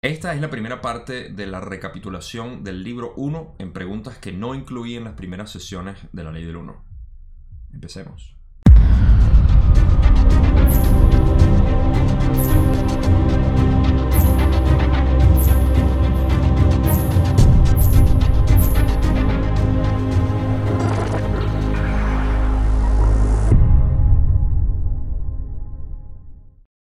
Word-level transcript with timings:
Esta 0.00 0.32
es 0.32 0.40
la 0.40 0.48
primera 0.48 0.80
parte 0.80 1.28
de 1.28 1.48
la 1.48 1.58
recapitulación 1.58 2.62
del 2.62 2.84
libro 2.84 3.14
1 3.16 3.56
en 3.58 3.72
preguntas 3.72 4.16
que 4.18 4.30
no 4.30 4.54
incluí 4.54 4.94
en 4.94 5.02
las 5.02 5.14
primeras 5.14 5.50
sesiones 5.50 5.98
de 6.12 6.22
la 6.22 6.30
ley 6.30 6.44
del 6.44 6.54
1. 6.54 6.84
Empecemos. 7.72 8.37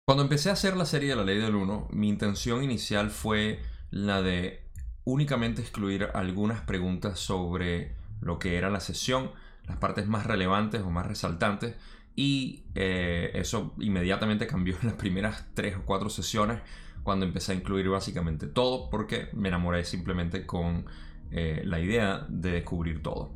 Cuando 0.06 0.22
empecé 0.22 0.50
a 0.50 0.52
hacer 0.52 0.76
la 0.76 0.84
serie 0.84 1.08
de 1.08 1.16
la 1.16 1.24
ley 1.24 1.36
del 1.36 1.56
1, 1.56 1.88
mi 1.90 2.08
intención 2.08 2.62
inicial 2.62 3.10
fue 3.10 3.60
la 3.90 4.22
de 4.22 4.62
únicamente 5.02 5.62
excluir 5.62 6.10
algunas 6.14 6.60
preguntas 6.60 7.18
sobre 7.18 7.96
lo 8.20 8.38
que 8.38 8.56
era 8.56 8.70
la 8.70 8.78
sesión, 8.78 9.32
las 9.66 9.78
partes 9.78 10.06
más 10.06 10.24
relevantes 10.24 10.82
o 10.82 10.90
más 10.90 11.06
resaltantes, 11.06 11.74
y 12.14 12.66
eh, 12.76 13.32
eso 13.34 13.74
inmediatamente 13.80 14.46
cambió 14.46 14.76
en 14.80 14.86
las 14.86 14.94
primeras 14.94 15.48
tres 15.54 15.76
o 15.76 15.82
cuatro 15.84 16.08
sesiones 16.08 16.60
cuando 17.02 17.26
empecé 17.26 17.50
a 17.50 17.56
incluir 17.56 17.88
básicamente 17.88 18.46
todo 18.46 18.88
porque 18.90 19.28
me 19.32 19.48
enamoré 19.48 19.84
simplemente 19.84 20.46
con 20.46 20.86
eh, 21.32 21.62
la 21.64 21.80
idea 21.80 22.24
de 22.28 22.52
descubrir 22.52 23.02
todo. 23.02 23.32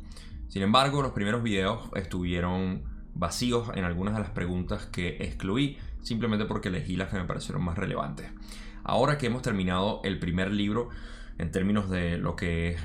Sin 0.47 0.63
embargo, 0.63 1.03
los 1.03 1.11
primeros 1.11 1.43
videos 1.43 1.89
estuvieron 1.97 2.85
vacíos 3.13 3.71
en 3.75 3.83
algunas 3.83 4.15
de 4.15 4.21
las 4.21 4.31
preguntas 4.31 4.87
que 4.87 5.17
excluí 5.25 5.79
simplemente 6.03 6.45
porque 6.45 6.69
elegí 6.69 6.97
las 6.97 7.09
que 7.09 7.19
me 7.19 7.25
parecieron 7.25 7.65
más 7.65 7.77
relevantes. 7.77 8.31
Ahora 8.83 9.19
que 9.19 9.27
hemos 9.27 9.43
terminado 9.43 10.01
el 10.05 10.19
primer 10.19 10.51
libro 10.51 10.89
en 11.39 11.51
términos 11.51 11.91
de 11.91 12.19
lo 12.19 12.37
que 12.37 12.71
es 12.71 12.81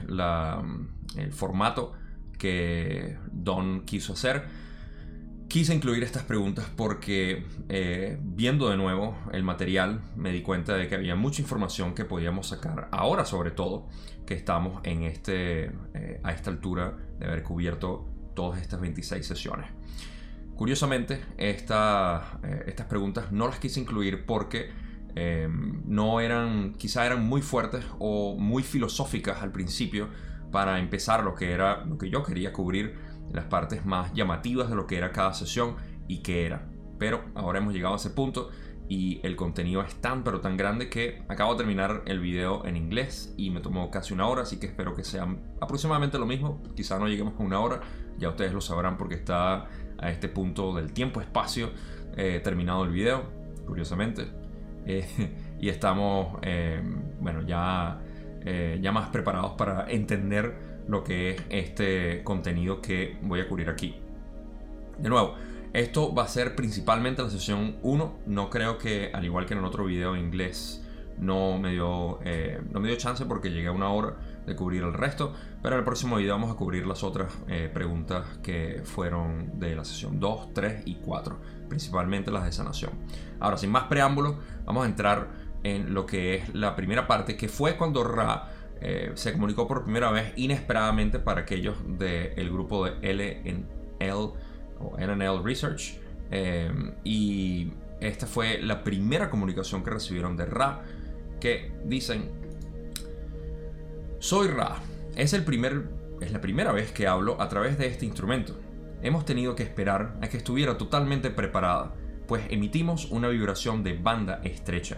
el 1.18 1.32
formato 1.32 1.94
que 2.38 3.18
Don 3.32 3.86
quiso 3.86 4.14
hacer, 4.14 4.46
quise 5.48 5.74
incluir 5.74 6.04
estas 6.04 6.24
preguntas 6.24 6.70
porque 6.76 7.46
eh, 7.70 8.18
viendo 8.22 8.70
de 8.70 8.78
nuevo 8.78 9.18
el 9.32 9.44
material 9.44 10.02
me 10.16 10.32
di 10.32 10.42
cuenta 10.42 10.76
de 10.76 10.88
que 10.88 10.96
había 10.96 11.16
mucha 11.16 11.42
información 11.42 11.94
que 11.94 12.06
podíamos 12.06 12.48
sacar 12.48 12.90
ahora 12.92 13.26
sobre 13.26 13.52
todo 13.52 13.88
que 14.26 14.34
estamos 14.34 14.82
en 14.84 15.04
este, 15.04 15.72
eh, 15.94 16.20
a 16.24 16.32
esta 16.32 16.50
altura 16.50 16.98
de 17.20 17.26
haber 17.26 17.44
cubierto 17.44 18.06
todas 18.34 18.62
estas 18.62 18.82
26 18.82 19.26
sesiones. 19.26 19.70
Curiosamente, 20.56 21.22
eh, 21.38 21.56
estas 21.58 22.88
preguntas 22.88 23.32
no 23.32 23.48
las 23.48 23.60
quise 23.60 23.80
incluir 23.80 24.26
porque 24.26 24.72
em, 25.16 25.82
no 25.86 26.20
eran, 26.20 26.74
quizá 26.74 27.06
eran 27.06 27.26
muy 27.26 27.42
fuertes 27.42 27.86
o 28.00 28.36
muy 28.38 28.64
filosóficas 28.64 29.42
al 29.42 29.52
principio 29.52 30.10
para 30.52 30.80
empezar 30.80 31.24
lo 31.24 31.36
que 31.36 31.52
era 31.52 31.84
lo 31.86 31.98
que 31.98 32.10
yo 32.10 32.24
quería 32.24 32.54
cubrir, 32.54 32.96
las 33.34 33.46
partes 33.46 33.86
más 33.86 34.14
llamativas 34.14 34.70
de 34.70 34.76
lo 34.76 34.88
que 34.88 34.98
era 34.98 35.12
cada 35.12 35.34
sesión 35.34 35.76
y 36.08 36.20
qué 36.20 36.46
era. 36.46 36.70
Pero 36.98 37.26
ahora 37.36 37.60
hemos 37.60 37.74
llegado 37.74 37.96
a 37.96 37.98
ese 37.98 38.12
punto 38.12 38.50
y 38.88 39.20
el 39.24 39.36
contenido 39.36 39.82
es 39.82 39.96
tan 39.96 40.24
pero 40.24 40.42
tan 40.42 40.58
grande 40.58 40.90
que 40.90 41.24
acabo 41.28 41.54
de 41.54 41.58
terminar 41.58 42.04
el 42.06 42.20
video 42.20 42.66
en 42.66 42.78
inglés 42.78 43.34
y 43.36 43.50
me 43.50 43.60
tomó 43.60 43.90
casi 43.90 44.14
una 44.14 44.28
hora, 44.28 44.44
así 44.44 44.60
que 44.60 44.68
espero 44.68 44.96
que 44.96 45.04
sea 45.04 45.28
aproximadamente 45.60 46.20
lo 46.20 46.26
mismo, 46.26 46.62
quizá 46.76 47.00
no 47.00 47.08
lleguemos 47.08 47.34
a 47.40 47.44
una 47.44 47.60
hora, 47.60 47.82
ya 48.18 48.30
ustedes 48.30 48.54
lo 48.54 48.62
sabrán 48.62 48.98
porque 48.98 49.16
está 49.16 49.68
a 50.00 50.10
este 50.10 50.30
punto 50.30 50.74
del 50.74 50.94
tiempo-espacio 50.94 51.72
eh, 52.18 52.40
terminado 52.44 52.84
el 52.84 52.92
video, 52.92 53.24
curiosamente. 53.68 54.28
Eh, 54.86 55.06
y 55.60 55.70
estamos, 55.70 56.40
eh, 56.42 56.82
bueno, 57.20 57.42
ya, 57.42 58.02
ya 58.80 58.92
más 58.92 59.10
preparados 59.10 59.54
para 59.54 59.90
entender 59.90 60.84
lo 60.88 61.04
que 61.04 61.32
es 61.32 61.42
este 61.50 62.24
contenido 62.24 62.80
que 62.80 63.18
voy 63.24 63.40
a 63.40 63.48
cubrir 63.48 63.70
aquí. 63.70 63.96
De 65.00 65.10
nuevo, 65.10 65.34
esto 65.74 66.14
va 66.14 66.24
a 66.24 66.28
ser 66.28 66.56
principalmente 66.56 67.24
la 67.24 67.30
sesión 67.32 67.78
1. 67.82 68.20
No 68.28 68.50
creo 68.52 68.78
que, 68.78 69.10
al 69.12 69.26
igual 69.26 69.48
que 69.48 69.56
en 69.56 69.62
el 69.62 69.66
otro 69.66 69.86
video 69.86 70.16
en 70.16 70.26
inglés, 70.26 70.86
no 71.18 71.58
me 71.58 71.72
dio, 71.72 72.20
no 72.72 72.80
me 72.80 72.88
dio 72.88 72.98
chance 72.98 73.26
porque 73.26 73.50
llegué 73.50 73.68
a 73.68 73.72
una 73.72 73.90
hora 73.90 74.16
de 74.46 74.56
cubrir 74.56 74.84
el 74.84 74.94
resto. 74.94 75.34
Pero 75.62 75.76
en 75.76 75.80
el 75.80 75.86
próximo 75.86 76.18
video 76.18 76.34
vamos 76.34 76.52
a 76.52 76.56
cubrir 76.56 76.86
las 76.86 77.04
otras 77.04 77.34
eh, 77.48 77.70
preguntas 77.74 78.26
que 78.44 78.82
fueron 78.84 79.60
de 79.60 79.76
la 79.76 79.86
sesión 79.86 80.20
2, 80.20 80.54
3 80.54 80.84
y 80.86 80.96
4, 80.96 81.40
principalmente 81.68 82.32
las 82.32 82.46
de 82.46 82.52
sanación. 82.52 82.92
Ahora, 83.40 83.58
sin 83.58 83.72
más 83.72 83.84
preámbulos, 83.86 84.36
vamos 84.66 84.86
a 84.86 84.90
entrar 84.90 85.30
en 85.64 85.94
lo 85.94 86.06
que 86.06 86.36
es 86.36 86.54
la 86.54 86.76
primera 86.76 87.08
parte, 87.08 87.36
que 87.36 87.50
fue 87.50 87.76
cuando 87.76 88.04
Ra 88.04 88.50
eh, 88.82 89.12
se 89.16 89.34
comunicó 89.34 89.68
por 89.68 89.84
primera 89.84 90.12
vez 90.12 90.34
inesperadamente 90.36 91.20
para 91.20 91.42
aquellos 91.42 91.76
del 91.98 92.52
grupo 92.52 92.86
de 92.86 92.92
LNL 93.02 94.34
o 94.80 94.98
NNL 94.98 95.44
Research. 95.44 96.00
Eh, 96.32 96.72
y 97.04 97.72
esta 98.00 98.28
fue 98.28 98.60
la 98.62 98.84
primera 98.84 99.30
comunicación 99.30 99.84
que 99.84 99.90
recibieron 99.90 100.38
de 100.38 100.46
Ra, 100.46 100.84
que 101.40 101.72
dicen, 101.86 102.45
soy 104.26 104.48
Ra 104.48 104.82
es, 105.16 105.34
el 105.34 105.44
primer, 105.44 105.88
es 106.20 106.32
la 106.32 106.42
primera 106.42 106.72
vez 106.72 106.92
que 106.92 107.06
hablo 107.06 107.40
a 107.40 107.48
través 107.48 107.78
de 107.78 107.86
este 107.86 108.08
instrumento. 108.08 108.60
Hemos 109.04 109.24
tenido 109.24 109.54
que 109.54 109.62
esperar 109.62 110.18
a 110.20 110.28
que 110.30 110.38
estuviera 110.38 110.80
totalmente 110.80 111.30
preparada, 111.30 111.94
pues 112.28 112.44
emitimos 112.50 113.06
una 113.12 113.28
vibración 113.28 113.84
de 113.84 113.94
banda 113.94 114.42
estrecha. 114.44 114.98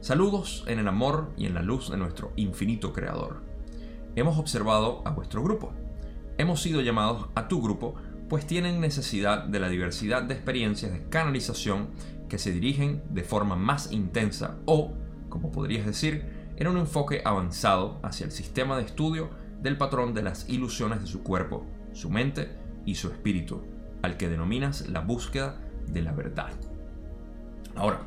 Saludos 0.00 0.62
en 0.68 0.78
el 0.78 0.86
amor 0.86 1.32
y 1.36 1.46
en 1.46 1.54
la 1.54 1.62
luz 1.62 1.90
de 1.90 1.96
nuestro 1.96 2.32
infinito 2.36 2.92
Creador. 2.92 3.42
Hemos 4.14 4.38
observado 4.38 5.02
a 5.04 5.10
vuestro 5.10 5.42
grupo. 5.42 5.72
Hemos 6.38 6.62
sido 6.62 6.82
llamados 6.82 7.26
a 7.34 7.48
tu 7.48 7.60
grupo, 7.60 7.96
pues 8.28 8.46
tienen 8.46 8.80
necesidad 8.80 9.42
de 9.42 9.58
la 9.58 9.68
diversidad 9.68 10.22
de 10.22 10.34
experiencias 10.34 10.92
de 10.92 11.08
canalización 11.08 11.88
que 12.28 12.38
se 12.38 12.52
dirigen 12.52 13.02
de 13.10 13.24
forma 13.24 13.56
más 13.56 13.90
intensa 13.90 14.58
o, 14.66 14.92
como 15.30 15.50
podrías 15.50 15.84
decir, 15.84 16.35
era 16.56 16.70
un 16.70 16.78
enfoque 16.78 17.22
avanzado 17.24 17.98
hacia 18.02 18.24
el 18.24 18.32
sistema 18.32 18.76
de 18.76 18.84
estudio 18.84 19.30
del 19.62 19.76
patrón 19.76 20.14
de 20.14 20.22
las 20.22 20.48
ilusiones 20.48 21.00
de 21.00 21.06
su 21.06 21.22
cuerpo, 21.22 21.66
su 21.92 22.10
mente 22.10 22.50
y 22.84 22.94
su 22.94 23.08
espíritu, 23.08 23.62
al 24.02 24.16
que 24.16 24.28
denominas 24.28 24.88
la 24.88 25.00
búsqueda 25.00 25.60
de 25.86 26.02
la 26.02 26.12
verdad. 26.12 26.52
Ahora, 27.74 28.00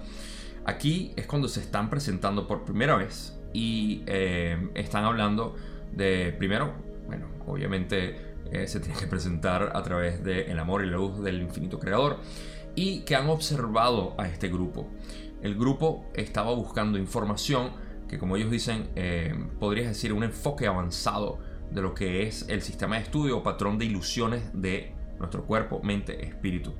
aquí 0.65 1.13
es 1.15 1.27
cuando 1.27 1.47
se 1.47 1.59
están 1.59 1.89
presentando 1.89 2.47
por 2.47 2.65
primera 2.65 2.95
vez 2.95 3.38
y 3.53 4.03
eh, 4.07 4.69
están 4.75 5.05
hablando 5.05 5.55
de, 5.91 6.33
primero, 6.38 6.73
bueno, 7.07 7.27
obviamente 7.45 8.35
eh, 8.51 8.67
se 8.67 8.79
tiene 8.79 8.97
que 8.99 9.07
presentar 9.07 9.71
a 9.75 9.83
través 9.83 10.23
del 10.23 10.57
amor 10.57 10.83
y 10.83 10.89
la 10.89 10.97
luz 10.97 11.21
del 11.21 11.41
infinito 11.41 11.79
creador 11.79 12.17
y 12.75 13.01
que 13.01 13.15
han 13.15 13.29
observado 13.29 14.15
a 14.17 14.27
este 14.27 14.47
grupo. 14.47 14.88
El 15.41 15.55
grupo 15.55 16.05
estaba 16.13 16.53
buscando 16.53 16.97
información 16.97 17.71
que 18.09 18.17
como 18.17 18.35
ellos 18.35 18.51
dicen, 18.51 18.89
eh, 18.95 19.33
podrías 19.59 19.87
decir 19.87 20.11
un 20.11 20.23
enfoque 20.23 20.67
avanzado 20.67 21.39
de 21.71 21.81
lo 21.81 21.93
que 21.93 22.23
es 22.23 22.49
el 22.49 22.61
sistema 22.61 22.95
de 22.95 23.03
estudio 23.03 23.37
o 23.37 23.43
patrón 23.43 23.77
de 23.77 23.85
ilusiones 23.85 24.49
de 24.53 24.93
nuestro 25.19 25.45
cuerpo, 25.45 25.81
mente, 25.83 26.25
espíritu. 26.25 26.73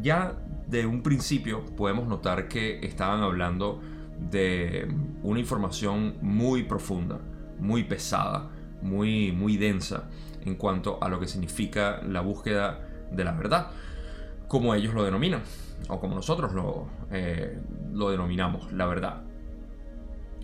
Ya 0.00 0.36
de 0.68 0.86
un 0.86 1.02
principio 1.02 1.64
podemos 1.76 2.06
notar 2.06 2.46
que 2.46 2.78
estaban 2.86 3.22
hablando 3.22 3.80
de 4.18 4.86
una 5.22 5.40
información 5.40 6.18
muy 6.20 6.64
profunda, 6.64 7.18
muy 7.58 7.84
pesada, 7.84 8.50
muy, 8.82 9.32
muy 9.32 9.56
densa 9.56 10.08
en 10.44 10.54
cuanto 10.56 11.02
a 11.02 11.08
lo 11.08 11.18
que 11.18 11.26
significa 11.26 12.02
la 12.02 12.20
búsqueda 12.20 12.86
de 13.10 13.24
la 13.24 13.32
verdad, 13.32 13.68
como 14.46 14.74
ellos 14.74 14.94
lo 14.94 15.04
denominan, 15.04 15.42
o 15.88 16.00
como 16.00 16.14
nosotros 16.14 16.52
lo, 16.52 16.88
eh, 17.10 17.58
lo 17.92 18.10
denominamos, 18.10 18.72
la 18.72 18.86
verdad. 18.86 19.22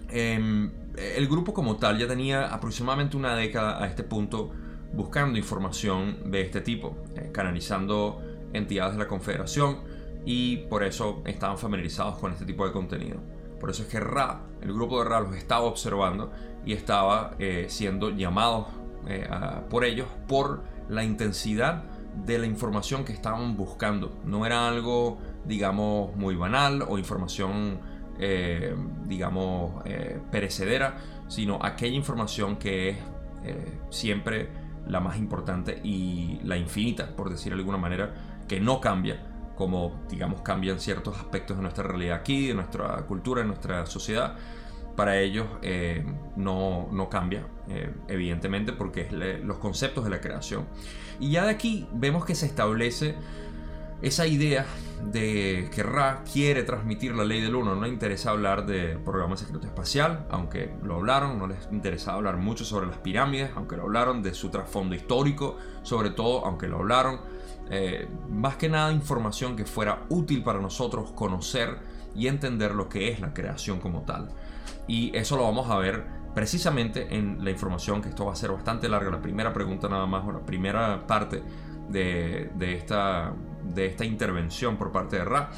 Em, 0.09 0.71
el 0.97 1.29
grupo 1.29 1.53
como 1.53 1.77
tal 1.77 1.99
ya 1.99 2.07
tenía 2.07 2.47
aproximadamente 2.47 3.17
una 3.17 3.35
década 3.37 3.83
a 3.83 3.87
este 3.87 4.03
punto 4.03 4.53
buscando 4.93 5.39
información 5.39 6.31
de 6.31 6.43
este 6.43 6.61
tipo, 6.61 6.97
eh, 7.17 7.31
canalizando 7.33 8.23
entidades 8.53 8.95
de 8.95 8.99
la 9.01 9.09
Confederación 9.09 9.81
y 10.25 10.59
por 10.69 10.83
eso 10.83 11.23
estaban 11.27 11.59
familiarizados 11.59 12.19
con 12.19 12.33
este 12.33 12.45
tipo 12.45 12.67
de 12.67 12.73
contenido. 12.73 13.19
Por 13.61 13.71
eso 13.71 13.83
es 13.83 13.89
que 13.89 14.01
Ra, 14.01 14.43
el 14.61 14.73
grupo 14.73 15.03
de 15.03 15.09
Ra 15.09 15.21
los 15.21 15.35
estaba 15.35 15.65
observando 15.65 16.33
y 16.65 16.73
estaba 16.73 17.35
eh, 17.39 17.67
siendo 17.69 18.11
llamados 18.11 18.67
eh, 19.09 19.29
por 19.71 19.85
ellos 19.85 20.09
por 20.27 20.65
la 20.89 21.05
intensidad 21.05 21.85
de 22.25 22.39
la 22.39 22.47
información 22.47 23.05
que 23.05 23.13
estaban 23.13 23.57
buscando. 23.57 24.19
No 24.25 24.47
era 24.47 24.69
algo, 24.69 25.19
digamos, 25.45 26.15
muy 26.17 26.35
banal 26.35 26.83
o 26.89 26.99
información 26.99 27.79
eh, 28.19 28.75
digamos, 29.07 29.83
eh, 29.85 30.21
perecedera, 30.31 30.99
sino 31.29 31.59
aquella 31.63 31.97
información 31.97 32.57
que 32.57 32.91
es 32.91 32.97
eh, 33.45 33.79
siempre 33.91 34.49
la 34.87 35.01
más 35.01 35.19
importante 35.19 35.81
y 35.83 36.41
la 36.45 36.57
infinita, 36.57 37.15
por 37.17 37.31
decir 37.31 37.53
de 37.53 37.59
alguna 37.59 37.79
manera, 37.79 38.15
que 38.49 38.61
no 38.61 38.81
cambia, 38.81 39.21
como 39.57 40.05
digamos 40.09 40.43
cambian 40.43 40.79
ciertos 40.79 41.17
aspectos 41.17 41.57
de 41.57 41.63
nuestra 41.63 41.85
realidad 41.85 42.17
aquí, 42.17 42.49
de 42.49 42.55
nuestra 42.55 42.97
cultura, 43.07 43.43
de 43.43 43.49
nuestra 43.49 43.87
sociedad, 43.87 44.37
para 44.95 45.19
ellos 45.19 45.47
eh, 45.63 46.05
no, 46.37 46.89
no, 46.91 47.11
cambia, 47.11 47.47
evidentemente, 48.09 48.73
porque 48.73 49.03
es 49.03 49.13
los 49.45 49.59
conceptos 49.59 50.05
de 50.05 50.11
la 50.11 50.21
creación. 50.21 50.67
Y 51.21 51.33
ya 51.33 51.45
de 51.45 51.51
aquí 51.51 51.87
vemos 51.93 52.25
que 52.25 52.35
se 52.35 52.47
establece 52.47 53.15
esa 54.03 54.27
idea 54.27 54.67
de 55.13 55.69
que 55.75 55.83
Ra 55.83 56.23
quiere 56.31 56.63
transmitir 56.63 57.15
la 57.15 57.25
ley 57.25 57.41
del 57.41 57.55
uno. 57.55 57.75
No 57.75 57.83
le 57.83 57.89
interesa 57.89 58.31
hablar 58.31 58.67
de 58.67 58.99
programa 58.99 59.37
secreto 59.37 59.67
espacial, 59.67 60.27
aunque 60.31 60.75
lo 60.83 60.97
hablaron. 60.97 61.39
No 61.39 61.47
les 61.47 61.69
interesa 61.71 62.15
hablar 62.15 62.37
mucho 62.37 62.65
sobre 62.65 62.87
las 62.87 62.99
pirámides, 62.99 63.51
aunque 63.57 63.77
lo 63.77 63.85
hablaron. 63.85 64.23
De 64.23 64.35
su 64.35 64.51
trasfondo 64.51 64.95
histórico, 64.95 65.57
sobre 65.83 66.11
todo, 66.11 66.45
aunque 66.45 66.69
lo 66.69 66.79
hablaron. 66.79 67.21
Eh, 67.71 68.09
más 68.29 68.57
que 68.57 68.69
nada 68.69 68.93
información 68.93 69.57
que 69.57 69.65
fuera 69.65 70.05
útil 70.09 70.43
para 70.43 70.61
nosotros 70.61 71.11
conocer 71.13 71.79
y 72.15 72.29
entender 72.29 72.75
lo 72.75 72.89
que 72.89 73.11
es 73.11 73.21
la 73.21 73.35
creación 73.35 73.81
como 73.81 74.03
tal. 74.03 74.29
Y 74.87 75.17
eso 75.17 75.37
lo 75.37 75.43
vamos 75.45 75.69
a 75.71 75.79
ver 75.79 76.05
precisamente 76.35 77.17
en 77.17 77.43
la 77.43 77.51
información, 77.51 78.03
que 78.03 78.11
esto 78.11 78.27
va 78.27 78.33
a 78.33 78.37
ser 78.37 78.53
bastante 78.53 78.89
larga. 78.89 79.11
La 79.11 79.23
primera 79.23 79.53
pregunta 79.53 79.89
nada 79.89 80.07
más, 80.07 80.25
o 80.27 80.33
la 80.33 80.45
primera 80.45 81.07
parte 81.07 81.43
de, 81.89 82.75
esta, 82.75 83.33
de 83.75 83.87
esta 83.87 84.05
intervención 84.05 84.77
por 84.77 84.93
parte 84.93 85.17
de 85.17 85.25
Ra. 85.25 85.51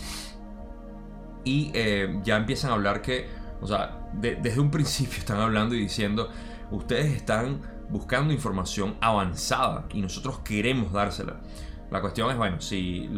Y 1.45 1.71
eh, 1.75 2.21
ya 2.25 2.37
empiezan 2.37 2.71
a 2.71 2.75
hablar 2.75 3.01
que, 3.03 3.27
o 3.61 3.67
sea, 3.67 4.09
desde 4.13 4.61
un 4.61 4.71
principio 4.73 5.19
están 5.19 5.41
hablando 5.41 5.75
y 5.75 5.81
diciendo, 5.81 6.29
ustedes 6.71 7.13
están 7.13 7.61
buscando 7.91 8.33
información 8.33 8.97
avanzada 9.01 9.87
y 9.93 10.03
nosotros 10.03 10.41
queremos 10.41 10.93
dársela. 10.93 11.41
La 11.91 12.03
cuestión 12.03 12.31
es, 12.31 12.37
bueno, 12.37 12.61
si 12.61 13.09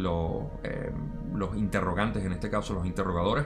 eh, 0.63 0.91
los 1.33 1.57
interrogantes, 1.57 2.23
en 2.23 2.31
este 2.31 2.49
caso 2.49 2.73
los 2.73 2.85
interrogadores, 2.85 3.45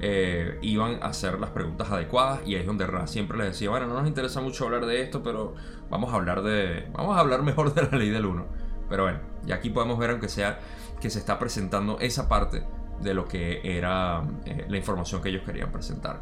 eh, 0.00 0.58
iban 0.62 1.02
a 1.02 1.06
hacer 1.06 1.38
las 1.38 1.50
preguntas 1.50 1.90
adecuadas 1.90 2.40
y 2.46 2.54
ahí 2.54 2.62
es 2.62 2.66
donde 2.66 2.86
Ra 2.86 3.06
siempre 3.06 3.36
les 3.38 3.48
decía, 3.48 3.70
bueno, 3.70 3.86
no 3.86 3.94
nos 3.94 4.08
interesa 4.08 4.40
mucho 4.40 4.64
hablar 4.64 4.86
de 4.86 5.02
esto, 5.02 5.22
pero 5.22 5.54
vamos 5.90 6.12
a 6.12 6.16
hablar 6.16 6.42
de, 6.42 6.88
vamos 6.92 7.16
a 7.16 7.20
hablar 7.20 7.42
mejor 7.44 7.74
de 7.74 7.82
la 7.82 7.98
ley 7.98 8.10
del 8.10 8.26
1. 8.26 8.61
Pero 8.92 9.04
bueno, 9.04 9.20
y 9.46 9.52
aquí 9.52 9.70
podemos 9.70 9.98
ver, 9.98 10.10
aunque 10.10 10.28
sea 10.28 10.60
que 11.00 11.08
se 11.08 11.18
está 11.18 11.38
presentando 11.38 11.98
esa 11.98 12.28
parte 12.28 12.62
de 13.00 13.14
lo 13.14 13.26
que 13.26 13.62
era 13.64 14.22
eh, 14.44 14.66
la 14.68 14.76
información 14.76 15.22
que 15.22 15.30
ellos 15.30 15.44
querían 15.46 15.72
presentar. 15.72 16.20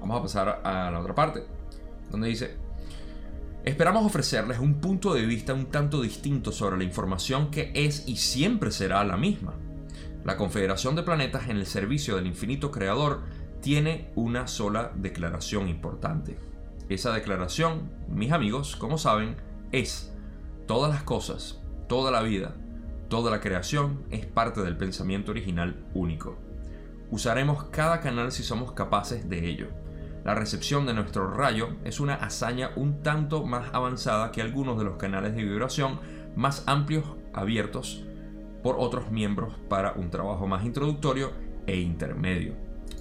Vamos 0.00 0.18
a 0.18 0.22
pasar 0.22 0.60
a 0.62 0.90
la 0.90 1.00
otra 1.00 1.14
parte, 1.14 1.46
donde 2.10 2.28
dice, 2.28 2.58
Esperamos 3.64 4.04
ofrecerles 4.04 4.58
un 4.58 4.82
punto 4.82 5.14
de 5.14 5.24
vista 5.24 5.54
un 5.54 5.70
tanto 5.70 6.02
distinto 6.02 6.52
sobre 6.52 6.76
la 6.76 6.84
información 6.84 7.50
que 7.50 7.72
es 7.74 8.06
y 8.06 8.16
siempre 8.16 8.70
será 8.70 9.02
la 9.04 9.16
misma. 9.16 9.54
La 10.22 10.36
Confederación 10.36 10.96
de 10.96 11.02
Planetas 11.02 11.48
en 11.48 11.56
el 11.56 11.64
servicio 11.64 12.16
del 12.16 12.26
infinito 12.26 12.70
creador 12.70 13.22
tiene 13.62 14.10
una 14.14 14.46
sola 14.46 14.92
declaración 14.94 15.70
importante. 15.70 16.36
Esa 16.90 17.14
declaración, 17.14 17.90
mis 18.10 18.30
amigos, 18.30 18.76
como 18.76 18.98
saben, 18.98 19.36
es 19.72 20.12
todas 20.66 20.90
las 20.90 21.02
cosas, 21.02 21.59
toda 21.90 22.10
la 22.10 22.22
vida, 22.22 22.54
toda 23.10 23.30
la 23.30 23.40
creación 23.40 24.04
es 24.10 24.24
parte 24.24 24.62
del 24.62 24.78
pensamiento 24.78 25.32
original 25.32 25.84
único. 25.92 26.38
Usaremos 27.10 27.64
cada 27.64 28.00
canal 28.00 28.32
si 28.32 28.42
somos 28.42 28.72
capaces 28.72 29.28
de 29.28 29.46
ello 29.46 29.68
la 30.24 30.34
recepción 30.34 30.84
de 30.84 30.92
nuestro 30.92 31.30
rayo 31.30 31.70
es 31.84 31.98
una 31.98 32.14
hazaña 32.14 32.70
un 32.76 33.02
tanto 33.02 33.46
más 33.46 33.70
avanzada 33.72 34.30
que 34.32 34.42
algunos 34.42 34.76
de 34.78 34.84
los 34.84 34.96
canales 34.96 35.34
de 35.34 35.42
vibración 35.42 35.98
más 36.36 36.62
amplios 36.66 37.04
abiertos 37.32 38.04
por 38.62 38.76
otros 38.78 39.10
miembros 39.10 39.54
para 39.70 39.92
un 39.92 40.10
trabajo 40.10 40.46
más 40.46 40.64
introductorio 40.64 41.32
e 41.66 41.78
intermedio. 41.78 42.54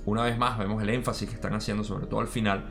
Una 0.06 0.24
vez 0.24 0.38
más 0.38 0.58
vemos 0.58 0.82
el 0.82 0.90
énfasis 0.90 1.28
que 1.28 1.36
están 1.36 1.54
haciendo, 1.54 1.84
sobre 1.84 2.08
todo 2.08 2.22
al 2.22 2.28
final, 2.28 2.70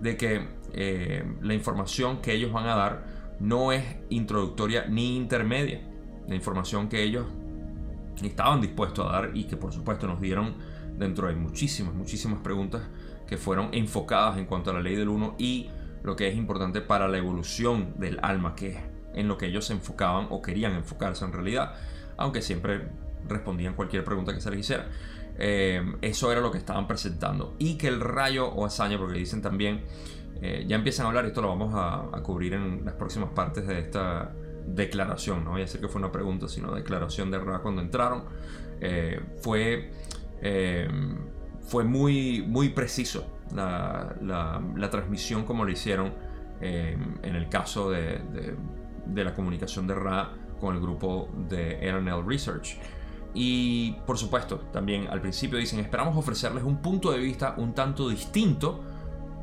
de 0.00 0.16
que 0.16 0.48
eh, 0.72 1.36
la 1.42 1.52
información 1.52 2.22
que 2.22 2.32
ellos 2.32 2.52
van 2.52 2.66
a 2.66 2.74
dar 2.74 3.19
no 3.40 3.72
es 3.72 3.82
introductoria 4.10 4.86
ni 4.86 5.16
intermedia. 5.16 5.80
La 6.28 6.34
información 6.34 6.88
que 6.88 7.02
ellos 7.02 7.26
estaban 8.22 8.60
dispuestos 8.60 9.06
a 9.08 9.12
dar 9.12 9.30
y 9.34 9.44
que 9.44 9.56
por 9.56 9.72
supuesto 9.72 10.06
nos 10.06 10.20
dieron 10.20 10.54
dentro 10.98 11.28
de 11.28 11.34
muchísimas, 11.34 11.94
muchísimas 11.94 12.40
preguntas 12.40 12.82
que 13.26 13.38
fueron 13.38 13.70
enfocadas 13.72 14.36
en 14.38 14.44
cuanto 14.44 14.70
a 14.70 14.74
la 14.74 14.80
ley 14.80 14.94
del 14.94 15.08
uno 15.08 15.34
y 15.38 15.70
lo 16.02 16.16
que 16.16 16.28
es 16.28 16.36
importante 16.36 16.80
para 16.80 17.08
la 17.08 17.18
evolución 17.18 17.94
del 17.96 18.18
alma, 18.22 18.54
que 18.54 18.68
es 18.70 18.78
en 19.14 19.28
lo 19.28 19.38
que 19.38 19.46
ellos 19.46 19.66
se 19.66 19.72
enfocaban 19.72 20.26
o 20.30 20.42
querían 20.42 20.74
enfocarse 20.74 21.24
en 21.24 21.32
realidad, 21.32 21.74
aunque 22.16 22.42
siempre 22.42 22.88
respondían 23.28 23.74
cualquier 23.74 24.04
pregunta 24.04 24.34
que 24.34 24.40
se 24.40 24.50
les 24.50 24.60
hiciera. 24.60 24.88
Eh, 25.38 25.82
eso 26.02 26.30
era 26.30 26.40
lo 26.40 26.50
que 26.50 26.58
estaban 26.58 26.86
presentando. 26.86 27.54
Y 27.58 27.76
que 27.76 27.88
el 27.88 28.00
rayo 28.00 28.48
o 28.48 28.66
hazaña, 28.66 28.98
porque 28.98 29.18
dicen 29.18 29.42
también, 29.42 29.82
eh, 30.42 30.64
ya 30.66 30.76
empiezan 30.76 31.06
a 31.06 31.08
hablar, 31.10 31.24
y 31.24 31.28
esto 31.28 31.42
lo 31.42 31.48
vamos 31.48 31.72
a, 31.74 32.20
cubrir 32.22 32.54
en 32.54 32.84
las 32.84 32.94
próximas 32.94 33.30
partes 33.30 33.66
de 33.66 33.78
esta 33.78 34.32
declaración, 34.66 35.44
no 35.44 35.50
voy 35.50 35.60
a 35.60 35.64
decir 35.64 35.80
que 35.80 35.88
fue 35.88 36.00
una 36.00 36.12
pregunta, 36.12 36.48
sino 36.48 36.74
declaración 36.74 37.30
de 37.30 37.38
Ra 37.38 37.60
cuando 37.60 37.82
entraron, 37.82 38.24
eh, 38.80 39.20
fue 39.42 39.90
fue 41.70 41.84
muy, 41.84 42.42
muy 42.42 42.70
preciso 42.70 43.24
la, 43.54 44.16
la, 44.20 44.90
transmisión 44.90 45.44
como 45.44 45.64
lo 45.64 45.70
hicieron 45.70 46.12
eh, 46.60 46.96
en 47.22 47.36
el 47.36 47.48
caso 47.48 47.90
de, 47.90 48.20
de, 49.06 49.24
la 49.24 49.34
comunicación 49.34 49.86
de 49.86 49.94
Ra 49.94 50.32
con 50.60 50.74
el 50.74 50.80
grupo 50.80 51.28
de 51.48 51.78
RNL 51.92 52.26
Research. 52.26 52.76
Y 53.34 53.92
por 54.04 54.18
supuesto, 54.18 54.58
también 54.72 55.06
al 55.06 55.20
principio 55.20 55.58
dicen, 55.58 55.78
esperamos 55.78 56.16
ofrecerles 56.16 56.64
un 56.64 56.82
punto 56.82 57.12
de 57.12 57.18
vista 57.18 57.54
un 57.56 57.72
tanto 57.72 58.08
distinto, 58.08 58.82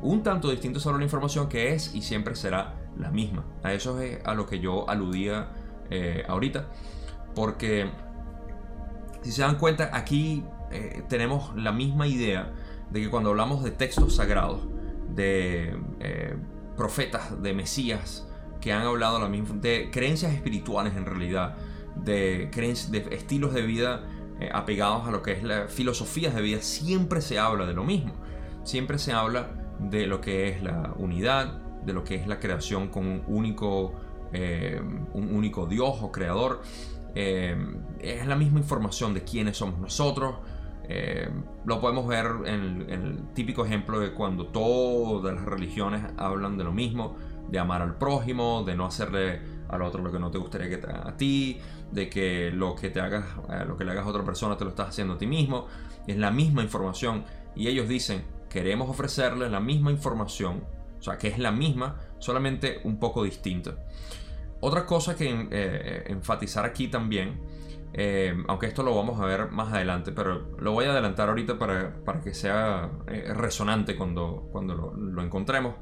un 0.02 0.22
tanto 0.22 0.50
distinto 0.50 0.80
sobre 0.80 0.98
la 0.98 1.04
información 1.04 1.48
que 1.48 1.74
es 1.74 1.94
y 1.94 2.02
siempre 2.02 2.36
será 2.36 2.74
la 2.96 3.10
misma. 3.10 3.44
A 3.62 3.72
eso 3.72 4.00
es 4.00 4.24
a 4.24 4.34
lo 4.34 4.46
que 4.46 4.60
yo 4.60 4.88
aludía 4.88 5.48
eh, 5.90 6.24
ahorita, 6.28 6.68
porque 7.34 7.90
si 9.22 9.32
se 9.32 9.42
dan 9.42 9.56
cuenta, 9.56 9.90
aquí 9.92 10.44
eh, 10.70 11.02
tenemos 11.08 11.54
la 11.56 11.72
misma 11.72 12.06
idea 12.06 12.52
de 12.90 13.02
que 13.02 13.10
cuando 13.10 13.30
hablamos 13.30 13.64
de 13.64 13.70
textos 13.70 14.16
sagrados, 14.16 14.66
de 15.14 15.76
eh, 16.00 16.36
profetas, 16.76 17.42
de 17.42 17.54
mesías, 17.54 18.26
que 18.60 18.72
han 18.72 18.82
hablado 18.82 19.18
la 19.18 19.28
misma, 19.28 19.56
de 19.56 19.90
creencias 19.90 20.32
espirituales 20.32 20.96
en 20.96 21.06
realidad, 21.06 21.56
de, 21.96 22.50
de 22.90 23.08
estilos 23.10 23.52
de 23.52 23.62
vida 23.62 24.04
eh, 24.40 24.50
apegados 24.52 25.06
a 25.06 25.10
lo 25.10 25.22
que 25.22 25.32
es 25.32 25.42
la 25.42 25.66
filosofía 25.68 26.30
de 26.30 26.40
vida, 26.42 26.60
siempre 26.62 27.20
se 27.20 27.38
habla 27.38 27.66
de 27.66 27.74
lo 27.74 27.84
mismo. 27.84 28.14
Siempre 28.64 28.98
se 28.98 29.12
habla 29.12 29.50
de 29.78 30.06
lo 30.06 30.20
que 30.20 30.48
es 30.48 30.62
la 30.62 30.92
unidad, 30.96 31.60
de 31.84 31.92
lo 31.92 32.04
que 32.04 32.16
es 32.16 32.26
la 32.26 32.38
creación 32.38 32.88
con 32.88 33.06
un 33.06 33.22
único, 33.26 33.94
un 35.12 35.34
único 35.34 35.66
Dios 35.66 35.96
o 36.02 36.12
creador. 36.12 36.60
es 37.14 38.26
la 38.26 38.36
misma 38.36 38.58
información 38.58 39.14
de 39.14 39.22
quiénes 39.24 39.56
somos 39.56 39.78
nosotros, 39.78 40.36
eh, 40.90 41.28
lo 41.66 41.80
podemos 41.82 42.06
ver 42.06 42.26
en 42.46 42.86
el, 42.88 43.18
típico 43.34 43.64
ejemplo 43.64 44.00
de 44.00 44.12
cuando 44.14 44.46
todas 44.46 45.34
las 45.34 45.44
religiones 45.44 46.02
hablan 46.16 46.56
de 46.56 46.64
lo 46.64 46.72
mismo, 46.72 47.14
de 47.50 47.58
amar 47.58 47.82
al 47.82 47.96
prójimo, 47.96 48.64
de 48.64 48.74
no 48.74 48.86
hacerle 48.86 49.40
al 49.68 49.82
otro 49.82 50.02
lo 50.02 50.10
que 50.10 50.18
no 50.18 50.30
te 50.30 50.38
gustaría 50.38 50.70
que 50.70 50.78
te 50.78 50.86
haga 50.86 51.10
a 51.10 51.16
ti, 51.16 51.60
de 51.92 52.08
que 52.08 52.50
lo 52.50 52.74
que 52.74 52.88
te 52.88 53.00
hagas, 53.00 53.26
eh, 53.50 53.64
lo 53.66 53.76
que 53.76 53.84
le 53.84 53.90
hagas 53.90 54.06
a 54.06 54.08
otra 54.08 54.24
persona 54.24 54.56
te 54.56 54.64
lo 54.64 54.70
estás 54.70 54.88
haciendo 54.88 55.14
a 55.14 55.18
ti 55.18 55.26
mismo. 55.26 55.66
Es 56.06 56.16
la 56.16 56.30
misma 56.30 56.62
información 56.62 57.22
y 57.54 57.68
ellos 57.68 57.86
dicen 57.86 58.22
queremos 58.48 58.88
ofrecerle 58.88 59.48
la 59.50 59.60
misma 59.60 59.90
información, 59.90 60.64
o 60.98 61.02
sea 61.02 61.18
que 61.18 61.28
es 61.28 61.38
la 61.38 61.52
misma, 61.52 62.00
solamente 62.18 62.80
un 62.84 62.98
poco 62.98 63.24
distinta. 63.24 63.76
Otra 64.60 64.86
cosa 64.86 65.14
que 65.14 65.48
eh, 65.50 66.04
enfatizar 66.08 66.64
aquí 66.64 66.88
también 66.88 67.40
eh, 67.94 68.36
aunque 68.48 68.66
esto 68.66 68.82
lo 68.82 68.94
vamos 68.94 69.20
a 69.20 69.24
ver 69.24 69.50
más 69.50 69.72
adelante, 69.72 70.12
pero 70.12 70.56
lo 70.58 70.72
voy 70.72 70.84
a 70.84 70.90
adelantar 70.90 71.28
ahorita 71.30 71.58
para, 71.58 72.20
que 72.22 72.34
sea 72.34 72.90
eh, 73.06 73.32
resonante 73.34 73.96
cuando, 73.96 74.48
cuando 74.52 74.74
lo, 74.74 75.22
encontremos, 75.22 75.74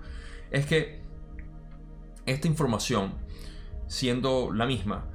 es 0.50 0.66
que 0.66 1.02
esta 2.24 2.46
información, 2.46 3.14
siendo 3.86 4.52
la 4.52 4.66
misma, 4.66 5.06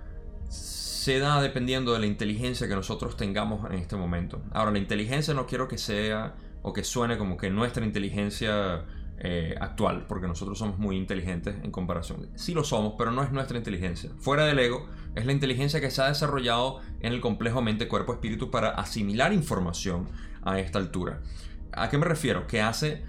se 0.49 1.19
da 1.19 1.41
dependiendo 1.41 1.93
de 1.93 1.99
la 1.99 2.05
inteligencia 2.05 2.67
que 2.67 2.75
nosotros 2.75 3.17
tengamos 3.17 3.69
en 3.71 3.77
este 3.77 3.95
momento. 3.95 4.41
Ahora, 4.51 4.71
la 4.71 4.77
inteligencia 4.77 5.33
no 5.33 5.47
quiero 5.47 5.67
que 5.67 5.77
sea 5.77 6.35
o 6.61 6.73
que 6.73 6.83
suene 6.83 7.17
como 7.17 7.37
que 7.37 7.49
nuestra 7.49 7.85
inteligencia 7.85 8.85
eh, 9.23 9.55
actual, 9.59 10.05
porque 10.07 10.27
nosotros 10.27 10.57
somos 10.57 10.79
muy 10.79 10.97
inteligentes 10.97 11.55
en 11.63 11.71
comparación. 11.71 12.29
Sí 12.35 12.53
lo 12.53 12.63
somos, 12.63 12.95
pero 12.97 13.11
no 13.11 13.23
es 13.23 13.31
nuestra 13.31 13.57
inteligencia. 13.57 14.09
Fuera 14.19 14.45
del 14.45 14.57
ego, 14.57 14.87
es 15.15 15.25
la 15.25 15.31
inteligencia 15.31 15.79
que 15.79 15.91
se 15.91 16.01
ha 16.01 16.07
desarrollado 16.07 16.79
en 17.01 17.13
el 17.13 17.21
complejo 17.21 17.61
mente, 17.61 17.87
cuerpo, 17.87 18.13
espíritu 18.13 18.49
para 18.49 18.69
asimilar 18.69 19.31
información 19.31 20.09
a 20.41 20.59
esta 20.59 20.79
altura. 20.79 21.21
¿A 21.71 21.89
qué 21.89 21.97
me 21.97 22.05
refiero? 22.05 22.47
Que 22.47 22.61
hace 22.61 23.03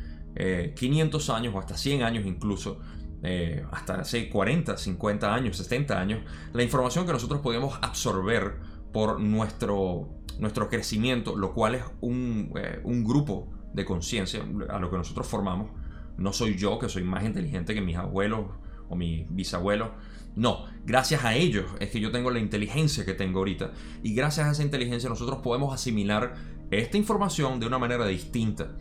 500 0.75 1.29
eh, 1.29 1.33
años 1.33 1.55
o 1.55 1.59
hasta 1.59 1.77
100 1.77 2.03
años 2.03 2.27
incluso, 2.27 2.81
eh, 3.23 3.65
hasta 3.71 3.95
hace 3.95 4.29
40, 4.29 4.77
50 4.77 5.35
años, 5.35 5.57
70 5.57 5.99
años, 5.99 6.21
la 6.53 6.63
información 6.63 7.07
que 7.07 7.13
nosotros 7.13 7.41
podíamos 7.41 7.79
absorber 7.81 8.57
por 8.93 9.21
nuestro, 9.21 10.11
nuestro 10.39 10.69
crecimiento, 10.69 11.37
lo 11.37 11.55
cual 11.55 11.75
es 11.75 11.85
un, 12.01 12.53
un 12.85 13.05
grupo 13.05 13.49
de 13.73 13.85
conciencia, 13.85 14.45
a 14.69 14.79
lo 14.79 14.91
que 14.91 14.97
nosotros 14.97 15.27
formamos. 15.27 15.71
No 16.17 16.33
soy 16.33 16.57
yo 16.57 16.79
que 16.79 16.89
soy 16.89 17.05
más 17.05 17.25
inteligente 17.25 17.75
que 17.75 17.81
mis 17.81 17.97
abuelos 17.97 18.47
o 18.89 18.97
mis 18.97 19.27
bisabuelos. 19.35 19.91
No, 20.35 20.65
gracias 20.85 21.25
a 21.25 21.35
ellos 21.35 21.67
es 21.79 21.91
que 21.91 22.01
yo 22.01 22.11
tengo 22.11 22.31
la 22.31 22.39
inteligencia 22.39 23.05
que 23.05 23.15
tengo 23.15 23.41
ahorita. 23.41 23.73
Y 24.03 24.15
gracias 24.15 24.47
a 24.47 24.53
esa 24.53 24.63
inteligencia 24.63 25.09
nosotros 25.09 25.41
podemos 25.43 25.75
asimilar 25.75 26.35
esta 26.71 26.97
información 26.97 27.61
de 27.61 27.67
una 27.67 27.79
manera 27.79 28.07
distinta. 28.07 28.73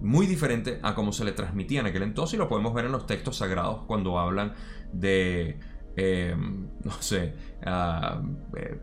Muy 0.00 0.26
diferente 0.26 0.80
a 0.82 0.94
cómo 0.94 1.12
se 1.12 1.24
le 1.24 1.32
transmitía 1.32 1.80
en 1.80 1.86
aquel 1.86 2.02
entonces 2.02 2.34
y 2.34 2.36
lo 2.36 2.48
podemos 2.48 2.74
ver 2.74 2.86
en 2.86 2.92
los 2.92 3.06
textos 3.06 3.36
sagrados 3.36 3.84
cuando 3.86 4.18
hablan 4.18 4.54
de, 4.92 5.58
eh, 5.96 6.36
no 6.84 6.92
sé, 7.00 7.34
ah, 7.64 8.20
eh, 8.56 8.78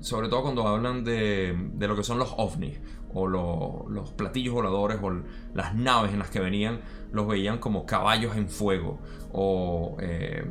sobre 0.00 0.28
todo 0.28 0.42
cuando 0.42 0.66
hablan 0.66 1.04
de, 1.04 1.56
lo 1.78 1.96
que 1.96 2.02
son 2.02 2.18
los 2.18 2.34
ovnis 2.36 2.78
o 3.14 3.26
los 3.26 4.10
platillos 4.12 4.54
voladores 4.54 4.98
o 5.02 5.10
las 5.54 5.74
naves 5.74 6.12
en 6.12 6.18
las 6.18 6.30
que 6.30 6.40
venían, 6.40 6.80
los 7.10 7.26
veían 7.26 7.58
como 7.58 7.86
caballos 7.86 8.36
en 8.36 8.48
fuego 8.48 8.98
o 9.32 9.96
eh, 10.00 10.44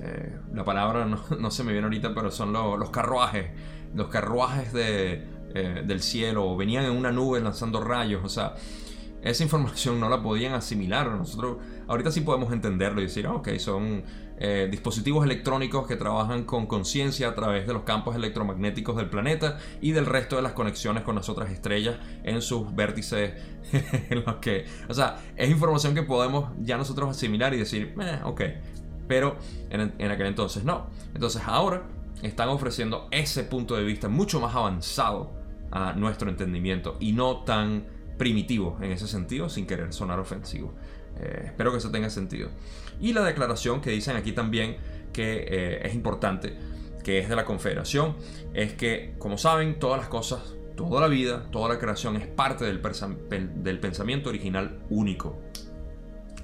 eh, 0.00 0.38
la 0.54 0.64
palabra 0.64 1.06
no, 1.06 1.50
se 1.50 1.64
me 1.64 1.72
viene 1.72 1.86
ahorita, 1.86 2.14
pero 2.14 2.30
son 2.30 2.52
los 2.52 2.90
carruajes, 2.90 3.50
los 3.94 4.08
carruajes 4.08 4.72
de, 4.72 5.24
eh, 5.54 5.82
del 5.84 6.00
cielo, 6.00 6.56
venían 6.56 6.84
en 6.84 6.92
una 6.92 7.12
nube 7.12 7.40
lanzando 7.40 7.82
rayos, 7.82 8.22
o 8.24 8.28
sea, 8.28 8.54
esa 9.22 9.44
información 9.44 10.00
no 10.00 10.08
la 10.08 10.20
podían 10.20 10.52
asimilar. 10.54 11.08
Nosotros 11.08 11.58
ahorita 11.86 12.10
sí 12.10 12.22
podemos 12.22 12.52
entenderlo 12.52 13.00
y 13.00 13.04
decir, 13.04 13.26
ah, 13.26 13.34
ok, 13.34 13.50
son 13.58 14.02
eh, 14.44 14.66
dispositivos 14.68 15.24
electrónicos 15.24 15.86
que 15.86 15.94
trabajan 15.94 16.42
con 16.42 16.66
conciencia 16.66 17.28
a 17.28 17.34
través 17.36 17.64
de 17.64 17.72
los 17.72 17.84
campos 17.84 18.16
electromagnéticos 18.16 18.96
del 18.96 19.08
planeta 19.08 19.60
y 19.80 19.92
del 19.92 20.04
resto 20.04 20.34
de 20.34 20.42
las 20.42 20.50
conexiones 20.50 21.04
con 21.04 21.14
las 21.14 21.28
otras 21.28 21.52
estrellas 21.52 21.94
en 22.24 22.42
sus 22.42 22.74
vértices 22.74 23.34
en 24.10 24.24
los 24.24 24.36
que, 24.38 24.64
o 24.88 24.94
sea, 24.94 25.20
es 25.36 25.48
información 25.48 25.94
que 25.94 26.02
podemos 26.02 26.50
ya 26.60 26.76
nosotros 26.76 27.10
asimilar 27.10 27.54
y 27.54 27.58
decir, 27.58 27.94
eh, 28.00 28.18
ok, 28.24 28.42
pero 29.06 29.36
en, 29.70 29.94
en 29.96 30.10
aquel 30.10 30.26
entonces 30.26 30.64
no. 30.64 30.88
Entonces 31.14 31.42
ahora 31.46 31.84
están 32.22 32.48
ofreciendo 32.48 33.06
ese 33.12 33.44
punto 33.44 33.76
de 33.76 33.84
vista 33.84 34.08
mucho 34.08 34.40
más 34.40 34.56
avanzado 34.56 35.30
a 35.70 35.92
nuestro 35.92 36.28
entendimiento 36.28 36.96
y 36.98 37.12
no 37.12 37.44
tan 37.44 37.84
primitivo 38.18 38.76
en 38.80 38.90
ese 38.90 39.06
sentido, 39.06 39.48
sin 39.48 39.68
querer 39.68 39.92
sonar 39.92 40.18
ofensivo. 40.18 40.74
Eh, 41.20 41.42
espero 41.44 41.70
que 41.70 41.78
eso 41.78 41.92
tenga 41.92 42.10
sentido. 42.10 42.48
Y 43.02 43.12
la 43.12 43.22
declaración 43.22 43.82
que 43.82 43.90
dicen 43.90 44.16
aquí 44.16 44.32
también 44.32 44.76
que 45.12 45.44
eh, 45.46 45.86
es 45.86 45.94
importante, 45.94 46.56
que 47.04 47.18
es 47.18 47.28
de 47.28 47.36
la 47.36 47.44
Confederación, 47.44 48.16
es 48.54 48.72
que, 48.72 49.14
como 49.18 49.36
saben, 49.36 49.78
todas 49.78 49.98
las 49.98 50.08
cosas, 50.08 50.54
toda 50.76 51.02
la 51.02 51.08
vida, 51.08 51.50
toda 51.50 51.68
la 51.68 51.78
creación 51.78 52.16
es 52.16 52.26
parte 52.26 52.64
del, 52.64 52.80
pensamiento 52.80 54.30
original 54.30 54.78
único. 54.88 55.38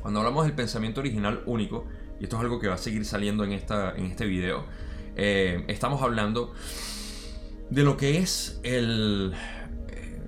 Cuando 0.03 0.21
hablamos 0.21 0.45
del 0.45 0.55
pensamiento 0.55 1.01
original 1.01 1.43
único, 1.47 1.87
y 2.21 2.25
esto 2.25 2.37
es 2.37 2.43
algo 2.43 2.61
que 2.61 2.69
va 2.69 2.75
a 2.75 2.79
seguir 2.79 3.07
saliendo 3.07 3.45
en, 3.45 3.53
esta, 3.53 3.97
en 3.97 4.05
este 4.05 4.27
video, 4.27 4.67
eh, 5.17 5.65
estamos 5.69 6.03
hablando 6.03 6.53
de 7.71 7.83
lo 7.83 7.97
que 7.97 8.19
es 8.19 8.61
el, 8.63 9.33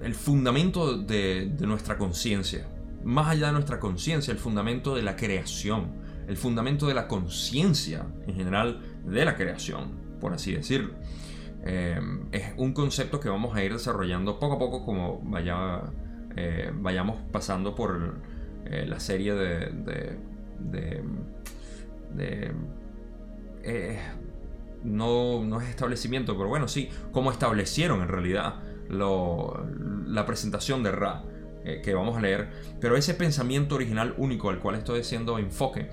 el 0.03 0.15
fundamento 0.15 0.97
de, 0.97 1.53
nuestra 1.61 1.99
conciencia. 1.99 2.67
Más 3.05 3.29
allá 3.29 3.47
de 3.47 3.53
nuestra 3.53 3.81
conciencia, 3.81 4.33
el 4.33 4.39
fundamento 4.39 4.95
de 4.95 5.03
la 5.03 5.17
creación, 5.17 5.93
el 6.31 6.37
fundamento 6.37 6.87
de 6.87 6.95
la 6.95 7.09
conciencia 7.09 8.07
en 8.25 8.37
general 8.37 8.81
de 9.05 9.25
la 9.25 9.35
creación, 9.35 9.91
por 10.21 10.33
así 10.33 10.53
decirlo. 10.53 10.95
Eh, 11.65 12.01
es 12.31 12.53
un 12.57 12.73
concepto 12.73 13.19
que 13.19 13.29
vamos 13.29 13.57
a 13.57 13.65
ir 13.65 13.73
desarrollando 13.73 14.39
poco 14.39 14.55
a 14.55 14.59
poco 14.61 14.85
como 14.85 15.21
eh, 16.37 16.71
vayamos 16.73 17.17
pasando 17.33 17.75
por 17.75 18.15
eh, 18.65 18.87
la 18.87 19.01
serie 19.01 19.35
de... 19.35 20.19
no, 24.85 25.45
no 25.45 25.61
es 25.61 25.69
establecimiento, 25.69 26.37
pero 26.37 26.49
bueno, 26.49 26.69
sí, 26.69 26.91
cómo 27.11 27.33
establecieron 27.33 28.03
en 28.03 28.09
realidad 28.09 28.63
la 28.89 30.27
presentación 30.27 30.85
de 30.85 30.93
Ra 30.93 31.25
eh, 31.65 31.81
que 31.83 31.95
vamos 31.95 32.17
a 32.17 32.21
leer, 32.21 32.49
pero 32.81 32.97
ese 32.97 33.15
pensamiento 33.15 33.75
original 33.75 34.15
único 34.17 34.51
al 34.51 34.61
cual 34.61 34.77
estoy 34.77 35.01
haciendo 35.01 35.39
enfoque 35.39 35.91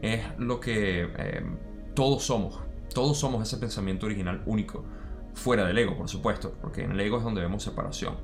es 0.00 0.22
lo 0.38 0.60
que 0.60 1.08
eh, 1.16 1.42
todos 1.94 2.24
somos. 2.24 2.60
Todos 2.94 3.18
somos 3.18 3.46
ese 3.46 3.56
pensamiento 3.58 4.06
original 4.06 4.42
único, 4.46 4.84
fuera 5.34 5.64
del 5.64 5.78
ego, 5.78 5.96
por 5.96 6.08
supuesto, 6.08 6.54
porque 6.60 6.84
en 6.84 6.92
el 6.92 7.00
ego 7.00 7.18
es 7.18 7.24
donde 7.24 7.40
vemos 7.40 7.62
separación. 7.62 8.16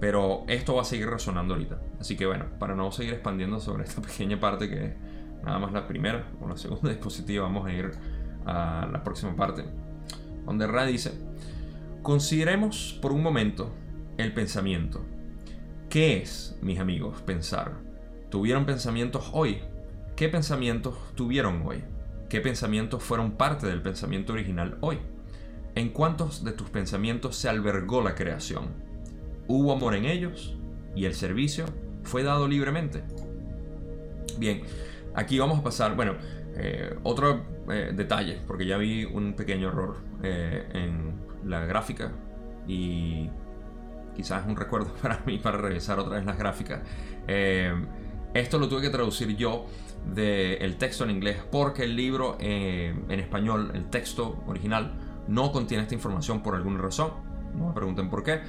Pero 0.00 0.44
esto 0.48 0.74
va 0.74 0.82
a 0.82 0.84
seguir 0.84 1.08
resonando 1.08 1.54
ahorita. 1.54 1.80
Así 2.00 2.16
que 2.16 2.26
bueno, 2.26 2.46
para 2.58 2.74
no 2.74 2.92
seguir 2.92 3.14
expandiendo 3.14 3.60
sobre 3.60 3.84
esta 3.84 4.00
pequeña 4.06 4.40
parte 4.40 4.68
que 4.68 4.84
es 4.84 4.94
nada 5.42 5.58
más 5.58 5.72
la 5.72 5.86
primera 5.86 6.26
o 6.40 6.48
la 6.48 6.56
segunda 6.56 6.88
dispositiva, 6.90 7.44
vamos 7.44 7.66
a 7.66 7.72
ir 7.72 7.90
a 8.46 8.88
la 8.90 9.02
próxima 9.02 9.34
parte. 9.36 9.64
Donde 10.44 10.66
Ra 10.66 10.86
dice, 10.86 11.12
Consideremos 12.06 12.96
por 13.02 13.10
un 13.10 13.20
momento 13.20 13.74
el 14.16 14.32
pensamiento. 14.32 15.04
¿Qué 15.96 16.18
es, 16.18 16.54
mis 16.60 16.78
amigos, 16.78 17.22
pensar? 17.22 17.72
¿Tuvieron 18.28 18.66
pensamientos 18.66 19.30
hoy? 19.32 19.62
¿Qué 20.14 20.28
pensamientos 20.28 20.94
tuvieron 21.14 21.62
hoy? 21.64 21.84
¿Qué 22.28 22.42
pensamientos 22.42 23.02
fueron 23.02 23.32
parte 23.32 23.66
del 23.66 23.80
pensamiento 23.80 24.34
original 24.34 24.76
hoy? 24.82 24.98
¿En 25.74 25.88
cuántos 25.88 26.44
de 26.44 26.52
tus 26.52 26.68
pensamientos 26.68 27.36
se 27.36 27.48
albergó 27.48 28.02
la 28.02 28.14
creación? 28.14 28.74
¿Hubo 29.48 29.72
amor 29.72 29.94
en 29.94 30.04
ellos? 30.04 30.58
¿Y 30.94 31.06
el 31.06 31.14
servicio 31.14 31.64
fue 32.02 32.22
dado 32.22 32.46
libremente? 32.46 33.02
Bien, 34.36 34.64
aquí 35.14 35.38
vamos 35.38 35.60
a 35.60 35.62
pasar, 35.62 35.96
bueno, 35.96 36.16
eh, 36.56 36.94
otro 37.04 37.42
eh, 37.70 37.92
detalle, 37.94 38.42
porque 38.46 38.66
ya 38.66 38.76
vi 38.76 39.06
un 39.06 39.32
pequeño 39.32 39.68
error 39.68 39.96
eh, 40.22 40.68
en 40.74 41.14
la 41.48 41.64
gráfica 41.64 42.12
y 42.68 43.30
quizás 44.16 44.42
es 44.42 44.48
un 44.48 44.56
recuerdo 44.56 44.92
para 45.02 45.20
mí 45.26 45.38
para 45.38 45.58
revisar 45.58 45.98
otra 45.98 46.16
vez 46.16 46.24
las 46.24 46.38
gráficas. 46.38 46.80
Eh, 47.28 47.72
esto 48.34 48.58
lo 48.58 48.68
tuve 48.68 48.82
que 48.82 48.90
traducir 48.90 49.36
yo 49.36 49.66
del 50.06 50.76
texto 50.76 51.04
en 51.04 51.10
inglés 51.10 51.38
porque 51.50 51.84
el 51.84 51.96
libro 51.96 52.36
eh, 52.38 52.94
en 53.08 53.20
español, 53.20 53.72
el 53.74 53.88
texto 53.90 54.42
original, 54.46 54.94
no 55.28 55.52
contiene 55.52 55.82
esta 55.82 55.94
información 55.94 56.42
por 56.42 56.54
alguna 56.54 56.80
razón. 56.80 57.12
No 57.54 57.68
me 57.68 57.74
pregunten 57.74 58.10
por 58.10 58.22
qué. 58.22 58.40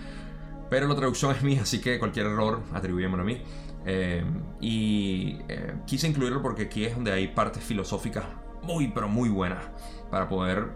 Pero 0.69 0.87
la 0.87 0.95
traducción 0.95 1.31
es 1.35 1.43
mía, 1.43 1.61
así 1.61 1.79
que 1.79 1.99
cualquier 1.99 2.27
error 2.27 2.61
atribuyémoslo 2.73 3.23
a 3.23 3.25
mí. 3.25 3.41
Eh, 3.85 4.23
y 4.59 5.37
quise 5.85 6.07
incluirlo 6.07 6.41
porque 6.41 6.63
aquí 6.63 6.83
es 6.83 6.95
donde 6.95 7.13
hay 7.13 7.29
partes 7.29 7.63
filosóficas 7.63 8.25
muy, 8.63 8.89
pero 8.89 9.07
muy 9.07 9.29
buenas 9.29 9.63
para 10.11 10.27
poder 10.27 10.71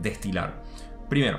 destilar. 0.00 0.60
Primero, 1.08 1.38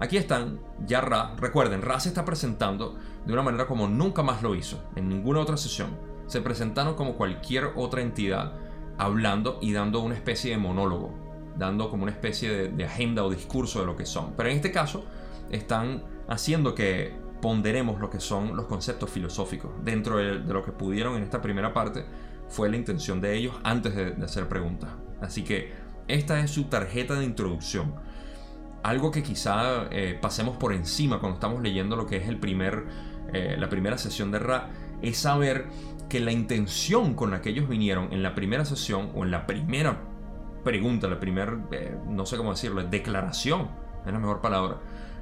aquí 0.00 0.16
están 0.16 0.60
ya 0.86 1.00
Ra. 1.00 1.34
Recuerden, 1.38 1.82
Ra 1.82 2.00
se 2.00 2.08
está 2.08 2.24
presentando 2.24 2.96
de 3.24 3.32
una 3.32 3.42
manera 3.42 3.66
como 3.66 3.86
nunca 3.86 4.22
más 4.22 4.42
lo 4.42 4.54
hizo 4.54 4.82
en 4.96 5.08
ninguna 5.08 5.40
otra 5.40 5.56
sesión. 5.56 5.96
Se 6.26 6.40
presentaron 6.40 6.94
como 6.94 7.16
cualquier 7.16 7.72
otra 7.76 8.02
entidad, 8.02 8.54
hablando 8.98 9.58
y 9.60 9.72
dando 9.72 10.00
una 10.00 10.14
especie 10.14 10.50
de 10.52 10.58
monólogo, 10.58 11.14
dando 11.56 11.90
como 11.90 12.04
una 12.04 12.12
especie 12.12 12.68
de, 12.68 12.84
agenda 12.84 13.24
o 13.24 13.30
discurso 13.30 13.80
de 13.80 13.86
lo 13.86 13.96
que 13.96 14.06
son. 14.06 14.34
Pero 14.36 14.48
en 14.48 14.56
este 14.56 14.70
caso, 14.70 15.04
están 15.50 16.04
haciendo 16.28 16.74
que 16.74 17.14
ponderemos 17.40 18.00
lo 18.00 18.10
que 18.10 18.20
son 18.20 18.56
los 18.56 18.66
conceptos 18.66 19.10
filosóficos. 19.10 19.72
Dentro 19.82 20.18
de, 20.18 20.34
lo 20.34 20.64
que 20.64 20.72
pudieron 20.72 21.16
en 21.16 21.22
esta 21.22 21.42
primera 21.42 21.72
parte, 21.74 22.04
fue 22.48 22.68
la 22.68 22.76
intención 22.76 23.20
de 23.20 23.36
ellos 23.36 23.54
antes 23.64 23.94
de, 23.94 24.24
hacer 24.24 24.48
preguntas. 24.48 24.90
Así 25.20 25.42
que 25.42 25.72
esta 26.08 26.40
es 26.40 26.50
su 26.50 26.64
tarjeta 26.64 27.14
de 27.14 27.24
introducción. 27.24 27.94
Algo 28.82 29.10
que 29.10 29.22
quizá 29.22 29.88
eh, 29.90 30.18
pasemos 30.20 30.56
por 30.56 30.72
encima 30.72 31.20
cuando 31.20 31.34
estamos 31.34 31.62
leyendo 31.62 31.96
lo 31.96 32.06
que 32.06 32.16
es 32.16 32.28
el 32.28 32.38
primer, 32.38 32.86
eh, 33.32 33.56
la 33.58 33.68
primera 33.68 33.98
sesión 33.98 34.30
de 34.30 34.38
Ra, 34.38 34.70
es 35.02 35.18
saber 35.18 35.66
que 36.08 36.20
la 36.20 36.32
intención 36.32 37.14
con 37.14 37.30
la 37.30 37.40
que 37.40 37.50
ellos 37.50 37.68
vinieron 37.68 38.12
en 38.12 38.22
la 38.22 38.34
primera 38.34 38.64
sesión 38.64 39.10
o 39.14 39.24
en 39.24 39.30
la 39.30 39.46
primera 39.46 40.00
pregunta, 40.64 41.08
la 41.08 41.20
primera, 41.20 41.58
eh, 41.72 41.96
no 42.08 42.26
sé 42.26 42.36
cómo 42.36 42.50
decirlo, 42.50 42.82
declaración, 42.82 43.68
es 44.04 44.12
la 44.12 44.18
mejor 44.18 44.40
palabra 44.40 44.78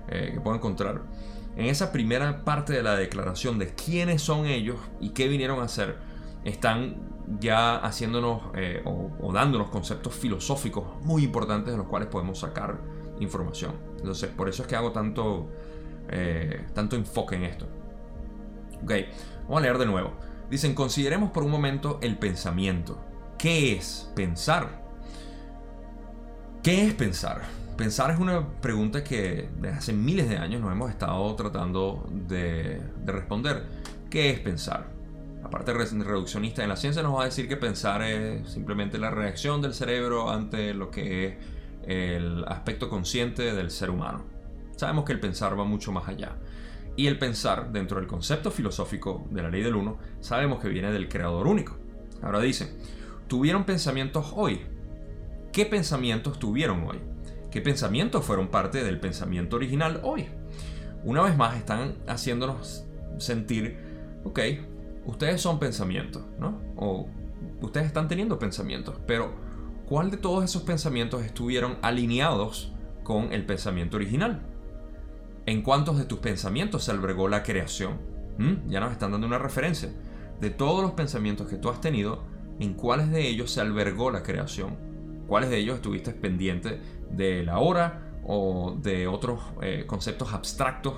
que 0.09 0.41
puedo 0.41 0.57
encontrar. 0.57 1.03
En 1.55 1.67
esa 1.67 1.93
primera 1.93 2.45
parte 2.45 2.73
de 2.73 2.83
la 2.83 2.97
declaración 2.97 3.59
de 3.59 3.75
quiénes 3.75 4.23
son 4.23 4.47
ellos 4.47 4.79
y 5.01 5.11
qué 5.11 5.29
vinieron 5.29 5.61
a 5.61 5.65
hacer, 5.65 5.99
están 6.45 6.97
ya 7.41 7.77
haciéndonos 7.77 8.43
eh, 8.55 8.83
o, 8.85 9.33
dándonos 9.33 9.69
conceptos 9.69 10.15
filosóficos 10.15 10.85
muy 11.03 11.25
importantes 11.25 11.73
de 11.73 11.79
los 11.79 11.87
cuales 11.87 12.09
podemos 12.09 12.39
sacar 12.39 12.79
información. 13.21 13.73
Entonces, 13.97 14.31
por 14.31 14.49
eso 14.49 14.63
es 14.63 14.69
que 14.69 14.77
hago 14.77 14.93
tanto, 14.93 15.49
eh, 16.09 16.67
tanto 16.75 16.97
enfoque 16.97 17.37
en 17.37 17.45
esto. 17.45 17.67
Ok, 18.83 18.93
vamos 19.45 19.59
a 19.59 19.61
leer 19.61 19.79
de 19.79 19.87
nuevo. 19.87 20.13
Dicen, 20.51 20.75
consideremos 20.75 21.31
por 21.31 21.43
un 21.43 21.51
momento 21.51 21.99
el 22.03 22.19
pensamiento. 22.19 22.99
¿Qué 23.37 23.75
es 23.75 24.11
pensar? 24.15 24.83
¿Qué 26.63 26.87
es 26.87 26.95
pensar? 26.95 27.43
Pensar 27.77 28.11
es 28.11 28.19
una 28.19 28.47
pregunta 28.61 29.05
que 29.05 29.49
desde 29.61 29.77
hace 29.77 29.93
miles 29.93 30.29
de 30.29 30.39
años 30.39 30.61
nos 30.61 30.73
hemos 30.73 30.91
estado 30.91 31.35
tratando 31.37 32.09
de, 32.11 32.83
de 33.05 33.13
responder 33.13 33.65
¿Qué 34.11 34.31
es 34.31 34.41
pensar? 34.41 34.87
La 35.43 35.51
parte 35.51 35.73
reduccionista 35.75 36.63
de 36.63 36.69
la 36.69 36.77
ciencia 36.77 37.03
nos 37.03 37.15
va 37.15 37.23
a 37.23 37.25
decir 37.27 37.47
que 37.47 37.59
pensar 37.59 38.03
es 38.03 38.49
simplemente 38.51 38.99
la 38.99 39.11
reacción 39.11 39.61
del 39.61 39.75
cerebro 39.75 40.31
ante 40.31 40.73
lo 40.73 40.91
que 40.91 41.27
es 41.27 41.35
el 41.85 42.45
aspecto 42.47 42.89
consciente 42.89 43.55
del 43.55 43.71
ser 43.71 43.91
humano. 43.91 44.25
Sabemos 44.77 45.05
que 45.05 45.13
el 45.13 45.21
pensar 45.21 45.59
va 45.59 45.65
mucho 45.65 45.93
más 45.93 46.09
allá. 46.09 46.37
Y 46.97 47.07
el 47.07 47.19
pensar, 47.19 47.73
dentro 47.73 47.99
del 47.99 48.09
concepto 48.09 48.51
filosófico 48.51 49.27
de 49.31 49.43
la 49.43 49.51
ley 49.51 49.63
del 49.63 49.77
uno, 49.77 49.99
sabemos 50.21 50.61
que 50.61 50.69
viene 50.69 50.91
del 50.91 51.09
creador 51.09 51.47
único. 51.47 51.77
Ahora 52.23 52.41
dice, 52.41 52.77
¿tuvieron 53.29 53.65
pensamientos 53.65 54.33
hoy? 54.35 54.63
¿Qué 55.53 55.65
pensamientos 55.65 56.39
tuvieron 56.39 56.85
hoy? 56.85 56.99
¿Qué 57.51 57.61
pensamientos 57.61 58.25
fueron 58.25 58.49
parte 58.49 58.85
del 58.85 59.01
pensamiento 59.01 59.57
original 59.57 60.01
hoy? 60.03 60.27
Una 61.05 61.23
vez 61.23 61.37
más 61.37 61.57
están 61.57 61.97
haciéndonos 62.07 62.85
sentir, 63.19 63.79
ok, 64.25 64.41
ustedes 65.07 65.41
son 65.41 65.59
pensamientos, 65.59 66.23
¿no? 66.39 66.61
O 66.77 67.09
ustedes 67.61 67.87
están 67.87 68.09
teniendo 68.09 68.39
pensamientos, 68.39 68.97
pero 69.07 69.33
¿cuál 69.89 70.11
de 70.11 70.19
todos 70.19 70.45
esos 70.45 70.63
pensamientos 70.63 71.25
estuvieron 71.25 71.79
alineados 71.81 72.73
con 73.05 73.33
el 73.33 73.47
pensamiento 73.47 73.97
original? 73.97 74.43
¿En 75.47 75.63
cuántos 75.63 75.97
de 75.97 76.05
tus 76.05 76.19
pensamientos 76.19 76.85
se 76.85 76.91
albergó 76.91 77.27
la 77.29 77.43
creación? 77.43 77.99
¿Mm? 78.37 78.69
Ya 78.69 78.81
nos 78.81 78.93
están 78.93 79.13
dando 79.13 79.27
una 79.27 79.39
referencia. 79.39 79.91
De 80.41 80.51
todos 80.51 80.83
los 80.83 80.93
pensamientos 80.93 81.49
que 81.49 81.57
tú 81.57 81.71
has 81.71 81.81
tenido, 81.81 82.23
¿en 82.61 82.75
cuáles 82.75 83.11
de 83.11 83.27
ellos 83.29 83.51
se 83.51 83.63
albergó 83.63 84.11
la 84.11 84.23
creación? 84.23 84.77
¿Cuáles 85.27 85.49
de 85.49 85.57
ellos 85.57 85.77
estuviste 85.77 86.13
pendiente 86.13 86.81
de 87.11 87.43
la 87.45 87.59
hora 87.59 88.21
o 88.25 88.77
de 88.83 89.07
otros 89.07 89.41
eh, 89.63 89.85
conceptos 89.87 90.35
abstractos 90.35 90.95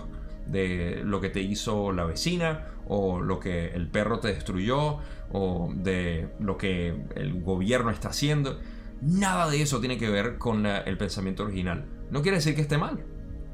de 0.46 1.02
lo 1.04 1.20
que 1.20 1.28
te 1.28 1.40
hizo 1.40 1.92
la 1.92 2.04
vecina 2.04 2.66
o 2.88 3.20
lo 3.20 3.38
que 3.38 3.68
el 3.68 3.88
perro 3.88 4.18
te 4.18 4.28
destruyó 4.28 4.98
o 5.32 5.72
de 5.76 6.28
lo 6.40 6.58
que 6.58 7.04
el 7.14 7.40
gobierno 7.40 7.90
está 7.90 8.08
haciendo. 8.08 8.58
Nada 9.00 9.48
de 9.48 9.62
eso 9.62 9.80
tiene 9.80 9.96
que 9.96 10.10
ver 10.10 10.38
con 10.38 10.66
el 10.66 10.98
pensamiento 10.98 11.44
original. 11.44 11.86
No 12.10 12.22
quiere 12.22 12.36
decir 12.38 12.54
que 12.54 12.60
esté 12.62 12.76
mal. 12.76 13.04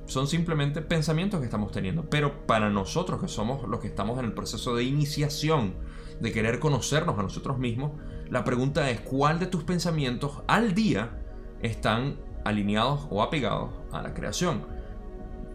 Son 0.07 0.27
simplemente 0.27 0.83
pensamientos 0.83 1.41
que 1.41 1.47
estamos 1.47 1.73
teniendo. 1.73 2.09
Pero 2.09 2.47
para 2.47 2.71
nosotros 2.71 3.21
que 3.21 3.29
somos 3.29 3.69
los 3.69 3.81
que 3.81 3.89
estamos 3.89 4.19
en 4.19 4.25
el 4.25 4.33
proceso 4.33 4.75
de 4.75 4.85
iniciación, 4.85 5.75
de 6.21 6.33
querer 6.33 6.59
conocernos 6.59 7.19
a 7.19 7.23
nosotros 7.23 7.59
mismos, 7.59 7.93
la 8.29 8.43
pregunta 8.45 8.91
es 8.91 9.01
cuál 9.01 9.39
de 9.39 9.47
tus 9.47 9.63
pensamientos 9.65 10.43
al 10.49 10.75
día 10.75 11.23
están 11.63 12.17
alineados 12.45 13.07
o 13.11 13.23
apegados 13.23 13.71
a 13.93 14.03
la 14.03 14.15
creación. 14.15 14.67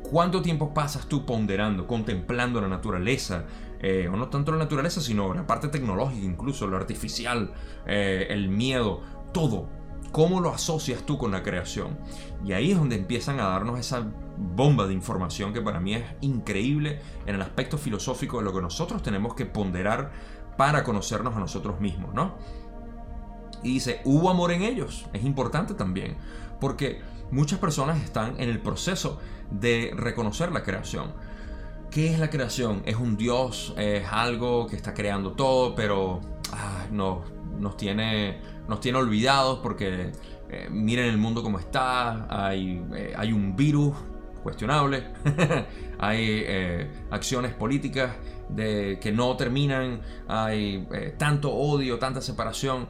¿Cuánto 0.03 0.41
tiempo 0.41 0.73
pasas 0.73 1.07
tú 1.07 1.25
ponderando, 1.25 1.87
contemplando 1.87 2.61
la 2.61 2.67
naturaleza? 2.67 3.45
Eh, 3.79 4.07
o 4.11 4.15
no 4.15 4.29
tanto 4.29 4.51
la 4.51 4.57
naturaleza, 4.57 5.01
sino 5.01 5.33
la 5.33 5.47
parte 5.47 5.67
tecnológica, 5.67 6.25
incluso 6.25 6.67
lo 6.67 6.77
artificial, 6.77 7.53
eh, 7.87 8.27
el 8.29 8.49
miedo, 8.49 9.01
todo. 9.33 9.80
¿Cómo 10.11 10.41
lo 10.41 10.49
asocias 10.53 11.03
tú 11.05 11.17
con 11.17 11.31
la 11.31 11.43
creación? 11.43 11.97
Y 12.43 12.53
ahí 12.53 12.71
es 12.71 12.77
donde 12.77 12.95
empiezan 12.95 13.39
a 13.39 13.47
darnos 13.47 13.79
esa 13.79 14.05
bomba 14.37 14.87
de 14.87 14.93
información 14.93 15.53
que 15.53 15.61
para 15.61 15.79
mí 15.79 15.93
es 15.93 16.03
increíble 16.21 16.99
en 17.25 17.35
el 17.35 17.41
aspecto 17.41 17.77
filosófico 17.77 18.39
de 18.39 18.43
lo 18.43 18.53
que 18.53 18.61
nosotros 18.61 19.01
tenemos 19.03 19.35
que 19.35 19.45
ponderar 19.45 20.11
para 20.57 20.83
conocernos 20.83 21.35
a 21.35 21.39
nosotros 21.39 21.79
mismos, 21.79 22.13
¿no? 22.13 22.35
Y 23.63 23.73
dice, 23.73 24.01
hubo 24.03 24.29
amor 24.29 24.51
en 24.51 24.63
ellos. 24.63 25.05
Es 25.13 25.23
importante 25.23 25.75
también, 25.75 26.17
porque 26.59 27.01
muchas 27.31 27.59
personas 27.59 28.03
están 28.03 28.39
en 28.39 28.49
el 28.49 28.59
proceso 28.59 29.19
de 29.49 29.93
reconocer 29.95 30.51
la 30.51 30.63
creación. 30.63 31.13
¿Qué 31.89 32.13
es 32.13 32.19
la 32.19 32.29
creación? 32.29 32.83
¿Es 32.85 32.95
un 32.95 33.17
Dios? 33.17 33.73
¿Es 33.77 34.07
algo 34.09 34.67
que 34.67 34.75
está 34.75 34.93
creando 34.93 35.33
todo, 35.33 35.75
pero 35.75 36.21
no, 36.91 37.23
nos, 37.59 37.77
tiene, 37.77 38.39
nos 38.67 38.79
tiene 38.79 38.97
olvidados 38.97 39.59
porque 39.59 40.11
eh, 40.53 40.67
miren 40.69 41.05
el 41.05 41.17
mundo 41.17 41.43
como 41.43 41.59
está, 41.59 42.27
hay, 42.29 42.85
eh, 42.93 43.13
hay 43.15 43.31
un 43.31 43.55
virus 43.55 43.95
cuestionable, 44.43 45.05
hay 45.99 46.25
eh, 46.27 46.91
acciones 47.09 47.53
políticas 47.53 48.11
de, 48.49 48.99
que 48.99 49.13
no 49.13 49.37
terminan, 49.37 50.01
hay 50.27 50.85
tanto 51.17 51.53
odio, 51.53 51.99
tanta 51.99 52.19
separación. 52.19 52.89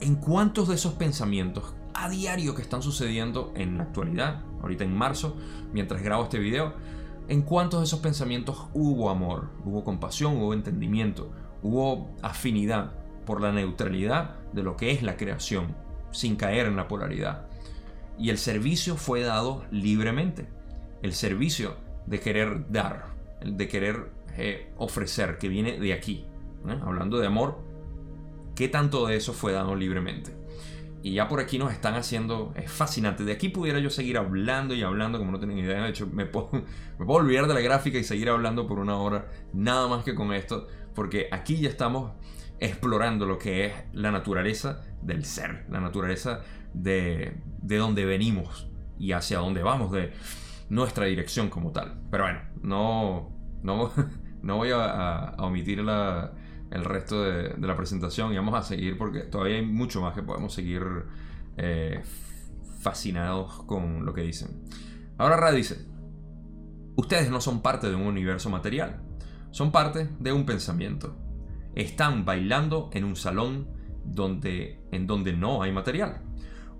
¿En 0.00 0.16
cuántos 0.16 0.68
de 0.68 0.74
esos 0.74 0.92
pensamientos 0.92 1.74
a 1.94 2.10
diario 2.10 2.54
que 2.54 2.60
están 2.60 2.82
sucediendo 2.82 3.52
en 3.56 3.78
la 3.78 3.84
actualidad, 3.84 4.42
ahorita 4.60 4.84
en 4.84 4.94
marzo, 4.94 5.36
mientras 5.72 6.02
grabo 6.02 6.24
este 6.24 6.38
video, 6.38 6.74
en 7.28 7.42
cuántos 7.42 7.80
de 7.80 7.86
esos 7.86 8.00
pensamientos 8.00 8.66
hubo 8.74 9.08
amor, 9.08 9.50
hubo 9.64 9.84
compasión, 9.84 10.36
hubo 10.36 10.52
entendimiento, 10.52 11.30
hubo 11.62 12.14
afinidad 12.22 12.92
por 13.24 13.40
la 13.40 13.52
neutralidad 13.52 14.37
de 14.52 14.62
lo 14.62 14.76
que 14.76 14.90
es 14.90 15.02
la 15.02 15.16
creación, 15.16 15.74
sin 16.10 16.36
caer 16.36 16.66
en 16.66 16.76
la 16.76 16.88
polaridad. 16.88 17.46
Y 18.18 18.30
el 18.30 18.38
servicio 18.38 18.96
fue 18.96 19.22
dado 19.22 19.64
libremente. 19.70 20.48
El 21.02 21.12
servicio 21.12 21.76
de 22.06 22.20
querer 22.20 22.70
dar, 22.70 23.06
de 23.44 23.68
querer 23.68 24.10
eh, 24.36 24.72
ofrecer, 24.76 25.38
que 25.38 25.48
viene 25.48 25.78
de 25.78 25.92
aquí. 25.92 26.24
Hablando 26.82 27.18
de 27.18 27.26
amor, 27.26 27.60
¿qué 28.54 28.68
tanto 28.68 29.06
de 29.06 29.16
eso 29.16 29.32
fue 29.32 29.52
dado 29.52 29.76
libremente? 29.76 30.32
Y 31.02 31.12
ya 31.14 31.28
por 31.28 31.40
aquí 31.40 31.58
nos 31.58 31.72
están 31.72 31.94
haciendo. 31.94 32.52
Es 32.56 32.70
fascinante. 32.70 33.24
De 33.24 33.32
aquí 33.32 33.48
pudiera 33.48 33.78
yo 33.78 33.90
seguir 33.90 34.18
hablando 34.18 34.74
y 34.74 34.82
hablando, 34.82 35.18
como 35.18 35.30
no 35.30 35.38
tienen 35.38 35.58
idea. 35.58 35.82
De 35.82 35.90
hecho, 35.90 36.08
me 36.08 36.26
puedo, 36.26 36.50
me 36.98 37.06
puedo 37.06 37.20
olvidar 37.20 37.46
de 37.46 37.54
la 37.54 37.60
gráfica 37.60 37.98
y 37.98 38.04
seguir 38.04 38.28
hablando 38.28 38.66
por 38.66 38.78
una 38.78 38.96
hora. 38.96 39.30
Nada 39.52 39.86
más 39.88 40.04
que 40.04 40.14
con 40.14 40.32
esto. 40.32 40.66
Porque 40.94 41.28
aquí 41.30 41.56
ya 41.56 41.68
estamos 41.68 42.12
explorando 42.60 43.26
lo 43.26 43.38
que 43.38 43.66
es 43.66 43.72
la 43.92 44.10
naturaleza 44.10 44.82
del 45.02 45.24
ser. 45.24 45.66
La 45.70 45.80
naturaleza 45.80 46.40
de, 46.74 47.40
de 47.62 47.76
donde 47.76 48.04
venimos 48.04 48.68
y 48.98 49.12
hacia 49.12 49.38
dónde 49.38 49.62
vamos. 49.62 49.92
De 49.92 50.12
nuestra 50.68 51.06
dirección 51.06 51.48
como 51.48 51.72
tal. 51.72 52.00
Pero 52.10 52.24
bueno, 52.24 52.40
no, 52.62 53.30
no, 53.62 53.92
no 54.42 54.56
voy 54.56 54.70
a 54.72 55.34
omitir 55.38 55.80
el 55.80 56.84
resto 56.84 57.22
de, 57.22 57.56
la 57.58 57.76
presentación 57.76 58.32
y 58.32 58.36
vamos 58.36 58.54
a 58.54 58.62
seguir 58.62 58.98
porque 58.98 59.20
todavía 59.20 59.56
hay 59.56 59.66
mucho 59.66 60.00
más 60.00 60.14
que 60.14 60.22
podemos 60.22 60.52
seguir 60.52 60.82
eh, 61.56 62.02
fascinados 62.80 63.62
con 63.64 64.04
lo 64.04 64.14
que 64.14 64.22
dicen. 64.22 64.62
Ahora 65.16 65.36
Ra 65.36 65.50
dice, 65.50 65.86
ustedes 66.96 67.30
no 67.30 67.40
son 67.40 67.62
parte 67.62 67.88
de 67.88 67.94
un 67.94 68.02
universo 68.02 68.50
material, 68.50 69.02
son 69.50 69.72
parte 69.72 70.08
de 70.20 70.32
un 70.32 70.46
pensamiento. 70.46 71.16
Están 71.78 72.24
bailando 72.24 72.90
en 72.92 73.04
un 73.04 73.14
salón 73.14 73.68
donde, 74.04 74.80
en 74.90 75.06
donde 75.06 75.32
no 75.32 75.62
hay 75.62 75.70
material. 75.70 76.22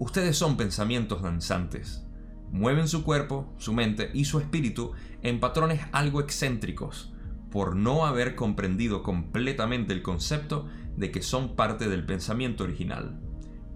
Ustedes 0.00 0.36
son 0.36 0.56
pensamientos 0.56 1.22
danzantes. 1.22 2.04
Mueven 2.50 2.88
su 2.88 3.04
cuerpo, 3.04 3.54
su 3.58 3.72
mente 3.72 4.10
y 4.12 4.24
su 4.24 4.40
espíritu 4.40 4.90
en 5.22 5.38
patrones 5.38 5.82
algo 5.92 6.20
excéntricos 6.20 7.14
por 7.52 7.76
no 7.76 8.06
haber 8.06 8.34
comprendido 8.34 9.04
completamente 9.04 9.92
el 9.92 10.02
concepto 10.02 10.66
de 10.96 11.12
que 11.12 11.22
son 11.22 11.54
parte 11.54 11.88
del 11.88 12.04
pensamiento 12.04 12.64
original. 12.64 13.20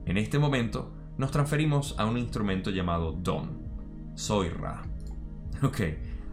En 0.07 0.17
este 0.17 0.41
momento 0.41 0.93
nos 1.19 1.31
transferimos 1.31 1.95
a 2.01 2.05
un 2.05 2.19
instrumento 2.19 2.71
llamado 2.71 3.13
Don. 3.13 3.63
Soy 4.17 4.49
Ra. 4.49 4.83
Ok, 5.63 5.81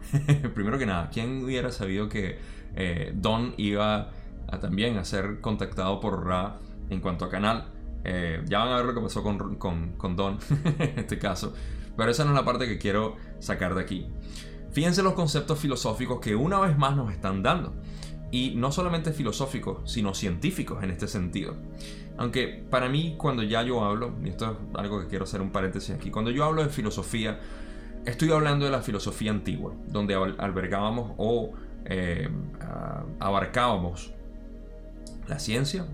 primero 0.54 0.78
que 0.78 0.86
nada, 0.86 1.10
¿quién 1.10 1.44
hubiera 1.44 1.70
sabido 1.70 2.08
que 2.08 2.38
eh, 2.74 3.12
Don 3.14 3.54
iba 3.56 4.10
también 4.58 4.98
a 4.98 5.04
ser 5.04 5.40
contactado 5.40 6.00
por 6.00 6.26
Ra 6.26 6.58
en 6.88 7.00
cuanto 7.00 7.26
a 7.26 7.30
canal? 7.30 7.70
Eh, 8.02 8.42
ya 8.46 8.60
van 8.60 8.68
a 8.68 8.76
ver 8.76 8.86
lo 8.86 8.94
que 8.94 9.00
pasó 9.00 9.22
con, 9.22 9.56
con, 9.56 9.92
con 9.92 10.16
Don 10.16 10.38
en 10.78 10.98
este 10.98 11.18
caso. 11.18 11.52
Pero 11.96 12.10
esa 12.10 12.24
no 12.24 12.30
es 12.30 12.36
la 12.36 12.44
parte 12.44 12.66
que 12.66 12.78
quiero 12.78 13.16
sacar 13.40 13.74
de 13.74 13.82
aquí. 13.82 14.06
Fíjense 14.72 15.02
los 15.02 15.14
conceptos 15.14 15.58
filosóficos 15.58 16.20
que 16.20 16.34
una 16.34 16.58
vez 16.60 16.78
más 16.78 16.96
nos 16.96 17.12
están 17.12 17.42
dando. 17.42 17.74
Y 18.32 18.54
no 18.56 18.70
solamente 18.70 19.12
filosóficos, 19.12 19.90
sino 19.90 20.14
científicos 20.14 20.82
en 20.84 20.90
este 20.90 21.08
sentido. 21.08 21.56
Aunque 22.16 22.64
para 22.70 22.88
mí 22.88 23.16
cuando 23.18 23.42
ya 23.42 23.62
yo 23.62 23.84
hablo, 23.84 24.12
y 24.24 24.28
esto 24.28 24.50
es 24.50 24.78
algo 24.78 25.00
que 25.00 25.08
quiero 25.08 25.24
hacer 25.24 25.40
un 25.40 25.50
paréntesis 25.50 25.94
aquí, 25.94 26.10
cuando 26.10 26.30
yo 26.30 26.44
hablo 26.44 26.62
de 26.62 26.68
filosofía, 26.68 27.40
estoy 28.06 28.30
hablando 28.30 28.64
de 28.64 28.70
la 28.70 28.82
filosofía 28.82 29.30
antigua, 29.30 29.74
donde 29.88 30.14
albergábamos 30.14 31.12
o 31.16 31.52
eh, 31.84 32.28
abarcábamos 33.18 34.12
la 35.30 35.38
ciencia, 35.38 35.86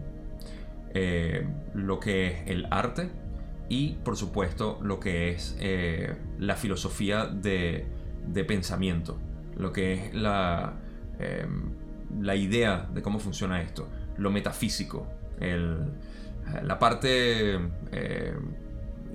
eh, 0.94 1.46
lo 1.74 2.00
que 2.00 2.26
es 2.28 2.34
el 2.46 2.66
arte 2.70 3.10
y 3.68 3.94
por 4.04 4.16
supuesto 4.16 4.78
lo 4.82 4.98
que 4.98 5.30
es 5.30 5.56
eh, 5.60 6.16
la 6.38 6.56
filosofía 6.56 7.26
de 7.26 7.86
pensamiento, 8.46 9.18
lo 9.56 9.72
que 9.72 9.92
es 9.92 10.14
la, 10.14 10.74
em, 11.18 11.70
la 12.20 12.34
idea 12.34 12.88
de 12.92 13.02
cómo 13.02 13.18
funciona 13.18 13.60
esto, 13.60 13.88
lo 14.16 14.30
metafísico, 14.30 15.06
la 16.62 16.78
parte 16.78 17.54
em, 17.54 17.70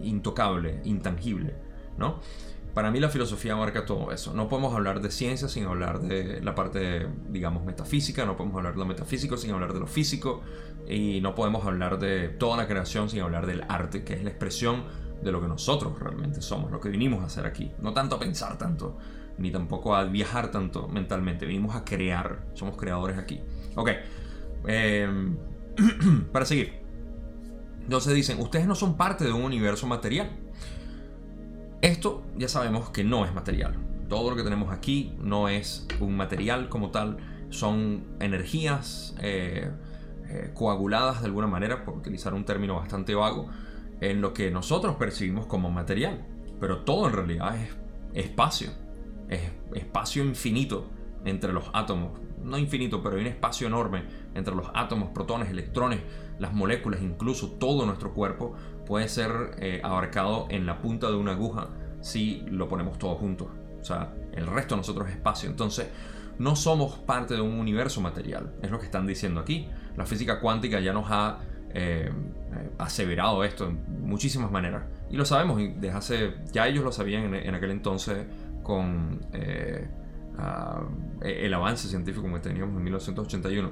intocable, 0.03 0.81
intangible, 0.84 1.55
¿no? 1.97 2.19
Para 2.73 2.91
mí 2.91 2.99
la 2.99 3.10
filosofía 3.10 3.53
abarca 3.53 3.86
todo 3.86 4.12
eso. 4.12 4.34
No 4.34 4.47
podemos 4.47 4.73
hablar 4.73 5.01
de 5.01 5.12
ciencia 5.12 5.47
sin 5.47 5.65
hablar 5.65 6.01
de 6.01 6.41
la 6.41 6.55
parte, 6.55 7.07
digamos, 7.29 7.65
metafísica, 7.65 8.25
no 8.25 8.38
podemos 8.38 8.57
hablar 8.57 8.73
de 8.73 8.79
lo 8.79 8.86
metafísico 8.86 9.38
sin 9.38 9.51
hablar 9.51 9.73
de 9.73 9.79
lo 9.79 9.88
físico, 9.88 10.41
y 10.88 11.21
no 11.21 11.36
podemos 11.36 11.65
hablar 11.65 11.99
de 11.99 12.29
toda 12.29 12.57
la 12.57 12.67
creación 12.67 13.10
sin 13.10 13.21
hablar 13.21 13.45
del 13.45 13.63
arte, 13.67 14.03
que 14.03 14.13
es 14.13 14.23
la 14.23 14.29
expresión 14.29 14.84
de 15.21 15.31
lo 15.31 15.41
que 15.41 15.47
nosotros 15.47 15.99
realmente 15.99 16.41
somos, 16.41 16.71
lo 16.71 16.79
que 16.79 16.89
vinimos 16.89 17.21
a 17.21 17.25
hacer 17.25 17.45
aquí. 17.45 17.71
No 17.79 17.93
tanto 17.93 18.15
a 18.15 18.19
pensar 18.19 18.57
tanto, 18.57 18.97
ni 19.38 19.51
tampoco 19.51 19.95
a 19.95 20.05
viajar 20.05 20.51
tanto 20.51 20.88
mentalmente, 20.88 21.45
vinimos 21.45 21.75
a 21.75 21.84
crear, 21.84 22.45
somos 22.53 22.77
creadores 22.77 23.17
aquí. 23.17 23.41
Ok, 23.75 23.89
em, 24.67 25.38
para 26.31 26.45
seguir. 26.45 26.81
Entonces 27.84 28.13
dicen, 28.13 28.39
ustedes 28.39 28.67
no 28.67 28.75
son 28.75 28.95
parte 28.95 29.25
de 29.25 29.34
un 29.34 29.43
universo 29.43 29.88
material. 29.88 30.31
Esto 31.82 32.22
ya 32.38 32.48
sabemos 32.48 32.91
que 32.91 33.04
no 33.04 33.26
es 33.26 33.34
material. 33.34 33.76
Todo 34.08 34.30
lo 34.30 34.36
que 34.36 34.44
tenemos 34.44 34.72
aquí 34.72 35.13
no 35.20 35.50
es 35.50 35.88
un 36.00 36.15
material 36.15 36.70
como 36.70 36.91
tal, 36.91 37.17
son 37.50 38.04
energías 38.20 39.15
eh, 39.20 39.72
eh, 40.30 40.52
coaguladas 40.54 41.22
de 41.22 41.26
alguna 41.28 41.48
manera, 41.48 41.84
por 41.84 41.98
utilizar 41.98 42.36
un 42.36 42.46
término 42.46 42.76
bastante 42.76 43.15
vago, 43.15 43.50
en 44.00 44.22
lo 44.22 44.32
que 44.32 44.52
nosotros 44.52 44.96
percibimos 44.98 45.48
como 45.48 45.72
material. 45.72 46.24
Pero 46.60 46.82
todo 46.82 47.08
en 47.08 47.13
realidad 47.13 47.58
es 47.58 48.26
espacio, 48.26 48.70
es 49.28 49.41
espacio 49.74 50.24
infinito 50.24 50.88
entre 51.26 51.52
los 51.52 51.72
átomos. 51.74 52.20
No 52.44 52.60
infinito, 52.60 53.02
pero 53.02 53.15
hay 53.15 53.22
un 53.22 53.28
espacio 53.28 53.65
enorme 53.65 54.04
entre 54.36 54.54
los 54.54 54.67
átomos, 54.76 55.10
protones, 55.10 55.50
electrones, 55.50 56.02
las 56.38 56.54
moléculas, 56.54 57.02
incluso 57.02 57.52
todo 57.54 57.86
nuestro 57.88 58.13
cuerpo 58.13 58.56
puede 58.91 59.08
ser 59.08 59.56
eh, 59.60 59.80
abarcado 59.86 60.47
en 60.49 60.65
la 60.65 60.82
punta 60.82 61.08
de 61.08 61.15
una 61.15 61.32
aguja 61.32 61.69
si 62.01 62.43
lo 62.47 62.67
ponemos 62.67 62.99
todo 62.99 63.15
juntos. 63.15 63.47
O 63.80 63.86
sea, 63.86 64.13
el 64.34 64.45
resto 64.47 64.75
de 64.75 64.82
nosotros 64.82 65.08
es 65.08 65.15
espacio. 65.15 65.49
Entonces, 65.49 65.88
no 66.39 66.58
somos 66.58 66.97
parte 66.97 67.36
de 67.36 67.39
un 67.39 67.54
universo 67.54 68.01
material. 68.01 68.51
Es 68.62 68.69
lo 68.69 68.80
que 68.80 68.86
están 68.88 69.08
diciendo 69.08 69.39
aquí. 69.39 69.69
La 69.95 70.06
física 70.06 70.41
cuántica 70.41 70.82
ya 70.82 70.91
nos 70.91 71.06
ha 71.10 71.39
eh, 71.73 72.12
aseverado 72.80 73.45
esto 73.45 73.69
en 73.69 73.82
muchísimas 74.06 74.51
maneras. 74.51 74.84
Y 75.10 75.15
lo 75.15 75.23
sabemos 75.23 75.56
desde 75.58 75.91
hace... 75.91 76.34
Ya 76.51 76.67
ellos 76.67 76.84
lo 76.84 76.91
sabían 76.91 77.34
en, 77.34 77.56
aquel 77.56 77.71
entonces 77.71 78.25
con 78.62 79.25
eh, 79.32 79.88
el 81.21 81.54
avance 81.54 81.88
científico 81.88 82.27
que 82.34 82.39
teníamos 82.41 82.75
en 82.75 82.84
1981. 82.84 83.71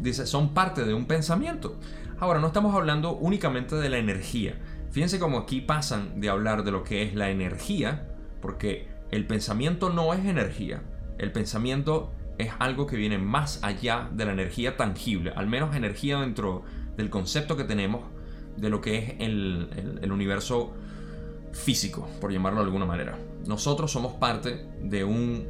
Dice, 0.00 0.26
son 0.26 0.52
parte 0.52 0.84
de 0.84 0.94
un 0.94 1.06
pensamiento. 1.06 1.78
Ahora, 2.20 2.40
no 2.40 2.48
estamos 2.48 2.74
hablando 2.74 3.12
únicamente 3.12 3.76
de 3.76 3.88
la 3.88 3.98
energía. 3.98 4.54
Fíjense 4.90 5.20
cómo 5.20 5.38
aquí 5.38 5.60
pasan 5.60 6.20
de 6.20 6.28
hablar 6.28 6.64
de 6.64 6.72
lo 6.72 6.82
que 6.82 7.02
es 7.04 7.14
la 7.14 7.30
energía, 7.30 8.08
porque 8.40 8.88
el 9.12 9.24
pensamiento 9.24 9.90
no 9.90 10.12
es 10.12 10.24
energía. 10.24 10.82
El 11.18 11.30
pensamiento 11.30 12.12
es 12.36 12.50
algo 12.58 12.88
que 12.88 12.96
viene 12.96 13.18
más 13.18 13.62
allá 13.62 14.08
de 14.12 14.24
la 14.24 14.32
energía 14.32 14.76
tangible, 14.76 15.32
al 15.36 15.46
menos 15.46 15.76
energía 15.76 16.18
dentro 16.18 16.64
del 16.96 17.08
concepto 17.08 17.56
que 17.56 17.62
tenemos 17.62 18.02
de 18.56 18.68
lo 18.68 18.80
que 18.80 18.98
es 18.98 19.14
el, 19.20 20.10
universo 20.10 20.72
físico, 21.52 22.08
por 22.20 22.32
llamarlo 22.32 22.58
de 22.58 22.66
alguna 22.66 22.84
manera. 22.84 23.16
Nosotros 23.46 23.92
somos 23.92 24.14
parte 24.14 24.66
de 24.82 25.04
un, 25.04 25.46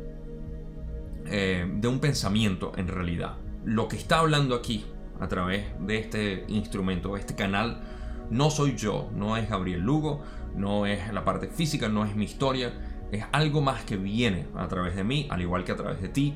eh, 1.24 1.66
de 1.66 1.88
un 1.88 1.98
pensamiento 1.98 2.72
en 2.76 2.88
realidad. 2.88 3.36
Lo 3.64 3.88
que 3.88 3.96
está 3.96 4.18
hablando 4.18 4.54
aquí 4.54 4.84
a 5.20 5.28
través 5.28 5.66
de 5.80 5.98
este 5.98 6.44
instrumento, 6.48 7.16
este 7.16 7.34
canal, 7.34 7.82
no 8.30 8.50
soy 8.50 8.76
yo, 8.76 9.10
no 9.14 9.36
es 9.36 9.48
Gabriel 9.48 9.80
Lugo, 9.80 10.22
no 10.54 10.86
es 10.86 11.12
la 11.12 11.24
parte 11.24 11.48
física, 11.48 11.88
no 11.88 12.04
es 12.04 12.14
mi 12.14 12.24
historia, 12.24 12.72
es 13.10 13.24
algo 13.32 13.60
más 13.60 13.84
que 13.84 13.96
viene 13.96 14.46
a 14.54 14.68
través 14.68 14.94
de 14.96 15.04
mí, 15.04 15.26
al 15.30 15.40
igual 15.40 15.64
que 15.64 15.72
a 15.72 15.76
través 15.76 16.00
de 16.00 16.08
ti. 16.08 16.34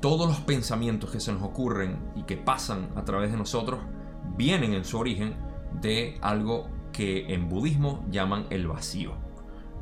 Todos 0.00 0.28
los 0.28 0.40
pensamientos 0.40 1.10
que 1.10 1.20
se 1.20 1.32
nos 1.32 1.42
ocurren 1.42 1.98
y 2.14 2.22
que 2.24 2.36
pasan 2.36 2.90
a 2.96 3.04
través 3.04 3.32
de 3.32 3.38
nosotros 3.38 3.80
vienen 4.36 4.72
en 4.72 4.84
su 4.84 4.98
origen 4.98 5.34
de 5.80 6.18
algo 6.20 6.68
que 6.92 7.32
en 7.34 7.48
budismo 7.48 8.04
llaman 8.10 8.46
el 8.50 8.66
vacío, 8.66 9.14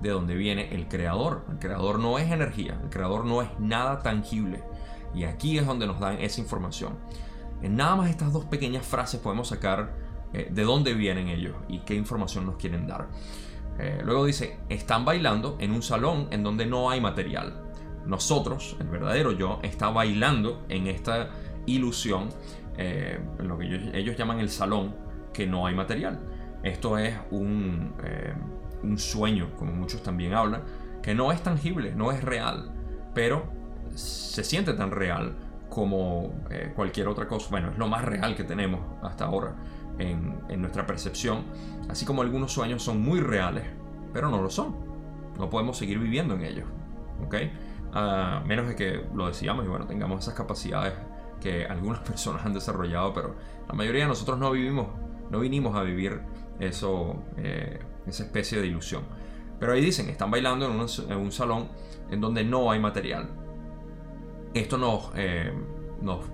de 0.01 0.11
donde 0.11 0.35
viene 0.35 0.75
el 0.75 0.89
creador. 0.89 1.45
El 1.51 1.59
creador 1.59 1.99
no 1.99 2.19
es 2.19 2.31
energía, 2.31 2.79
el 2.83 2.91
creador 2.91 3.25
no 3.25 3.43
es 3.43 3.49
nada 3.59 4.03
tangible. 4.03 4.63
Y 5.15 5.25
aquí 5.25 5.59
es 5.59 5.67
donde 5.67 5.87
nos 5.87 6.01
dan 6.01 6.19
esa 6.21 6.41
información. 6.41 6.99
En 7.65 7.77
nada 7.77 7.97
más 7.97 8.11
estas 8.11 8.31
dos 8.31 8.45
pequeñas 8.45 8.85
frases 8.85 9.19
podemos 9.21 9.49
sacar 9.49 9.95
eh, 10.35 10.49
de 10.51 10.65
dónde 10.65 10.93
vienen 10.93 11.29
ellos 11.29 11.57
y 11.67 11.79
qué 11.79 11.95
información 11.95 12.45
nos 12.45 12.57
quieren 12.57 12.87
dar. 12.87 13.09
Eh, 13.79 14.03
luego 14.05 14.27
dice, 14.27 14.59
están 14.69 15.07
bailando 15.07 15.57
en 15.59 15.73
un 15.73 15.83
salón 15.83 16.29
en 16.31 16.43
donde 16.43 16.67
no 16.67 16.91
hay 16.91 17.01
material. 17.01 17.63
Nosotros, 18.05 18.77
el 18.81 18.89
verdadero 18.89 19.33
yo, 19.33 19.61
está 19.63 19.89
bailando 19.89 20.67
en 20.69 20.89
esta 20.89 21.31
ilusión, 21.65 22.29
eh, 22.77 23.19
lo 23.39 23.57
que 23.57 23.93
ellos, 23.95 24.15
llaman 24.15 24.41
el 24.41 24.51
salón, 24.51 24.95
que 25.33 25.47
no 25.47 25.67
hay 25.67 25.75
material. 25.75 26.21
Esto 26.63 26.99
es 26.99 27.17
un 27.31 27.95
sueño, 28.99 29.57
como 29.57 29.73
muchos 29.73 30.03
también 30.03 30.35
hablan, 30.35 30.65
que 31.03 31.15
no 31.15 31.33
es 31.33 31.43
tangible, 31.43 31.95
no 31.95 32.13
es 32.13 32.23
real, 32.23 32.75
pero 33.15 33.47
se 33.95 34.45
siente 34.45 34.75
tan 34.75 34.91
real 34.91 35.35
como 35.75 36.33
eh, 36.51 36.73
cualquier 36.75 37.09
otra 37.09 37.27
cosa. 37.27 37.49
Bueno, 37.51 37.71
es 37.71 37.79
lo 37.79 37.89
más 37.89 38.05
real 38.05 38.37
que 38.37 38.45
tenemos 38.45 38.81
hasta 39.03 39.27
ahora 39.27 39.57
en, 39.99 40.61
nuestra 40.61 40.87
percepción. 40.87 41.45
Así 41.89 42.07
como 42.07 42.23
algunos 42.23 42.53
sueños 42.53 42.83
son 42.83 43.03
muy 43.03 43.21
reales, 43.21 43.65
pero 44.13 44.31
no 44.31 44.41
lo 44.41 44.49
son. 44.51 44.77
No 45.37 45.51
podemos 45.51 45.77
seguir 45.77 45.99
viviendo 45.99 46.35
en 46.35 46.43
ellos. 46.43 46.67
¿Ok? 47.25 47.35
A 47.93 48.43
menos 48.47 48.69
de 48.69 48.77
que 48.77 49.05
lo 49.15 49.27
decíamos 49.27 49.65
y 49.65 49.69
bueno, 49.69 49.87
tengamos 49.87 50.21
esas 50.21 50.35
capacidades 50.35 50.95
que 51.41 51.67
algunas 51.67 52.01
personas 52.09 52.47
han 52.47 52.55
desarrollado, 52.55 53.13
pero 53.13 53.35
la 53.69 53.75
mayoría 53.75 54.03
de 54.03 54.09
nosotros 54.09 54.39
no 54.39 54.53
vivimos, 54.53 54.87
no 55.31 55.41
vinimos 55.41 55.77
a 55.77 55.83
vivir 55.83 56.21
eso, 56.61 57.25
eh, 57.37 57.81
esa 58.07 58.23
especie 58.23 58.61
de 58.61 58.69
ilusión. 58.69 59.03
Pero 59.59 59.73
ahí 59.73 59.81
dicen, 59.81 60.09
están 60.09 60.31
bailando 60.31 60.67
en 60.67 60.73
un, 60.73 60.87
en 61.09 61.19
un 61.19 61.33
salón 61.33 61.69
en 62.11 62.21
donde 62.21 62.45
no 62.45 62.71
hay 62.71 62.79
material 62.79 63.44
esto 64.55 64.79
nos, 64.79 65.11
eh, 65.17 65.53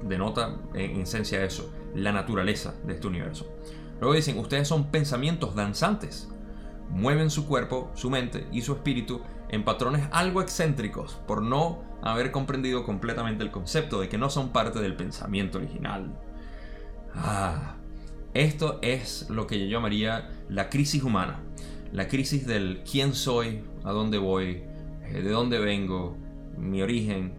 denota 0.04 0.56
en 0.74 1.00
esencia 1.00 1.44
eso, 1.44 1.72
la 1.94 2.12
naturaleza 2.12 2.74
de 2.84 2.94
este 2.94 3.06
universo. 3.06 3.50
Luego 4.00 4.14
dicen, 4.14 4.38
ustedes 4.38 4.68
son 4.68 4.90
pensamientos 4.90 5.54
danzantes. 5.54 6.28
Mueven 6.88 7.30
su 7.30 7.46
cuerpo, 7.46 7.90
su 7.94 8.10
mente 8.10 8.46
y 8.50 8.62
su 8.62 8.72
espíritu 8.72 9.20
en 9.48 9.64
patrones 9.64 10.08
algo 10.12 10.42
excéntricos 10.42 11.18
por 11.26 11.42
no 11.42 11.82
haber 12.02 12.30
comprendido 12.30 12.84
completamente 12.84 13.44
el 13.44 13.50
concepto 13.50 14.00
de 14.00 14.08
que 14.08 14.18
no 14.18 14.30
son 14.30 14.50
parte 14.50 14.80
del 14.80 14.96
pensamiento 14.96 15.58
original. 15.58 16.18
Ah, 17.14 17.76
esto 18.32 18.78
es 18.82 19.28
lo 19.28 19.46
que 19.46 19.58
yo 19.58 19.66
llamaría 19.66 20.30
la 20.48 20.68
crisis 20.70 21.02
humana. 21.02 21.40
La 21.92 22.06
crisis 22.06 22.46
del 22.46 22.82
quién 22.90 23.14
soy, 23.14 23.64
a 23.84 23.90
dónde 23.90 24.18
voy, 24.18 24.62
eh, 25.04 25.22
de 25.22 25.30
dónde 25.30 25.58
vengo, 25.58 26.16
mi 26.56 26.82
origen, 26.82 27.34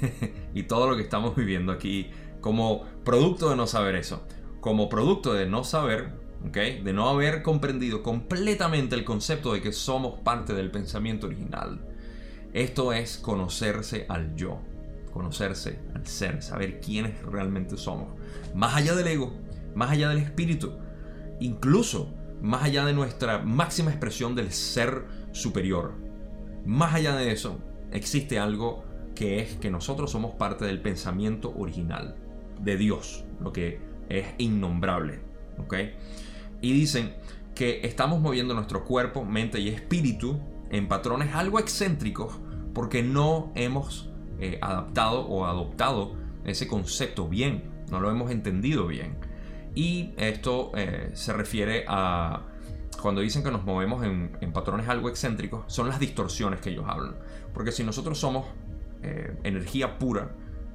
y 0.54 0.64
todo 0.64 0.88
lo 0.88 0.96
que 0.96 1.02
estamos 1.02 1.34
viviendo 1.36 1.72
aquí 1.72 2.10
como 2.40 2.84
producto 3.04 3.50
de 3.50 3.56
no 3.56 3.66
saber 3.66 3.96
eso, 3.96 4.22
como 4.60 4.88
producto 4.88 5.34
de 5.34 5.46
no 5.46 5.64
saber, 5.64 6.12
¿okay? 6.46 6.82
de 6.82 6.92
no 6.92 7.08
haber 7.08 7.42
comprendido 7.42 8.02
completamente 8.02 8.94
el 8.94 9.04
concepto 9.04 9.52
de 9.52 9.60
que 9.60 9.72
somos 9.72 10.20
parte 10.20 10.54
del 10.54 10.70
pensamiento 10.70 11.26
original. 11.26 11.80
Esto 12.52 12.92
es 12.92 13.18
conocerse 13.18 14.06
al 14.08 14.34
yo, 14.36 14.60
conocerse 15.12 15.78
al 15.94 16.06
ser, 16.06 16.42
saber 16.42 16.80
quiénes 16.80 17.20
realmente 17.22 17.76
somos. 17.76 18.08
Más 18.54 18.76
allá 18.76 18.94
del 18.94 19.08
ego, 19.08 19.34
más 19.74 19.90
allá 19.90 20.08
del 20.08 20.18
espíritu, 20.18 20.72
incluso 21.40 22.14
más 22.40 22.62
allá 22.62 22.84
de 22.84 22.92
nuestra 22.92 23.38
máxima 23.40 23.90
expresión 23.90 24.34
del 24.34 24.52
ser 24.52 25.04
superior. 25.32 25.94
Más 26.64 26.94
allá 26.94 27.14
de 27.16 27.32
eso, 27.32 27.58
existe 27.92 28.38
algo 28.38 28.85
que 29.16 29.40
es 29.40 29.56
que 29.56 29.70
nosotros 29.70 30.12
somos 30.12 30.34
parte 30.34 30.64
del 30.64 30.80
pensamiento 30.80 31.52
original 31.56 32.14
de 32.60 32.76
Dios, 32.76 33.24
lo 33.40 33.52
que 33.52 33.80
es 34.08 34.26
innombrable. 34.38 35.20
Y 36.60 36.72
dicen 36.72 37.14
que 37.54 37.80
estamos 37.84 38.20
moviendo 38.20 38.54
nuestro 38.54 38.84
cuerpo, 38.84 39.24
mente 39.24 39.58
y 39.58 39.68
espíritu 39.68 40.38
en 40.70 40.86
patrones 40.86 41.34
algo 41.34 41.58
excéntricos 41.58 42.38
porque 42.74 43.02
no 43.02 43.50
hemos 43.54 44.10
eh, 44.38 44.58
adaptado 44.60 45.22
o 45.22 45.46
adoptado 45.46 46.14
ese 46.44 46.68
concepto 46.68 47.26
bien, 47.26 47.64
no 47.90 48.00
lo 48.00 48.10
hemos 48.10 48.30
entendido 48.30 48.86
bien. 48.86 49.16
Y 49.74 50.12
esto 50.18 50.72
eh, 50.76 51.10
se 51.14 51.32
refiere 51.32 51.84
a 51.88 52.42
cuando 53.00 53.20
dicen 53.20 53.42
que 53.42 53.50
nos 53.50 53.64
movemos 53.64 54.04
en, 54.04 54.36
en, 54.40 54.52
patrones 54.52 54.88
algo 54.88 55.08
excéntricos, 55.08 55.64
son 55.66 55.88
las 55.88 56.00
distorsiones 56.00 56.60
que 56.60 56.70
ellos 56.70 56.84
hablan. 56.86 57.16
Porque 57.52 57.72
si 57.72 57.84
nosotros 57.84 58.18
somos 58.18 58.46
eh, 59.06 59.36
energía 59.44 59.98
pura, 59.98 60.34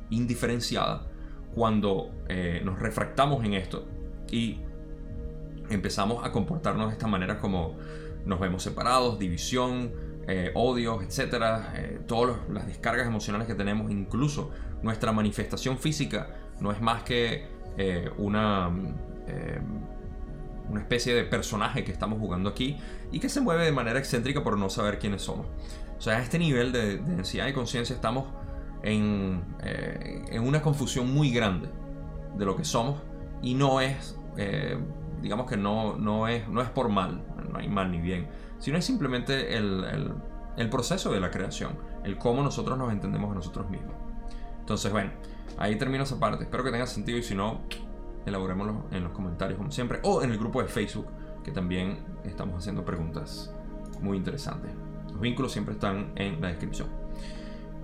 indiferenciada, 0.09 1.11
cuando 1.53 2.11
eh, 2.27 2.61
nos 2.63 2.79
refractamos 2.79 3.43
en 3.43 3.53
esto 3.53 3.85
y 4.29 4.59
empezamos 5.69 6.25
a 6.25 6.31
comportarnos 6.31 6.87
de 6.87 6.93
esta 6.93 7.07
manera 7.07 7.39
como 7.39 7.75
nos 8.25 8.39
vemos 8.39 8.63
separados, 8.63 9.19
división, 9.19 9.91
eh, 10.27 10.51
odios, 10.53 11.03
etcétera, 11.03 11.73
eh, 11.75 12.01
todas 12.07 12.37
las 12.49 12.67
descargas 12.67 13.07
emocionales 13.07 13.47
que 13.47 13.55
tenemos, 13.55 13.91
incluso 13.91 14.51
nuestra 14.81 15.11
manifestación 15.11 15.77
física, 15.77 16.35
no 16.59 16.71
es 16.71 16.81
más 16.81 17.03
que 17.03 17.59
una, 18.17 18.67
una 20.69 20.79
especie 20.81 21.15
de 21.15 21.23
personaje 21.23 21.83
que 21.83 21.91
estamos 21.91 22.19
jugando 22.19 22.49
aquí 22.49 22.77
y 23.11 23.19
que 23.19 23.29
se 23.29 23.41
mueve 23.41 23.65
de 23.65 23.71
manera 23.71 23.97
excéntrica 23.97 24.43
por 24.43 24.57
no 24.57 24.69
saber 24.69 24.99
quiénes 24.99 25.23
somos. 25.23 25.47
O 26.01 26.03
sea, 26.03 26.17
a 26.17 26.21
este 26.23 26.39
nivel 26.39 26.71
de, 26.71 26.97
densidad 26.97 27.45
de 27.45 27.53
conciencia 27.53 27.95
estamos 27.95 28.25
en, 28.81 29.43
en, 29.61 30.41
una 30.41 30.59
confusión 30.63 31.13
muy 31.13 31.29
grande 31.29 31.69
de 32.35 32.43
lo 32.43 32.55
que 32.55 32.65
somos 32.65 32.99
y 33.43 33.53
no 33.53 33.81
es, 33.81 34.17
digamos 35.21 35.47
que 35.47 35.57
no, 35.57 35.95
no, 35.97 36.27
es, 36.27 36.47
no 36.47 36.59
es 36.63 36.69
por 36.69 36.89
mal, 36.89 37.23
no 37.51 37.59
hay 37.59 37.69
mal 37.69 37.91
ni 37.91 38.01
bien, 38.01 38.27
sino 38.57 38.79
es 38.79 38.85
simplemente 38.85 39.55
el, 39.55 40.15
el, 40.57 40.69
proceso 40.71 41.13
de 41.13 41.19
la 41.19 41.29
creación, 41.29 41.77
el 42.03 42.17
cómo 42.17 42.41
nosotros 42.41 42.79
nos 42.79 42.91
entendemos 42.91 43.31
a 43.33 43.35
nosotros 43.35 43.69
mismos. 43.69 43.93
Entonces, 44.59 44.91
bueno, 44.91 45.11
ahí 45.59 45.75
termino 45.75 46.03
esa 46.03 46.19
parte. 46.19 46.45
Espero 46.45 46.63
que 46.63 46.71
tenga 46.71 46.87
sentido 46.87 47.19
y 47.19 47.23
si 47.23 47.35
no, 47.35 47.61
elaborémoslo 48.25 48.87
en 48.89 49.03
los 49.03 49.13
comentarios 49.13 49.59
como 49.59 49.69
siempre 49.69 49.99
o 50.01 50.23
en 50.23 50.31
el 50.31 50.39
grupo 50.39 50.63
de 50.63 50.67
Facebook, 50.67 51.05
que 51.43 51.51
también 51.51 51.99
estamos 52.23 52.57
haciendo 52.57 52.83
preguntas 52.83 53.53
muy 54.01 54.17
interesantes. 54.17 54.71
Los 55.21 55.29
vínculos 55.29 55.51
siempre 55.51 55.75
están 55.75 56.13
en 56.15 56.41
la 56.41 56.47
descripción. 56.47 56.87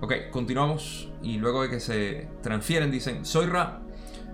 Ok, 0.00 0.12
continuamos 0.32 1.08
y 1.22 1.36
luego 1.36 1.62
de 1.62 1.70
que 1.70 1.78
se 1.78 2.26
transfieren 2.42 2.90
dicen, 2.90 3.24
soy 3.24 3.46
Ra, 3.46 3.78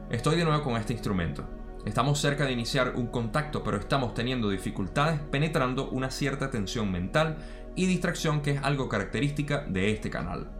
estoy 0.09 0.37
de 0.37 0.45
nuevo 0.47 0.63
con 0.63 0.77
este 0.79 0.95
instrumento. 0.95 1.45
Estamos 1.85 2.19
cerca 2.19 2.47
de 2.47 2.53
iniciar 2.53 2.95
un 2.97 3.09
contacto, 3.09 3.63
pero 3.63 3.77
estamos 3.77 4.15
teniendo 4.15 4.49
dificultades 4.49 5.21
penetrando 5.21 5.91
una 5.91 6.11
cierta 6.11 6.51
tensión 6.51 6.91
mental 6.91 7.37
y 7.77 7.85
distracción 7.85 8.41
que 8.41 8.53
es 8.53 8.63
algo 8.63 8.89
característica 8.89 9.67
de 9.69 9.91
este 9.91 10.09
canal. 10.09 10.51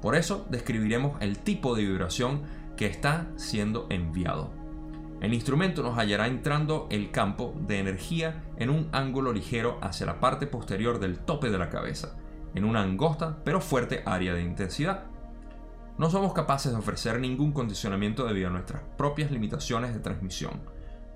Por 0.00 0.16
eso 0.16 0.46
describiremos 0.48 1.20
el 1.20 1.40
tipo 1.40 1.76
de 1.76 1.82
vibración 1.82 2.40
que 2.74 2.86
está 2.86 3.26
siendo 3.36 3.86
enviado. 3.90 4.61
El 5.22 5.34
instrumento 5.34 5.84
nos 5.84 5.96
hallará 5.96 6.26
entrando 6.26 6.88
el 6.90 7.12
campo 7.12 7.54
de 7.60 7.78
energía 7.78 8.42
en 8.56 8.70
un 8.70 8.88
ángulo 8.90 9.32
ligero 9.32 9.78
hacia 9.80 10.04
la 10.04 10.18
parte 10.18 10.48
posterior 10.48 10.98
del 10.98 11.20
tope 11.20 11.48
de 11.48 11.58
la 11.58 11.70
cabeza, 11.70 12.16
en 12.56 12.64
una 12.64 12.82
angosta 12.82 13.38
pero 13.44 13.60
fuerte 13.60 14.02
área 14.04 14.34
de 14.34 14.42
intensidad. 14.42 15.04
No 15.96 16.10
somos 16.10 16.32
capaces 16.32 16.72
de 16.72 16.78
ofrecer 16.78 17.20
ningún 17.20 17.52
condicionamiento 17.52 18.26
debido 18.26 18.48
a 18.48 18.50
nuestras 18.50 18.82
propias 18.98 19.30
limitaciones 19.30 19.94
de 19.94 20.00
transmisión. 20.00 20.60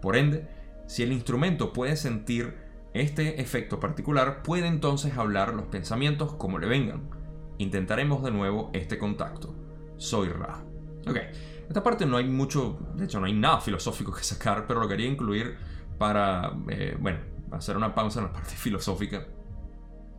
Por 0.00 0.16
ende, 0.16 0.46
si 0.86 1.02
el 1.02 1.10
instrumento 1.10 1.72
puede 1.72 1.96
sentir 1.96 2.54
este 2.94 3.40
efecto 3.40 3.80
particular, 3.80 4.44
puede 4.44 4.68
entonces 4.68 5.18
hablar 5.18 5.52
los 5.52 5.66
pensamientos 5.66 6.32
como 6.34 6.60
le 6.60 6.68
vengan. 6.68 7.10
Intentaremos 7.58 8.22
de 8.22 8.30
nuevo 8.30 8.70
este 8.72 8.98
contacto. 8.98 9.52
Soy 9.96 10.28
Ra. 10.28 10.62
Ok, 11.08 11.18
esta 11.68 11.82
parte 11.82 12.06
no 12.06 12.16
hay 12.16 12.28
mucho, 12.28 12.78
de 12.94 13.04
hecho 13.04 13.20
no 13.20 13.26
hay 13.26 13.32
nada 13.32 13.60
filosófico 13.60 14.12
que 14.12 14.22
sacar, 14.22 14.66
pero 14.66 14.80
lo 14.80 14.88
quería 14.88 15.06
incluir 15.06 15.56
para, 15.98 16.52
eh, 16.68 16.96
bueno, 16.98 17.18
hacer 17.52 17.76
una 17.76 17.94
pausa 17.94 18.20
en 18.20 18.26
la 18.26 18.32
parte 18.32 18.50
filosófica. 18.56 19.26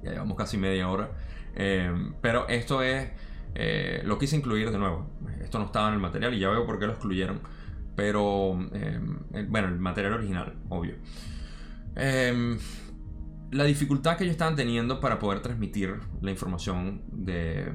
Ya 0.04 0.12
llevamos 0.12 0.38
casi 0.38 0.58
media 0.58 0.90
hora. 0.90 1.12
Eh, 1.56 1.92
pero 2.22 2.48
esto 2.48 2.82
es 2.84 3.10
eh, 3.56 4.02
lo 4.06 4.20
quise 4.20 4.36
incluir 4.36 4.72
de 4.72 4.78
nuevo. 4.78 5.10
Esto 5.42 5.58
no 5.60 5.66
estaba 5.66 5.88
en 5.88 5.96
el 5.96 6.00
material 6.00 6.34
y 6.34 6.40
ya 6.40 6.50
veo 6.50 6.66
por 6.66 6.80
qué 6.80 6.86
lo 6.86 6.94
excluyeron. 6.94 7.40
Pero, 7.96 8.54
bueno, 9.50 9.68
el 9.70 9.80
material 9.80 10.14
original, 10.14 10.54
obvio. 10.70 10.96
Em, 11.96 12.60
la 13.50 13.64
dificultad 13.64 14.18
que 14.18 14.24
ellos 14.24 14.34
estaban 14.34 14.56
teniendo 14.56 15.00
para 15.00 15.18
poder 15.18 15.40
transmitir 15.40 15.96
la 16.22 16.30
información 16.30 17.02
de, 17.12 17.74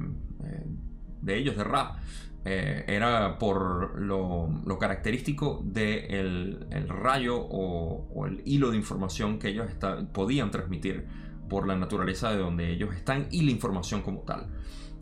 de 1.22 1.36
ellos, 1.36 1.56
de 1.56 1.64
rap, 1.64 1.96
era 2.44 3.38
por 3.38 4.00
lo, 4.00 4.78
característico 4.80 5.60
del 5.64 6.66
el 6.70 6.88
rayo 6.88 7.36
o, 7.38 8.26
el 8.26 8.42
hilo 8.44 8.70
de 8.70 8.76
información 8.76 9.38
que 9.38 9.48
ellos 9.48 9.66
podían 10.12 10.50
transmitir 10.50 11.06
por 11.48 11.66
la 11.66 11.76
naturaleza 11.76 12.30
de 12.30 12.38
donde 12.38 12.70
ellos 12.70 12.94
están 12.94 13.28
y 13.30 13.42
la 13.42 13.50
información 13.50 14.02
como 14.02 14.20
tal. 14.20 14.48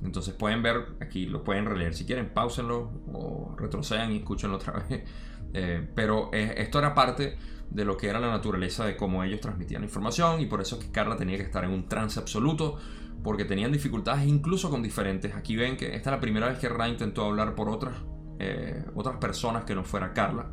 Entonces 0.03 0.35
pueden 0.35 0.63
ver, 0.63 0.97
aquí 1.01 1.27
lo 1.27 1.45
pueden 1.45 1.67
releer 1.67 1.95
si 1.95 2.05
quieren, 2.05 2.31
pausenlo 2.31 2.91
o 3.13 3.55
retrocedan 3.59 4.13
y 4.13 4.17
escúchenlo 4.19 4.57
otra 4.57 4.73
vez. 4.89 5.05
Eh, 5.53 5.87
pero 5.95 6.31
eh, 6.33 6.55
esto 6.59 6.79
era 6.79 6.95
parte 6.95 7.37
de 7.71 7.85
lo 7.85 7.97
que 7.97 8.09
era 8.09 8.19
la 8.19 8.31
naturaleza 8.31 8.85
de 8.85 8.97
cómo 8.97 9.23
ellos 9.23 9.41
transmitían 9.41 9.85
información 9.85 10.41
y 10.41 10.47
por 10.47 10.61
eso 10.61 10.77
es 10.77 10.85
que 10.85 10.93
Carla 10.93 11.17
tenía 11.17 11.37
que 11.37 11.45
estar 11.45 11.65
en 11.65 11.71
un 11.71 11.89
trance 11.89 12.19
absoluto 12.19 12.79
porque 13.23 13.45
tenían 13.45 13.73
dificultades 13.73 14.27
incluso 14.27 14.71
con 14.71 14.83
diferentes. 14.83 15.35
Aquí 15.35 15.57
ven 15.57 15.77
que 15.77 15.95
esta 15.95 16.11
es 16.11 16.17
la 16.17 16.21
primera 16.21 16.49
vez 16.49 16.59
que 16.59 16.69
Ra 16.69 16.89
intentó 16.89 17.25
hablar 17.25 17.55
por 17.55 17.69
otras, 17.69 17.95
eh, 18.39 18.85
otras 18.95 19.17
personas 19.17 19.65
que 19.65 19.75
no 19.75 19.85
fuera 19.85 20.13
Carla 20.13 20.47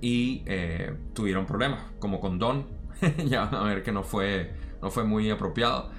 y 0.00 0.44
tuvieron 1.14 1.46
problemas, 1.46 1.80
como 1.98 2.20
con 2.20 2.38
Don, 2.38 2.66
ya 3.26 3.46
van 3.46 3.54
a 3.54 3.62
ver 3.64 3.82
que 3.82 3.92
no 3.92 4.02
fue, 4.02 4.52
no 4.82 4.90
fue 4.90 5.04
muy 5.04 5.30
apropiado 5.30 5.90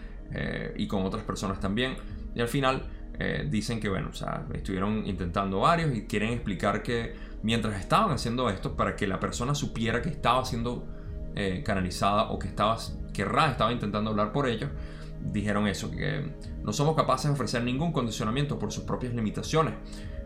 y 0.75 0.87
con 0.87 1.03
otras 1.03 1.23
personas 1.23 1.59
también. 1.59 1.95
Y 2.35 2.41
al 2.41 2.47
final 2.47 2.87
eh, 3.19 3.47
dicen 3.49 3.79
que, 3.79 3.89
bueno, 3.89 4.09
o 4.09 4.13
sea, 4.13 4.45
estuvieron 4.53 5.07
intentando 5.07 5.59
varios 5.59 5.95
y 5.95 6.05
quieren 6.05 6.33
explicar 6.33 6.83
que 6.83 7.15
mientras 7.41 7.79
estaban 7.79 8.11
haciendo 8.11 8.49
esto, 8.49 8.75
para 8.75 8.95
que 8.95 9.07
la 9.07 9.19
persona 9.19 9.55
supiera 9.55 10.01
que 10.01 10.09
estaba 10.09 10.45
siendo 10.45 10.87
eh, 11.35 11.63
canalizada 11.65 12.29
o 12.29 12.37
que, 12.37 12.47
estaba, 12.47 12.77
que 13.13 13.25
Ra 13.25 13.49
estaba 13.51 13.71
intentando 13.71 14.11
hablar 14.11 14.31
por 14.31 14.47
ellos, 14.47 14.69
dijeron 15.21 15.67
eso, 15.67 15.91
que 15.91 16.31
no 16.63 16.73
somos 16.73 16.95
capaces 16.95 17.27
de 17.27 17.33
ofrecer 17.33 17.63
ningún 17.63 17.91
condicionamiento 17.91 18.59
por 18.59 18.71
sus 18.71 18.83
propias 18.83 19.13
limitaciones, 19.13 19.73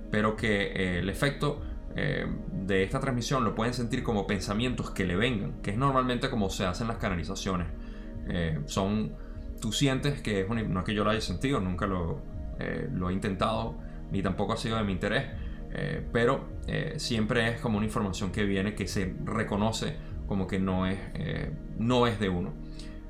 pero 0.10 0.36
que 0.36 0.63
eh, 0.63 0.99
el 0.99 1.10
efecto 1.10 1.62
de 1.93 2.84
esta 2.84 3.01
transmisión 3.01 3.43
lo 3.43 3.54
pueden 3.54 3.73
sentir 3.73 4.01
como 4.01 4.25
pensamientos 4.25 4.91
que 4.91 5.06
le 5.06 5.17
vengan, 5.17 5.62
que 5.62 5.71
es 5.71 5.77
normalmente 5.77 6.30
como 6.30 6.49
se 6.49 6.65
hacen 6.65 6.88
las 6.88 6.95
canalizaciones. 6.95 7.67
son 8.65 9.12
tú 9.62 9.71
sientes 9.71 10.21
que 10.21 10.41
es 10.41 10.49
no 10.49 10.80
es 10.80 10.86
que 10.86 10.93
yo 10.93 11.06
lo 11.06 11.12
haya 11.12 11.21
sentido, 11.21 11.62
nunca 11.62 11.88
lo, 11.88 12.21
eh, 12.60 12.89
lo 12.91 13.10
he 13.10 13.13
intentado, 13.13 13.75
ni 14.12 14.21
tampoco 14.21 14.54
ha 14.54 14.58
sido 14.58 14.75
de 14.75 14.84
mi 14.84 14.91
interés, 14.91 15.25
eh, 15.71 16.06
pero 16.12 16.49
eh, 16.67 16.95
siempre 16.97 17.47
es 17.49 17.62
como 17.62 17.77
una 17.77 17.86
información 17.86 18.32
que 18.32 18.43
viene 18.43 18.75
que 18.75 18.88
se 18.88 19.15
reconoce 19.23 19.95
como 20.27 20.47
que 20.47 20.60
no 20.60 20.86
es, 20.86 20.97
no 21.77 22.08
es 22.08 22.19
de 22.19 22.30
uno. 22.30 22.54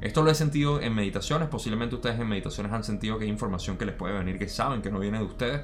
Esto 0.01 0.23
lo 0.23 0.31
he 0.31 0.35
sentido 0.35 0.81
en 0.81 0.95
meditaciones, 0.95 1.47
posiblemente 1.47 1.95
ustedes 1.95 2.19
en 2.19 2.27
meditaciones 2.27 2.71
han 2.73 2.83
sentido 2.83 3.19
que 3.19 3.25
hay 3.25 3.29
información 3.29 3.77
que 3.77 3.85
les 3.85 3.95
puede 3.95 4.13
venir 4.13 4.39
que 4.39 4.49
saben 4.49 4.81
que 4.81 4.89
no 4.89 4.99
viene 4.99 5.19
de 5.19 5.25
ustedes 5.25 5.61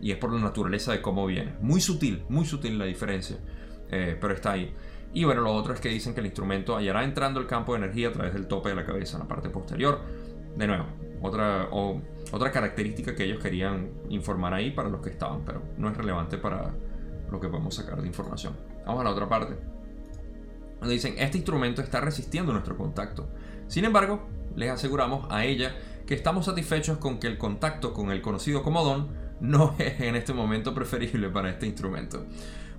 y 0.00 0.12
es 0.12 0.18
por 0.18 0.32
la 0.32 0.40
naturaleza 0.40 0.92
de 0.92 1.02
cómo 1.02 1.26
viene. 1.26 1.54
Muy 1.60 1.80
sutil, 1.80 2.24
muy 2.28 2.44
sutil 2.44 2.78
la 2.78 2.84
diferencia, 2.84 3.38
pero 3.88 4.32
está 4.32 4.52
ahí. 4.52 4.72
Y 5.12 5.24
bueno, 5.24 5.42
lo 5.42 5.52
otro 5.52 5.74
es 5.74 5.80
que 5.80 5.88
dicen 5.88 6.14
que 6.14 6.20
el 6.20 6.26
instrumento 6.26 6.76
hallará 6.76 7.04
entrando 7.04 7.40
el 7.40 7.46
campo 7.46 7.72
de 7.72 7.78
energía 7.78 8.08
a 8.08 8.12
través 8.12 8.32
del 8.32 8.46
tope 8.46 8.70
de 8.70 8.76
la 8.76 8.86
cabeza 8.86 9.16
en 9.16 9.24
la 9.24 9.28
parte 9.28 9.50
posterior 9.50 10.00
de 10.56 10.66
nuevo, 10.66 10.86
otra, 11.20 11.68
otra 11.70 12.50
característica 12.52 13.14
que 13.14 13.24
ellos 13.24 13.42
querían 13.42 13.90
informar 14.10 14.54
ahí 14.54 14.70
para 14.70 14.88
los 14.88 15.00
que 15.00 15.10
estaban, 15.10 15.44
pero 15.44 15.62
no 15.76 15.88
es 15.90 15.96
relevante 15.96 16.38
para 16.38 16.72
lo 17.30 17.40
que 17.40 17.48
podemos 17.48 17.74
sacar 17.74 18.00
de 18.00 18.06
información. 18.06 18.56
Vamos 18.86 19.00
a 19.00 19.04
la 19.04 19.10
otra 19.10 19.28
parte. 19.28 19.56
Donde 20.80 20.94
dicen, 20.94 21.14
este 21.18 21.38
instrumento 21.38 21.80
está 21.80 22.00
resistiendo 22.00 22.52
nuestro 22.52 22.76
contacto. 22.76 23.28
Sin 23.72 23.86
embargo, 23.86 24.28
les 24.54 24.68
aseguramos 24.68 25.26
a 25.30 25.46
ella 25.46 25.74
que 26.06 26.12
estamos 26.12 26.44
satisfechos 26.44 26.98
con 26.98 27.18
que 27.18 27.26
el 27.26 27.38
contacto 27.38 27.94
con 27.94 28.10
el 28.10 28.20
conocido 28.20 28.62
como 28.62 28.84
Don 28.84 29.08
no 29.40 29.74
es 29.78 29.98
en 30.02 30.14
este 30.14 30.34
momento 30.34 30.74
preferible 30.74 31.30
para 31.30 31.48
este 31.48 31.68
instrumento. 31.68 32.26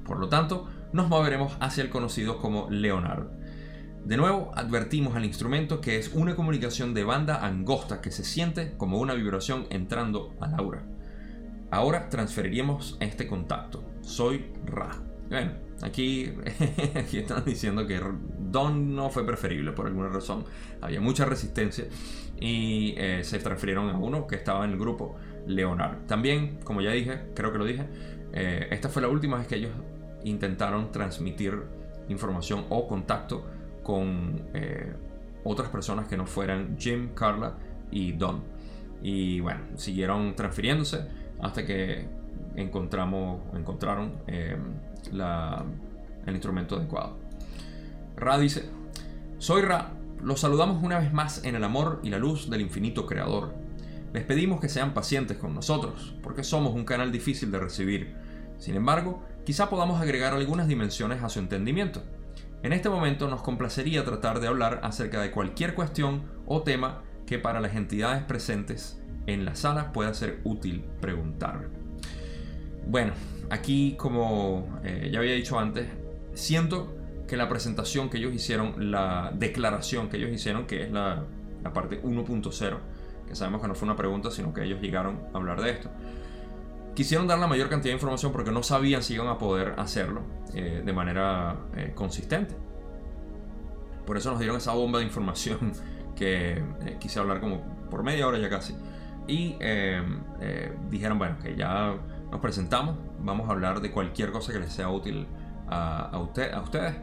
Por 0.06 0.20
lo 0.20 0.30
tanto, 0.30 0.68
nos 0.92 1.10
moveremos 1.10 1.58
hacia 1.60 1.84
el 1.84 1.90
conocido 1.90 2.38
como 2.38 2.70
Leonard. 2.70 3.26
De 4.06 4.18
nuevo, 4.18 4.52
advertimos 4.54 5.16
al 5.16 5.26
instrumento 5.26 5.82
que 5.82 5.98
es 5.98 6.12
una 6.14 6.36
comunicación 6.36 6.94
de 6.94 7.06
banda 7.06 7.44
angosta 7.44 8.00
que 8.00 8.12
se 8.12 8.24
siente 8.24 8.76
como 8.78 9.00
una 9.00 9.16
vibración 9.16 9.66
entrando 9.72 10.36
al 10.42 10.54
aura. 10.60 10.84
Ahora 11.72 12.08
transferiríamos 12.10 12.98
este 13.00 13.26
contacto. 13.26 13.84
Soy 14.02 14.46
Ra. 14.64 14.92
Bueno, 15.28 15.54
aquí, 15.82 16.32
aquí 16.96 17.18
están 17.18 17.44
diciendo 17.46 17.88
que 17.88 18.00
Don 18.54 18.96
no 18.96 19.10
fue 19.10 19.26
preferible 19.26 19.72
por 19.72 19.88
alguna 19.88 20.08
razón. 20.10 20.46
Había 20.80 21.02
mucha 21.02 21.26
resistencia 21.26 21.86
y 22.40 22.94
eh, 22.98 23.24
se 23.24 23.40
transfirieron 23.40 23.90
a 23.90 23.98
uno 23.98 24.28
que 24.28 24.36
estaba 24.36 24.64
en 24.64 24.72
el 24.72 24.80
grupo, 24.80 25.16
Leonard. 25.48 26.06
También, 26.06 26.60
como 26.64 26.80
ya 26.80 26.92
dije, 26.92 27.24
creo 27.36 27.52
que 27.52 27.58
lo 27.58 27.66
dije, 27.66 27.88
eh, 28.32 28.68
esta 28.70 28.90
fue 28.90 29.02
la 29.02 29.10
última 29.10 29.38
vez 29.38 29.48
que 29.48 29.56
ellos 29.56 29.72
intentaron 30.24 30.92
transmitir 30.92 31.62
información 32.10 32.66
o 32.70 32.88
contacto 32.88 33.44
con 33.82 34.42
eh, 34.54 34.94
otras 35.44 35.70
personas 35.70 36.08
que 36.08 36.16
no 36.16 36.28
fueran 36.28 36.78
Jim, 36.78 37.10
Carla 37.16 37.58
y 37.90 38.12
Don. 38.14 38.44
Y 39.02 39.40
bueno, 39.40 39.62
siguieron 39.76 40.36
transfiriéndose 40.36 41.08
hasta 41.42 41.66
que 41.66 42.08
encontramos, 42.56 43.42
encontraron 43.56 44.20
eh, 44.28 44.56
el 45.12 46.34
instrumento 46.34 46.76
adecuado. 46.76 47.23
Ra 48.16 48.38
dice, 48.38 48.70
soy 49.40 49.62
Ra, 49.62 49.92
los 50.22 50.40
saludamos 50.40 50.84
una 50.84 51.00
vez 51.00 51.12
más 51.12 51.44
en 51.44 51.56
el 51.56 51.64
amor 51.64 52.00
y 52.04 52.10
la 52.10 52.18
luz 52.18 52.50
del 52.50 52.62
infinito 52.62 53.06
Creador. 53.06 53.54
Les 54.14 54.24
pedimos 54.24 54.62
que 54.62 54.70
sean 54.70 54.94
pacientes 54.94 55.38
con 55.38 55.54
nosotros, 55.56 56.16
porque 56.22 56.44
somos 56.44 56.74
un 56.76 56.86
canal 56.86 57.12
difícil 57.12 57.52
de 57.52 57.60
recibir. 57.60 58.16
Sin 58.60 58.76
embargo, 58.76 59.24
quizá 59.46 59.70
podamos 59.70 60.02
agregar 60.02 60.34
algunas 60.34 60.68
dimensiones 60.68 61.24
a 61.24 61.30
su 61.30 61.40
entendimiento. 61.40 62.04
En 62.62 62.72
este 62.72 62.90
momento 62.90 63.28
nos 63.28 63.42
complacería 63.42 64.06
tratar 64.06 64.40
de 64.40 64.48
hablar 64.48 64.80
acerca 64.84 65.22
de 65.22 65.32
cualquier 65.32 65.74
cuestión 65.74 66.24
o 66.46 66.62
tema 66.62 67.02
que 67.26 67.40
para 67.40 67.60
las 67.60 67.76
entidades 67.76 68.24
presentes 68.24 69.02
en 69.28 69.46
la 69.46 69.56
sala 69.56 69.92
pueda 69.92 70.14
ser 70.14 70.40
útil 70.44 70.86
preguntar. 71.02 71.68
Bueno, 72.88 73.14
aquí 73.50 73.96
como 73.98 74.80
eh, 74.84 75.10
ya 75.12 75.20
había 75.20 75.34
dicho 75.34 75.60
antes, 75.60 75.88
siento 76.34 76.96
que 77.34 77.38
la 77.38 77.50
presentación 77.50 78.12
que 78.12 78.20
ellos 78.20 78.32
hicieron, 78.32 78.92
la 78.92 79.32
declaración 79.34 80.08
que 80.08 80.18
ellos 80.18 80.30
hicieron, 80.30 80.68
que 80.68 80.84
es 80.84 80.92
la, 80.92 81.26
parte 81.74 82.00
1.0, 82.00 82.78
que 83.28 83.36
sabemos 83.36 83.60
que 83.60 83.68
no 83.68 83.74
fue 83.74 83.88
una 83.88 83.96
pregunta, 83.96 84.30
sino 84.30 84.54
que 84.54 84.64
ellos 84.64 84.80
llegaron 84.80 85.20
a 85.34 85.38
hablar 85.38 85.60
de 85.60 85.72
esto, 85.72 85.90
quisieron 86.94 87.26
dar 87.26 87.40
la 87.40 87.48
mayor 87.48 87.70
cantidad 87.70 87.90
de 87.90 87.96
información 87.96 88.32
porque 88.32 88.52
no 88.52 88.62
sabían 88.62 89.02
si 89.02 89.16
iban 89.16 89.30
a 89.30 89.40
poder 89.40 89.74
hacerlo 89.80 90.22
eh, 90.54 90.84
de 90.86 90.94
manera 90.94 91.56
eh, 91.76 91.94
consistente. 91.96 92.54
Por 94.06 94.16
eso 94.16 94.30
nos 94.30 94.38
dieron 94.38 94.58
esa 94.58 94.74
bomba 94.74 95.00
de 95.00 95.06
información 95.06 95.74
que 96.16 96.52
eh, 96.52 96.98
quise 97.00 97.18
hablar 97.18 97.40
como 97.40 97.64
por 97.90 98.04
media 98.04 98.28
hora 98.28 98.38
ya 98.38 98.50
casi. 98.52 98.76
Y 99.26 99.56
dijeron, 100.92 101.18
bueno, 101.18 101.38
que 101.42 101.56
ya 101.56 101.96
nos 102.30 102.42
presentamos, 102.42 102.96
vamos 103.22 103.50
a 103.50 103.54
hablar 103.54 103.82
de 103.82 103.90
cualquier 103.90 104.30
cosa 104.32 104.54
que 104.54 104.60
les 104.60 104.72
sea 104.72 104.90
útil 104.90 105.26
a, 105.70 106.18
usted, 106.20 106.52
a 106.54 106.62
ustedes. 106.62 106.96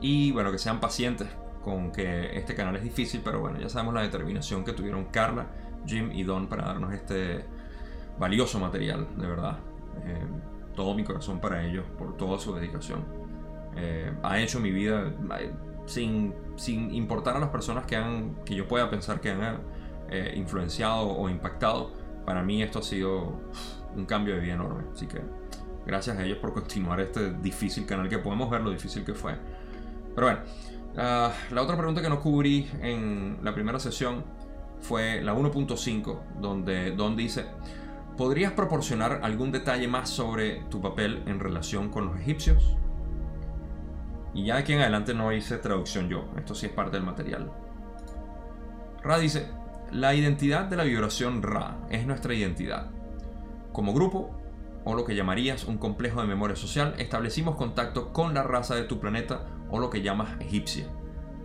Y 0.00 0.32
bueno, 0.32 0.50
que 0.50 0.58
sean 0.58 0.80
pacientes 0.80 1.28
con 1.62 1.92
que 1.92 2.36
este 2.36 2.54
canal 2.54 2.76
es 2.76 2.82
difícil, 2.82 3.20
pero 3.24 3.40
bueno, 3.40 3.58
ya 3.60 3.68
sabemos 3.68 3.94
la 3.94 4.02
determinación 4.02 4.64
que 4.64 4.72
tuvieron 4.72 5.06
Carla, 5.06 5.46
Jim 5.86 6.10
y 6.12 6.22
Don 6.24 6.48
para 6.48 6.64
darnos 6.64 6.92
este 6.92 7.44
valioso 8.18 8.58
material, 8.58 9.06
de 9.16 9.26
verdad. 9.26 9.58
Eh, 10.04 10.26
todo 10.74 10.94
mi 10.94 11.04
corazón 11.04 11.40
para 11.40 11.64
ellos, 11.64 11.84
por 11.98 12.16
toda 12.16 12.38
su 12.38 12.54
dedicación. 12.54 13.04
Eh, 13.76 14.12
ha 14.22 14.38
hecho 14.40 14.60
mi 14.60 14.70
vida 14.70 15.12
eh, 15.38 15.52
sin, 15.86 16.34
sin 16.56 16.94
importar 16.94 17.36
a 17.36 17.40
las 17.40 17.50
personas 17.50 17.86
que, 17.86 17.96
han, 17.96 18.36
que 18.44 18.54
yo 18.54 18.66
pueda 18.66 18.90
pensar 18.90 19.20
que 19.20 19.30
han 19.30 19.60
influenciado 20.34 21.08
o 21.08 21.30
impactado. 21.30 21.90
Para 22.26 22.42
mí 22.42 22.62
esto 22.62 22.80
ha 22.80 22.82
sido 22.82 23.40
un 23.96 24.04
cambio 24.04 24.34
de 24.34 24.40
vida 24.40 24.54
enorme. 24.54 24.84
Así 24.92 25.06
que 25.06 25.22
Gracias 25.86 26.16
a 26.16 26.24
ellos 26.24 26.38
por 26.38 26.52
continuar 26.52 27.00
este 27.00 27.32
difícil 27.34 27.86
canal 27.86 28.08
que 28.08 28.18
podemos 28.18 28.48
ver 28.50 28.60
lo 28.60 28.70
difícil 28.70 29.04
que 29.04 29.14
fue. 29.14 29.34
Pero 30.14 30.26
bueno, 30.26 30.40
la 30.94 31.62
otra 31.62 31.76
pregunta 31.76 32.02
que 32.02 32.08
no 32.08 32.20
cubrí 32.20 32.70
en 32.80 33.38
la 33.42 33.54
primera 33.54 33.78
sesión 33.80 34.24
fue 34.80 35.22
la 35.22 35.34
1.5, 35.34 36.20
donde 36.40 36.92
Don 36.92 37.16
dice, 37.16 37.46
¿podrías 38.16 38.52
proporcionar 38.52 39.20
algún 39.22 39.50
detalle 39.52 39.88
más 39.88 40.10
sobre 40.10 40.62
tu 40.70 40.80
papel 40.80 41.22
en 41.26 41.40
relación 41.40 41.88
con 41.88 42.06
los 42.06 42.16
egipcios? 42.20 42.76
Y 44.34 44.46
ya 44.46 44.56
aquí 44.56 44.72
en 44.72 44.80
adelante 44.80 45.14
no 45.14 45.32
hice 45.32 45.58
traducción 45.58 46.08
yo, 46.08 46.26
esto 46.36 46.54
sí 46.54 46.66
es 46.66 46.72
parte 46.72 46.96
del 46.96 47.04
material. 47.04 47.50
Ra 49.02 49.18
dice, 49.18 49.48
la 49.90 50.14
identidad 50.14 50.64
de 50.64 50.76
la 50.76 50.84
vibración 50.84 51.42
Ra 51.42 51.78
es 51.90 52.06
nuestra 52.06 52.34
identidad. 52.34 52.90
Como 53.72 53.92
grupo, 53.92 54.30
o 54.84 54.94
lo 54.94 55.04
que 55.04 55.14
llamarías 55.14 55.64
un 55.64 55.78
complejo 55.78 56.20
de 56.20 56.26
memoria 56.26 56.56
social, 56.56 56.94
establecimos 56.98 57.56
contacto 57.56 58.12
con 58.12 58.34
la 58.34 58.42
raza 58.42 58.74
de 58.74 58.84
tu 58.84 59.00
planeta 59.00 59.46
o 59.70 59.78
lo 59.78 59.90
que 59.90 60.02
llamas 60.02 60.40
egipcia. 60.40 60.86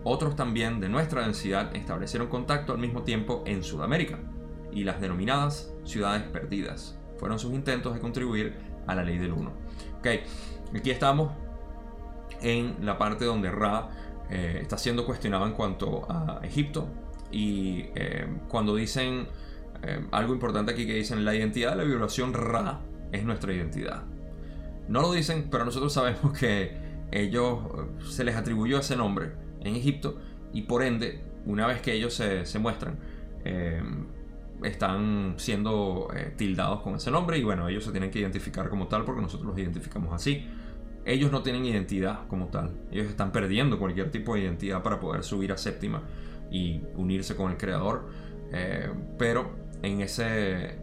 Otros 0.04 0.36
también 0.36 0.80
de 0.80 0.90
nuestra 0.90 1.22
densidad 1.22 1.76
establecieron 1.76 2.28
contacto 2.28 2.74
al 2.74 2.80
mismo 2.80 3.04
tiempo 3.04 3.44
en 3.46 3.64
Sudamérica, 3.64 4.20
y 4.72 4.84
las 4.84 5.02
denominadas 5.02 5.74
ciudades 5.84 6.24
perdidas 6.24 7.00
fueron 7.18 7.40
sus 7.40 7.54
intentos 7.54 7.94
de 7.94 8.00
contribuir 8.00 8.56
a 8.86 8.96
la 8.96 9.04
ley 9.04 9.18
del 9.18 9.34
uno. 9.34 9.52
Ok, 10.00 10.08
aquí 10.76 10.92
estamos 10.92 11.32
en 12.42 12.86
la 12.86 12.98
parte 12.98 13.26
donde 13.26 13.50
Ra 13.50 13.90
eh, 14.30 14.60
está 14.62 14.78
siendo 14.78 15.06
cuestionado 15.06 15.46
en 15.46 15.54
cuanto 15.54 16.06
a 16.10 16.40
Egipto, 16.44 16.88
y 17.32 17.86
eh, 17.96 18.28
cuando 18.48 18.76
dicen 18.76 19.28
eh, 19.84 20.06
algo 20.12 20.34
importante 20.34 20.72
aquí 20.72 20.86
que 20.86 20.94
dicen 20.94 21.26
la 21.26 21.36
identidad 21.36 21.72
de 21.72 21.78
la 21.78 21.84
vibración 21.84 22.34
Ra 22.34 22.80
es 23.12 23.24
nuestra 23.24 23.54
identidad. 23.54 24.04
No 24.88 25.02
lo 25.02 25.12
dicen, 25.12 25.48
pero 25.52 25.66
nosotros 25.66 25.94
sabemos 25.94 26.38
que 26.38 26.88
ellos 27.12 27.60
eh, 27.60 28.04
se 28.10 28.24
les 28.24 28.36
atribuyó 28.36 28.80
ese 28.80 28.96
nombre 28.96 29.32
en 29.62 29.76
Egipto 29.76 30.18
y 30.54 30.64
por 30.64 30.84
ende, 30.84 31.22
una 31.46 31.68
vez 31.68 31.82
que 31.82 31.94
ellos 31.94 32.14
se, 32.14 32.60
muestran, 32.60 32.98
eh, 33.44 33.82
están 34.64 35.36
siendo 35.38 36.10
eh, 36.16 36.34
tildados 36.36 36.82
con 36.82 36.96
ese 36.96 37.12
nombre 37.12 37.38
y 37.38 37.44
bueno, 37.44 37.68
ellos 37.68 37.84
se 37.84 37.92
tienen 37.92 38.12
que 38.12 38.20
identificar 38.20 38.70
como 38.70 38.88
tal 38.88 39.04
porque 39.06 39.22
nosotros 39.22 39.48
los 39.50 39.58
identificamos 39.58 40.14
así. 40.14 40.48
Ellos 41.06 41.32
no 41.32 41.42
tienen 41.42 41.66
identidad 41.66 42.28
como 42.28 42.48
tal, 42.48 42.72
ellos 42.92 43.08
están 43.08 43.32
perdiendo 43.32 43.80
cualquier 43.80 44.12
tipo 44.12 44.36
de 44.36 44.42
identidad 44.42 44.84
para 44.84 45.00
poder 45.00 45.24
subir 45.24 45.54
a 45.54 45.58
séptima 45.58 46.02
y 46.52 46.82
unirse 46.96 47.34
con 47.38 47.50
el 47.50 47.58
creador, 47.58 48.10
pero 49.18 49.52
en 49.84 50.02
ese 50.02 50.76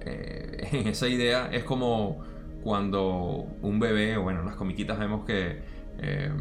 eh, 0.00 0.68
en 0.72 0.86
esa 0.88 1.08
idea 1.08 1.48
es 1.52 1.64
como 1.64 2.22
cuando 2.62 3.46
un 3.62 3.78
bebé, 3.78 4.16
bueno, 4.16 4.40
en 4.40 4.46
las 4.46 4.56
comiquitas 4.56 4.98
vemos 4.98 5.24
que 5.24 5.60
eh, 5.98 6.32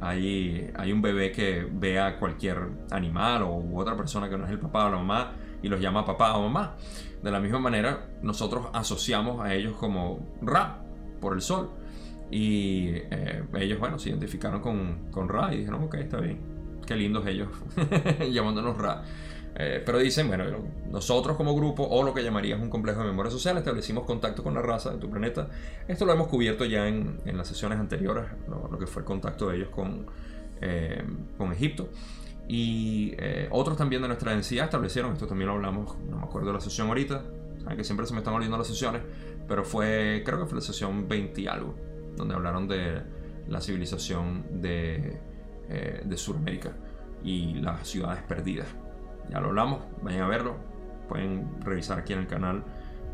hay, 0.00 0.70
hay 0.76 0.92
un 0.92 1.02
bebé 1.02 1.32
que 1.32 1.66
ve 1.70 1.98
a 1.98 2.18
cualquier 2.18 2.58
animal 2.90 3.42
o 3.42 3.62
otra 3.74 3.96
persona 3.96 4.28
que 4.28 4.36
no 4.36 4.44
es 4.44 4.50
el 4.50 4.58
papá 4.58 4.86
o 4.86 4.90
la 4.90 4.98
mamá 4.98 5.32
y 5.62 5.68
los 5.68 5.80
llama 5.80 6.04
papá 6.04 6.36
o 6.36 6.42
mamá. 6.42 6.76
De 7.22 7.30
la 7.30 7.40
misma 7.40 7.58
manera, 7.58 8.08
nosotros 8.22 8.66
asociamos 8.72 9.40
a 9.44 9.54
ellos 9.54 9.74
como 9.76 10.36
Ra, 10.42 10.82
por 11.20 11.34
el 11.34 11.40
sol. 11.40 11.70
Y 12.30 12.88
eh, 13.10 13.44
ellos, 13.54 13.78
bueno, 13.78 13.98
se 13.98 14.10
identificaron 14.10 14.60
con, 14.60 15.10
con 15.10 15.28
Ra 15.28 15.52
y 15.54 15.58
dijeron, 15.58 15.82
ok, 15.84 15.94
está 15.94 16.20
bien. 16.20 16.38
Qué 16.86 16.94
lindos 16.94 17.26
ellos 17.26 17.48
llamándonos 18.30 18.76
Ra. 18.78 19.02
Eh, 19.58 19.82
pero 19.84 19.98
dicen, 19.98 20.28
bueno, 20.28 20.44
nosotros 20.90 21.34
como 21.36 21.54
grupo, 21.54 21.82
o 21.82 22.02
lo 22.02 22.12
que 22.12 22.22
llamarías 22.22 22.60
un 22.60 22.68
complejo 22.68 23.00
de 23.00 23.06
memoria 23.06 23.30
social, 23.30 23.56
establecimos 23.56 24.04
contacto 24.04 24.42
con 24.42 24.52
la 24.52 24.60
raza 24.60 24.90
de 24.90 24.98
tu 24.98 25.08
planeta. 25.08 25.48
Esto 25.88 26.04
lo 26.04 26.12
hemos 26.12 26.28
cubierto 26.28 26.66
ya 26.66 26.86
en, 26.86 27.20
en 27.24 27.38
las 27.38 27.48
sesiones 27.48 27.78
anteriores, 27.78 28.26
lo, 28.48 28.78
que 28.78 28.86
fue 28.86 29.00
el 29.00 29.06
contacto 29.06 29.48
de 29.48 29.56
ellos 29.56 29.70
con, 29.70 30.06
eh, 30.60 31.02
con 31.38 31.52
Egipto. 31.52 31.88
Y 32.46 33.14
eh, 33.16 33.48
otros 33.50 33.78
también 33.78 34.02
de 34.02 34.08
nuestra 34.08 34.32
densidad 34.32 34.66
establecieron, 34.66 35.14
esto 35.14 35.26
también 35.26 35.48
lo 35.48 35.54
hablamos, 35.54 35.96
no 36.00 36.18
me 36.18 36.24
acuerdo 36.24 36.48
de 36.48 36.54
la 36.54 36.60
sesión 36.60 36.88
ahorita, 36.88 37.22
saben 37.62 37.78
que 37.78 37.84
siempre 37.84 38.04
se 38.06 38.12
me 38.12 38.18
están 38.18 38.34
olvidando 38.34 38.58
las 38.58 38.66
sesiones, 38.66 39.00
pero 39.48 39.64
fue, 39.64 40.22
creo 40.24 40.38
que 40.38 40.44
fue 40.44 40.56
la 40.56 40.60
sesión 40.60 41.08
20 41.08 41.40
y 41.40 41.46
algo, 41.46 41.74
donde 42.14 42.34
hablaron 42.34 42.68
de 42.68 43.00
la 43.48 43.62
civilización 43.62 44.60
de, 44.60 45.18
de 46.04 46.16
Sudamérica 46.16 46.72
y 47.24 47.54
las 47.54 47.88
ciudades 47.88 48.22
perdidas 48.22 48.68
ya 49.30 49.40
lo 49.40 49.48
hablamos, 49.48 49.80
vayan 50.02 50.22
a 50.22 50.28
verlo. 50.28 50.56
Pueden 51.08 51.60
revisar 51.62 51.98
aquí 51.98 52.12
en 52.12 52.20
el 52.20 52.26
canal 52.26 52.64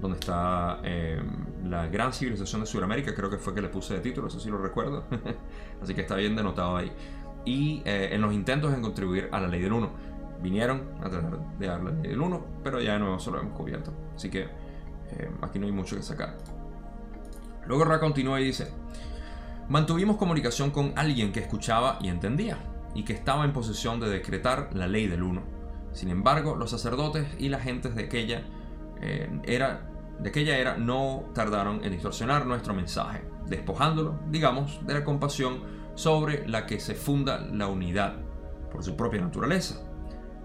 donde 0.03 0.19
está 0.19 0.81
em, 0.83 1.71
la 1.71 1.87
gran 1.87 2.13
civilización 2.13 2.63
de 2.63 2.67
Sudamérica, 2.67 3.15
creo 3.15 3.31
que 3.31 3.39
fue 3.39 3.55
que 3.55 3.63
le 3.63 3.69
puse 3.69 3.95
de 3.95 4.01
título, 4.01 4.27
eso 4.27 4.41
sí 4.41 4.51
lo 4.51 4.59
recuerdo. 4.59 5.05
Así 5.83 5.95
que 5.95 6.01
está 6.01 6.17
bien 6.17 6.35
denotado 6.35 6.77
ahí. 6.77 6.91
Y 7.45 7.83
eh, 7.85 8.11
en 8.13 8.21
los 8.21 8.35
intentos 8.35 8.75
en 8.75 8.83
contribuir 8.83 9.29
a 9.31 9.41
la 9.41 9.47
ley 9.47 9.63
del 9.63 9.73
1. 9.73 10.13
Vinieron 10.43 10.89
a 11.01 11.09
tratar 11.09 11.39
de 11.57 11.67
dar 11.67 11.83
la 11.85 11.93
ley 11.93 12.11
del 12.11 12.21
1, 12.21 12.47
pero 12.65 12.81
ya 12.81 12.95
de 12.95 12.99
nuevo 12.99 13.21
se 13.21 13.31
lo 13.31 13.41
hemos 13.41 13.57
cubierto. 13.57 13.93
Así 14.17 14.29
que 14.29 14.43
em, 14.43 15.37
aquí 15.41 15.61
no 15.61 15.67
hay 15.67 15.73
mucho 15.73 15.95
que 15.95 16.03
sacar. 16.03 16.37
Luego 17.67 17.85
Ra 17.85 18.01
continúa 18.01 18.41
y 18.41 18.47
dice, 18.47 18.73
mantuvimos 19.69 20.17
comunicación 20.17 20.73
con 20.73 20.95
alguien 20.97 21.31
que 21.31 21.39
escuchaba 21.39 21.99
y 22.01 22.09
entendía, 22.09 22.59
y 22.93 23.05
que 23.05 23.13
estaba 23.13 23.45
en 23.45 23.53
posesión 23.53 24.01
de 24.01 24.09
decretar 24.09 24.71
la 24.73 24.89
ley 24.89 25.07
del 25.07 25.23
1 25.23 25.52
sin 25.93 26.11
embargo, 26.11 26.57
los 26.57 26.71
sacerdotes 26.71 27.27
y 27.39 27.49
las 27.49 27.63
gentes 27.63 27.95
de 27.95 28.05
aquella, 28.05 28.45
eh, 29.01 29.31
era, 29.45 29.89
de 30.19 30.29
aquella 30.29 30.59
era 30.59 30.77
no 30.77 31.25
tardaron 31.35 31.85
en 31.85 31.93
distorsionar 31.93 32.47
nuestro 32.47 32.75
mensaje, 32.75 33.23
despojándolo, 33.47 34.19
digamos, 34.29 34.81
de 34.87 34.95
la 34.95 35.05
compasión 35.05 35.61
sobre 35.95 36.49
la 36.49 36.67
que 36.67 36.81
se 36.81 36.95
funda 36.95 37.41
la 37.41 37.67
unidad 37.67 38.15
por 38.71 38.83
su 38.83 38.97
propia 38.97 39.21
naturaleza, 39.21 39.83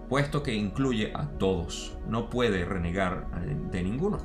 puesto 0.08 0.42
que 0.42 0.54
incluye 0.54 1.12
a 1.14 1.28
todos, 1.38 1.96
no 2.06 2.28
puede 2.28 2.64
renegar 2.64 3.30
de 3.70 3.82
ninguno. 3.82 4.18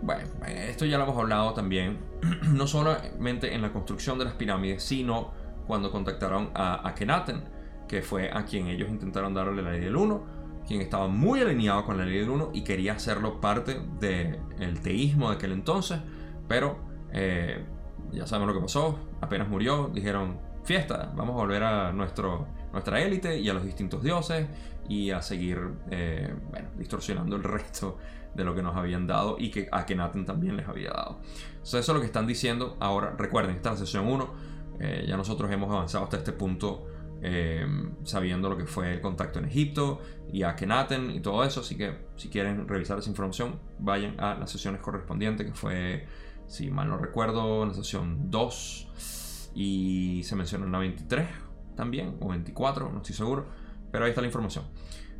Bueno, 0.00 0.28
esto 0.46 0.84
ya 0.84 0.98
lo 0.98 1.04
hemos 1.04 1.16
hablado 1.16 1.52
también, 1.54 1.98
no 2.42 2.66
solamente 2.66 3.54
en 3.54 3.62
la 3.62 3.72
construcción 3.72 4.18
de 4.18 4.24
las 4.24 4.34
pirámides, 4.34 4.82
sino 4.82 5.30
cuando 5.66 5.92
contactaron 5.92 6.50
a 6.54 6.88
Akhenaten, 6.88 7.44
que 7.88 8.02
fue 8.02 8.30
a 8.32 8.44
quien 8.44 8.66
ellos 8.68 8.88
intentaron 8.88 9.34
darle 9.34 9.62
la 9.62 9.72
ley 9.72 9.80
del 9.80 9.96
1, 9.96 10.42
quien 10.66 10.80
estaba 10.80 11.08
muy 11.08 11.40
alineado 11.40 11.84
con 11.84 11.98
la 11.98 12.04
ley 12.04 12.18
del 12.18 12.30
1 12.30 12.50
y 12.54 12.62
quería 12.62 12.94
hacerlo 12.94 13.40
parte 13.40 13.80
del 14.00 14.80
teísmo 14.80 15.30
de 15.30 15.36
aquel 15.36 15.52
entonces, 15.52 16.00
pero 16.48 16.78
eh, 17.12 17.64
ya 18.12 18.26
sabemos 18.26 18.54
lo 18.54 18.60
que 18.60 18.66
pasó, 18.66 18.98
apenas 19.20 19.48
murió, 19.48 19.90
dijeron, 19.92 20.38
fiesta, 20.64 21.12
vamos 21.14 21.34
a 21.34 21.38
volver 21.38 21.62
a 21.62 21.92
nuestro, 21.92 22.46
nuestra 22.72 23.00
élite 23.00 23.38
y 23.38 23.48
a 23.48 23.54
los 23.54 23.64
distintos 23.64 24.02
dioses 24.02 24.46
y 24.88 25.10
a 25.10 25.22
seguir 25.22 25.58
eh, 25.90 26.34
distorsionando 26.76 27.36
el 27.36 27.42
resto 27.44 27.98
de 28.34 28.44
lo 28.44 28.54
que 28.54 28.62
nos 28.62 28.76
habían 28.76 29.06
dado 29.06 29.36
y 29.38 29.50
que 29.50 29.68
a 29.70 29.84
Kenaten 29.84 30.24
también 30.24 30.56
les 30.56 30.66
había 30.66 30.90
dado. 30.90 31.20
eso 31.62 31.78
es 31.78 31.88
lo 31.88 32.00
que 32.00 32.06
están 32.06 32.26
diciendo. 32.26 32.76
Ahora, 32.80 33.14
recuerden, 33.16 33.56
esta 33.56 33.72
es 33.72 33.80
la 33.80 33.86
sesión 33.86 34.06
1. 34.06 34.34
Eh, 34.80 35.04
ya 35.06 35.16
nosotros 35.16 35.50
hemos 35.50 35.70
avanzado 35.70 36.04
hasta 36.04 36.16
este 36.16 36.32
punto 36.32 36.86
eh, 37.22 37.64
sabiendo 38.02 38.48
lo 38.48 38.56
que 38.56 38.66
fue 38.66 38.94
el 38.94 39.00
contacto 39.00 39.38
en 39.38 39.44
Egipto 39.44 40.00
y 40.32 40.42
a 40.42 40.56
Kenaten 40.56 41.10
y 41.10 41.20
todo 41.20 41.44
eso. 41.44 41.60
Así 41.60 41.76
que 41.76 42.06
si 42.16 42.28
quieren 42.28 42.66
revisar 42.66 42.98
esa 42.98 43.08
información, 43.08 43.60
vayan 43.78 44.18
a 44.18 44.34
las 44.34 44.50
sesiones 44.50 44.80
correspondientes, 44.80 45.46
que 45.46 45.54
fue, 45.54 46.06
si 46.46 46.70
mal 46.70 46.88
no 46.88 46.98
recuerdo, 46.98 47.64
la 47.64 47.74
sesión 47.74 48.30
2 48.30 49.52
y 49.54 50.22
se 50.24 50.34
menciona 50.34 50.66
en 50.66 50.72
la 50.72 50.78
23 50.78 51.28
también, 51.76 52.16
o 52.20 52.28
24, 52.28 52.90
no 52.90 52.98
estoy 52.98 53.14
seguro, 53.14 53.46
pero 53.90 54.04
ahí 54.04 54.10
está 54.10 54.20
la 54.20 54.26
información. 54.26 54.64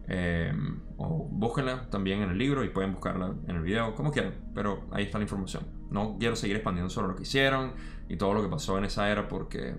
Eh, 0.09 0.53
o 0.97 1.29
búsquenla 1.31 1.89
también 1.89 2.23
en 2.23 2.31
el 2.31 2.39
libro 2.39 2.65
y 2.65 2.71
pueden 2.71 2.93
buscarla 2.93 3.33
en 3.47 3.57
el 3.57 3.63
video, 3.63 3.95
como 3.95 4.11
quieran, 4.11 4.35
pero 4.55 4.87
ahí 4.91 5.05
está 5.05 5.19
la 5.19 5.25
información. 5.25 5.67
No 5.91 6.17
quiero 6.19 6.35
seguir 6.35 6.57
expandiendo 6.57 6.91
sobre 6.91 7.09
lo 7.09 7.17
que 7.17 7.23
hicieron 7.23 7.75
y 8.09 8.17
todo 8.17 8.35
lo 8.35 8.43
que 8.43 8.49
pasó 8.49 8.77
en 8.79 8.85
esa 8.85 9.09
era 9.11 9.29
porque 9.29 9.77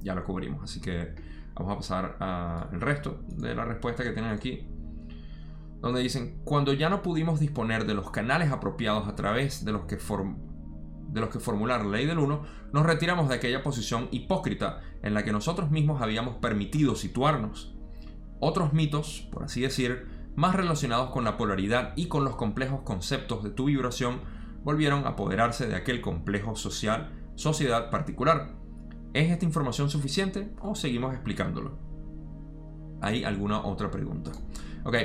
ya 0.00 0.14
lo 0.14 0.24
cubrimos. 0.24 0.64
Así 0.64 0.80
que 0.80 1.14
vamos 1.54 1.72
a 1.72 1.76
pasar 1.76 2.16
al 2.20 2.80
resto 2.80 3.20
de 3.28 3.54
la 3.54 3.64
respuesta 3.64 4.02
que 4.02 4.12
tienen 4.12 4.32
aquí. 4.32 4.68
Donde 5.80 6.00
dicen, 6.00 6.40
cuando 6.44 6.72
ya 6.72 6.90
no 6.90 7.02
pudimos 7.02 7.40
disponer 7.40 7.86
de 7.86 7.94
los 7.94 8.10
canales 8.10 8.50
apropiados 8.52 9.08
a 9.08 9.14
través 9.14 9.64
de 9.64 9.72
los 9.72 9.86
que, 9.86 9.96
de 9.96 11.20
los 11.20 11.30
que 11.30 11.40
formular 11.40 11.84
la 11.84 11.96
ley 11.96 12.06
del 12.06 12.18
1, 12.18 12.42
nos 12.72 12.86
retiramos 12.86 13.28
de 13.28 13.36
aquella 13.36 13.62
posición 13.62 14.08
hipócrita 14.10 14.80
en 15.02 15.14
la 15.14 15.24
que 15.24 15.32
nosotros 15.32 15.70
mismos 15.70 16.02
habíamos 16.02 16.36
permitido 16.36 16.94
situarnos 16.94 17.74
otros 18.40 18.72
mitos, 18.72 19.28
por 19.30 19.44
así 19.44 19.60
decir, 19.60 20.08
más 20.34 20.56
relacionados 20.56 21.10
con 21.10 21.24
la 21.24 21.36
polaridad 21.36 21.92
y 21.94 22.06
con 22.06 22.24
los 22.24 22.36
complejos 22.36 22.80
conceptos 22.82 23.44
de 23.44 23.50
tu 23.50 23.66
vibración, 23.66 24.20
volvieron 24.64 25.04
a 25.04 25.10
apoderarse 25.10 25.66
de 25.66 25.76
aquel 25.76 26.00
complejo 26.00 26.56
social, 26.56 27.12
sociedad 27.34 27.90
particular. 27.90 28.54
¿Es 29.12 29.30
esta 29.30 29.44
información 29.44 29.90
suficiente 29.90 30.50
o 30.60 30.74
seguimos 30.74 31.12
explicándolo? 31.12 31.78
¿Hay 33.00 33.24
alguna 33.24 33.64
otra 33.64 33.90
pregunta? 33.90 34.30
Ok, 34.84 34.96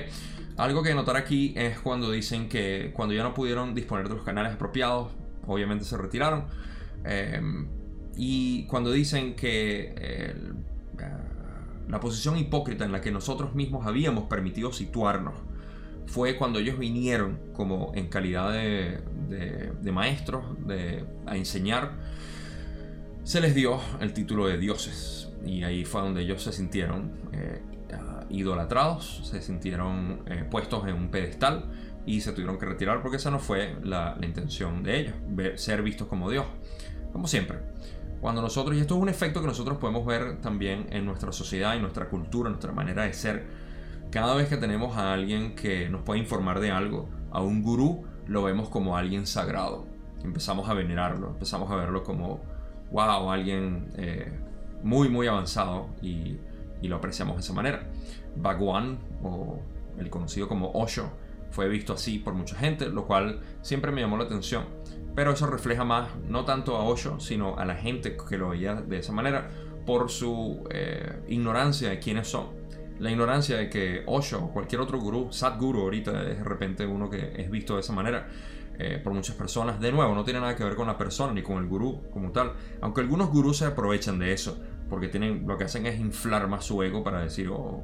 algo 0.58 0.84
que 0.84 0.94
notar 0.94 1.18
aquí 1.18 1.54
es 1.56 1.80
cuando 1.80 2.12
dicen 2.12 2.50
que 2.50 2.92
cuando 2.96 3.14
ya 3.16 3.24
no 3.24 3.34
pudieron 3.34 3.74
disponer 3.74 4.10
de 4.10 4.16
los 4.16 4.24
canales 4.24 4.54
apropiados, 4.54 5.12
obviamente 5.48 5.86
se 5.86 5.98
retiraron. 5.98 6.46
Eh, 7.04 7.42
y 8.16 8.66
cuando 8.68 8.92
dicen 8.92 9.36
que 9.36 9.94
el, 9.94 10.56
la 11.88 12.00
posición 12.00 12.38
hipócrita 12.38 12.86
en 12.86 12.92
la 12.92 13.02
que 13.02 13.12
nosotros 13.12 13.54
mismos 13.56 13.86
habíamos 13.86 14.26
permitido 14.26 14.72
situarnos 14.74 15.36
fue 16.08 16.36
cuando 16.36 16.60
ellos 16.60 16.78
vinieron 16.78 17.40
como 17.54 17.92
en 17.96 18.08
calidad 18.08 18.52
de, 18.52 19.92
maestros 19.92 20.44
a 21.26 21.36
enseñar, 21.36 21.94
se 23.26 23.42
les 23.42 23.56
dio 23.56 23.80
el 24.00 24.14
título 24.14 24.46
de 24.46 24.58
dioses. 24.60 25.34
Y 25.44 25.64
ahí 25.64 25.84
fue 25.84 26.02
donde 26.02 26.22
ellos 26.22 26.44
se 26.44 26.54
sintieron 26.54 27.12
eh, 27.34 27.62
idolatrados, 28.30 29.22
se 29.24 29.42
sintieron 29.42 30.22
eh, 30.28 30.46
puestos 30.50 30.88
en 30.88 30.94
un 30.96 31.10
pedestal 31.10 31.66
y 32.06 32.22
se 32.22 32.34
tuvieron 32.34 32.60
que 32.60 32.68
retirar 32.68 33.02
porque 33.02 33.18
esa 33.18 33.32
no 33.32 33.40
fue 33.40 33.76
la, 33.84 34.16
intención 34.22 34.84
de 34.84 35.00
ellos, 35.00 35.16
ser 35.56 35.82
vistos 35.82 36.08
como 36.08 36.30
Dios. 36.30 36.46
Como 37.12 37.28
siempre, 37.28 37.60
cuando 38.22 38.44
nosotros, 38.44 38.78
y 38.78 38.80
esto 38.80 38.96
es 38.96 39.02
un 39.02 39.10
efecto 39.10 39.42
que 39.42 39.48
nosotros 39.48 39.80
podemos 39.80 40.06
ver 40.06 40.40
también 40.42 40.86
en 40.92 41.06
nuestra 41.06 41.32
sociedad, 41.32 41.76
en 41.76 41.82
nuestra 41.82 42.10
cultura, 42.10 42.50
en 42.50 42.54
nuestra 42.54 42.74
manera 42.74 43.04
de 43.04 43.14
ser, 43.14 43.48
cada 44.12 44.36
vez 44.36 44.50
que 44.50 44.58
tenemos 44.58 44.98
a 44.98 45.14
alguien 45.14 45.56
que 45.56 45.90
nos 45.90 46.04
puede 46.04 46.20
informar 46.20 46.60
de 46.60 46.70
algo, 46.70 47.10
a 47.32 47.42
un 47.42 47.64
gurú, 47.64 48.06
lo 48.28 48.44
vemos 48.44 48.70
como 48.70 48.98
alguien 48.98 49.26
sagrado. 49.26 49.88
Empezamos 50.24 50.70
a 50.70 50.74
venerarlo, 50.74 51.30
empezamos 51.30 51.72
a 51.72 51.76
verlo 51.76 52.04
como, 52.04 52.55
wow, 52.92 53.32
alguien 53.32 53.92
eh, 53.98 54.32
muy, 54.84 55.10
muy 55.10 55.28
avanzado 55.28 55.90
y, 56.02 56.38
lo 56.82 56.98
apreciamos 56.98 57.38
de 57.38 57.42
esa 57.42 57.54
manera. 57.54 57.90
Bhagwan, 58.36 59.00
o 59.24 59.60
el 59.98 60.12
conocido 60.12 60.48
como 60.48 60.70
Osho, 60.74 61.10
fue 61.50 61.68
visto 61.68 61.94
así 61.94 62.20
por 62.20 62.36
mucha 62.36 62.56
gente, 62.56 62.90
lo 62.90 63.08
cual 63.08 63.40
siempre 63.64 63.92
me 63.92 64.02
llamó 64.02 64.18
la 64.18 64.26
atención 64.26 64.66
pero 65.16 65.32
eso 65.32 65.48
refleja 65.48 65.86
más, 65.86 66.10
no 66.28 66.44
tanto 66.44 66.76
a 66.76 66.84
Osho, 66.84 67.20
sino 67.20 67.58
a 67.58 67.66
la 67.66 67.76
gente 67.76 68.18
que 68.18 68.38
lo 68.38 68.50
veía 68.50 68.76
de 68.76 68.98
esa 68.98 69.14
manera, 69.14 69.50
por 69.86 70.10
su 70.10 70.68
eh, 70.70 71.24
ignorancia 71.30 71.90
de 71.90 72.00
quiénes 72.00 72.28
son. 72.28 72.48
La 73.00 73.12
ignorancia 73.12 73.58
de 73.58 73.70
que 73.70 74.04
Osho 74.08 74.44
o 74.44 74.52
cualquier 74.52 74.82
otro 74.82 75.00
gurú, 75.00 75.32
Sadguru 75.32 75.82
ahorita 75.82 76.12
es 76.24 76.38
de 76.38 76.44
repente 76.44 76.86
uno 76.86 77.10
que 77.10 77.34
es 77.38 77.50
visto 77.50 77.76
de 77.76 77.82
esa 77.82 77.94
manera 77.94 78.28
eh, 78.78 79.00
por 79.04 79.14
muchas 79.14 79.36
personas. 79.36 79.80
De 79.80 79.92
nuevo, 79.92 80.14
no 80.16 80.24
tiene 80.24 80.40
nada 80.40 80.56
que 80.56 80.64
ver 80.64 80.76
con 80.76 80.88
la 80.88 80.98
persona 80.98 81.34
ni 81.34 81.42
con 81.42 81.58
el 81.58 81.68
gurú 81.68 82.04
como 82.12 82.32
tal. 82.32 82.54
Aunque 82.82 83.02
algunos 83.02 83.30
gurús 83.30 83.58
se 83.58 83.66
aprovechan 83.66 84.20
de 84.20 84.34
eso, 84.34 84.62
porque 84.90 85.08
tienen, 85.08 85.48
lo 85.48 85.58
que 85.58 85.66
hacen 85.66 85.86
es 85.86 86.00
inflar 86.00 86.48
más 86.48 86.66
su 86.66 86.82
ego 86.84 87.04
para 87.04 87.22
decir, 87.22 87.50
oh, 87.50 87.84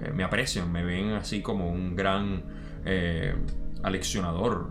eh, 0.00 0.12
me 0.12 0.24
aprecian, 0.24 0.70
me 0.70 0.84
ven 0.84 1.10
así 1.10 1.42
como 1.42 1.68
un 1.70 1.94
gran 1.94 2.44
aleccionador 3.82 4.70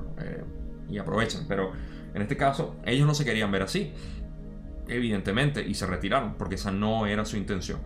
y 0.90 0.98
aprovechan. 0.98 1.46
Pero 1.48 1.72
en 2.14 2.22
este 2.22 2.36
caso, 2.36 2.76
ellos 2.86 3.08
no 3.08 3.14
se 3.14 3.24
querían 3.24 3.52
ver 3.52 3.62
así, 3.62 3.94
evidentemente, 4.88 5.66
y 5.66 5.74
se 5.76 5.86
retiraron 5.86 6.36
porque 6.36 6.56
esa 6.56 6.72
no 6.72 7.08
era 7.08 7.24
su 7.26 7.38
intención. 7.38 7.80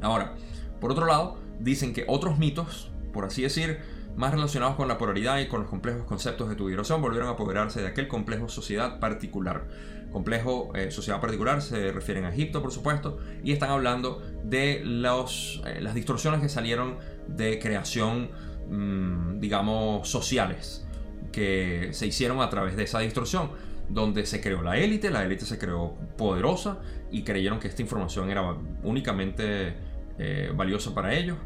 Ahora, 0.00 0.34
por 0.80 0.92
otro 0.92 1.06
lado, 1.06 1.38
dicen 1.58 1.92
que 1.92 2.04
otros 2.06 2.38
mitos, 2.38 2.92
por 3.12 3.24
así 3.24 3.42
decir, 3.42 3.80
más 4.18 4.32
relacionados 4.32 4.74
con 4.74 4.88
la 4.88 4.98
polaridad 4.98 5.38
y 5.38 5.46
con 5.46 5.60
los 5.60 5.70
complejos 5.70 6.02
conceptos 6.02 6.48
de 6.48 6.56
tu 6.56 6.66
vibración, 6.66 7.00
volvieron 7.00 7.28
a 7.28 7.32
apoderarse 7.32 7.80
de 7.80 7.86
aquel 7.86 8.08
complejo 8.08 8.48
sociedad 8.48 8.98
particular. 8.98 9.68
Complejo 10.10 10.74
eh, 10.74 10.90
sociedad 10.90 11.20
particular 11.20 11.62
se 11.62 11.92
refieren 11.92 12.24
a 12.24 12.30
Egipto, 12.30 12.60
por 12.60 12.72
supuesto, 12.72 13.18
y 13.44 13.52
están 13.52 13.70
hablando 13.70 14.20
de 14.42 14.82
los, 14.84 15.62
eh, 15.66 15.80
las 15.80 15.94
distorsiones 15.94 16.40
que 16.40 16.48
salieron 16.48 16.96
de 17.28 17.60
creación, 17.60 18.30
mm, 18.68 19.38
digamos, 19.38 20.08
sociales 20.08 20.84
que 21.30 21.90
se 21.92 22.08
hicieron 22.08 22.40
a 22.40 22.50
través 22.50 22.74
de 22.74 22.82
esa 22.82 22.98
distorsión, 22.98 23.50
donde 23.88 24.26
se 24.26 24.40
creó 24.40 24.62
la 24.62 24.78
élite, 24.78 25.10
la 25.10 25.24
élite 25.24 25.44
se 25.44 25.58
creó 25.58 25.94
poderosa 26.16 26.80
y 27.12 27.22
creyeron 27.22 27.60
que 27.60 27.68
esta 27.68 27.82
información 27.82 28.30
era 28.30 28.56
únicamente 28.82 29.76
eh, 30.18 30.50
valiosa 30.56 30.92
para 30.92 31.14
ellos 31.14 31.36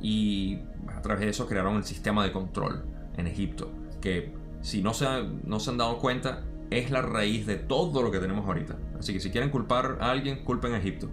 y 0.00 0.58
a 0.88 1.02
través 1.02 1.20
de 1.20 1.30
eso 1.30 1.46
crearon 1.46 1.76
el 1.76 1.84
sistema 1.84 2.24
de 2.24 2.32
control 2.32 2.84
en 3.16 3.26
Egipto, 3.26 3.70
que 4.00 4.34
si 4.62 4.82
no 4.82 4.94
se, 4.94 5.06
no 5.44 5.60
se 5.60 5.70
han 5.70 5.78
dado 5.78 5.98
cuenta 5.98 6.44
es 6.70 6.90
la 6.90 7.02
raíz 7.02 7.46
de 7.46 7.56
todo 7.56 8.02
lo 8.02 8.10
que 8.10 8.20
tenemos 8.20 8.46
ahorita. 8.46 8.76
Así 8.98 9.12
que 9.12 9.20
si 9.20 9.30
quieren 9.30 9.50
culpar 9.50 9.98
a 10.00 10.10
alguien, 10.10 10.44
culpen 10.44 10.72
a 10.72 10.78
Egipto. 10.78 11.10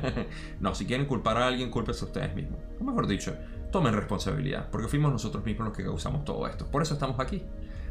no, 0.60 0.74
si 0.74 0.84
quieren 0.84 1.06
culpar 1.06 1.38
a 1.38 1.46
alguien, 1.46 1.70
culpense 1.70 2.04
a 2.04 2.08
ustedes 2.08 2.34
mismos. 2.34 2.60
O 2.78 2.84
mejor 2.84 3.06
dicho, 3.06 3.34
tomen 3.72 3.94
responsabilidad, 3.94 4.68
porque 4.70 4.88
fuimos 4.88 5.10
nosotros 5.10 5.44
mismos 5.44 5.68
los 5.68 5.76
que 5.76 5.84
causamos 5.84 6.24
todo 6.24 6.46
esto. 6.46 6.66
Por 6.66 6.82
eso 6.82 6.94
estamos 6.94 7.18
aquí. 7.18 7.42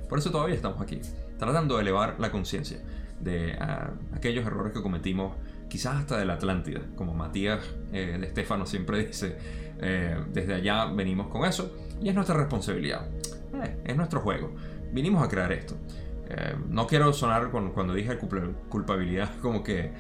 Por 0.08 0.20
eso 0.20 0.32
todavía 0.32 0.56
estamos 0.56 0.82
aquí, 0.82 1.00
tratando 1.38 1.76
de 1.76 1.84
elevar 1.84 2.16
la 2.20 2.32
conciencia 2.32 2.82
de 3.20 3.54
ah, 3.60 3.92
aquellos 4.16 4.46
errores 4.46 4.74
que 4.74 4.82
cometimos, 4.82 5.36
quizás 5.70 5.98
hasta 5.98 6.18
de 6.18 6.26
la 6.26 6.34
Atlántida, 6.34 6.82
como 6.96 7.14
Matías 7.14 7.64
eh, 7.94 8.18
de 8.20 8.26
Estefano 8.26 8.66
siempre 8.66 9.06
dice, 9.06 9.38
eh, 9.82 10.18
desde 10.32 10.56
allá 10.56 10.86
venimos 10.86 11.28
con 11.28 11.46
eso 11.46 11.76
y 12.02 12.10
es 12.10 12.16
nuestra 12.16 12.36
responsabilidad, 12.36 13.08
eh, 13.64 13.82
es 13.86 13.96
nuestro 13.96 14.22
juego, 14.22 14.52
vinimos 14.92 15.24
a 15.24 15.28
crear 15.28 15.52
esto. 15.52 15.76
no 16.70 16.86
quiero 16.86 17.12
sonar 17.12 17.50
cuando 17.50 17.94
dije 17.94 18.18
culpabilidad 18.70 19.30
como 19.42 19.64
que 19.64 19.92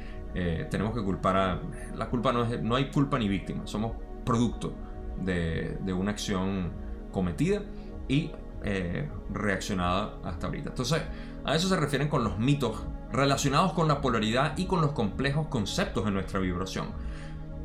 tenemos 0.69 0.93
que 0.93 1.03
culpar 1.03 1.37
a... 1.37 1.59
La 1.95 2.07
culpa 2.07 2.31
no 2.31 2.43
es... 2.43 2.61
No 2.61 2.75
hay 2.75 2.91
culpa 2.91 3.17
ni 3.17 3.27
víctima, 3.27 3.65
somos 3.65 3.93
producto 4.23 4.73
de, 5.17 5.77
de 5.81 5.91
una 5.91 6.11
acción 6.11 6.71
cometida 7.11 7.63
y 8.07 8.31
eh, 8.63 9.07
reaccionada 9.31 10.15
hasta 10.25 10.47
ahorita. 10.47 10.71
Entonces, 10.71 11.01
a 11.45 11.55
eso 11.55 11.69
se 11.69 11.77
refieren 11.77 12.09
con 12.09 12.25
los 12.25 12.37
mitos 12.39 12.83
relacionados 13.09 13.71
con 13.71 13.87
la 13.87 14.01
polaridad 14.01 14.57
y 14.57 14.65
con 14.65 14.81
los 14.81 14.91
complejos 14.91 15.47
conceptos 15.47 16.03
de 16.03 16.11
nuestra 16.11 16.41
vibración. 16.41 16.87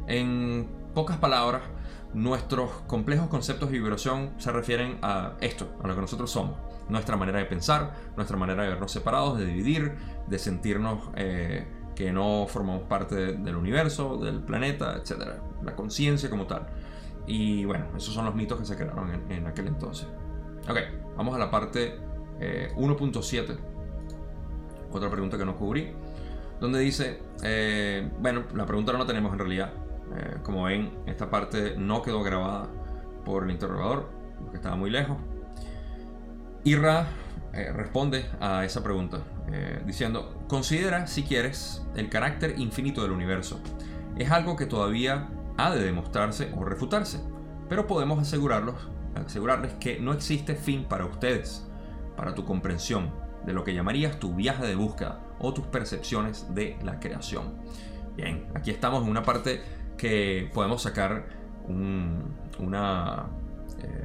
En 0.07 0.69
pocas 0.95 1.17
palabras, 1.17 1.63
nuestros 2.15 2.71
complejos 2.87 3.29
conceptos 3.29 3.71
de 3.71 3.79
vibración 3.79 4.31
se 4.39 4.53
refieren 4.53 4.99
a 5.03 5.35
esto, 5.41 5.69
a 5.83 5.87
lo 5.87 5.95
que 5.95 6.01
nosotros 6.01 6.31
somos. 6.31 6.57
Nuestra 6.89 7.17
manera 7.17 7.39
de 7.39 7.45
pensar, 7.47 7.95
nuestra 8.17 8.37
manera 8.37 8.63
de 8.63 8.71
vernos 8.71 8.93
separados, 8.93 9.39
de 9.39 9.47
dividir, 9.47 9.95
de 10.27 10.39
sentirnos 10.39 11.11
eh, 11.17 11.67
que 11.95 12.13
no 12.13 12.47
formamos 12.49 12.83
parte 12.85 13.35
del 13.35 13.57
universo, 13.57 14.17
del 14.17 14.41
planeta, 14.41 14.97
etc. 14.97 15.41
La 15.63 15.75
conciencia 15.75 16.31
como 16.31 16.47
tal. 16.47 16.67
Y 17.27 17.65
bueno, 17.65 17.87
esos 17.97 18.15
son 18.15 18.27
los 18.27 18.35
mitos 18.35 18.59
que 18.59 18.67
se 18.67 18.77
crearon 18.77 19.11
en 19.31 19.47
aquel 19.47 19.67
entonces. 19.69 20.07
Ok, 20.69 20.79
vamos 21.17 21.35
a 21.35 21.39
la 21.39 21.51
parte 21.51 21.99
1.7. 22.39 23.51
Eh, 23.51 23.59
Otra 24.93 25.11
pregunta 25.11 25.37
que 25.37 25.45
no 25.45 25.57
cubrí. 25.57 25.93
donde 26.61 26.79
dice, 26.81 27.21
eh, 27.43 28.09
bueno, 28.21 28.45
la 28.55 28.65
pregunta 28.65 28.93
no 28.93 28.99
la 28.99 29.07
tenemos 29.07 29.33
en 29.33 29.39
realidad. 29.39 29.73
Eh, 30.17 30.39
como 30.43 30.65
ven, 30.65 30.93
esta 31.07 31.31
parte 31.31 31.75
no 31.77 32.03
quedó 32.03 32.23
grabada 32.23 32.69
por 33.25 33.45
el 33.45 33.51
interrogador, 33.51 34.11
porque 34.41 34.57
estaba 34.57 34.77
muy 34.77 34.91
lejos. 34.91 35.17
Y 36.63 36.75
eh, 36.75 37.73
responde 37.73 38.27
a 38.41 38.65
esa 38.65 38.83
pregunta 38.83 39.23
diciendo, 39.85 40.43
considera 40.49 41.07
si 41.07 41.23
quieres 41.23 41.87
el 41.95 42.09
carácter 42.09 42.59
infinito 42.59 43.03
del 43.03 43.13
universo. 43.13 43.61
Es 44.17 44.31
algo 44.31 44.57
que 44.57 44.67
todavía 44.67 45.29
ha 45.57 45.71
de 45.71 45.85
demostrarse 45.85 46.51
o 46.57 46.65
refutarse, 46.65 47.21
pero 47.69 47.87
podemos 47.87 48.19
asegurarlos, 48.19 48.77
asegurarles 49.15 49.75
que 49.75 50.01
no 50.01 50.13
existe 50.13 50.55
fin 50.57 50.85
para 50.85 51.05
ustedes, 51.05 51.69
para 52.17 52.35
tu 52.35 52.45
comprensión 52.45 53.13
de 53.45 53.53
lo 53.53 53.65
que 53.65 53.75
llamarías 53.75 54.19
tu 54.19 54.35
viaje 54.35 54.67
de 54.67 54.75
búsqueda 54.75 55.21
o 55.39 55.53
tus 55.53 55.67
percepciones 55.67 56.55
de 56.55 56.79
la 56.83 56.99
creación. 56.99 57.55
Bien, 58.17 58.47
aquí 58.55 58.71
estamos 58.71 59.03
en 59.03 59.11
una 59.11 59.23
parte 59.23 59.63
que 59.97 60.51
podemos 60.53 60.83
sacar 60.83 61.27
una... 61.69 63.27
Eh, 63.79 64.05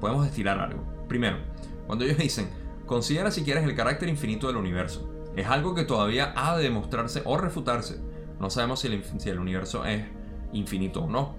podemos 0.00 0.24
destilar 0.24 0.58
algo. 0.58 0.82
Primero, 1.08 1.38
cuando 1.86 2.04
ellos 2.04 2.18
dicen, 2.18 2.48
considera 2.86 3.30
si 3.30 3.44
quieres 3.44 3.64
el 3.64 3.74
carácter 3.74 4.08
infinito 4.08 4.46
del 4.46 4.56
universo. 4.56 5.08
Es 5.36 5.46
algo 5.46 5.74
que 5.74 5.84
todavía 5.84 6.32
ha 6.36 6.56
de 6.56 6.64
demostrarse 6.64 7.22
o 7.24 7.36
refutarse. 7.36 8.00
No 8.40 8.50
sabemos 8.50 8.80
si 8.80 8.88
el, 8.88 9.04
si 9.18 9.28
el 9.28 9.38
universo 9.38 9.84
es 9.84 10.04
infinito 10.52 11.02
o 11.02 11.08
no. 11.08 11.36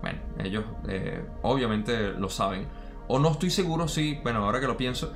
Bueno, 0.00 0.18
ellos 0.38 0.64
eh, 0.88 1.24
obviamente 1.42 2.12
lo 2.12 2.28
saben. 2.28 2.66
O 3.08 3.18
no 3.18 3.32
estoy 3.32 3.50
seguro 3.50 3.88
si, 3.88 4.20
bueno, 4.22 4.44
ahora 4.44 4.60
que 4.60 4.66
lo 4.66 4.76
pienso, 4.76 5.12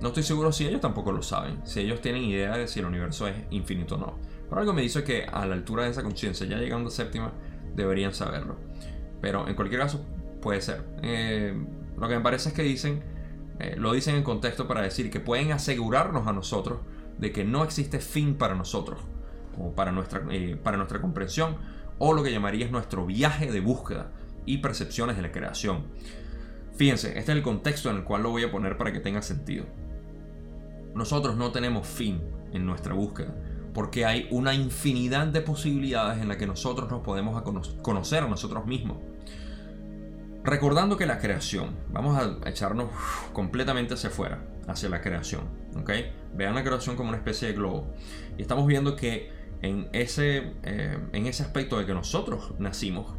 no 0.00 0.08
estoy 0.08 0.24
seguro 0.24 0.52
si 0.52 0.66
ellos 0.66 0.80
tampoco 0.80 1.12
lo 1.12 1.22
saben, 1.22 1.60
si 1.64 1.80
ellos 1.80 2.00
tienen 2.00 2.24
idea 2.24 2.56
de 2.56 2.66
si 2.66 2.80
el 2.80 2.86
universo 2.86 3.28
es 3.28 3.36
infinito 3.50 3.94
o 3.94 3.98
no. 3.98 4.14
Por 4.52 4.58
algo 4.58 4.74
me 4.74 4.82
dice 4.82 5.02
que 5.02 5.24
a 5.24 5.46
la 5.46 5.54
altura 5.54 5.84
de 5.84 5.92
esa 5.92 6.02
conciencia, 6.02 6.46
ya 6.46 6.58
llegando 6.58 6.88
a 6.88 6.92
séptima, 6.92 7.32
deberían 7.74 8.12
saberlo. 8.12 8.56
Pero 9.22 9.48
en 9.48 9.54
cualquier 9.54 9.80
caso, 9.80 10.04
puede 10.42 10.60
ser. 10.60 10.84
Eh, 11.02 11.56
lo 11.96 12.06
que 12.06 12.16
me 12.16 12.20
parece 12.20 12.50
es 12.50 12.54
que 12.54 12.62
dicen, 12.62 13.02
eh, 13.60 13.76
lo 13.78 13.94
dicen 13.94 14.14
en 14.14 14.22
contexto 14.22 14.68
para 14.68 14.82
decir 14.82 15.10
que 15.10 15.20
pueden 15.20 15.52
asegurarnos 15.52 16.26
a 16.26 16.34
nosotros 16.34 16.80
de 17.16 17.32
que 17.32 17.44
no 17.44 17.64
existe 17.64 17.98
fin 17.98 18.34
para 18.34 18.54
nosotros, 18.54 19.00
o 19.58 19.74
para 19.74 19.90
nuestra, 19.90 20.22
eh, 20.30 20.58
para 20.62 20.76
nuestra 20.76 21.00
comprensión, 21.00 21.56
o 21.96 22.12
lo 22.12 22.22
que 22.22 22.30
llamarías 22.30 22.70
nuestro 22.70 23.06
viaje 23.06 23.50
de 23.50 23.60
búsqueda 23.60 24.10
y 24.44 24.58
percepciones 24.58 25.16
de 25.16 25.22
la 25.22 25.32
creación. 25.32 25.86
Fíjense, 26.76 27.18
este 27.18 27.32
es 27.32 27.38
el 27.38 27.42
contexto 27.42 27.88
en 27.88 27.96
el 27.96 28.04
cual 28.04 28.22
lo 28.22 28.28
voy 28.28 28.44
a 28.44 28.50
poner 28.50 28.76
para 28.76 28.92
que 28.92 29.00
tenga 29.00 29.22
sentido. 29.22 29.64
Nosotros 30.94 31.38
no 31.38 31.52
tenemos 31.52 31.86
fin 31.86 32.20
en 32.52 32.66
nuestra 32.66 32.92
búsqueda, 32.92 33.34
porque 33.74 34.04
hay 34.04 34.28
una 34.30 34.54
infinidad 34.54 35.26
de 35.26 35.40
posibilidades 35.40 36.20
en 36.20 36.28
las 36.28 36.36
que 36.36 36.46
nosotros 36.46 36.90
nos 36.90 37.02
podemos 37.02 37.40
conocer 37.82 38.22
a 38.22 38.28
nosotros 38.28 38.66
mismos. 38.66 38.98
Recordando 40.44 40.96
que 40.96 41.06
la 41.06 41.18
creación, 41.18 41.76
vamos 41.92 42.20
a 42.20 42.48
echarnos 42.48 42.90
completamente 43.32 43.94
hacia 43.94 44.10
afuera, 44.10 44.44
hacia 44.66 44.88
la 44.88 45.00
creación, 45.00 45.42
¿ok? 45.80 45.90
Vean 46.34 46.54
la 46.54 46.64
creación 46.64 46.96
como 46.96 47.10
una 47.10 47.18
especie 47.18 47.48
de 47.48 47.54
globo. 47.54 47.94
Y 48.36 48.42
estamos 48.42 48.66
viendo 48.66 48.96
que 48.96 49.30
en 49.62 49.88
ese, 49.92 50.54
eh, 50.64 50.98
en 51.12 51.26
ese 51.26 51.44
aspecto 51.44 51.78
de 51.78 51.86
que 51.86 51.94
nosotros 51.94 52.54
nacimos, 52.58 53.14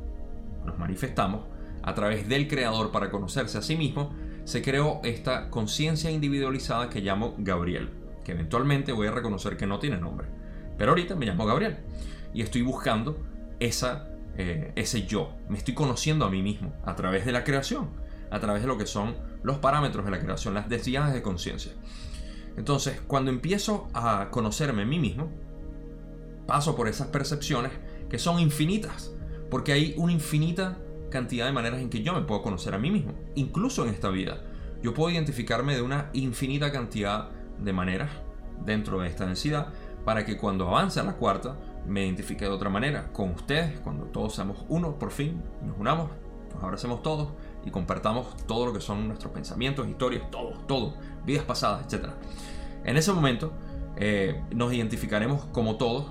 nos 0.65 0.77
manifestamos 0.77 1.45
a 1.81 1.93
través 1.93 2.27
del 2.27 2.49
creador 2.49 2.91
para 2.91 3.09
conocerse 3.09 3.57
a 3.57 3.61
sí 3.61 3.77
mismo, 3.77 4.13
se 4.43 4.61
creó 4.61 4.99
esta 5.03 5.49
conciencia 5.49 6.11
individualizada 6.11 6.89
que 6.89 6.99
llamo 6.99 7.35
Gabriel, 7.37 7.89
que 8.25 8.33
eventualmente 8.33 8.91
voy 8.91 9.07
a 9.07 9.11
reconocer 9.11 9.55
que 9.55 9.65
no 9.65 9.79
tiene 9.79 9.97
nombre. 9.97 10.27
Pero 10.77 10.91
ahorita 10.91 11.15
me 11.15 11.25
llamo 11.25 11.45
Gabriel 11.45 11.77
y 12.33 12.41
estoy 12.41 12.61
buscando 12.61 13.17
esa, 13.59 14.09
eh, 14.37 14.71
ese 14.75 15.05
yo. 15.05 15.33
Me 15.49 15.57
estoy 15.57 15.73
conociendo 15.73 16.25
a 16.25 16.29
mí 16.29 16.41
mismo 16.41 16.73
a 16.85 16.95
través 16.95 17.25
de 17.25 17.31
la 17.31 17.43
creación, 17.43 17.89
a 18.31 18.39
través 18.39 18.61
de 18.61 18.67
lo 18.67 18.77
que 18.77 18.85
son 18.85 19.15
los 19.43 19.57
parámetros 19.57 20.05
de 20.05 20.11
la 20.11 20.19
creación, 20.19 20.53
las 20.53 20.69
densidades 20.69 21.13
de 21.13 21.21
conciencia. 21.21 21.73
Entonces, 22.57 23.01
cuando 23.07 23.31
empiezo 23.31 23.87
a 23.93 24.29
conocerme 24.29 24.83
a 24.83 24.85
mí 24.85 24.99
mismo, 24.99 25.31
paso 26.45 26.75
por 26.75 26.87
esas 26.87 27.07
percepciones 27.07 27.71
que 28.09 28.19
son 28.19 28.39
infinitas, 28.39 29.11
porque 29.49 29.73
hay 29.73 29.93
una 29.97 30.11
infinita 30.11 30.77
cantidad 31.09 31.45
de 31.45 31.51
maneras 31.51 31.79
en 31.79 31.89
que 31.89 32.01
yo 32.01 32.13
me 32.13 32.21
puedo 32.21 32.41
conocer 32.41 32.73
a 32.73 32.79
mí 32.79 32.91
mismo, 32.91 33.13
incluso 33.35 33.83
en 33.85 33.93
esta 33.93 34.09
vida. 34.09 34.41
Yo 34.81 34.93
puedo 34.93 35.11
identificarme 35.11 35.75
de 35.75 35.81
una 35.81 36.09
infinita 36.13 36.71
cantidad 36.71 37.29
de 37.59 37.73
maneras 37.73 38.09
dentro 38.65 38.99
de 38.99 39.07
esta 39.07 39.25
densidad 39.25 39.67
para 40.05 40.25
que 40.25 40.37
cuando 40.37 40.67
avance 40.67 40.99
a 40.99 41.03
la 41.03 41.13
cuarta 41.13 41.55
me 41.85 42.05
identifique 42.05 42.45
de 42.45 42.51
otra 42.51 42.69
manera 42.69 43.11
con 43.11 43.31
ustedes, 43.31 43.79
cuando 43.79 44.05
todos 44.05 44.35
seamos 44.35 44.65
uno 44.69 44.97
por 44.97 45.11
fin, 45.11 45.41
nos 45.61 45.77
unamos, 45.77 46.09
nos 46.53 46.63
abracemos 46.63 47.01
todos 47.01 47.29
y 47.65 47.71
compartamos 47.71 48.35
todo 48.45 48.65
lo 48.65 48.73
que 48.73 48.81
son 48.81 49.07
nuestros 49.07 49.31
pensamientos, 49.33 49.87
historias, 49.87 50.29
todo, 50.31 50.51
todo, 50.67 50.95
vidas 51.25 51.45
pasadas, 51.45 51.85
etc. 51.91 52.09
En 52.83 52.97
ese 52.97 53.11
momento 53.13 53.53
eh, 53.95 54.41
nos 54.53 54.73
identificaremos 54.73 55.45
como 55.45 55.75
todos, 55.77 56.07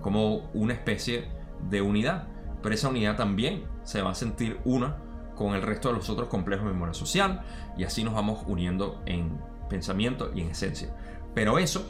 como 0.00 0.50
una 0.54 0.72
especie 0.72 1.28
de 1.68 1.80
unidad 1.80 2.28
pero 2.66 2.74
esa 2.74 2.88
unidad 2.88 3.16
también 3.16 3.62
se 3.84 4.02
va 4.02 4.10
a 4.10 4.14
sentir 4.16 4.58
una 4.64 4.96
con 5.36 5.54
el 5.54 5.62
resto 5.62 5.86
de 5.86 5.94
los 5.94 6.10
otros 6.10 6.28
complejos 6.28 6.66
de 6.66 6.72
memoria 6.72 6.94
social 6.94 7.42
y 7.76 7.84
así 7.84 8.02
nos 8.02 8.12
vamos 8.12 8.40
uniendo 8.48 9.00
en 9.06 9.38
pensamiento 9.68 10.32
y 10.34 10.40
en 10.40 10.50
esencia. 10.50 10.88
Pero 11.32 11.58
eso 11.58 11.88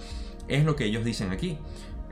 es 0.48 0.64
lo 0.64 0.76
que 0.76 0.84
ellos 0.84 1.04
dicen 1.04 1.30
aquí. 1.30 1.58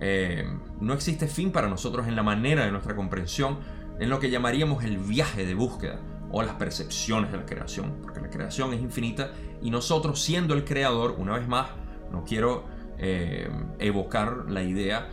Eh, 0.01 0.45
no 0.81 0.93
existe 0.93 1.29
fin 1.29 1.53
para 1.53 1.69
nosotros 1.69 2.09
en 2.09 2.17
la 2.17 2.23
manera 2.23 2.65
de 2.65 2.73
nuestra 2.73 2.97
comprensión, 2.97 3.59
en 3.99 4.11
lo 4.11 4.19
que 4.19 4.31
llamaríamos 4.31 4.85
el 4.85 4.99
viaje 4.99 5.47
de 5.47 5.55
búsqueda 5.55 6.01
o 6.31 6.43
las 6.43 6.57
percepciones 6.57 7.31
de 7.31 7.39
la 7.39 7.47
creación, 7.47 7.99
porque 8.03 8.21
la 8.21 8.29
creación 8.29 8.75
es 8.75 8.81
infinita 8.81 9.31
y 9.63 9.71
nosotros 9.71 10.21
siendo 10.21 10.55
el 10.55 10.65
creador, 10.65 11.15
una 11.19 11.39
vez 11.39 11.47
más, 11.47 11.69
no 12.11 12.25
quiero 12.25 12.65
eh, 12.99 13.49
evocar 13.79 14.47
la 14.49 14.63
idea 14.63 15.09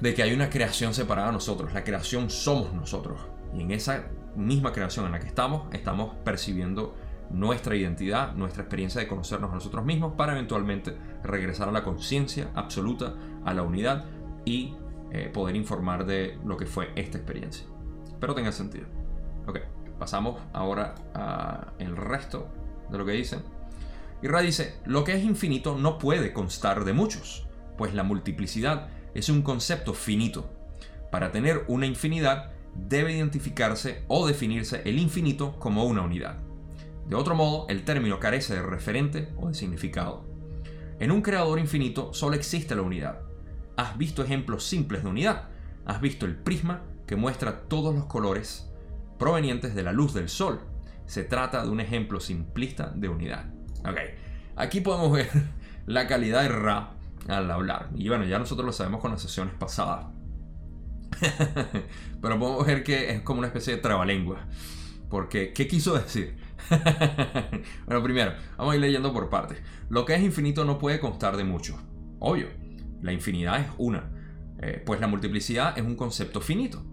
de 0.00 0.14
que 0.14 0.22
hay 0.22 0.32
una 0.32 0.50
creación 0.50 0.94
separada 0.94 1.28
de 1.28 1.34
nosotros. 1.34 1.72
La 1.72 1.84
creación 1.84 2.28
somos 2.28 2.72
nosotros. 2.72 3.20
Y 3.54 3.62
en 3.62 3.70
esa 3.70 4.06
misma 4.34 4.72
creación 4.72 5.06
en 5.06 5.12
la 5.12 5.20
que 5.20 5.26
estamos, 5.26 5.72
estamos 5.72 6.14
percibiendo 6.24 6.94
nuestra 7.30 7.76
identidad, 7.76 8.34
nuestra 8.34 8.62
experiencia 8.62 9.00
de 9.00 9.08
conocernos 9.08 9.50
a 9.50 9.54
nosotros 9.54 9.84
mismos 9.84 10.14
para 10.16 10.32
eventualmente 10.32 10.96
regresar 11.22 11.68
a 11.68 11.72
la 11.72 11.82
conciencia 11.82 12.50
absoluta, 12.54 13.14
a 13.44 13.54
la 13.54 13.62
unidad 13.62 14.04
y 14.44 14.74
eh, 15.10 15.30
poder 15.32 15.56
informar 15.56 16.06
de 16.06 16.38
lo 16.44 16.56
que 16.56 16.66
fue 16.66 16.90
esta 16.96 17.18
experiencia. 17.18 17.66
Espero 18.06 18.34
tenga 18.34 18.52
sentido. 18.52 18.86
Ok, 19.46 19.60
pasamos 19.98 20.40
ahora 20.52 20.94
al 21.78 21.96
resto 21.96 22.48
de 22.90 22.98
lo 22.98 23.04
que 23.04 23.12
dicen. 23.12 23.42
Y 24.22 24.28
Ra 24.28 24.40
dice, 24.40 24.80
lo 24.86 25.04
que 25.04 25.12
es 25.12 25.22
infinito 25.22 25.76
no 25.76 25.98
puede 25.98 26.32
constar 26.32 26.84
de 26.84 26.92
muchos, 26.92 27.46
pues 27.76 27.94
la 27.94 28.02
multiplicidad 28.02 28.88
es 29.14 29.28
un 29.28 29.42
concepto 29.42 29.92
finito. 29.92 30.50
Para 31.10 31.30
tener 31.30 31.64
una 31.68 31.86
infinidad, 31.86 32.50
debe 32.74 33.12
identificarse 33.12 34.04
o 34.08 34.26
definirse 34.26 34.82
el 34.84 34.98
infinito 34.98 35.58
como 35.58 35.84
una 35.84 36.02
unidad. 36.02 36.45
De 37.08 37.16
otro 37.16 37.34
modo, 37.34 37.66
el 37.68 37.84
término 37.84 38.18
carece 38.18 38.54
de 38.54 38.62
referente 38.62 39.32
o 39.36 39.48
de 39.48 39.54
significado. 39.54 40.24
En 40.98 41.10
un 41.10 41.22
creador 41.22 41.58
infinito 41.58 42.12
solo 42.14 42.34
existe 42.36 42.74
la 42.74 42.82
unidad. 42.82 43.20
Has 43.76 43.96
visto 43.98 44.22
ejemplos 44.22 44.64
simples 44.64 45.02
de 45.02 45.10
unidad. 45.10 45.48
Has 45.84 46.00
visto 46.00 46.26
el 46.26 46.36
prisma 46.36 46.82
que 47.06 47.16
muestra 47.16 47.60
todos 47.68 47.94
los 47.94 48.06
colores 48.06 48.70
provenientes 49.18 49.74
de 49.74 49.82
la 49.82 49.92
luz 49.92 50.14
del 50.14 50.28
sol. 50.28 50.60
Se 51.06 51.22
trata 51.22 51.62
de 51.62 51.68
un 51.68 51.80
ejemplo 51.80 52.18
simplista 52.18 52.92
de 52.94 53.08
unidad. 53.08 53.46
Ok, 53.80 53.98
aquí 54.56 54.80
podemos 54.80 55.12
ver 55.12 55.28
la 55.86 56.06
calidad 56.06 56.42
de 56.42 56.48
Ra 56.48 56.90
al 57.28 57.50
hablar. 57.50 57.90
Y 57.94 58.08
bueno, 58.08 58.24
ya 58.24 58.38
nosotros 58.38 58.66
lo 58.66 58.72
sabemos 58.72 59.00
con 59.00 59.12
las 59.12 59.22
sesiones 59.22 59.54
pasadas. 59.54 60.06
Pero 62.20 62.38
podemos 62.38 62.66
ver 62.66 62.82
que 62.82 63.10
es 63.10 63.22
como 63.22 63.38
una 63.38 63.48
especie 63.48 63.76
de 63.76 63.82
trabalengua. 63.82 64.46
Porque, 65.08 65.52
¿qué 65.52 65.68
quiso 65.68 65.94
decir? 65.96 66.36
bueno, 67.86 68.02
primero, 68.02 68.34
vamos 68.56 68.72
a 68.72 68.76
ir 68.76 68.80
leyendo 68.80 69.12
por 69.12 69.28
partes. 69.28 69.58
Lo 69.88 70.04
que 70.04 70.14
es 70.14 70.22
infinito 70.22 70.64
no 70.64 70.78
puede 70.78 71.00
constar 71.00 71.36
de 71.36 71.44
mucho. 71.44 71.78
Obvio, 72.18 72.48
la 73.02 73.12
infinidad 73.12 73.60
es 73.60 73.66
una. 73.78 74.10
Eh, 74.60 74.82
pues 74.84 75.00
la 75.00 75.06
multiplicidad 75.06 75.76
es 75.78 75.84
un 75.84 75.96
concepto 75.96 76.40
finito. 76.40 76.84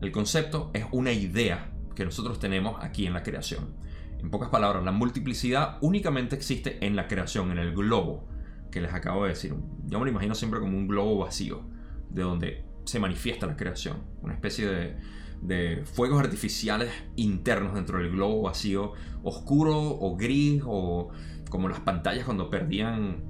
El 0.00 0.12
concepto 0.12 0.70
es 0.74 0.86
una 0.92 1.12
idea 1.12 1.72
que 1.94 2.04
nosotros 2.04 2.38
tenemos 2.38 2.82
aquí 2.82 3.06
en 3.06 3.12
la 3.12 3.22
creación. 3.22 3.76
En 4.18 4.30
pocas 4.30 4.50
palabras, 4.50 4.84
la 4.84 4.92
multiplicidad 4.92 5.78
únicamente 5.80 6.36
existe 6.36 6.84
en 6.84 6.96
la 6.96 7.08
creación, 7.08 7.50
en 7.50 7.58
el 7.58 7.74
globo 7.74 8.28
que 8.70 8.80
les 8.80 8.92
acabo 8.92 9.24
de 9.24 9.30
decir. 9.30 9.54
Yo 9.86 9.98
me 9.98 10.04
lo 10.04 10.10
imagino 10.10 10.34
siempre 10.34 10.60
como 10.60 10.76
un 10.76 10.88
globo 10.88 11.18
vacío, 11.18 11.62
de 12.10 12.22
donde 12.22 12.64
se 12.84 12.98
manifiesta 12.98 13.46
la 13.46 13.56
creación. 13.56 14.04
Una 14.22 14.34
especie 14.34 14.66
de, 14.66 14.96
de 15.40 15.82
fuegos 15.84 16.20
artificiales 16.20 16.90
internos 17.16 17.74
dentro 17.74 17.98
del 17.98 18.10
globo 18.10 18.42
vacío, 18.42 18.92
oscuro 19.22 19.78
o 19.78 20.16
gris, 20.16 20.62
o 20.66 21.10
como 21.48 21.68
las 21.68 21.80
pantallas 21.80 22.24
cuando 22.24 22.50
perdían 22.50 23.22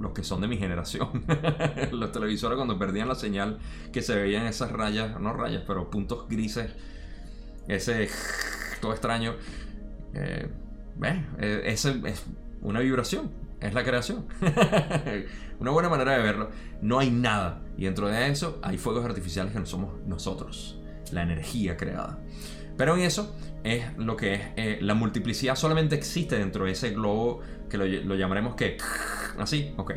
los 0.00 0.12
que 0.12 0.22
son 0.22 0.40
de 0.40 0.48
mi 0.48 0.56
generación. 0.56 1.24
los 1.92 2.12
televisores 2.12 2.56
cuando 2.56 2.78
perdían 2.78 3.08
la 3.08 3.14
señal 3.14 3.58
que 3.92 4.02
se 4.02 4.14
veían 4.14 4.46
esas 4.46 4.72
rayas, 4.72 5.18
no 5.20 5.32
rayas, 5.32 5.62
pero 5.66 5.90
puntos 5.90 6.28
grises, 6.28 6.72
ese 7.68 8.08
todo 8.80 8.92
extraño. 8.92 9.34
Eh, 10.14 10.48
eh, 11.02 11.62
es 11.64 11.86
una 12.62 12.80
vibración, 12.80 13.30
es 13.60 13.74
la 13.74 13.84
creación. 13.84 14.26
una 15.58 15.70
buena 15.70 15.88
manera 15.88 16.12
de 16.12 16.22
verlo. 16.22 16.50
No 16.82 16.98
hay 16.98 17.10
nada. 17.10 17.62
Y 17.76 17.84
dentro 17.84 18.08
de 18.08 18.28
eso 18.28 18.58
hay 18.62 18.78
fuegos 18.78 19.04
artificiales 19.04 19.52
que 19.52 19.58
no 19.58 19.66
somos 19.66 20.00
nosotros, 20.06 20.78
la 21.12 21.22
energía 21.22 21.76
creada. 21.76 22.18
Pero 22.76 22.96
en 22.96 23.02
eso 23.02 23.34
es 23.62 23.96
lo 23.96 24.16
que 24.16 24.34
es 24.34 24.40
eh, 24.56 24.78
la 24.80 24.94
multiplicidad 24.94 25.56
solamente 25.56 25.94
existe 25.94 26.36
dentro 26.36 26.66
de 26.66 26.72
ese 26.72 26.90
globo 26.90 27.40
que 27.68 27.78
lo, 27.78 28.14
llamaremos 28.14 28.54
que 28.54 28.76
así, 29.38 29.72
ok, 29.76 29.92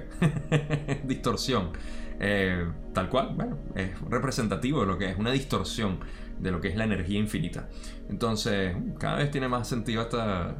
distorsión. 1.04 1.72
Eh, 2.20 2.66
tal 2.94 3.10
cual, 3.10 3.34
bueno, 3.36 3.60
es 3.76 4.00
representativo 4.10 4.82
de 4.82 4.88
lo 4.88 4.98
que 4.98 5.12
es 5.12 5.18
una 5.18 5.32
distorsión 5.32 6.00
de 6.40 6.52
lo 6.52 6.62
que 6.62 6.70
es 6.70 6.76
la 6.76 6.86
energía 6.86 7.20
infinita. 7.20 7.70
Entonces, 8.10 8.76
cada 9.00 9.18
vez 9.18 9.30
tiene 9.30 9.48
más 9.48 9.68
sentido 9.68 10.02
esta, 10.02 10.56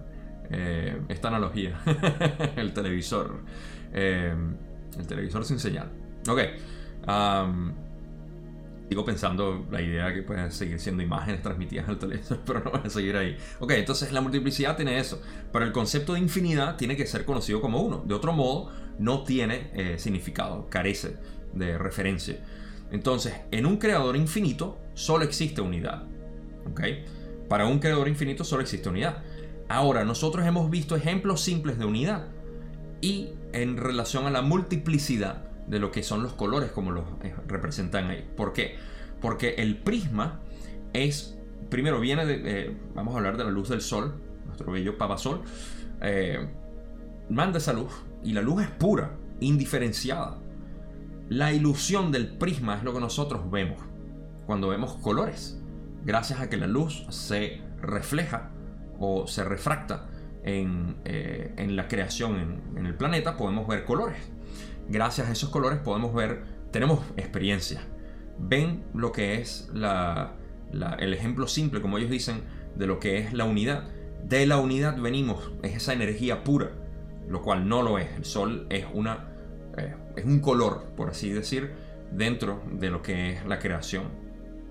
eh, 0.52 1.02
esta 1.08 1.30
analogía. 1.30 1.80
el 2.56 2.74
televisor. 2.74 3.44
el 3.94 5.08
televisor 5.08 5.46
sin 5.46 5.60
señal. 5.60 5.90
Ok. 6.28 6.42
Sigo 8.90 9.04
pensando 9.04 9.66
la 9.70 9.82
idea 9.82 10.14
que 10.14 10.24
pueden 10.24 10.50
seguir 10.52 10.80
siendo 10.80 11.04
imágenes 11.04 11.42
transmitidas 11.42 11.90
al 11.90 12.00
televisor, 12.00 12.40
pero 12.46 12.64
no 12.64 12.72
van 12.72 12.88
a 12.88 12.90
seguir 12.90 13.18
ahí. 13.18 13.38
Ok, 13.60 13.72
entonces 13.72 14.12
la 14.14 14.22
multiplicidad 14.22 14.76
tiene 14.78 14.98
eso. 14.98 15.22
Pero 15.52 15.66
el 15.66 15.72
concepto 15.74 16.14
de 16.14 16.20
infinidad 16.20 16.78
tiene 16.78 16.96
que 16.96 17.06
ser 17.06 17.26
conocido 17.26 17.60
como 17.60 17.82
uno. 17.82 18.04
De 18.06 18.14
otro 18.14 18.32
modo, 18.32 18.72
no 19.00 19.24
tiene 19.24 19.72
eh, 19.74 20.00
significado, 20.00 20.70
carece 20.70 21.18
de 21.54 21.78
referencia. 21.78 22.38
Entonces, 22.92 23.34
en 23.52 23.66
un 23.66 23.78
creador 23.78 24.16
infinito 24.16 24.78
solo 24.94 25.26
existe 25.26 25.62
unidad. 25.62 26.04
¿Ok? 26.70 26.82
Para 27.50 27.66
un 27.66 27.80
creador 27.80 28.08
infinito 28.08 28.44
solo 28.44 28.62
existe 28.62 28.88
unidad. 28.88 29.24
Ahora, 29.68 30.06
nosotros 30.06 30.46
hemos 30.46 30.70
visto 30.70 30.96
ejemplos 30.96 31.42
simples 31.42 31.78
de 31.78 31.86
unidad. 31.86 32.28
Y 33.02 33.32
en 33.52 33.78
relación 33.78 34.26
a 34.26 34.32
la 34.32 34.42
multiplicidad, 34.42 35.47
de 35.68 35.80
lo 35.80 35.92
que 35.92 36.02
son 36.02 36.24
los 36.24 36.34
colores 36.34 36.72
como 36.72 36.92
los 36.92 37.06
eh, 37.24 37.36
representan 37.48 38.10
ahí. 38.10 38.28
¿Por 38.36 38.54
qué? 38.54 38.78
Porque 39.22 39.56
el 39.58 39.78
prisma 39.78 40.40
es, 40.94 41.38
primero 41.70 42.00
viene 42.00 42.26
de, 42.26 42.42
eh, 42.46 42.78
vamos 42.96 43.14
a 43.14 43.18
hablar 43.18 43.38
de 43.38 43.44
la 43.44 43.52
luz 43.52 43.70
del 43.70 43.82
sol, 43.82 44.16
nuestro 44.46 44.72
bello 44.72 44.98
papasol, 44.98 45.42
eh, 46.02 46.48
manda 47.30 47.58
esa 47.58 47.74
luz 47.74 47.92
y 48.24 48.34
la 48.34 48.42
luz 48.42 48.64
es 48.64 48.70
pura, 48.70 49.12
indiferenciada. 49.40 50.38
La 51.30 51.52
ilusión 51.52 52.12
del 52.12 52.38
prisma 52.38 52.78
es 52.78 52.84
lo 52.84 52.94
que 52.94 53.02
nosotros 53.02 53.52
vemos 53.52 53.82
cuando 54.46 54.70
vemos 54.70 54.94
colores, 54.94 55.62
gracias 56.06 56.40
a 56.40 56.50
que 56.50 56.56
la 56.56 56.68
luz 56.68 57.06
se 57.10 57.62
refleja 57.82 58.52
o 58.98 59.28
se 59.28 59.44
refracta 59.44 60.08
en, 60.44 60.96
la 61.76 61.90
creación 61.90 62.62
en 62.78 62.86
el 62.86 62.96
planeta, 62.96 63.36
podemos 63.36 63.68
ver 63.68 63.84
colores 63.84 64.18
gracias 64.90 65.28
a 65.28 65.32
esos 65.32 65.50
colores 65.50 65.80
podemos 65.80 66.14
ver, 66.14 66.44
tenemos 66.72 67.00
experiencia. 67.18 67.82
Ven 68.40 68.84
lo 68.94 69.12
que 69.12 69.42
es 69.42 69.70
el 69.74 71.14
ejemplo 71.14 71.48
simple, 71.48 71.82
como 71.82 71.98
ellos 71.98 72.10
dicen, 72.10 72.42
de 72.76 72.88
lo 72.88 73.00
que 73.00 73.18
es 73.18 73.34
la 73.34 73.46
unidad. 73.46 73.86
De 74.24 74.46
la 74.46 74.58
unidad 74.58 75.00
venimos, 75.00 75.52
es 75.64 75.76
esa 75.76 75.94
energía 75.94 76.44
pura, 76.44 76.72
lo 77.28 77.42
cual 77.42 77.68
no 77.68 77.82
lo 77.82 77.98
es. 77.98 78.10
El 78.16 78.26
sol 78.26 78.68
es, 78.70 78.86
una, 78.94 79.30
eh, 79.78 79.96
es 80.16 80.26
un 80.26 80.40
color, 80.40 80.92
por 80.96 81.10
así 81.10 81.32
decir, 81.32 81.72
dentro 82.12 82.62
de 82.72 82.90
lo 82.90 83.02
que 83.02 83.34
es 83.34 83.46
la 83.46 83.60
creación, 83.60 84.06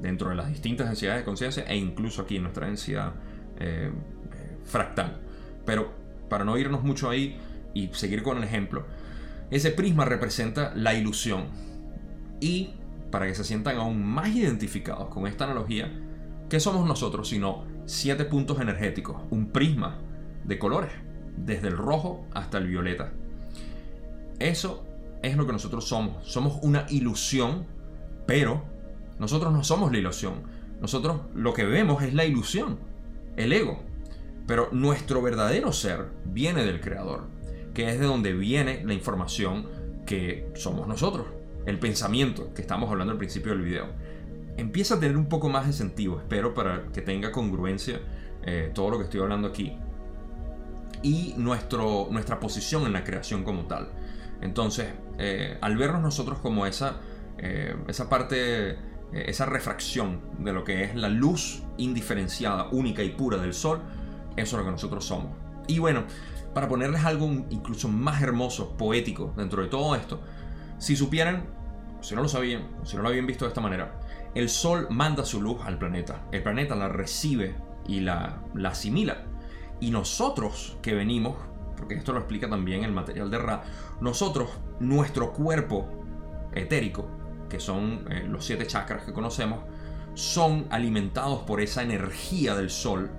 dentro 0.01 0.31
de 0.31 0.37
las 0.37 0.49
distintas 0.49 0.87
densidades 0.87 1.21
de 1.21 1.25
conciencia 1.25 1.64
e 1.64 1.77
incluso 1.77 2.23
aquí 2.23 2.37
en 2.37 2.43
nuestra 2.43 2.67
densidad 2.67 3.14
eh, 3.59 3.91
fractal. 4.64 5.21
Pero 5.64 5.93
para 6.29 6.45
no 6.45 6.57
irnos 6.59 6.83
mucho 6.83 7.09
ahí 7.09 7.39
y 7.75 7.89
seguir 7.93 8.23
con 8.23 8.39
el 8.39 8.45
ejemplo, 8.45 8.85
ese 9.51 9.71
prisma 9.71 10.05
representa 10.05 10.73
la 10.75 10.95
ilusión. 10.95 11.45
Y 12.41 12.75
para 13.11 13.27
que 13.27 13.35
se 13.35 13.45
sientan 13.45 13.77
aún 13.77 14.05
más 14.05 14.29
identificados 14.29 15.09
con 15.09 15.27
esta 15.27 15.45
analogía, 15.45 15.93
¿qué 16.49 16.61
somos 16.61 16.87
nosotros 16.87 17.29
sino 17.29 17.65
siete 17.87 18.25
puntos 18.25 18.61
energéticos? 18.61 19.23
Un 19.31 19.49
prisma 19.49 19.99
de 20.45 20.59
colores, 20.59 20.91
desde 21.37 21.69
el 21.69 21.77
rojo 21.77 22.27
hasta 22.33 22.59
el 22.59 22.67
violeta. 22.67 23.13
Eso 24.39 24.85
es 25.23 25.37
lo 25.37 25.47
que 25.47 25.53
nosotros 25.53 25.89
somos. 25.89 26.27
Somos 26.27 26.59
una 26.63 26.87
ilusión, 26.91 27.67
pero 28.27 28.65
nosotros 29.19 29.53
no 29.53 29.65
somos 29.65 29.93
la 29.93 29.99
ilusión. 29.99 30.43
Nosotros 30.81 31.21
lo 31.35 31.55
que 31.55 31.65
vemos 31.65 32.03
es 32.03 32.13
la 32.13 32.25
ilusión, 32.25 32.79
el 33.37 33.53
ego. 33.53 33.81
Pero 34.47 34.69
nuestro 34.73 35.23
verdadero 35.23 35.73
ser 35.73 36.09
viene 36.25 36.65
del 36.65 36.81
Creador 36.81 37.36
que 37.77 37.91
es 37.91 38.01
de 38.01 38.07
donde 38.07 38.33
viene 38.33 38.83
la 38.87 38.95
información 38.95 39.66
que 40.07 40.51
somos 40.55 40.89
nosotros, 40.89 41.27
el 41.66 41.79
pensamiento 41.79 42.55
que 42.55 42.62
estamos 42.62 42.91
hablando 42.91 43.12
al 43.12 43.18
principio 43.18 43.53
del 43.53 43.61
video. 43.61 43.89
Empieza 44.57 44.95
a 44.95 45.01
tener 45.01 45.14
un 45.14 45.29
poco 45.29 45.51
más 45.51 45.66
de 45.66 45.74
sentido, 45.74 46.18
espero, 46.18 46.55
para 46.55 46.87
que 46.91 47.03
tenga 47.03 47.33
congruencia 47.33 48.01
eh, 48.47 48.70
todo 48.74 48.89
lo 48.89 48.97
que 48.97 49.05
estoy 49.05 49.20
hablando 49.20 49.49
aquí. 49.49 49.77
Y 51.03 51.35
nuestro, 51.37 52.09
nuestra 52.11 52.41
posición 52.41 52.87
en 52.87 52.95
la 52.95 53.05
creación 53.05 53.45
como 53.45 53.66
tal. 53.66 53.91
Entonces, 54.41 54.87
eh, 55.18 55.59
al 55.61 55.77
vernos 55.77 56.01
nosotros 56.01 56.39
como 56.39 56.64
esa, 56.64 57.01
eh, 57.37 57.77
esa 57.89 58.09
parte, 58.09 58.79
esa 59.12 59.45
refracción 59.45 60.22
de 60.39 60.55
lo 60.55 60.64
que 60.64 60.83
es 60.83 60.95
la 60.95 61.11
luz 61.11 61.62
indiferenciada, 61.77 62.70
única 62.70 63.03
y 63.03 63.11
pura 63.11 63.37
del 63.37 63.53
sol, 63.53 63.83
eso 64.35 64.57
es 64.57 64.61
lo 64.61 64.64
que 64.64 64.70
nosotros 64.70 65.05
somos. 65.05 65.33
Y 65.68 65.79
bueno, 65.79 66.05
para 66.57 66.69
ponerles 66.69 67.05
algo 67.05 67.27
incluso 67.51 67.87
más 67.87 68.23
hermoso, 68.23 68.79
poético 68.79 69.35
dentro 69.37 69.63
de 69.63 69.69
todo 69.69 69.95
esto, 69.95 70.23
si 70.79 70.97
supieran, 70.97 71.45
si 72.01 72.15
no 72.15 72.23
lo 72.23 72.31
sabían, 72.31 72.67
si 72.83 72.97
no 72.97 73.03
lo 73.03 73.11
habían 73.11 73.27
visto 73.27 73.45
de 73.45 73.51
esta 73.51 73.61
manera, 73.61 74.01
el 74.35 74.49
Sol 74.49 74.87
manda 74.89 75.27
su 75.27 75.43
luz 75.43 75.59
al 75.67 75.77
planeta, 75.77 76.23
el 76.33 76.43
planeta 76.43 76.75
la 76.75 76.89
recibe 76.89 77.57
y 77.87 78.01
la, 78.01 78.41
la 78.55 78.71
asimila, 78.71 79.19
y 79.81 79.91
nosotros 79.91 80.79
que 80.81 80.95
venimos, 80.95 81.37
porque 81.77 81.97
esto 81.97 82.15
lo 82.15 82.21
explica 82.21 82.49
también 82.49 82.85
el 82.85 82.93
material 82.93 83.31
de 83.31 83.37
Ra, 83.37 83.65
nosotros, 84.01 84.49
nuestro 84.81 85.35
cuerpo 85.35 85.87
etérico, 86.55 87.07
que 87.51 87.61
son 87.61 88.07
eh, 88.11 88.25
los 88.27 88.47
siete 88.47 88.67
chakras 88.67 89.05
que 89.05 89.13
conocemos, 89.13 89.59
son 90.15 90.69
alimentados 90.71 91.41
por 91.43 91.61
esa 91.61 91.83
energía 91.83 92.55
del 92.55 92.71
Sol 92.71 93.11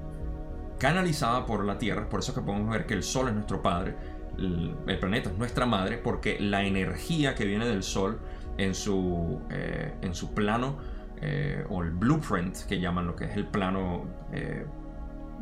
canalizada 0.78 1.46
por 1.46 1.66
la 1.66 1.78
Tierra, 1.78 2.10
por 2.10 2.20
eso 2.20 2.32
es 2.32 2.38
que 2.38 2.44
podemos 2.44 2.70
ver 2.70 2.86
que 2.86 2.94
el 2.94 3.04
Sol 3.04 3.28
es 3.28 3.34
nuestro 3.34 3.62
padre, 3.62 3.96
el, 4.38 4.76
planeta 5.00 5.30
es 5.30 5.38
nuestra 5.38 5.66
madre, 5.66 5.98
porque 5.98 6.40
la 6.40 6.64
energía 6.64 7.36
que 7.36 7.46
viene 7.46 7.66
del 7.66 7.84
Sol 7.84 8.20
en 8.58 8.76
su, 8.76 9.42
eh, 9.50 9.96
en 10.02 10.14
su 10.14 10.34
plano, 10.34 10.78
eh, 11.22 11.66
o 11.70 11.82
el 11.82 11.92
blueprint, 11.92 12.56
que 12.68 12.80
llaman 12.80 13.08
lo 13.08 13.16
que 13.16 13.26
es 13.26 13.36
el 13.36 13.48
plano, 13.48 14.06
eh, 14.32 14.66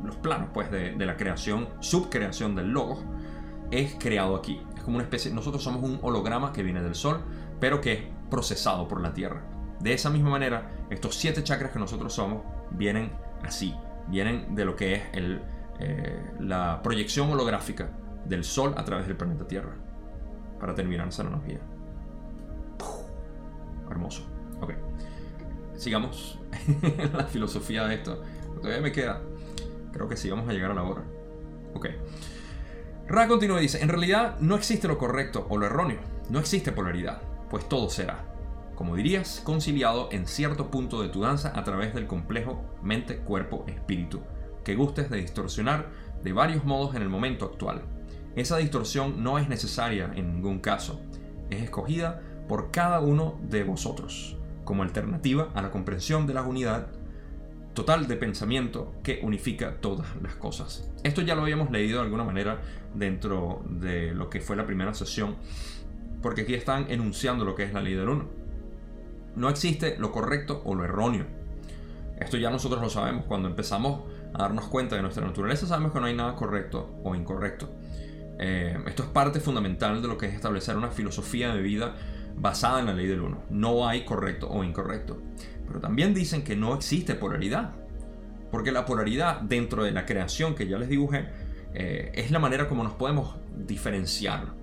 los 0.03 0.15
planos 0.17 0.49
pues 0.53 0.71
de, 0.71 0.93
de, 0.93 1.05
la 1.05 1.17
creación, 1.17 1.67
subcreación 1.79 2.55
del 2.55 2.69
logo, 2.69 3.03
es 3.71 3.95
creado 3.99 4.35
aquí. 4.35 4.61
Es 4.75 4.83
como 4.83 4.97
una 4.97 5.03
especie, 5.03 5.31
nosotros 5.33 5.63
somos 5.63 5.83
un 5.83 5.99
holograma 6.01 6.53
que 6.53 6.63
viene 6.63 6.81
del 6.81 6.95
Sol, 6.95 7.21
pero 7.59 7.81
que 7.81 7.93
es 7.93 7.99
procesado 8.29 8.87
por 8.87 9.01
la 9.01 9.13
Tierra. 9.13 9.43
De 9.79 9.93
esa 9.93 10.09
misma 10.09 10.29
manera, 10.29 10.71
estos 10.89 11.15
siete 11.15 11.43
chakras 11.43 11.71
que 11.71 11.79
nosotros 11.79 12.13
somos 12.13 12.43
vienen 12.71 13.11
así, 13.43 13.75
vienen 14.07 14.55
de 14.55 14.65
lo 14.65 14.75
que 14.75 14.95
es 14.95 15.01
eh, 15.79 16.19
la 16.39 16.81
proyección 16.81 17.31
holográfica 17.31 17.89
del 18.25 18.43
Sol 18.43 18.73
a 18.77 18.83
través 18.83 19.07
del 19.07 19.15
planeta 19.15 19.47
Tierra. 19.47 19.73
Para 20.59 20.73
terminar 20.73 21.07
esa 21.07 21.21
analogía. 21.21 21.59
Hermoso. 23.89 24.23
Ok. 24.61 24.73
Sigamos 25.75 26.39
la 27.13 27.25
filosofía 27.25 27.85
de 27.85 27.95
esto. 27.95 28.23
Todavía 28.61 28.81
me 28.81 28.91
queda. 28.91 29.21
Creo 29.91 30.07
que 30.07 30.17
sí, 30.17 30.29
vamos 30.29 30.47
a 30.49 30.53
llegar 30.53 30.71
a 30.71 30.73
la 30.73 30.83
hora. 30.83 31.03
Ok. 31.73 31.87
Ra 33.07 33.27
continúa 33.27 33.59
y 33.59 33.63
dice, 33.63 33.81
en 33.81 33.89
realidad 33.89 34.39
no 34.39 34.55
existe 34.55 34.87
lo 34.87 34.97
correcto 34.97 35.45
o 35.49 35.57
lo 35.57 35.65
erróneo. 35.65 35.99
No 36.29 36.39
existe 36.39 36.71
polaridad, 36.71 37.21
pues 37.49 37.69
todo 37.69 37.89
será 37.89 38.34
como 38.75 38.95
dirías, 38.95 39.41
conciliado 39.43 40.09
en 40.11 40.27
cierto 40.27 40.69
punto 40.69 41.01
de 41.01 41.09
tu 41.09 41.21
danza 41.21 41.57
a 41.57 41.63
través 41.63 41.93
del 41.93 42.07
complejo 42.07 42.63
mente, 42.81 43.17
cuerpo, 43.17 43.65
espíritu, 43.67 44.21
que 44.63 44.75
gustes 44.75 45.09
de 45.09 45.17
distorsionar 45.17 45.89
de 46.23 46.33
varios 46.33 46.65
modos 46.65 46.95
en 46.95 47.01
el 47.01 47.09
momento 47.09 47.45
actual. 47.45 47.81
Esa 48.35 48.57
distorsión 48.57 49.23
no 49.23 49.39
es 49.39 49.47
necesaria 49.47 50.11
en 50.15 50.33
ningún 50.33 50.59
caso, 50.59 51.01
es 51.49 51.61
escogida 51.61 52.21
por 52.47 52.71
cada 52.71 52.99
uno 52.99 53.39
de 53.41 53.63
vosotros, 53.63 54.37
como 54.65 54.83
alternativa 54.83 55.49
a 55.53 55.61
la 55.61 55.71
comprensión 55.71 56.27
de 56.27 56.33
la 56.33 56.43
unidad 56.43 56.87
total 57.73 58.07
de 58.07 58.15
pensamiento 58.15 58.93
que 59.03 59.19
unifica 59.21 59.77
todas 59.81 60.07
las 60.21 60.35
cosas. 60.35 60.89
Esto 61.03 61.21
ya 61.21 61.35
lo 61.35 61.41
habíamos 61.41 61.71
leído 61.71 61.99
de 61.99 62.05
alguna 62.05 62.23
manera 62.23 62.61
dentro 62.93 63.63
de 63.69 64.13
lo 64.13 64.29
que 64.29 64.39
fue 64.39 64.55
la 64.55 64.65
primera 64.65 64.93
sesión 64.93 65.35
porque 66.25 66.41
aquí 66.41 66.55
están 66.55 66.89
enunciando 66.89 67.45
lo 67.45 67.53
que 67.53 67.65
es 67.65 67.71
la 67.71 67.81
ley 67.81 67.93
del 67.93 68.09
uno. 68.09 68.25
No 69.35 69.49
existe 69.49 69.97
lo 69.97 70.11
correcto 70.11 70.61
o 70.65 70.75
lo 70.75 70.83
erróneo. 70.83 71.25
Esto 72.19 72.37
ya 72.37 72.49
nosotros 72.49 72.81
lo 72.81 72.89
sabemos. 72.89 73.25
Cuando 73.25 73.49
empezamos 73.49 74.01
a 74.33 74.39
darnos 74.39 74.67
cuenta 74.67 74.95
de 74.95 75.01
nuestra 75.01 75.25
naturaleza, 75.25 75.67
sabemos 75.67 75.91
que 75.91 75.99
no 75.99 76.05
hay 76.05 76.15
nada 76.15 76.35
correcto 76.35 76.99
o 77.03 77.15
incorrecto. 77.15 77.69
Eh, 78.39 78.77
esto 78.87 79.03
es 79.03 79.09
parte 79.09 79.39
fundamental 79.39 80.01
de 80.01 80.07
lo 80.07 80.17
que 80.17 80.27
es 80.27 80.33
establecer 80.33 80.77
una 80.77 80.89
filosofía 80.89 81.53
de 81.53 81.61
vida 81.61 81.95
basada 82.37 82.79
en 82.79 82.85
la 82.85 82.93
ley 82.93 83.07
del 83.07 83.21
uno. 83.21 83.43
No 83.49 83.87
hay 83.87 84.05
correcto 84.05 84.49
o 84.49 84.63
incorrecto. 84.63 85.21
Pero 85.67 85.79
también 85.79 86.13
dicen 86.13 86.43
que 86.43 86.55
no 86.55 86.73
existe 86.75 87.15
polaridad. 87.15 87.71
Porque 88.51 88.71
la 88.71 88.85
polaridad 88.85 89.41
dentro 89.41 89.83
de 89.83 89.91
la 89.91 90.05
creación 90.05 90.55
que 90.55 90.67
ya 90.67 90.77
les 90.77 90.89
dibujé 90.89 91.25
eh, 91.73 92.11
es 92.15 92.31
la 92.31 92.39
manera 92.39 92.67
como 92.67 92.83
nos 92.83 92.93
podemos 92.93 93.35
diferenciar. 93.55 94.53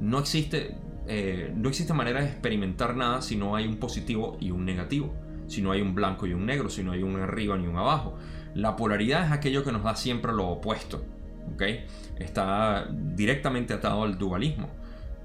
No 0.00 0.18
existe, 0.18 0.76
eh, 1.12 1.52
no 1.56 1.68
existe 1.68 1.92
manera 1.92 2.20
de 2.20 2.26
experimentar 2.26 2.94
nada 2.94 3.20
si 3.20 3.34
no 3.34 3.56
hay 3.56 3.66
un 3.66 3.78
positivo 3.78 4.36
y 4.38 4.52
un 4.52 4.64
negativo. 4.64 5.12
Si 5.48 5.60
no 5.60 5.72
hay 5.72 5.80
un 5.80 5.92
blanco 5.92 6.24
y 6.28 6.34
un 6.34 6.46
negro, 6.46 6.70
si 6.70 6.84
no 6.84 6.92
hay 6.92 7.02
un 7.02 7.18
arriba 7.20 7.58
ni 7.58 7.66
un 7.66 7.76
abajo. 7.76 8.16
La 8.54 8.76
polaridad 8.76 9.26
es 9.26 9.32
aquello 9.32 9.64
que 9.64 9.72
nos 9.72 9.82
da 9.82 9.96
siempre 9.96 10.32
lo 10.32 10.46
opuesto. 10.46 11.04
¿okay? 11.52 11.84
Está 12.16 12.86
directamente 12.92 13.74
atado 13.74 14.04
al 14.04 14.18
dualismo. 14.18 14.68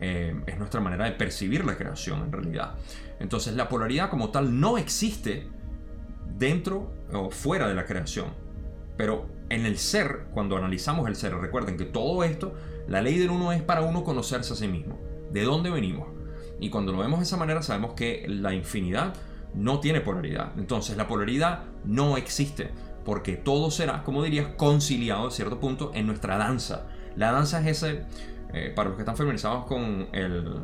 Eh, 0.01 0.35
es 0.47 0.57
nuestra 0.57 0.81
manera 0.81 1.05
de 1.05 1.11
percibir 1.11 1.63
la 1.63 1.77
creación 1.77 2.23
en 2.23 2.31
realidad. 2.31 2.73
Entonces 3.19 3.53
la 3.53 3.69
polaridad 3.69 4.09
como 4.09 4.31
tal 4.31 4.59
no 4.59 4.79
existe 4.79 5.47
dentro 6.35 6.91
o 7.13 7.29
fuera 7.29 7.67
de 7.67 7.75
la 7.75 7.85
creación. 7.85 8.33
Pero 8.97 9.27
en 9.49 9.67
el 9.67 9.77
ser, 9.77 10.29
cuando 10.33 10.57
analizamos 10.57 11.07
el 11.07 11.15
ser, 11.15 11.35
recuerden 11.35 11.77
que 11.77 11.85
todo 11.85 12.23
esto, 12.23 12.55
la 12.87 13.03
ley 13.03 13.19
del 13.19 13.29
uno 13.29 13.51
es 13.51 13.61
para 13.61 13.81
uno 13.81 14.03
conocerse 14.03 14.53
a 14.53 14.55
sí 14.55 14.67
mismo. 14.67 14.97
¿De 15.35 15.43
dónde 15.43 15.69
venimos? 15.69 16.07
Y 16.61 16.69
cuando 16.69 16.93
lo 16.93 16.99
vemos 16.99 17.19
de 17.19 17.25
esa 17.25 17.35
manera 17.35 17.61
sabemos 17.61 17.91
que 17.91 18.25
la 18.29 18.53
infinidad 18.53 19.13
no 19.53 19.81
tiene 19.81 19.99
polaridad. 19.99 20.53
Entonces 20.57 20.95
la 20.95 21.09
polaridad 21.09 21.65
no 21.83 22.15
existe 22.15 22.69
porque 23.03 23.35
todo 23.35 23.69
será, 23.69 24.01
como 24.03 24.23
dirías, 24.23 24.47
conciliado 24.55 25.27
a 25.27 25.31
cierto 25.31 25.59
punto 25.59 25.91
en 25.93 26.07
nuestra 26.07 26.37
danza. 26.37 26.87
La 27.17 27.33
danza 27.33 27.59
es 27.59 27.83
ese, 27.83 28.05
eh, 28.53 28.71
para 28.73 28.87
los 28.87 28.95
que 28.95 29.01
están 29.01 29.17
familiarizados 29.17 29.65
con 29.65 30.07
el, 30.13 30.61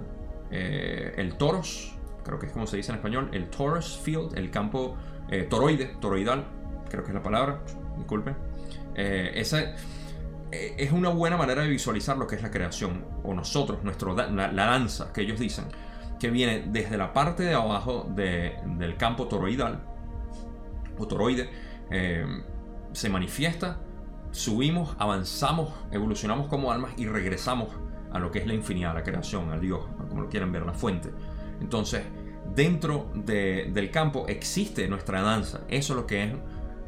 eh, 0.51 1.15
el 1.17 1.35
toros, 1.35 1.93
creo 2.23 2.39
que 2.39 2.45
es 2.45 2.53
como 2.53 2.65
se 2.65 2.77
dice 2.77 2.93
en 2.93 2.95
español, 2.95 3.29
el 3.33 3.49
torus 3.49 3.99
field, 4.01 4.37
el 4.37 4.51
campo 4.51 4.95
eh, 5.29 5.47
toroide, 5.49 5.97
toroidal, 5.99 6.45
creo 6.89 7.03
que 7.03 7.09
es 7.09 7.15
la 7.15 7.23
palabra, 7.23 7.59
disculpen. 7.97 8.37
esa 8.95 9.75
es 10.49 10.91
una 10.93 11.09
buena 11.09 11.35
manera 11.35 11.61
de 11.61 11.67
visualizar 11.67 12.17
lo 12.17 12.25
que 12.25 12.37
es 12.37 12.41
la 12.41 12.51
creación, 12.51 13.03
o 13.23 13.33
nosotros, 13.33 13.83
nuestro, 13.83 14.15
la, 14.15 14.51
danza 14.51 15.11
que 15.13 15.21
ellos 15.21 15.39
dicen, 15.39 15.65
que 16.19 16.29
viene 16.29 16.65
desde 16.67 16.97
la 16.97 17.13
parte 17.13 17.43
de 17.43 17.53
abajo 17.53 18.07
del 18.15 18.97
campo 18.97 19.27
toroidal, 19.27 19.83
o 20.97 21.07
toroide, 21.07 21.49
se 22.91 23.09
manifiesta 23.09 23.79
subimos, 24.31 24.95
avanzamos, 24.97 25.69
evolucionamos 25.91 26.47
como 26.47 26.71
almas 26.71 26.93
y 26.97 27.05
regresamos 27.05 27.69
a 28.11 28.19
lo 28.19 28.31
que 28.31 28.39
es 28.39 28.47
la 28.47 28.53
infinidad, 28.53 28.93
la 28.93 29.03
creación, 29.03 29.51
al 29.51 29.61
Dios, 29.61 29.81
como 30.09 30.21
lo 30.21 30.29
quieran 30.29 30.51
ver, 30.51 30.65
la 30.65 30.73
fuente. 30.73 31.11
Entonces, 31.61 32.03
dentro 32.55 33.11
del 33.13 33.91
campo 33.91 34.25
existe 34.27 34.87
nuestra 34.87 35.21
danza. 35.21 35.61
Eso 35.69 35.93
es 35.93 35.97
lo 35.97 36.07
que 36.07 36.23
es. 36.23 36.33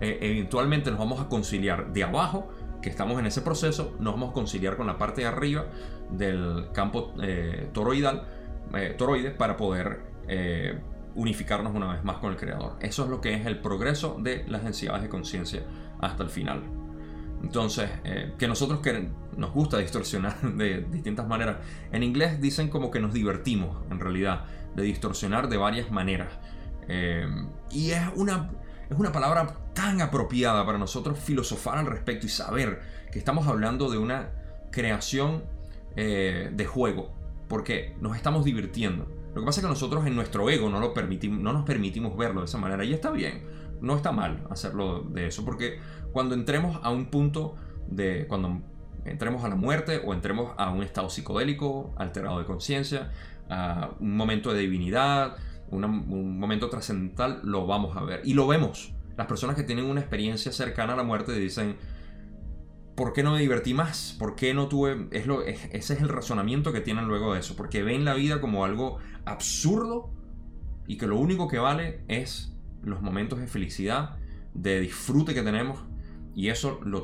Eh, 0.02 0.18
eventualmente 0.22 0.90
nos 0.90 1.00
vamos 1.00 1.22
a 1.22 1.30
conciliar 1.30 1.94
de 1.94 2.04
abajo, 2.04 2.50
que 2.84 2.90
estamos 2.90 3.18
en 3.20 3.26
ese 3.26 3.42
proceso, 3.42 3.96
nos 4.00 4.14
vamos 4.14 4.30
a 4.30 4.34
conciliar 4.34 4.78
con 4.78 4.86
la 4.86 4.98
parte 4.98 5.22
de 5.22 5.28
arriba 5.28 5.66
del 6.12 6.68
campo 6.74 7.14
eh, 7.22 7.70
toroidal, 7.74 8.28
eh, 8.76 8.94
toroide, 8.98 9.32
para 9.32 9.58
poder 9.58 10.14
unificarnos 11.16 11.76
una 11.76 11.94
vez 11.94 12.04
más 12.04 12.18
con 12.18 12.32
el 12.32 12.38
Creador. 12.38 12.78
Eso 12.80 13.04
es 13.04 13.10
lo 13.10 13.22
que 13.22 13.34
es 13.34 13.46
el 13.46 13.60
progreso 13.60 14.18
de 14.20 14.46
las 14.48 14.64
densidades 14.64 15.02
de 15.02 15.10
conciencia 15.10 15.64
hasta 16.00 16.24
el 16.24 16.30
final. 16.30 16.64
Entonces, 17.44 17.90
eh, 18.06 18.34
que 18.38 18.48
nosotros 18.48 18.80
que 18.80 19.10
nos 19.36 19.52
gusta 19.52 19.78
distorsionar 19.78 20.42
de 20.58 20.82
distintas 20.82 21.28
maneras. 21.28 21.58
En 21.92 22.02
inglés 22.02 22.42
dicen 22.42 22.70
como 22.70 22.90
que 22.90 23.00
nos 23.00 23.14
divertimos, 23.14 23.78
en 23.92 24.00
realidad, 24.00 24.46
de 24.76 24.84
distorsionar 24.84 25.50
de 25.50 25.58
varias 25.58 25.92
maneras. 25.92 26.30
Eh, 26.88 27.28
y 27.70 27.92
es 27.92 28.02
una, 28.16 28.52
es 28.90 28.98
una 28.98 29.12
palabra 29.12 29.58
tan 29.74 30.02
apropiada 30.02 30.66
para 30.66 30.78
nosotros 30.78 31.20
filosofar 31.20 31.78
al 31.78 31.86
respecto 31.86 32.26
y 32.26 32.30
saber 32.30 32.82
que 33.12 33.20
estamos 33.20 33.48
hablando 33.48 33.90
de 33.90 33.98
una 33.98 34.30
creación 34.72 35.44
eh, 35.96 36.50
de 36.54 36.66
juego, 36.66 37.14
porque 37.48 37.96
nos 38.00 38.16
estamos 38.16 38.46
divirtiendo. 38.46 39.08
Lo 39.34 39.42
que 39.42 39.46
pasa 39.46 39.60
es 39.60 39.66
que 39.66 39.70
nosotros 39.70 40.06
en 40.06 40.16
nuestro 40.16 40.50
ego 40.50 40.70
no, 40.70 40.80
lo 40.80 40.94
permitimos, 40.94 41.40
no 41.40 41.54
nos 41.54 41.64
permitimos 41.64 42.16
verlo 42.18 42.42
de 42.42 42.46
esa 42.46 42.58
manera 42.58 42.84
y 42.84 42.94
está 42.94 43.12
bien, 43.12 43.44
no 43.82 43.96
está 43.96 44.12
mal 44.12 44.46
hacerlo 44.50 45.02
de 45.04 45.28
eso, 45.28 45.44
porque 45.44 45.80
cuando 46.12 46.36
entremos 46.36 46.80
a 46.84 46.90
un 46.92 47.08
punto 47.08 47.56
de, 47.88 48.26
cuando 48.28 48.62
entremos 49.06 49.44
a 49.44 49.50
la 49.50 49.56
muerte 49.56 50.02
o 50.06 50.14
entremos 50.14 50.54
a 50.58 50.70
un 50.70 50.84
estado 50.84 51.10
psicodélico, 51.10 51.94
alterado 51.98 52.40
de 52.40 52.46
conciencia, 52.46 53.12
a 53.50 53.92
un 54.00 54.16
momento 54.16 54.54
de 54.54 54.62
divinidad, 54.62 55.36
un 55.70 56.40
momento 56.40 56.70
trascendental, 56.70 57.42
lo 57.44 57.66
vamos 57.66 57.98
a 57.98 58.04
ver. 58.04 58.22
Y 58.24 58.34
lo 58.34 58.48
vemos. 58.48 58.94
Las 59.18 59.28
personas 59.28 59.56
que 59.56 59.64
tienen 59.64 59.86
una 59.86 60.00
experiencia 60.00 60.52
cercana 60.52 60.94
a 60.94 60.96
la 60.96 61.04
muerte 61.04 61.34
dicen, 61.34 61.78
¿por 62.96 63.14
qué 63.14 63.24
no 63.24 63.34
me 63.34 63.40
divertí 63.40 63.74
más? 63.74 64.16
¿Por 64.18 64.36
qué 64.36 64.54
no 64.54 64.68
tuve...? 64.68 65.08
Es 65.12 65.28
lo, 65.28 65.44
ese 65.44 65.72
es 65.72 65.90
el 66.02 66.10
razonamiento 66.10 66.74
que 66.74 66.82
tienen 66.82 67.06
luego 67.06 67.34
de 67.34 67.40
eso, 67.40 67.56
porque 67.56 67.84
ven 67.84 68.06
la 68.06 68.14
vida 68.14 68.42
como 68.42 68.66
algo 68.66 68.98
absurdo 69.26 70.12
y 70.88 70.98
que 70.98 71.08
lo 71.08 71.18
único 71.18 71.48
que 71.48 71.60
vale 71.60 72.04
es 72.08 72.56
los 72.82 73.02
momentos 73.02 73.40
de 73.40 73.48
felicidad, 73.48 74.18
de 74.54 74.80
disfrute 74.80 75.34
que 75.34 75.42
tenemos 75.42 75.84
y 76.36 76.50
eso 76.50 76.80
lo, 76.84 77.04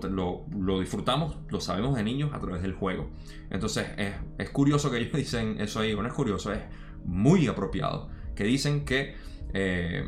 lo, 0.49 0.80
disfrutamos, 0.80 1.38
lo 1.49 1.62
sabemos 1.62 1.95
de 1.95 2.03
niños 2.03 2.32
a 2.34 2.39
través 2.39 2.62
del 2.62 2.74
juego. 2.74 3.10
Entonces 3.49 3.88
es, 3.97 4.14
es, 4.38 4.49
curioso 4.49 4.89
que 4.89 4.97
ellos 4.97 5.14
dicen 5.16 5.62
eso 5.62 5.80
ahí, 5.80 5.95
no 5.95 6.05
es 6.05 6.14
curioso, 6.14 6.51
es 6.51 6.62
muy 7.05 7.47
apropiado. 7.47 8.10
Que 8.36 8.43
dicen 8.43 8.86
que 8.86 9.16
eh, 9.53 10.03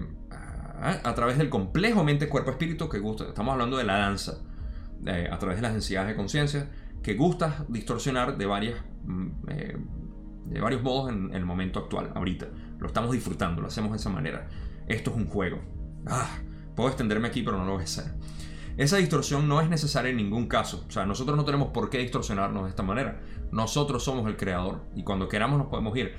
a, 0.82 1.14
través 1.14 1.38
del 1.38 1.50
complejo 1.50 2.04
mente, 2.04 2.28
cuerpo, 2.28 2.52
espíritu, 2.52 2.90
que 2.90 3.00
gusta, 3.00 3.26
estamos 3.26 3.54
hablando 3.54 3.78
de 3.78 3.84
la 3.84 3.98
danza, 3.98 4.40
eh, 5.06 5.30
a 5.32 5.38
través 5.38 5.58
de 5.58 5.62
las 5.62 5.74
densidades 5.74 6.10
de 6.10 6.16
conciencia, 6.16 6.70
que 7.04 7.16
gusta 7.16 7.66
distorsionar 7.68 8.38
de, 8.38 8.46
varias, 8.46 8.80
mm, 9.06 9.28
eh, 9.50 9.78
de 10.46 10.62
varios 10.62 10.82
modos 10.82 11.12
en, 11.12 11.34
el 11.34 11.46
momento 11.46 11.80
actual, 11.80 12.12
ahorita. 12.16 12.48
Lo 12.80 12.88
estamos 12.88 13.12
disfrutando, 13.12 13.62
lo 13.62 13.68
hacemos 13.68 13.92
de 13.92 13.98
esa 13.98 14.10
manera. 14.10 14.48
Esto 14.88 15.12
es 15.12 15.18
un 15.18 15.28
juego. 15.28 15.60
Ah, 16.08 16.40
puedo 16.76 16.90
extenderme 16.90 17.28
aquí, 17.28 17.44
pero 17.44 17.58
no 17.58 17.66
lo 17.66 17.74
voy 17.74 17.82
a 17.82 17.86
hacer. 17.86 18.06
Esa 18.78 18.98
distorsión 18.98 19.48
no 19.48 19.62
es 19.62 19.70
necesaria 19.70 20.10
en 20.10 20.18
ningún 20.18 20.48
caso. 20.48 20.86
O 20.88 20.92
sea, 20.92 21.06
nosotros 21.06 21.38
no 21.38 21.46
tenemos 21.46 21.70
por 21.70 21.92
qué 21.92 22.00
distorsionarnos 22.00 22.64
de 22.64 22.70
esta 22.70 22.82
manera. 22.82 23.22
Nosotros 23.52 24.04
somos 24.04 24.26
el 24.28 24.38
creador 24.38 24.86
y 24.96 25.04
cuando 25.04 25.28
queramos 25.28 25.60
nos 25.60 25.68
podemos 25.68 25.96
ir. 25.98 26.16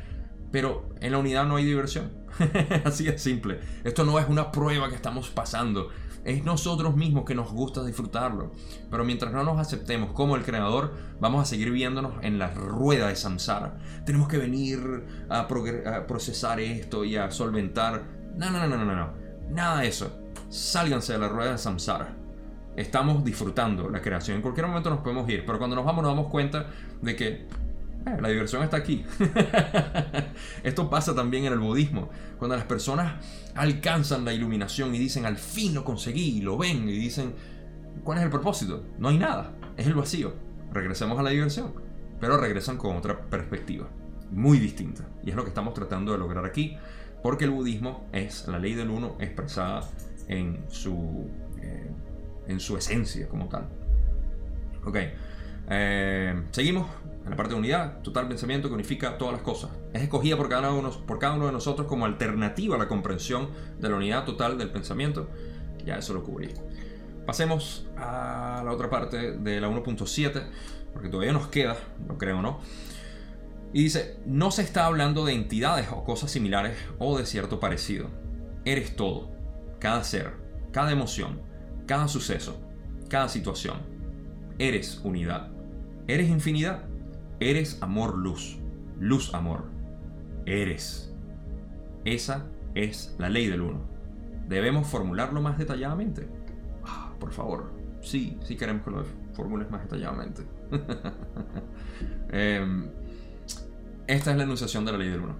Pero 0.53 0.91
en 1.01 1.13
la 1.13 1.19
unidad 1.19 1.47
no 1.47 1.57
hay 1.57 1.65
diversión. 1.65 2.22
Así 2.85 3.09
es 3.09 3.23
simple. 3.23 3.61
Esto 3.85 4.05
no 4.05 4.19
es 4.19 4.29
una 4.29 4.51
prueba 4.51 4.89
que 4.89 4.95
estamos 4.95 5.31
pasando. 5.31 5.91
Es 6.25 6.45
nosotros 6.45 6.97
mismos 6.97 7.25
que 7.25 7.35
nos 7.35 7.51
gusta 7.53 7.85
disfrutarlo. 7.85 8.53
Pero 8.91 9.05
mientras 9.05 9.33
no 9.33 9.43
nos 9.43 9.59
aceptemos 9.59 10.13
como 10.13 10.37
el 10.37 10.45
creador, 10.45 10.95
vamos 11.21 11.43
a 11.43 11.45
seguir 11.45 11.71
viéndonos 11.71 12.15
en 12.23 12.39
la 12.39 12.49
rueda 12.49 13.09
de 13.09 13.17
samsara. 13.17 13.79
Tenemos 14.07 14.29
que 14.29 14.39
venir 14.39 15.05
a, 15.29 15.41
a 15.41 16.07
procesar 16.07 16.61
esto 16.61 17.05
y 17.05 17.17
a 17.17 17.31
solventar. 17.31 18.05
No, 18.37 18.51
no, 18.51 18.67
no, 18.67 18.77
no, 18.77 18.85
no, 18.85 18.95
no. 18.95 19.13
Nada 19.51 19.81
de 19.81 19.89
eso. 19.89 20.13
Sálganse 20.49 21.15
de 21.15 21.19
la 21.19 21.29
rueda 21.29 21.53
de 21.53 21.59
samsara 21.59 22.17
estamos 22.77 23.25
disfrutando 23.25 23.89
la 23.89 24.01
creación. 24.01 24.37
En 24.37 24.43
cualquier 24.43 24.67
momento 24.67 24.91
nos 24.91 25.01
podemos 25.01 25.29
ir, 25.29 25.45
pero 25.45 25.59
cuando 25.59 25.77
nos 25.77 25.85
vamos 25.85 26.03
nos 26.03 26.13
damos 26.13 26.31
cuenta 26.31 26.67
de 27.01 27.17
que 27.17 27.47
eh, 28.07 28.19
la 28.21 28.29
diversión 28.29 28.63
está 28.63 28.77
aquí. 28.77 29.05
Esto 30.63 30.91
pasa 30.91 31.15
también 31.15 31.45
en 31.45 31.53
el 31.53 31.59
budismo. 31.59 32.11
Cuando 32.39 32.57
las 32.57 32.65
personas 32.65 33.25
alcanzan 33.55 34.25
la 34.25 34.33
iluminación 34.33 34.95
y 34.95 34.99
dicen, 34.99 35.27
al 35.27 35.37
fin 35.37 35.75
lo 35.75 35.85
conseguí, 35.85 36.39
y 36.39 36.41
lo 36.41 36.57
ven 36.57 36.89
y 36.89 36.93
dicen, 36.93 37.35
¿cuál 38.05 38.19
es 38.19 38.25
el 38.25 38.31
propósito? 38.31 38.85
No 38.99 39.09
hay 39.09 39.19
nada, 39.19 39.53
es 39.77 39.87
el 39.87 39.95
vacío. 39.95 40.35
Regresemos 40.73 41.19
a 41.19 41.23
la 41.23 41.31
diversión, 41.31 41.73
pero 42.21 42.37
regresan 42.37 42.79
con 42.79 42.97
otra 42.97 43.21
perspectiva, 43.21 43.89
muy 44.31 44.59
distinta. 44.59 45.07
Y 45.23 45.31
es 45.31 45.37
lo 45.37 45.43
que 45.45 45.51
estamos 45.51 45.75
tratando 45.75 46.13
de 46.13 46.19
lograr 46.19 46.45
aquí, 46.45 46.77
porque 47.23 47.45
el 47.45 47.51
budismo 47.51 48.09
es 48.13 48.49
la 48.49 48.59
ley 48.59 48.75
del 48.75 48.91
uno 48.91 49.17
expresada 49.21 49.89
en 50.29 50.65
su... 50.69 51.29
Eh, 51.61 51.91
en 52.49 52.61
su 52.61 52.77
esencia 52.77 53.29
como 53.29 53.49
tal. 53.49 53.69
Ok, 54.85 54.99
eh, 55.69 56.43
seguimos 56.51 56.89
en 57.25 57.31
la 57.31 57.37
parte 57.37 57.55
de 57.55 57.59
unidad, 57.59 58.01
total 58.03 58.29
pensamiento 58.29 58.69
que 58.69 58.75
unifica 58.75 59.17
todas 59.17 59.35
las 59.35 59.43
cosas. 59.43 59.71
Es 59.93 60.03
escogida 60.03 60.37
por 60.37 60.49
cada, 60.49 60.73
uno, 60.73 60.91
por 61.07 61.19
cada 61.19 61.35
uno 61.35 61.47
de 61.47 61.53
nosotros 61.53 61.87
como 61.87 62.05
alternativa 62.05 62.77
a 62.77 62.79
la 62.79 62.89
comprensión 62.89 63.49
de 63.79 63.89
la 63.89 63.97
unidad 63.97 64.25
total 64.25 64.59
del 64.59 64.71
pensamiento. 64.71 65.29
Ya 65.85 65.97
eso 65.97 66.15
lo 66.15 66.25
cubrí. 66.25 66.51
Pasemos 67.27 67.87
a 67.97 68.63
la 68.65 68.73
otra 68.73 68.91
parte 68.91 69.39
de 69.39 69.61
la 69.61 69.69
1.7, 69.69 70.43
porque 70.93 71.09
todavía 71.09 71.33
nos 71.33 71.47
queda, 71.47 71.77
no 72.07 72.19
creo, 72.19 72.43
¿no? 72.43 72.59
Y 73.73 73.85
dice, 73.85 74.19
no 74.27 74.51
se 74.51 74.63
está 74.63 74.87
hablando 74.87 75.25
de 75.25 75.33
entidades 75.33 75.89
o 75.93 76.05
cosas 76.05 76.31
similares 76.31 76.77
o 76.99 77.17
de 77.17 77.25
cierto 77.25 77.61
parecido. 77.61 78.09
Eres 78.65 78.97
todo, 78.97 79.31
cada 79.79 80.03
ser, 80.05 80.33
cada 80.73 80.93
emoción, 80.93 81.41
cada 81.87 82.09
suceso, 82.09 82.61
cada 83.09 83.29
situación. 83.29 83.79
Eres 84.59 85.01
unidad. 85.05 85.52
Eres 86.07 86.29
infinidad. 86.29 86.85
Eres 87.41 87.79
amor 87.83 88.17
luz. 88.17 88.59
Luz 88.99 89.35
amor. 89.35 89.65
Eres. 90.47 91.13
Esa 92.05 92.47
es 92.75 93.15
la 93.19 93.29
ley 93.29 93.47
del 93.47 93.61
uno. 93.61 93.81
¿Debemos 94.49 94.87
formularlo 94.87 95.41
más 95.41 95.59
detalladamente? 95.59 96.29
Ah, 96.85 97.13
por 97.19 97.33
favor. 97.33 97.71
Sí, 98.01 98.37
sí 98.43 98.57
queremos 98.57 98.83
que 98.83 98.91
lo 98.91 99.05
formules 99.35 99.71
más 99.71 99.83
detalladamente. 99.83 100.43
Em, 102.35 102.89
esta 104.07 104.31
es 104.31 104.37
la 104.39 104.45
enunciación 104.45 104.87
de 104.87 104.93
la 104.93 104.99
ley 104.99 105.09
del 105.09 105.21
uno. 105.21 105.37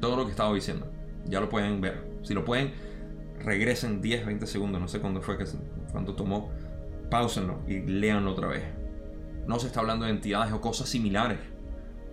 Todo 0.00 0.16
lo 0.16 0.24
que 0.24 0.30
estaba 0.30 0.54
diciendo. 0.54 0.86
Ya 1.26 1.40
lo 1.40 1.48
pueden 1.48 1.80
ver. 1.80 2.20
Si 2.22 2.32
lo 2.32 2.44
pueden, 2.44 2.72
regresen 3.40 4.00
10, 4.00 4.24
20 4.24 4.46
segundos. 4.46 4.80
No 4.80 4.86
sé 4.86 5.00
cuándo 5.00 5.20
fue 5.20 5.36
que 5.36 5.44
tomó. 6.16 6.50
Pausenlo 7.10 7.60
y 7.66 7.80
léanlo 7.80 8.32
otra 8.32 8.48
vez. 8.48 8.64
No 9.46 9.58
se 9.58 9.68
está 9.68 9.80
hablando 9.80 10.04
de 10.04 10.12
entidades 10.12 10.52
o 10.52 10.60
cosas 10.60 10.88
similares 10.88 11.38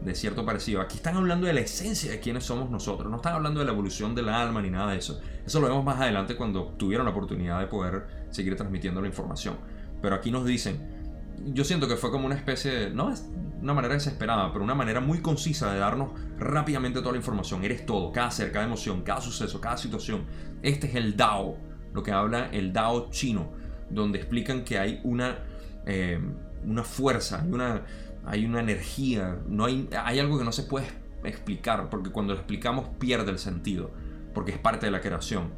de 0.02 0.16
cierto 0.16 0.46
parecido. 0.46 0.82
Aquí 0.82 0.98
están 0.98 1.16
hablando 1.16 1.48
de 1.48 1.54
la 1.54 1.62
esencia 1.62 2.12
de 2.12 2.20
quiénes 2.20 2.44
somos 2.44 2.70
nosotros. 2.70 3.10
No 3.10 3.18
están 3.18 3.34
hablando 3.34 3.60
de 3.60 3.66
la 3.66 3.72
evolución 3.72 4.14
del 4.16 4.30
alma 4.30 4.62
ni 4.62 4.70
nada 4.70 4.92
de 4.92 4.98
eso. 4.98 5.20
Eso 5.46 5.60
lo 5.60 5.68
vemos 5.68 5.84
más 5.84 6.00
adelante 6.00 6.36
cuando 6.36 6.74
tuvieron 6.78 7.06
la 7.06 7.12
oportunidad 7.12 7.60
de 7.60 7.68
poder 7.68 8.28
seguir 8.30 8.56
transmitiendo 8.56 9.02
la 9.02 9.08
información. 9.08 9.56
Pero 10.02 10.16
aquí 10.16 10.32
nos 10.32 10.46
dicen, 10.46 11.04
yo 11.46 11.64
siento 11.64 11.88
que 11.88 11.96
fue 11.96 12.12
como 12.12 12.26
una 12.26 12.36
especie 12.36 12.72
de, 12.72 12.90
no 12.90 13.10
es 13.12 13.26
una 13.62 13.74
manera 13.74 13.94
desesperada, 13.94 14.52
pero 14.52 14.64
una 14.64 14.76
manera 14.76 15.00
muy 15.00 15.22
concisa 15.22 15.72
de 15.72 15.80
darnos 15.80 16.12
rápidamente 16.38 17.00
toda 17.00 17.14
la 17.14 17.18
información. 17.18 17.64
Eres 17.64 17.86
todo, 17.86 18.12
cada 18.12 18.32
ser, 18.32 18.52
cada 18.52 18.66
emoción, 18.66 19.02
cada 19.02 19.22
suceso, 19.22 19.60
cada 19.62 19.78
situación. 19.78 20.26
Este 20.62 20.88
es 20.88 20.96
el 20.96 21.16
Dao, 21.16 21.58
lo 21.94 22.04
que 22.04 22.12
habla 22.12 22.50
el 22.52 22.74
Dao 22.74 23.10
chino, 23.10 23.52
donde 23.90 24.20
explican 24.20 24.64
que 24.64 24.80
hay 24.80 25.00
una, 25.04 25.40
eh, 25.86 26.20
una 26.66 26.84
fuerza, 26.84 27.42
hay 27.42 27.52
una, 27.52 27.82
hay 28.26 28.46
una 28.46 28.60
energía, 28.60 29.38
no 29.48 29.66
hay, 29.66 29.90
hay 30.04 30.20
algo 30.20 30.38
que 30.38 30.46
no 30.46 30.52
se 30.52 30.64
puede 30.64 30.88
explicar, 31.24 31.90
porque 31.90 32.12
cuando 32.12 32.34
lo 32.34 32.40
explicamos 32.40 32.88
pierde 33.00 33.32
el 33.32 33.40
sentido, 33.40 33.92
porque 34.34 34.52
es 34.52 34.58
parte 34.58 34.86
de 34.86 34.92
la 34.92 35.02
creación. 35.02 35.52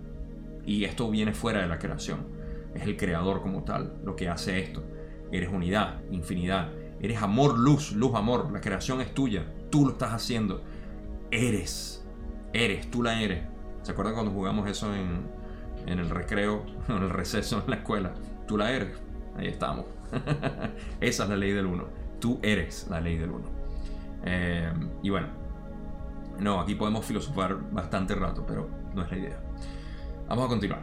Y 0.65 0.83
esto 0.85 1.09
viene 1.09 1.33
fuera 1.33 1.61
de 1.61 1.67
la 1.67 1.79
creación. 1.79 2.27
Es 2.73 2.83
el 2.83 2.97
creador 2.97 3.41
como 3.41 3.63
tal 3.63 3.97
lo 4.03 4.15
que 4.15 4.29
hace 4.29 4.59
esto. 4.59 4.83
Eres 5.31 5.49
unidad, 5.49 6.01
infinidad. 6.11 6.69
Eres 6.99 7.21
amor, 7.21 7.57
luz, 7.57 7.91
luz, 7.91 8.15
amor. 8.15 8.51
La 8.51 8.61
creación 8.61 9.01
es 9.01 9.13
tuya. 9.13 9.45
Tú 9.69 9.85
lo 9.85 9.91
estás 9.91 10.11
haciendo. 10.11 10.63
Eres. 11.31 12.03
Eres, 12.51 12.89
tú 12.89 13.03
la 13.03 13.21
eres. 13.21 13.43
¿Se 13.83 13.91
acuerdan 13.91 14.15
cuando 14.15 14.31
jugamos 14.31 14.67
eso 14.67 14.93
en, 14.95 15.27
en 15.85 15.99
el 15.99 16.09
recreo, 16.09 16.65
en 16.89 16.95
el 16.95 17.09
receso 17.09 17.61
en 17.63 17.69
la 17.69 17.77
escuela? 17.77 18.13
Tú 18.47 18.57
la 18.57 18.71
eres. 18.71 18.97
Ahí 19.37 19.47
estamos. 19.47 19.85
Esa 21.01 21.23
es 21.23 21.29
la 21.29 21.35
ley 21.35 21.51
del 21.51 21.65
uno. 21.65 21.85
Tú 22.19 22.39
eres 22.41 22.87
la 22.89 23.01
ley 23.01 23.17
del 23.17 23.31
uno. 23.31 23.45
Eh, 24.23 24.71
y 25.03 25.09
bueno, 25.09 25.27
no, 26.39 26.59
aquí 26.59 26.75
podemos 26.75 27.05
filosofar 27.05 27.57
bastante 27.71 28.15
rato, 28.15 28.45
pero 28.47 28.69
no 28.93 29.03
es 29.03 29.11
la 29.11 29.17
idea. 29.17 29.39
Vamos 30.27 30.45
a 30.45 30.47
continuar. 30.47 30.81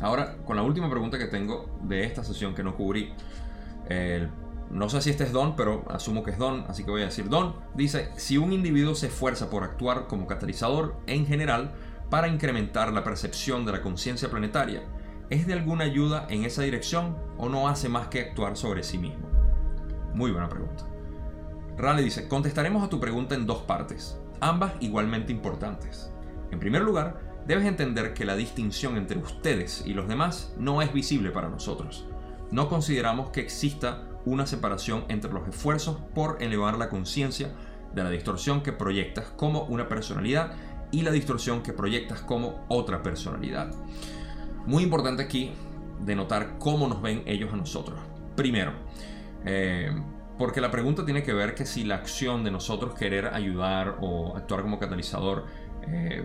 Ahora, 0.00 0.36
con 0.44 0.56
la 0.56 0.62
última 0.62 0.90
pregunta 0.90 1.18
que 1.18 1.26
tengo 1.26 1.70
de 1.82 2.04
esta 2.04 2.22
sesión 2.24 2.54
que 2.54 2.62
no 2.62 2.76
cubrí. 2.76 3.12
no 4.70 4.88
sé 4.88 5.00
si 5.00 5.10
este 5.10 5.24
es 5.24 5.32
Don, 5.32 5.56
pero 5.56 5.84
asumo 5.90 6.22
que 6.22 6.32
es 6.32 6.38
Don, 6.38 6.64
así 6.68 6.84
que 6.84 6.90
voy 6.90 7.02
a 7.02 7.06
decir 7.06 7.28
Don. 7.28 7.54
Dice, 7.74 8.10
si 8.16 8.36
un 8.36 8.52
individuo 8.52 8.94
se 8.94 9.06
esfuerza 9.06 9.50
por 9.50 9.62
actuar 9.62 10.06
como 10.06 10.26
catalizador 10.26 10.96
en 11.06 11.26
general 11.26 11.72
para 12.10 12.28
incrementar 12.28 12.92
la 12.92 13.02
percepción 13.02 13.64
de 13.64 13.72
la 13.72 13.82
conciencia 13.82 14.30
planetaria, 14.30 14.82
¿es 15.34 15.48
de 15.48 15.52
alguna 15.52 15.82
ayuda 15.82 16.28
en 16.30 16.44
esa 16.44 16.62
dirección 16.62 17.16
o 17.38 17.48
no 17.48 17.66
hace 17.66 17.88
más 17.88 18.06
que 18.06 18.20
actuar 18.20 18.56
sobre 18.56 18.84
sí 18.84 18.98
mismo? 18.98 19.28
Muy 20.14 20.30
buena 20.30 20.48
pregunta. 20.48 20.84
Raleigh 21.76 22.04
dice, 22.04 22.28
contestaremos 22.28 22.84
a 22.84 22.88
tu 22.88 23.00
pregunta 23.00 23.34
en 23.34 23.44
dos 23.44 23.62
partes, 23.62 24.16
ambas 24.40 24.74
igualmente 24.78 25.32
importantes. 25.32 26.12
En 26.52 26.60
primer 26.60 26.82
lugar, 26.82 27.18
debes 27.48 27.66
entender 27.66 28.14
que 28.14 28.24
la 28.24 28.36
distinción 28.36 28.96
entre 28.96 29.18
ustedes 29.18 29.82
y 29.84 29.92
los 29.92 30.06
demás 30.06 30.54
no 30.56 30.82
es 30.82 30.92
visible 30.92 31.32
para 31.32 31.48
nosotros. 31.48 32.06
No 32.52 32.68
consideramos 32.68 33.30
que 33.30 33.40
exista 33.40 34.04
una 34.24 34.46
separación 34.46 35.04
entre 35.08 35.32
los 35.32 35.48
esfuerzos 35.48 35.98
por 36.14 36.40
elevar 36.44 36.78
la 36.78 36.90
conciencia 36.90 37.52
de 37.92 38.04
la 38.04 38.10
distorsión 38.10 38.62
que 38.62 38.70
proyectas 38.70 39.26
como 39.36 39.64
una 39.64 39.88
personalidad 39.88 40.52
y 40.92 41.02
la 41.02 41.10
distorsión 41.10 41.64
que 41.64 41.72
proyectas 41.72 42.20
como 42.20 42.64
otra 42.68 43.02
personalidad. 43.02 43.72
Muy 44.66 44.82
importante 44.82 45.22
aquí 45.22 45.52
de 46.00 46.16
notar 46.16 46.58
cómo 46.58 46.88
nos 46.88 47.02
ven 47.02 47.22
ellos 47.26 47.52
a 47.52 47.56
nosotros. 47.56 47.98
Primero, 48.36 48.72
eh, 49.44 49.92
porque 50.38 50.60
la 50.60 50.70
pregunta 50.70 51.04
tiene 51.04 51.22
que 51.22 51.32
ver 51.32 51.54
que 51.54 51.66
si 51.66 51.84
la 51.84 51.96
acción 51.96 52.44
de 52.44 52.50
nosotros 52.50 52.94
querer 52.94 53.26
ayudar 53.26 53.98
o 54.00 54.36
actuar 54.36 54.62
como 54.62 54.78
catalizador 54.78 55.44
eh, 55.86 56.24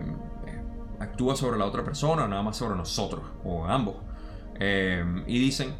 actúa 0.98 1.36
sobre 1.36 1.58
la 1.58 1.66
otra 1.66 1.84
persona 1.84 2.24
o 2.24 2.28
nada 2.28 2.42
más 2.42 2.56
sobre 2.56 2.76
nosotros 2.76 3.22
o 3.44 3.66
ambos. 3.66 3.96
Eh, 4.58 5.04
y 5.26 5.38
dicen 5.38 5.74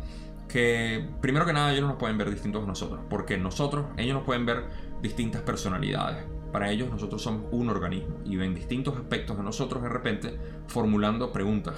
que 0.48 1.08
primero 1.20 1.46
que 1.46 1.52
nada 1.52 1.72
ellos 1.72 1.86
nos 1.86 1.96
pueden 1.96 2.18
ver 2.18 2.30
distintos 2.30 2.62
a 2.64 2.66
nosotros, 2.66 3.00
porque 3.08 3.38
nosotros, 3.38 3.86
ellos 3.96 4.14
nos 4.14 4.24
pueden 4.24 4.46
ver 4.46 4.64
distintas 5.02 5.42
personalidades. 5.42 6.24
Para 6.52 6.70
ellos 6.70 6.90
nosotros 6.90 7.22
somos 7.22 7.44
un 7.52 7.68
organismo 7.68 8.16
y 8.24 8.36
ven 8.36 8.54
distintos 8.54 8.96
aspectos 8.96 9.36
de 9.36 9.44
nosotros 9.44 9.82
de 9.82 9.88
repente 9.88 10.36
formulando 10.66 11.32
preguntas. 11.32 11.74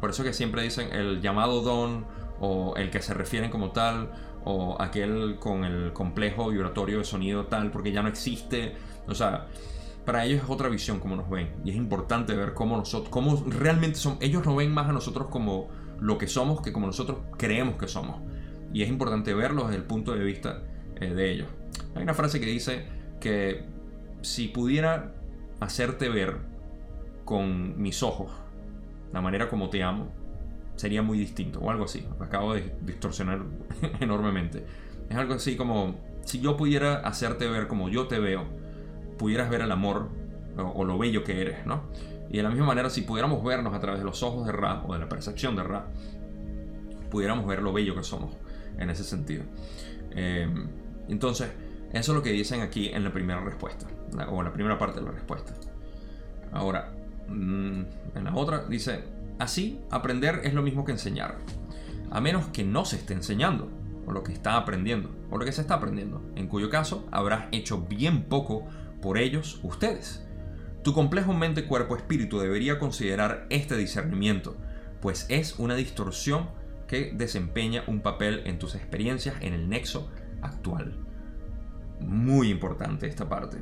Por 0.00 0.10
eso 0.10 0.24
que 0.24 0.32
siempre 0.32 0.62
dicen 0.62 0.92
el 0.92 1.20
llamado 1.20 1.62
don 1.62 2.06
o 2.40 2.74
el 2.76 2.90
que 2.90 3.00
se 3.00 3.14
refieren 3.14 3.50
como 3.50 3.70
tal, 3.70 4.10
o 4.44 4.76
aquel 4.80 5.36
con 5.38 5.64
el 5.64 5.92
complejo 5.92 6.50
vibratorio 6.50 6.98
de 6.98 7.04
sonido 7.04 7.46
tal, 7.46 7.70
porque 7.70 7.92
ya 7.92 8.02
no 8.02 8.08
existe. 8.08 8.74
O 9.06 9.14
sea, 9.14 9.46
para 10.04 10.24
ellos 10.24 10.42
es 10.42 10.50
otra 10.50 10.68
visión 10.68 10.98
como 10.98 11.14
nos 11.16 11.30
ven. 11.30 11.50
Y 11.64 11.70
es 11.70 11.76
importante 11.76 12.34
ver 12.34 12.54
cómo 12.54 12.76
nosotros, 12.76 13.10
cómo 13.10 13.44
realmente 13.46 13.98
son. 13.98 14.16
Ellos 14.20 14.44
nos 14.44 14.56
ven 14.56 14.72
más 14.72 14.88
a 14.88 14.92
nosotros 14.92 15.28
como 15.28 15.68
lo 16.00 16.18
que 16.18 16.26
somos 16.26 16.60
que 16.62 16.72
como 16.72 16.86
nosotros 16.86 17.18
creemos 17.38 17.76
que 17.76 17.86
somos. 17.86 18.20
Y 18.72 18.82
es 18.82 18.88
importante 18.88 19.34
verlo 19.34 19.64
desde 19.64 19.76
el 19.76 19.84
punto 19.84 20.12
de 20.14 20.24
vista 20.24 20.62
eh, 20.96 21.14
de 21.14 21.30
ellos. 21.30 21.48
Hay 21.94 22.02
una 22.02 22.14
frase 22.14 22.40
que 22.40 22.46
dice 22.46 22.86
que 23.20 23.64
si 24.22 24.48
pudiera 24.48 25.12
hacerte 25.60 26.08
ver 26.08 26.38
con 27.24 27.80
mis 27.80 28.02
ojos 28.02 28.32
la 29.12 29.20
manera 29.20 29.48
como 29.48 29.70
te 29.70 29.82
amo, 29.82 30.08
sería 30.76 31.02
muy 31.02 31.18
distinto 31.18 31.60
o 31.60 31.70
algo 31.70 31.84
así. 31.84 32.06
acabo 32.20 32.54
de 32.54 32.74
distorsionar 32.82 33.42
enormemente. 34.00 34.64
Es 35.08 35.16
algo 35.16 35.34
así 35.34 35.56
como 35.56 35.96
si 36.24 36.40
yo 36.40 36.56
pudiera 36.56 36.96
hacerte 37.00 37.48
ver 37.48 37.68
como 37.68 37.88
yo 37.88 38.06
te 38.06 38.18
veo, 38.18 38.44
pudieras 39.18 39.50
ver 39.50 39.60
el 39.62 39.72
amor 39.72 40.08
o, 40.56 40.84
lo 40.84 40.98
bello 40.98 41.24
que 41.24 41.40
eres, 41.40 41.66
¿no? 41.66 41.82
Y 42.30 42.38
de 42.38 42.42
la 42.42 42.50
misma 42.50 42.66
manera, 42.66 42.90
si 42.90 43.02
pudiéramos 43.02 43.42
vernos 43.44 43.74
a 43.74 43.80
través 43.80 44.00
de 44.00 44.04
los 44.04 44.22
ojos 44.22 44.46
de 44.46 44.52
Ra 44.52 44.82
o 44.86 44.92
de 44.94 44.98
la 44.98 45.08
percepción 45.08 45.56
de 45.56 45.62
Ra, 45.62 45.86
pudiéramos 47.10 47.46
ver 47.46 47.62
lo 47.62 47.72
bello 47.72 47.94
que 47.94 48.02
somos 48.02 48.34
en 48.78 48.90
ese 48.90 49.04
sentido. 49.04 49.44
Eh, 50.12 50.48
entonces, 51.08 51.50
eso 51.92 52.12
es 52.12 52.16
lo 52.16 52.22
que 52.22 52.30
dicen 52.30 52.62
aquí 52.62 52.88
en 52.88 53.04
la 53.04 53.12
primera 53.12 53.40
respuesta, 53.40 53.86
o 54.30 54.38
en 54.38 54.44
la 54.44 54.52
primera 54.52 54.78
parte 54.78 55.00
de 55.00 55.06
la 55.06 55.12
respuesta. 55.12 55.52
Ahora, 56.52 56.92
en 57.28 57.86
la 58.14 58.34
otra 58.34 58.64
dice, 58.66 59.04
Así, 59.42 59.80
aprender 59.90 60.42
es 60.44 60.54
lo 60.54 60.62
mismo 60.62 60.84
que 60.84 60.92
enseñar, 60.92 61.38
a 62.12 62.20
menos 62.20 62.46
que 62.48 62.62
no 62.62 62.84
se 62.84 62.94
esté 62.94 63.14
enseñando, 63.14 63.68
o 64.06 64.12
lo 64.12 64.22
que 64.22 64.32
está 64.32 64.56
aprendiendo, 64.56 65.10
o 65.30 65.36
lo 65.36 65.44
que 65.44 65.50
se 65.50 65.62
está 65.62 65.74
aprendiendo, 65.74 66.22
en 66.36 66.46
cuyo 66.46 66.70
caso 66.70 67.08
habrás 67.10 67.46
hecho 67.50 67.82
bien 67.82 68.24
poco 68.24 68.68
por 69.00 69.18
ellos 69.18 69.58
ustedes. 69.64 70.24
Tu 70.84 70.92
complejo 70.92 71.32
mente, 71.32 71.64
cuerpo, 71.64 71.96
espíritu 71.96 72.38
debería 72.38 72.78
considerar 72.78 73.46
este 73.50 73.76
discernimiento, 73.76 74.56
pues 75.00 75.26
es 75.28 75.58
una 75.58 75.74
distorsión 75.74 76.50
que 76.86 77.12
desempeña 77.12 77.82
un 77.88 78.00
papel 78.00 78.42
en 78.44 78.60
tus 78.60 78.76
experiencias 78.76 79.34
en 79.40 79.54
el 79.54 79.68
nexo 79.68 80.08
actual. 80.40 80.98
Muy 82.00 82.50
importante 82.50 83.08
esta 83.08 83.28
parte, 83.28 83.58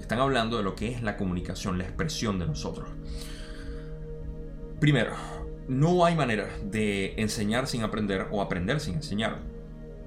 están 0.00 0.18
hablando 0.18 0.56
de 0.56 0.62
lo 0.62 0.74
que 0.74 0.92
es 0.92 1.02
la 1.02 1.16
comunicación, 1.16 1.78
la 1.78 1.84
expresión 1.84 2.38
de 2.38 2.46
nosotros. 2.46 2.88
Primero, 4.80 5.12
no 5.68 6.04
hay 6.04 6.14
manera 6.14 6.48
de 6.62 7.14
enseñar 7.16 7.66
sin 7.66 7.82
aprender 7.82 8.28
o 8.30 8.42
aprender 8.42 8.80
sin 8.80 8.96
enseñar. 8.96 9.38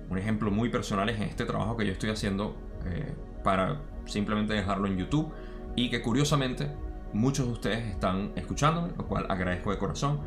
Un 0.10 0.18
ejemplo 0.18 0.52
muy 0.52 0.70
personal 0.70 1.10
es 1.10 1.20
este 1.20 1.46
trabajo 1.46 1.76
que 1.76 1.86
yo 1.86 1.92
estoy 1.92 2.10
haciendo 2.10 2.56
eh, 2.86 3.14
para 3.44 3.82
simplemente 4.06 4.54
dejarlo 4.54 4.88
en 4.88 4.98
YouTube 4.98 5.32
y 5.76 5.90
que 5.90 6.02
curiosamente 6.02 6.72
muchos 7.14 7.48
de 7.48 7.52
ustedes 7.54 7.86
están 7.86 8.32
escuchándome, 8.36 8.94
lo 8.98 9.08
cual 9.08 9.26
agradezco 9.30 9.72
de 9.72 9.78
corazón. 9.78 10.20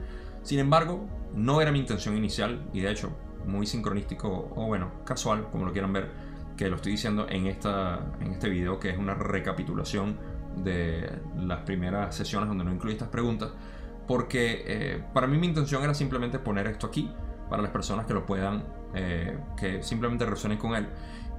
Sin 0.42 0.58
embargo, 0.58 1.06
no 1.34 1.60
era 1.60 1.70
mi 1.72 1.78
intención 1.78 2.16
inicial 2.16 2.66
y 2.72 2.80
de 2.80 2.90
hecho 2.90 3.10
muy 3.46 3.66
sincronístico 3.66 4.50
o 4.54 4.66
bueno, 4.66 4.90
casual, 5.04 5.48
como 5.50 5.64
lo 5.64 5.72
quieran 5.72 5.92
ver, 5.92 6.08
que 6.60 6.68
lo 6.68 6.76
estoy 6.76 6.92
diciendo 6.92 7.26
en, 7.26 7.46
esta, 7.46 8.00
en 8.20 8.32
este 8.32 8.50
video, 8.50 8.78
que 8.78 8.90
es 8.90 8.98
una 8.98 9.14
recapitulación 9.14 10.18
de 10.62 11.10
las 11.38 11.60
primeras 11.60 12.14
sesiones 12.14 12.50
donde 12.50 12.64
no 12.64 12.70
incluí 12.70 12.92
estas 12.92 13.08
preguntas, 13.08 13.48
porque 14.06 14.64
eh, 14.66 15.02
para 15.14 15.26
mí 15.26 15.38
mi 15.38 15.46
intención 15.46 15.82
era 15.82 15.94
simplemente 15.94 16.38
poner 16.38 16.66
esto 16.66 16.86
aquí 16.86 17.10
para 17.48 17.62
las 17.62 17.70
personas 17.70 18.04
que 18.04 18.12
lo 18.12 18.26
puedan, 18.26 18.62
eh, 18.94 19.38
que 19.56 19.82
simplemente 19.82 20.26
resuenen 20.26 20.58
con 20.58 20.74
él. 20.74 20.86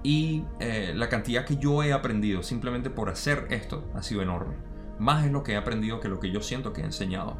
Y 0.01 0.43
eh, 0.59 0.91
la 0.95 1.07
cantidad 1.07 1.45
que 1.45 1.57
yo 1.57 1.83
he 1.83 1.93
aprendido 1.93 2.41
simplemente 2.41 2.89
por 2.89 3.07
hacer 3.07 3.45
esto 3.51 3.91
ha 3.93 4.01
sido 4.01 4.23
enorme. 4.23 4.55
Más 4.97 5.23
es 5.23 5.31
lo 5.31 5.43
que 5.43 5.51
he 5.51 5.55
aprendido 5.55 5.99
que 5.99 6.09
lo 6.09 6.19
que 6.19 6.31
yo 6.31 6.41
siento 6.41 6.73
que 6.73 6.81
he 6.81 6.85
enseñado, 6.85 7.37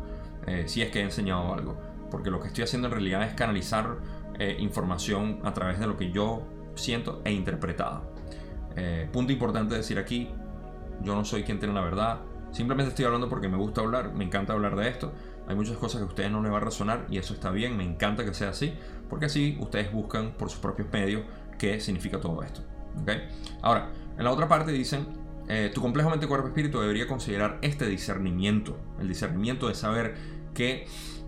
si 0.67 0.83
es 0.83 0.91
que 0.91 0.99
he 0.99 1.03
enseñado 1.03 1.51
algo. 1.51 1.81
Porque 2.11 2.29
lo 2.29 2.39
que 2.41 2.49
estoy 2.49 2.63
haciendo 2.63 2.89
en 2.89 2.93
realidad 2.93 3.23
es 3.23 3.33
canalizar 3.33 3.97
información 4.59 5.39
a 5.43 5.53
través 5.53 5.79
de 5.79 5.85
lo 5.85 5.97
que 5.97 6.11
yo 6.11 6.47
siento 6.75 7.21
e 7.23 7.31
interpretado. 7.31 8.13
punto 9.11 9.31
importante 9.31 9.75
decir 9.75 9.99
aquí, 9.99 10.29
yo 11.03 11.15
no 11.15 11.25
soy 11.25 11.43
quien 11.43 11.59
tiene 11.59 11.73
la 11.73 11.81
verdad, 11.81 12.21
simplemente 12.51 12.89
estoy 12.89 13.05
hablando 13.05 13.29
porque 13.29 13.47
me 13.47 13.57
gusta 13.57 13.81
hablar, 13.81 14.13
me 14.13 14.23
encanta 14.23 14.53
hablar 14.53 14.75
de 14.75 14.87
esto. 14.87 15.11
Hay 15.47 15.55
muchas 15.55 15.77
cosas 15.77 15.99
que 15.99 16.05
a 16.05 16.07
ustedes 16.07 16.31
no 16.31 16.41
les 16.41 16.51
va 16.51 16.57
a 16.57 16.61
resonar 16.61 17.05
y 17.09 17.17
eso 17.17 17.33
está 17.33 17.51
bien, 17.51 17.75
me 17.75 17.83
encanta 17.83 18.23
que 18.23 18.33
sea 18.33 18.49
así, 18.49 18.73
porque 19.09 19.25
así 19.25 19.57
ustedes 19.59 19.91
buscan 19.91 20.31
por 20.31 20.49
sus 20.49 20.59
propios 20.59 20.87
medios 20.91 21.23
qué 21.57 21.79
significa 21.79 22.19
todo 22.19 22.43
esto. 22.43 22.61
¿okay? 23.01 23.27
Ahora, 23.61 23.89
en 24.17 24.23
la 24.23 24.31
otra 24.31 24.47
parte 24.47 24.71
dicen, 24.71 25.07
eh, 25.47 25.71
tu 25.73 25.81
complejo 25.81 26.09
mente, 26.09 26.27
cuerpo, 26.27 26.47
espíritu 26.47 26.79
debería 26.79 27.07
considerar 27.07 27.57
este 27.61 27.85
discernimiento, 27.87 28.77
el 28.99 29.07
discernimiento 29.07 29.67
de 29.67 29.75
saber 29.75 30.15
que 30.53 30.85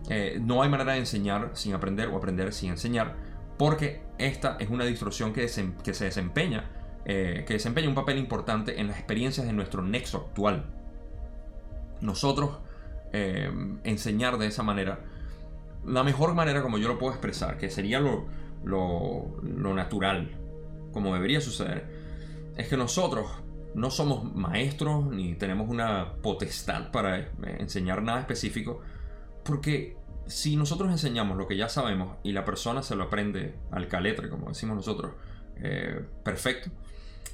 eh, 0.10 0.39
no 0.41 0.62
hay 0.62 0.70
manera 0.70 0.94
de 0.94 1.00
enseñar 1.00 1.52
sin 1.54 1.74
aprender 1.74 2.10
o 2.10 2.18
aprender 2.18 2.54
sin 2.54 2.70
enseñar, 2.70 3.16
porque 3.58 4.01
esta 4.18 4.58
es 4.60 4.70
una 4.70 4.86
distorsión 4.86 5.34
que, 5.34 5.47
se 5.47 6.06
desempeña 6.06 6.70
eh, 7.06 7.43
que 7.45 7.54
desempeña 7.54 7.89
un 7.89 7.95
papel 7.95 8.18
importante 8.18 8.80
en 8.80 8.88
las 8.88 8.97
experiencias 8.97 9.45
de 9.45 9.54
nuestro 9.54 9.82
nexo 9.82 10.18
actual. 10.18 10.66
Nosotros 12.01 12.60
eh, 13.12 13.51
enseñar 13.84 14.38
de 14.38 14.47
esa 14.47 14.64
manera, 14.64 14.99
la 15.86 16.04
mejor 16.04 16.34
manera 16.34 16.62
como 16.62 16.78
yo 16.78 16.88
lo 16.88 16.97
puedo 16.97 17.14
expresar, 17.14 17.58
que 17.58 17.70
sería 17.70 17.99
lo 17.99 19.74
natural, 19.74 20.32
como 20.93 21.14
debería 21.14 21.41
suceder, 21.41 21.86
es 22.56 22.68
que 22.68 22.78
nosotros 22.78 23.28
no 23.76 23.89
somos 23.89 24.24
maestros 24.36 25.06
ni 25.06 25.34
tenemos 25.36 25.70
una 25.70 26.14
potestad 26.22 26.91
para 26.91 27.20
eh, 27.20 27.28
enseñar 27.60 28.04
nada 28.04 28.20
específico, 28.20 28.82
porque 29.43 29.97
si 30.28 30.55
nosotros 30.55 30.91
enseñamos 30.91 31.38
lo 31.38 31.47
que 31.47 31.57
ya 31.57 31.69
sabemos 31.69 32.17
y 32.24 32.32
la 32.32 32.45
persona 32.45 32.84
se 32.84 32.95
lo 32.95 33.03
aprende 33.03 33.55
al 33.71 33.88
caletre, 33.88 34.30
como 34.30 34.49
decimos 34.49 34.76
nosotros, 34.76 35.13
perfecto. 36.24 36.69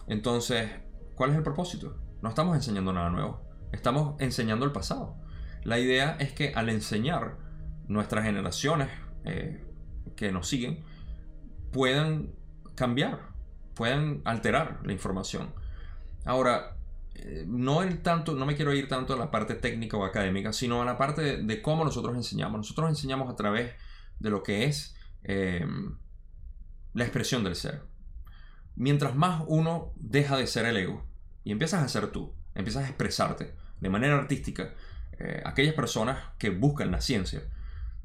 Entonces, 0.07 0.69
¿cuál 1.15 1.31
es 1.31 1.37
el 1.37 1.43
propósito? 1.43 1.97
No 2.21 2.29
estamos 2.29 2.55
enseñando 2.55 2.91
nada 2.91 3.09
nuevo, 3.09 3.41
estamos 3.71 4.19
enseñando 4.19 4.65
el 4.65 4.71
pasado. 4.71 5.15
La 5.63 5.79
idea 5.79 6.15
es 6.19 6.33
que 6.33 6.53
al 6.55 6.69
enseñar, 6.69 7.37
nuestras 7.89 8.23
generaciones 8.23 8.89
eh, 9.25 9.63
que 10.15 10.31
nos 10.31 10.47
siguen 10.47 10.83
puedan 11.71 12.31
cambiar, 12.75 13.29
puedan 13.73 14.21
alterar 14.25 14.79
la 14.83 14.93
información. 14.93 15.53
Ahora, 16.23 16.77
eh, 16.77 16.78
no, 17.47 17.83
el 17.83 18.01
tanto, 18.01 18.33
no 18.33 18.45
me 18.45 18.55
quiero 18.55 18.73
ir 18.73 18.87
tanto 18.87 19.13
a 19.13 19.17
la 19.17 19.31
parte 19.31 19.55
técnica 19.55 19.97
o 19.97 20.05
académica, 20.05 20.53
sino 20.53 20.81
a 20.81 20.85
la 20.85 20.97
parte 20.97 21.37
de, 21.43 21.61
cómo 21.61 21.83
nosotros 21.83 22.15
enseñamos. 22.15 22.57
Nosotros 22.57 22.89
enseñamos 22.89 23.29
a 23.29 23.35
través 23.35 23.73
de 24.19 24.29
lo 24.29 24.43
que 24.43 24.65
es 24.65 24.95
eh, 25.23 25.65
la 26.93 27.03
expresión 27.03 27.43
del 27.43 27.55
ser 27.55 27.89
mientras 28.79 29.13
más 29.13 29.43
uno 29.47 29.93
deja 29.97 30.37
de 30.37 30.47
ser 30.47 30.65
el 30.65 30.77
ego 30.77 31.05
y 31.43 31.51
empiezas 31.51 31.83
a 31.83 31.87
ser 31.87 32.07
tú, 32.07 32.33
empiezas 32.55 32.85
a 32.85 32.87
expresarte 32.87 33.53
de 33.79 33.89
manera 33.89 34.15
artística, 34.15 34.73
eh, 35.19 35.41
aquellas 35.45 35.75
personas 35.75 36.17
que 36.39 36.49
buscan 36.49 36.89
la 36.89 37.01
ciencia, 37.01 37.43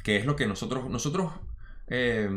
que 0.02 0.16
es 0.16 0.26
lo 0.26 0.36
que 0.36 0.46
nosotros, 0.46 0.90
nosotros, 0.90 1.32
eh, 1.86 2.28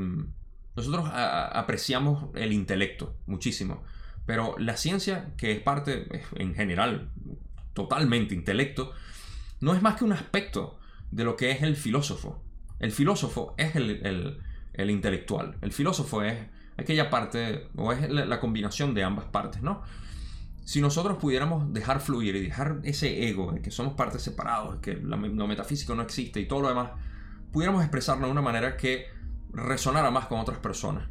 nosotros 0.76 1.10
apreciamos 1.12 2.30
el 2.36 2.54
intelecto 2.54 3.18
muchísimo, 3.26 3.84
pero 4.28 4.56
la 4.60 4.78
ciencia, 4.78 5.34
que 5.38 5.54
es 5.54 5.60
parte, 5.62 6.08
en 6.36 6.54
general, 6.54 7.10
totalmente 7.74 8.36
intelecto, 8.36 8.92
no 9.62 9.74
es 9.74 9.82
más 9.82 9.96
que 9.96 10.04
un 10.04 10.12
aspecto 10.12 10.78
de 11.10 11.24
lo 11.24 11.36
que 11.36 11.50
es 11.50 11.64
el 11.64 11.76
filósofo. 11.76 12.44
El 12.80 12.92
filósofo 12.92 13.56
es 13.58 13.76
el, 13.76 14.42
el 14.74 14.92
intelectual. 14.92 15.56
El 15.62 15.72
filósofo 15.72 16.22
es 16.22 16.38
aquella 16.78 17.10
parte, 17.10 17.70
o 17.78 17.94
es 17.94 18.10
la, 18.10 18.40
combinación 18.40 18.94
de 18.94 19.04
ambas 19.04 19.26
partes, 19.26 19.62
¿no? 19.64 19.82
Si 20.66 20.82
nosotros 20.82 21.18
pudiéramos 21.18 21.74
dejar 21.74 22.02
fluir 22.02 22.36
y 22.36 22.42
dejar 22.44 22.82
ese 22.84 23.30
ego 23.30 23.54
de 23.54 23.62
que 23.62 23.72
somos 23.72 23.94
partes 23.94 24.22
separados, 24.22 24.76
que 24.82 24.94
lo 24.94 25.18
metafísico 25.48 25.96
no 25.96 26.04
existe 26.04 26.42
y 26.42 26.48
todo 26.48 26.64
lo 26.64 26.68
demás, 26.68 26.92
pudiéramos 27.54 27.82
expresarlo 27.82 28.26
de 28.26 28.32
una 28.34 28.42
manera 28.42 28.76
que 28.76 29.08
resonara 29.54 30.12
más 30.12 30.26
con 30.26 30.40
otras 30.40 30.60
personas. 30.60 31.08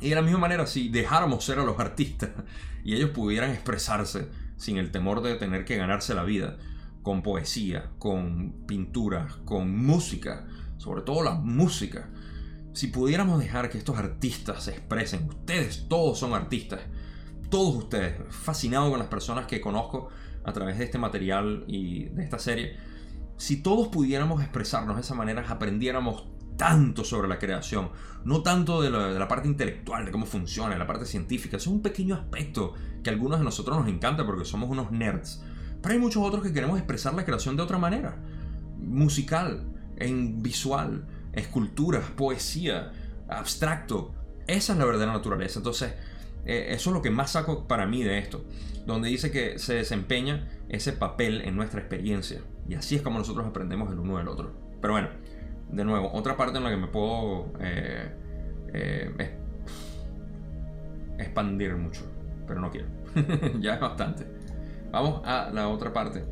Y 0.00 0.10
de 0.10 0.14
la 0.14 0.22
misma 0.22 0.38
manera, 0.38 0.66
si 0.66 0.88
dejáramos 0.88 1.44
ser 1.44 1.58
a 1.58 1.64
los 1.64 1.78
artistas 1.78 2.30
y 2.84 2.94
ellos 2.94 3.10
pudieran 3.10 3.50
expresarse 3.50 4.28
sin 4.56 4.76
el 4.76 4.90
temor 4.90 5.22
de 5.22 5.36
tener 5.36 5.64
que 5.64 5.76
ganarse 5.76 6.14
la 6.14 6.24
vida, 6.24 6.56
con 7.02 7.22
poesía, 7.22 7.90
con 7.98 8.66
pintura, 8.66 9.28
con 9.44 9.74
música, 9.74 10.46
sobre 10.76 11.02
todo 11.02 11.22
la 11.22 11.34
música, 11.34 12.10
si 12.72 12.88
pudiéramos 12.88 13.40
dejar 13.40 13.70
que 13.70 13.78
estos 13.78 13.98
artistas 13.98 14.64
se 14.64 14.72
expresen, 14.72 15.26
ustedes 15.28 15.86
todos 15.88 16.18
son 16.18 16.34
artistas, 16.34 16.80
todos 17.50 17.74
ustedes, 17.74 18.14
fascinado 18.28 18.90
con 18.90 18.98
las 18.98 19.08
personas 19.08 19.46
que 19.46 19.60
conozco 19.60 20.10
a 20.44 20.52
través 20.52 20.78
de 20.78 20.84
este 20.84 20.98
material 20.98 21.64
y 21.66 22.04
de 22.04 22.22
esta 22.22 22.38
serie, 22.38 22.76
si 23.36 23.62
todos 23.62 23.88
pudiéramos 23.88 24.42
expresarnos 24.42 24.96
de 24.96 25.02
esa 25.02 25.14
manera, 25.14 25.44
aprendiéramos 25.48 26.26
tanto 26.58 27.04
sobre 27.04 27.28
la 27.28 27.38
creación, 27.38 27.88
no 28.24 28.42
tanto 28.42 28.82
de 28.82 28.90
la, 28.90 29.28
parte 29.28 29.48
intelectual, 29.48 30.04
de 30.04 30.10
cómo 30.10 30.26
funciona, 30.26 30.74
de 30.74 30.78
la 30.78 30.86
parte 30.86 31.06
científica, 31.06 31.56
es 31.56 31.66
un 31.66 31.80
pequeño 31.80 32.16
aspecto 32.16 32.74
que 33.02 33.08
a 33.08 33.12
algunos 33.14 33.38
de 33.38 33.44
nosotros 33.44 33.78
nos 33.78 33.88
encanta 33.88 34.26
porque 34.26 34.44
somos 34.44 34.68
unos 34.68 34.90
nerds, 34.90 35.42
pero 35.80 35.94
hay 35.94 36.00
muchos 36.00 36.22
otros 36.22 36.42
que 36.42 36.52
queremos 36.52 36.76
expresar 36.76 37.14
la 37.14 37.24
creación 37.24 37.56
de 37.56 37.62
otra 37.62 37.78
manera, 37.78 38.16
musical, 38.76 39.62
en 39.96 40.42
visual, 40.42 41.06
esculturas, 41.32 42.04
poesía, 42.16 42.92
abstracto. 43.28 44.12
Esa 44.46 44.72
es 44.72 44.78
la 44.78 44.84
verdadera 44.84 45.12
naturaleza. 45.12 45.60
Entonces, 45.60 45.92
eh, 46.44 46.68
eso 46.70 46.90
es 46.90 46.94
lo 46.94 47.02
que 47.02 47.10
más 47.10 47.32
saco 47.32 47.68
para 47.68 47.86
mí 47.86 48.02
de 48.02 48.18
esto, 48.18 48.44
donde 48.86 49.08
dice 49.08 49.30
que 49.30 49.58
se 49.58 49.74
desempeña 49.74 50.48
ese 50.68 50.92
papel 50.92 51.42
en 51.42 51.56
nuestra 51.56 51.80
experiencia. 51.80 52.40
Y 52.68 52.74
así 52.74 52.96
es 52.96 53.02
como 53.02 53.18
nosotros 53.18 53.46
aprendemos 53.46 53.90
el 53.92 53.98
uno 53.98 54.18
del 54.18 54.28
otro. 54.28 54.52
Pero 54.80 54.92
bueno, 54.92 55.08
de 55.70 55.84
nuevo, 55.84 56.10
otra 56.12 56.36
parte 56.36 56.58
en 56.58 56.64
la 56.64 56.70
que 56.70 56.76
me 56.76 56.86
puedo 56.86 57.52
eh, 57.60 58.10
eh, 58.72 59.38
expandir 61.18 61.76
mucho, 61.76 62.02
pero 62.46 62.60
no 62.60 62.70
quiero. 62.70 62.88
ya 63.60 63.74
es 63.74 63.80
bastante. 63.80 64.26
Vamos 64.90 65.20
a 65.24 65.50
la 65.52 65.68
otra 65.68 65.92
parte 65.92 66.24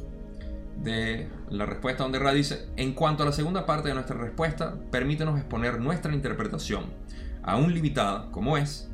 de 0.83 1.29
la 1.51 1.67
respuesta 1.67 2.03
donde 2.03 2.19
Ra 2.19 2.33
dice, 2.33 2.69
en 2.77 2.93
cuanto 2.93 3.23
a 3.23 3.27
la 3.27 3.33
segunda 3.33 3.67
parte 3.67 3.89
de 3.89 3.95
nuestra 3.95 4.17
respuesta, 4.17 4.75
permítenos 4.91 5.39
exponer 5.39 5.81
nuestra 5.81 6.13
interpretación, 6.13 6.85
aún 7.43 7.73
limitada 7.73 8.31
como 8.31 8.57
es, 8.57 8.91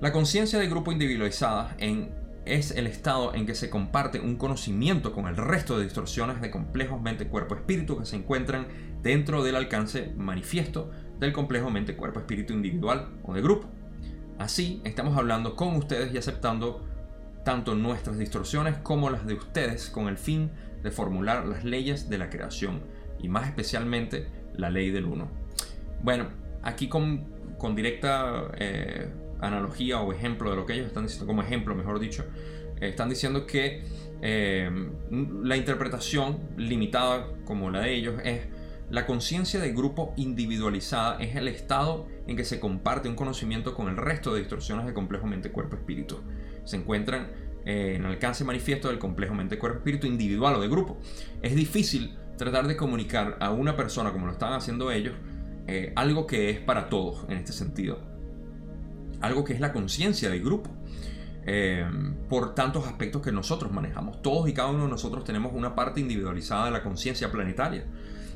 la 0.00 0.12
conciencia 0.12 0.58
de 0.58 0.68
grupo 0.68 0.90
individualizada 0.92 1.74
en, 1.78 2.10
es 2.44 2.72
el 2.72 2.86
estado 2.86 3.34
en 3.34 3.46
que 3.46 3.54
se 3.54 3.70
comparte 3.70 4.20
un 4.20 4.36
conocimiento 4.36 5.12
con 5.12 5.26
el 5.26 5.36
resto 5.36 5.78
de 5.78 5.84
distorsiones 5.84 6.40
de 6.40 6.50
complejos 6.50 7.00
mente-cuerpo-espíritu 7.00 7.98
que 7.98 8.06
se 8.06 8.16
encuentran 8.16 8.66
dentro 9.02 9.44
del 9.44 9.56
alcance 9.56 10.12
manifiesto 10.16 10.90
del 11.18 11.32
complejo 11.32 11.70
mente-cuerpo-espíritu 11.70 12.52
individual 12.52 13.08
o 13.22 13.34
de 13.34 13.42
grupo. 13.42 13.68
Así, 14.38 14.80
estamos 14.84 15.16
hablando 15.16 15.54
con 15.54 15.76
ustedes 15.76 16.12
y 16.12 16.18
aceptando 16.18 16.84
tanto 17.44 17.74
nuestras 17.74 18.18
distorsiones 18.18 18.76
como 18.78 19.10
las 19.10 19.26
de 19.26 19.34
ustedes 19.34 19.88
con 19.88 20.08
el 20.08 20.18
fin 20.18 20.50
de 20.82 20.90
formular 20.90 21.46
las 21.46 21.64
leyes 21.64 22.08
de 22.08 22.18
la 22.18 22.28
creación 22.30 22.82
y 23.20 23.28
más 23.28 23.46
especialmente 23.46 24.26
la 24.54 24.70
ley 24.70 24.90
del 24.90 25.06
uno. 25.06 25.28
Bueno, 26.02 26.28
aquí 26.62 26.88
con, 26.88 27.56
con 27.58 27.76
directa 27.76 28.50
eh, 28.58 29.08
analogía 29.42 30.00
o 30.00 30.12
ejemplo 30.12 30.50
de 30.50 30.56
lo 30.56 30.64
que 30.64 30.74
ellos 30.74 30.86
están 30.86 31.04
diciendo, 31.04 31.26
como 31.26 31.42
ejemplo 31.42 31.74
mejor 31.74 32.00
dicho, 32.00 32.24
eh, 32.80 32.88
están 32.88 33.08
diciendo 33.08 33.46
que 33.46 33.84
eh, 34.22 34.70
la 35.42 35.56
interpretación 35.56 36.38
limitada 36.56 37.26
como 37.44 37.70
la 37.70 37.80
de 37.80 37.94
ellos 37.94 38.14
es 38.24 38.46
la 38.92 39.06
conciencia 39.06 39.58
de 39.58 39.72
grupo 39.72 40.12
individualizada 40.16 41.18
es 41.18 41.34
el 41.34 41.48
estado 41.48 42.06
en 42.26 42.36
que 42.36 42.44
se 42.44 42.60
comparte 42.60 43.08
un 43.08 43.14
conocimiento 43.14 43.74
con 43.74 43.88
el 43.88 43.96
resto 43.96 44.34
de 44.34 44.40
distorsiones 44.40 44.84
de 44.84 44.92
complejo 44.92 45.26
mente, 45.26 45.50
cuerpo, 45.50 45.76
espíritu. 45.76 46.20
Se 46.64 46.76
encuentran 46.76 47.28
eh, 47.64 47.94
en 47.96 48.04
alcance 48.04 48.44
manifiesto 48.44 48.88
del 48.88 48.98
complejo 48.98 49.34
mente, 49.34 49.58
cuerpo, 49.58 49.78
espíritu 49.78 50.06
individual 50.06 50.56
o 50.56 50.60
de 50.60 50.68
grupo. 50.68 50.98
Es 51.40 51.54
difícil 51.54 52.18
tratar 52.36 52.66
de 52.66 52.76
comunicar 52.76 53.38
a 53.40 53.50
una 53.50 53.76
persona, 53.76 54.12
como 54.12 54.26
lo 54.26 54.32
están 54.32 54.52
haciendo 54.52 54.90
ellos, 54.90 55.14
eh, 55.68 55.94
algo 55.96 56.26
que 56.26 56.50
es 56.50 56.58
para 56.58 56.90
todos 56.90 57.24
en 57.30 57.38
este 57.38 57.52
sentido. 57.52 58.11
Algo 59.22 59.44
que 59.44 59.54
es 59.54 59.60
la 59.60 59.72
conciencia 59.72 60.28
del 60.28 60.42
grupo. 60.42 60.70
Eh, 61.44 61.84
por 62.28 62.54
tantos 62.54 62.86
aspectos 62.86 63.20
que 63.22 63.32
nosotros 63.32 63.72
manejamos. 63.72 64.22
Todos 64.22 64.48
y 64.48 64.52
cada 64.52 64.68
uno 64.68 64.84
de 64.84 64.90
nosotros 64.90 65.24
tenemos 65.24 65.52
una 65.54 65.74
parte 65.74 66.00
individualizada 66.00 66.66
de 66.66 66.70
la 66.70 66.82
conciencia 66.82 67.32
planetaria. 67.32 67.84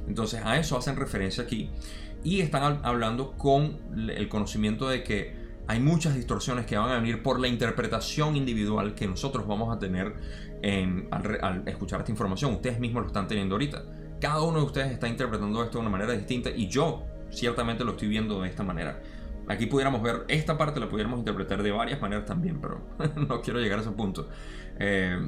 Entonces 0.09 0.41
a 0.45 0.59
eso 0.59 0.77
hacen 0.77 0.97
referencia 0.97 1.45
aquí. 1.45 1.71
Y 2.25 2.41
están 2.41 2.81
hablando 2.83 3.33
con 3.33 3.79
el 4.09 4.29
conocimiento 4.29 4.89
de 4.89 5.05
que 5.05 5.47
hay 5.69 5.81
muchas 5.81 6.15
distorsiones 6.15 6.67
que 6.67 6.77
van 6.77 6.91
a 6.91 6.95
venir 6.95 7.23
por 7.23 7.41
la 7.41 7.49
interpretación 7.49 8.37
individual 8.37 8.95
que 8.95 9.07
nosotros 9.07 9.47
vamos 9.47 9.75
a 9.75 9.79
tener 9.79 10.15
al, 11.11 11.63
escuchar 11.67 12.01
esta 12.01 12.11
información. 12.11 12.55
Ustedes 12.55 12.79
mismos 12.81 13.03
lo 13.03 13.07
están 13.09 13.29
teniendo 13.29 13.55
ahorita. 13.55 13.85
Cada 14.21 14.43
uno 14.43 14.59
de 14.59 14.65
ustedes 14.65 14.93
está 14.93 15.09
interpretando 15.09 15.63
esto 15.63 15.79
de 15.79 15.83
una 15.83 15.91
manera 15.91 16.13
distinta 16.13 16.51
y 16.51 16.69
yo 16.69 17.05
ciertamente 17.31 17.85
lo 17.85 17.93
estoy 17.93 18.09
viendo 18.09 18.41
de 18.41 18.49
esta 18.49 18.63
manera. 18.63 19.01
Aquí 19.49 19.67
pudiéramos 19.67 20.03
ver 20.03 20.25
esta 20.29 20.59
parte, 20.59 20.81
la 20.81 20.89
pudiéramos 20.89 21.19
interpretar 21.19 21.63
de 21.63 21.71
varias 21.71 22.01
maneras 22.01 22.27
también, 22.27 22.61
pero 22.61 22.81
no 23.29 23.41
quiero 23.43 23.61
llegar 23.61 23.79
a 23.79 23.83
ese 23.83 23.93
punto. 23.93 24.29
Eh, 24.79 25.19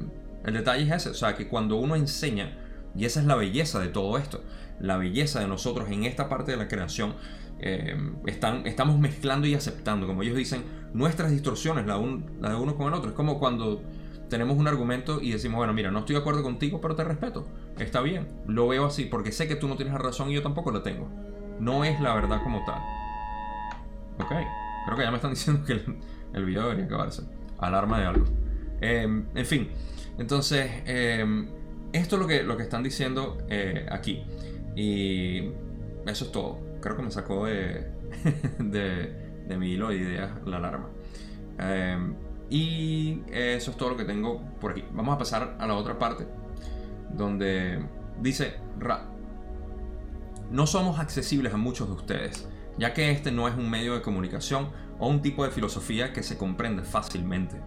el 0.45 0.53
detalle 0.53 0.83
es 0.83 0.91
ese, 0.91 1.09
o 1.09 1.13
sea, 1.13 1.35
que 1.35 1.47
cuando 1.47 1.77
uno 1.77 1.95
enseña, 1.95 2.57
y 2.95 3.05
esa 3.05 3.19
es 3.19 3.25
la 3.25 3.35
belleza 3.35 3.79
de 3.79 3.87
todo 3.87 4.17
esto, 4.17 4.43
la 4.79 4.97
belleza 4.97 5.39
de 5.39 5.47
nosotros 5.47 5.89
en 5.89 6.03
esta 6.03 6.27
parte 6.27 6.51
de 6.51 6.57
la 6.57 6.67
creación, 6.67 7.15
eh, 7.61 7.95
están, 8.25 8.65
estamos 8.65 8.97
mezclando 8.99 9.47
y 9.47 9.53
aceptando, 9.53 10.07
como 10.07 10.23
ellos 10.23 10.35
dicen, 10.35 10.63
nuestras 10.93 11.31
distorsiones, 11.31 11.85
la, 11.85 12.01
la 12.39 12.49
de 12.49 12.55
uno 12.55 12.75
con 12.75 12.87
el 12.87 12.93
otro. 12.93 13.09
Es 13.09 13.15
como 13.15 13.39
cuando 13.39 13.81
tenemos 14.29 14.57
un 14.57 14.67
argumento 14.67 15.19
y 15.21 15.31
decimos, 15.31 15.57
bueno, 15.57 15.73
mira, 15.73 15.91
no 15.91 15.99
estoy 15.99 16.15
de 16.15 16.21
acuerdo 16.21 16.43
contigo, 16.43 16.79
pero 16.81 16.95
te 16.95 17.03
respeto. 17.03 17.47
Está 17.77 18.01
bien, 18.01 18.27
lo 18.47 18.67
veo 18.67 18.85
así, 18.85 19.05
porque 19.05 19.31
sé 19.31 19.47
que 19.47 19.55
tú 19.55 19.67
no 19.67 19.75
tienes 19.75 19.93
la 19.93 19.99
razón 19.99 20.29
y 20.29 20.33
yo 20.33 20.41
tampoco 20.41 20.71
la 20.71 20.83
tengo. 20.83 21.09
No 21.59 21.83
es 21.83 21.99
la 21.99 22.13
verdad 22.13 22.41
como 22.43 22.63
tal. 22.65 22.81
Ok, 24.19 24.31
creo 24.85 24.97
que 24.97 25.03
ya 25.03 25.11
me 25.11 25.17
están 25.17 25.31
diciendo 25.35 25.65
que 25.65 25.73
el, 26.33 26.45
video 26.45 26.63
debería 26.63 26.85
acabarse. 26.85 27.23
Alarma 27.57 27.99
de 27.99 28.05
algo. 28.05 28.25
Em, 28.81 29.25
en 29.35 29.45
fin, 29.45 29.69
entonces, 30.17 30.69
em, 30.85 31.49
esto 31.93 32.15
es 32.15 32.21
lo 32.21 32.27
que, 32.27 32.43
lo 32.43 32.57
que 32.57 32.63
están 32.63 32.83
diciendo 32.83 33.37
eh, 33.49 33.87
aquí. 33.91 34.23
Y 34.75 35.51
eso 36.05 36.25
es 36.25 36.31
todo. 36.31 36.59
Creo 36.81 36.95
que 36.95 37.03
me 37.03 37.11
sacó 37.11 37.45
de, 37.45 37.91
de, 38.59 39.57
mi 39.57 39.71
hilo 39.71 39.89
de 39.89 39.95
ideas 39.95 40.31
la 40.45 40.57
alarma. 40.57 40.89
Em, 41.57 42.15
y 42.49 43.21
eso 43.31 43.71
es 43.71 43.77
todo 43.77 43.89
lo 43.89 43.97
que 43.97 44.05
tengo 44.05 44.41
por 44.59 44.71
aquí. 44.71 44.83
Vamos 44.93 45.15
a 45.15 45.17
pasar 45.17 45.55
a 45.59 45.67
la 45.67 45.75
otra 45.75 45.97
parte. 45.97 46.25
Donde 47.13 47.79
dice 48.21 48.55
Ra. 48.79 49.05
No 50.51 50.65
somos 50.65 50.99
accesibles 50.99 51.53
a 51.53 51.57
muchos 51.57 51.87
de 51.87 51.93
ustedes 51.93 52.47
ya 52.79 52.93
que 52.93 53.11
este 53.11 53.31
no 53.31 53.47
es 53.47 53.55
un 53.55 53.69
medio 53.69 53.93
de 53.93 54.01
comunicación 54.01 54.69
o 54.97 55.07
un 55.07 55.21
tipo 55.21 55.43
de 55.43 55.51
filosofía 55.51 56.13
que 56.13 56.23
se 56.23 56.37
comprende 56.37 56.83
fácilmente. 56.83 57.61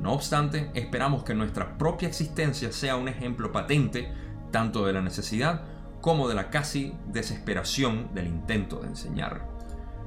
No 0.00 0.12
obstante, 0.12 0.70
esperamos 0.74 1.24
que 1.24 1.34
nuestra 1.34 1.76
propia 1.76 2.08
existencia 2.08 2.72
sea 2.72 2.96
un 2.96 3.08
ejemplo 3.08 3.52
patente 3.52 4.10
tanto 4.50 4.86
de 4.86 4.92
la 4.92 5.02
necesidad 5.02 5.62
como 6.00 6.28
de 6.28 6.34
la 6.34 6.50
casi 6.50 6.94
desesperación 7.06 8.14
del 8.14 8.28
intento 8.28 8.80
de 8.80 8.88
enseñar. 8.88 9.46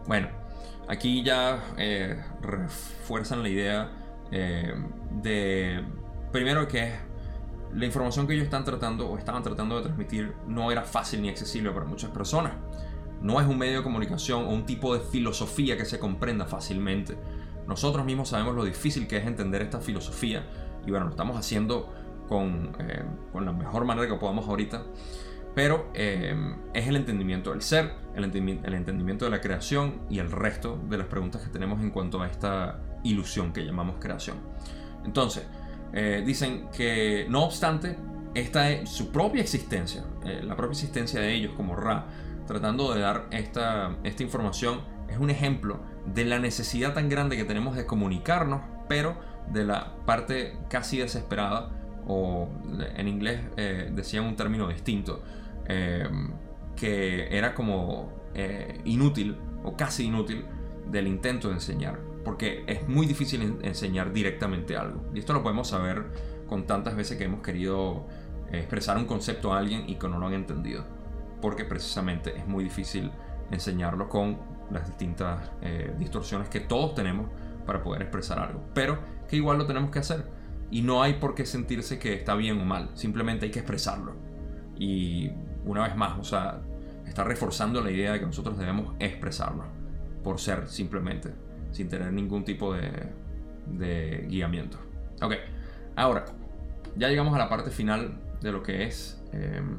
Bueno, 0.07 0.29
aquí 0.87 1.23
ya 1.23 1.63
eh, 1.77 2.21
refuerzan 2.41 3.43
la 3.43 3.49
idea 3.49 3.91
eh, 4.31 4.73
de, 5.21 5.83
primero 6.31 6.67
que 6.67 6.93
la 7.73 7.85
información 7.85 8.25
que 8.27 8.33
ellos 8.33 8.45
están 8.45 8.63
tratando 8.63 9.09
o 9.09 9.17
estaban 9.17 9.43
tratando 9.43 9.77
de 9.77 9.83
transmitir 9.83 10.33
no 10.47 10.71
era 10.71 10.83
fácil 10.83 11.21
ni 11.21 11.29
accesible 11.29 11.71
para 11.71 11.85
muchas 11.85 12.11
personas 12.11 12.53
no 13.21 13.39
es 13.39 13.47
un 13.47 13.57
medio 13.57 13.77
de 13.77 13.83
comunicación 13.83 14.45
o 14.45 14.49
un 14.49 14.65
tipo 14.65 14.93
de 14.93 14.99
filosofía 14.99 15.77
que 15.77 15.85
se 15.85 15.99
comprenda 15.99 16.45
fácilmente. 16.45 17.17
Nosotros 17.67 18.05
mismos 18.05 18.29
sabemos 18.29 18.55
lo 18.55 18.63
difícil 18.63 19.07
que 19.07 19.17
es 19.17 19.25
entender 19.25 19.61
esta 19.61 19.79
filosofía 19.79 20.45
y 20.85 20.91
bueno, 20.91 21.05
lo 21.05 21.11
estamos 21.11 21.37
haciendo 21.37 21.91
con, 22.27 22.75
eh, 22.79 23.03
la 23.33 23.51
mejor 23.51 23.85
manera 23.85 24.07
que 24.07 24.15
podamos 24.15 24.47
ahorita. 24.47 24.83
Pero 25.53 25.89
eh, 25.93 26.35
es 26.73 26.87
el 26.87 26.97
entendimiento 26.97 27.51
del 27.51 27.61
ser, 27.61 27.93
el, 28.13 28.25
entendimiento 28.25 29.25
de 29.25 29.31
la 29.31 29.39
creación 29.39 30.01
y 30.09 30.19
el 30.19 30.29
resto 30.29 30.77
de 30.89 30.97
las 30.97 31.07
preguntas 31.07 31.41
que 31.41 31.49
tenemos 31.49 31.79
en 31.81 31.91
cuanto 31.91 32.21
a 32.21 32.27
esta 32.27 32.81
ilusión 33.03 33.53
que 33.53 33.65
llamamos 33.65 33.95
creación. 33.99 34.35
Entonces, 35.05 35.47
eh, 35.93 36.23
dicen 36.25 36.67
que 36.75 37.25
no 37.29 37.45
obstante, 37.45 37.95
esta 38.33 38.69
es 38.69 38.89
su 38.89 39.13
propia 39.13 39.41
existencia, 39.41 40.03
la 40.43 40.57
propia 40.57 40.73
existencia 40.73 41.21
de 41.21 41.33
ellos 41.33 41.53
como 41.55 41.73
Ra, 41.73 42.05
tratando 42.45 42.93
de 42.93 43.01
dar 43.01 43.27
esta, 43.31 43.97
esta 44.03 44.23
información 44.23 44.81
es 45.09 45.17
un 45.17 45.29
ejemplo 45.29 45.79
de 46.05 46.25
la 46.25 46.39
necesidad 46.39 46.93
tan 46.93 47.09
grande 47.09 47.37
que 47.37 47.43
tenemos 47.43 47.75
de 47.75 47.85
comunicarnos, 47.85 48.61
pero 48.87 49.15
de 49.51 49.63
la 49.63 49.95
parte 50.05 50.57
casi 50.69 50.97
desesperada, 50.97 51.71
o 52.07 52.49
en 52.95 53.07
inglés 53.07 53.41
eh, 53.57 53.91
decían 53.93 54.25
un 54.25 54.35
término 54.35 54.67
distinto, 54.67 55.23
eh, 55.67 56.07
que 56.75 57.35
era 57.35 57.55
como 57.55 58.11
eh, 58.33 58.81
inútil 58.85 59.37
o 59.63 59.75
casi 59.75 60.05
inútil 60.05 60.45
del 60.91 61.07
intento 61.07 61.47
de 61.47 61.55
enseñar, 61.55 61.99
porque 62.23 62.63
es 62.67 62.87
muy 62.87 63.07
difícil 63.07 63.59
enseñar 63.63 64.13
directamente 64.13 64.77
algo. 64.77 65.03
Y 65.13 65.19
esto 65.19 65.33
lo 65.33 65.41
podemos 65.41 65.67
saber 65.67 66.05
con 66.47 66.67
tantas 66.67 66.95
veces 66.95 67.17
que 67.17 67.23
hemos 67.23 67.41
querido 67.41 68.05
expresar 68.51 68.97
un 68.97 69.05
concepto 69.05 69.53
a 69.53 69.57
alguien 69.57 69.89
y 69.89 69.95
que 69.95 70.07
no 70.07 70.19
lo 70.19 70.27
han 70.27 70.33
entendido 70.33 70.94
porque 71.45 71.63
precisamente 71.63 72.35
es 72.35 72.47
muy 72.47 72.63
difícil 72.63 73.11
enseñarlo 73.51 74.09
con 74.09 74.39
las 74.71 74.87
distintas 74.87 75.51
eh, 75.61 75.93
distorsiones 75.99 76.49
que 76.49 76.59
todos 76.59 76.95
tenemos 76.95 77.29
para 77.67 77.83
poder 77.83 78.01
expresar 78.01 78.39
algo, 78.39 78.63
pero 78.73 78.97
que 79.29 79.35
igual 79.35 79.59
lo 79.59 79.67
tenemos 79.67 79.91
que 79.91 79.99
hacer 79.99 80.25
y 80.71 80.81
no 80.81 81.03
hay 81.03 81.13
por 81.13 81.35
qué 81.35 81.45
sentirse 81.45 81.99
que 81.99 82.15
está 82.15 82.33
bien 82.33 82.59
o 82.59 82.65
mal, 82.65 82.89
simplemente 82.95 83.45
hay 83.45 83.51
que 83.51 83.59
expresarlo. 83.59 84.15
Y 84.75 85.33
una 85.65 85.83
vez 85.83 85.95
más, 85.95 86.17
o 86.17 86.23
sea, 86.23 86.61
está 87.05 87.23
reforzando 87.23 87.79
la 87.79 87.91
idea 87.91 88.13
de 88.13 88.19
que 88.21 88.25
nosotros 88.25 88.57
debemos 88.57 88.95
expresarlo 88.97 89.65
por 90.23 90.39
ser 90.39 90.67
simplemente, 90.67 91.31
sin 91.69 91.89
tener 91.89 92.11
ningún 92.11 92.43
tipo 92.43 92.73
de, 92.73 94.25
guiamiento. 94.27 94.79
Ok, 95.21 95.35
ahora, 95.95 96.25
ya 96.95 97.07
llegamos 97.07 97.35
a 97.35 97.37
la 97.37 97.49
parte 97.49 97.69
final 97.69 98.19
de 98.41 98.51
lo 98.51 98.63
que 98.63 98.85
es 98.85 99.23
em, 99.31 99.77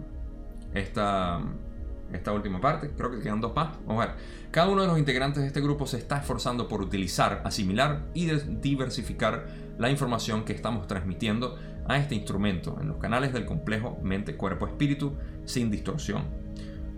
esta, 0.74 1.40
esta 2.12 2.32
última 2.32 2.60
parte. 2.60 2.90
Creo 2.96 3.10
que 3.10 3.20
quedan 3.20 3.40
dos 3.40 3.54
más. 3.54 3.76
Vamos 3.86 4.04
a 4.04 4.06
ver. 4.06 4.16
Cada 4.50 4.68
uno 4.68 4.82
de 4.82 4.88
los 4.88 4.98
integrantes 4.98 5.42
de 5.42 5.48
este 5.48 5.60
grupo 5.60 5.86
se 5.86 5.98
está 5.98 6.18
esforzando 6.18 6.68
por 6.68 6.80
utilizar, 6.80 7.42
asimilar 7.44 8.06
y 8.14 8.26
diversificar 8.26 9.46
la 9.78 9.90
información 9.90 10.44
que 10.44 10.52
estamos 10.52 10.86
transmitiendo 10.86 11.56
a 11.88 11.98
este 11.98 12.14
instrumento 12.14 12.78
en 12.80 12.88
los 12.88 12.96
canales 12.98 13.32
del 13.32 13.46
complejo 13.46 13.98
mente-cuerpo-espíritu 14.02 15.14
sin 15.44 15.70
distorsión. 15.70 16.24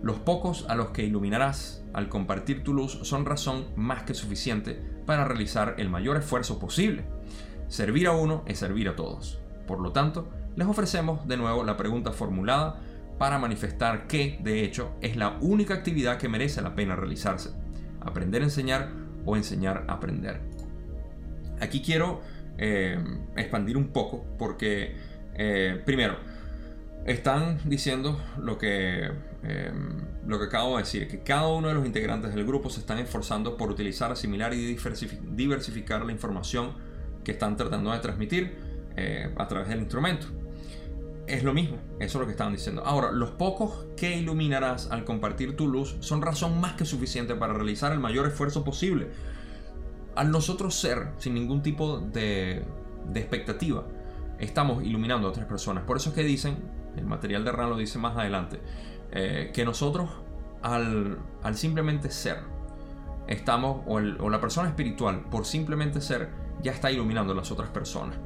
Los 0.01 0.17
pocos 0.19 0.65
a 0.69 0.75
los 0.75 0.91
que 0.91 1.03
iluminarás 1.03 1.83
al 1.93 2.07
compartir 2.07 2.63
tu 2.63 2.73
luz 2.73 2.99
son 3.03 3.25
razón 3.25 3.67
más 3.75 4.03
que 4.03 4.13
suficiente 4.13 4.81
para 5.05 5.25
realizar 5.25 5.75
el 5.77 5.89
mayor 5.89 6.15
esfuerzo 6.17 6.59
posible. 6.59 7.03
Servir 7.67 8.07
a 8.07 8.13
uno 8.13 8.43
es 8.45 8.59
servir 8.59 8.87
a 8.87 8.95
todos. 8.95 9.39
Por 9.67 9.79
lo 9.79 9.91
tanto, 9.91 10.29
les 10.55 10.67
ofrecemos 10.67 11.27
de 11.27 11.37
nuevo 11.37 11.63
la 11.63 11.77
pregunta 11.77 12.11
formulada 12.11 12.79
para 13.19 13.37
manifestar 13.37 14.07
que, 14.07 14.39
de 14.41 14.63
hecho, 14.63 14.95
es 15.01 15.17
la 15.17 15.37
única 15.41 15.75
actividad 15.75 16.17
que 16.17 16.29
merece 16.29 16.61
la 16.61 16.73
pena 16.73 16.95
realizarse. 16.95 17.51
Aprender 17.99 18.41
a 18.41 18.45
enseñar 18.45 18.89
o 19.25 19.35
enseñar 19.35 19.83
a 19.87 19.93
aprender. 19.93 20.39
Aquí 21.59 21.81
quiero 21.81 22.21
eh, 22.57 22.97
expandir 23.35 23.75
un 23.75 23.89
poco 23.89 24.25
porque, 24.39 24.95
eh, 25.35 25.81
primero, 25.85 26.15
están 27.05 27.59
diciendo 27.65 28.21
lo 28.41 28.57
que, 28.57 29.11
eh, 29.43 29.71
lo 30.25 30.39
que 30.39 30.45
acabo 30.45 30.77
de 30.77 30.83
decir, 30.83 31.07
que 31.09 31.19
cada 31.19 31.49
uno 31.49 31.67
de 31.67 31.73
los 31.73 31.85
integrantes 31.85 32.33
del 32.33 32.45
grupo 32.45 32.69
se 32.69 32.79
están 32.79 32.99
esforzando 32.99 33.57
por 33.57 33.69
utilizar, 33.69 34.13
asimilar 34.13 34.53
y 34.53 34.77
diversificar 35.35 36.05
la 36.05 36.13
información 36.13 36.71
que 37.25 37.33
están 37.33 37.57
tratando 37.57 37.91
de 37.91 37.99
transmitir 37.99 38.69
a 39.37 39.47
través 39.47 39.69
del 39.69 39.79
instrumento 39.79 40.27
es 41.29 41.43
lo 41.43 41.53
mismo, 41.53 41.77
eso 41.99 42.17
es 42.17 42.21
lo 42.21 42.25
que 42.25 42.31
estaban 42.31 42.53
diciendo. 42.53 42.83
Ahora, 42.85 43.11
los 43.11 43.31
pocos 43.31 43.85
que 43.95 44.17
iluminarás 44.17 44.91
al 44.91 45.05
compartir 45.05 45.55
tu 45.55 45.67
luz 45.67 45.95
son 45.99 46.21
razón 46.21 46.59
más 46.59 46.73
que 46.73 46.85
suficiente 46.85 47.35
para 47.35 47.53
realizar 47.53 47.91
el 47.91 47.99
mayor 47.99 48.27
esfuerzo 48.27 48.63
posible. 48.63 49.09
Al 50.15 50.31
nosotros 50.31 50.75
ser 50.75 51.11
sin 51.17 51.35
ningún 51.35 51.61
tipo 51.61 51.99
de, 51.99 52.63
expectativa, 53.13 53.85
estamos 54.39 54.83
iluminando 54.83 55.27
a 55.27 55.31
otras 55.31 55.45
personas. 55.45 55.83
Por 55.83 55.97
eso 55.97 56.09
es 56.09 56.15
que 56.15 56.23
dicen, 56.23 56.57
el 56.97 57.05
material 57.05 57.45
de 57.45 57.51
Ran 57.51 57.69
lo 57.69 57.77
dice 57.77 57.99
más 57.99 58.17
adelante, 58.17 58.59
eh, 59.11 59.51
que 59.53 59.63
nosotros 59.63 60.09
al, 60.61 61.19
simplemente 61.53 62.09
ser, 62.11 62.39
estamos, 63.27 63.83
o, 63.85 63.95
o 63.95 64.29
la 64.29 64.41
persona 64.41 64.67
espiritual, 64.67 65.25
por 65.29 65.45
simplemente 65.45 66.01
ser, 66.01 66.29
ya 66.63 66.71
está 66.71 66.91
iluminando 66.91 67.33
a 67.33 67.35
las 67.35 67.51
otras 67.51 67.69
personas. 67.69 68.17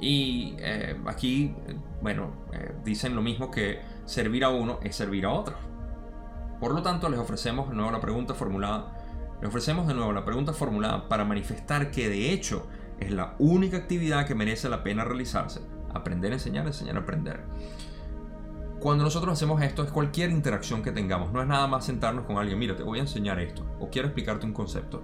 Y 0.00 0.54
eh, 0.58 0.96
aquí, 1.06 1.54
bueno, 2.00 2.32
eh, 2.52 2.74
dicen 2.84 3.14
lo 3.14 3.22
mismo 3.22 3.50
que 3.50 3.80
servir 4.04 4.44
a 4.44 4.50
uno 4.50 4.78
es 4.82 4.96
servir 4.96 5.26
a 5.26 5.30
otro. 5.30 5.56
Por 6.60 6.74
lo 6.74 6.82
tanto, 6.82 7.08
les 7.08 7.20
ofrecemos 7.20 7.68
de 7.68 7.76
nuevo 7.76 7.90
la 7.92 8.00
pregunta 8.00 8.34
formulada 8.34 8.96
Le 9.40 9.46
ofrecemos 9.46 9.86
de 9.86 9.94
nuevo 9.94 10.12
la 10.12 10.24
pregunta 10.24 10.52
formulada 10.52 11.08
para 11.08 11.24
manifestar 11.24 11.92
que 11.92 12.08
de 12.08 12.32
hecho 12.32 12.66
es 12.98 13.12
la 13.12 13.36
única 13.38 13.76
actividad 13.76 14.26
que 14.26 14.34
merece 14.34 14.68
la 14.68 14.82
pena 14.82 15.04
realizarse. 15.04 15.60
Aprender, 15.94 16.32
enseñar, 16.32 16.66
enseñar, 16.66 16.96
aprender. 16.96 17.44
Cuando 18.80 19.04
nosotros 19.04 19.32
hacemos 19.32 19.60
esto 19.62 19.82
es 19.82 19.90
cualquier 19.90 20.30
interacción 20.30 20.82
que 20.82 20.92
tengamos, 20.92 21.32
no 21.32 21.40
es 21.40 21.48
nada 21.48 21.66
más 21.66 21.84
sentarnos 21.84 22.26
con 22.26 22.38
alguien, 22.38 22.58
mira, 22.58 22.76
te 22.76 22.82
voy 22.82 22.98
a 22.98 23.02
enseñar 23.02 23.40
esto 23.40 23.64
o 23.80 23.88
quiero 23.90 24.08
explicarte 24.08 24.46
un 24.46 24.52
concepto. 24.52 25.02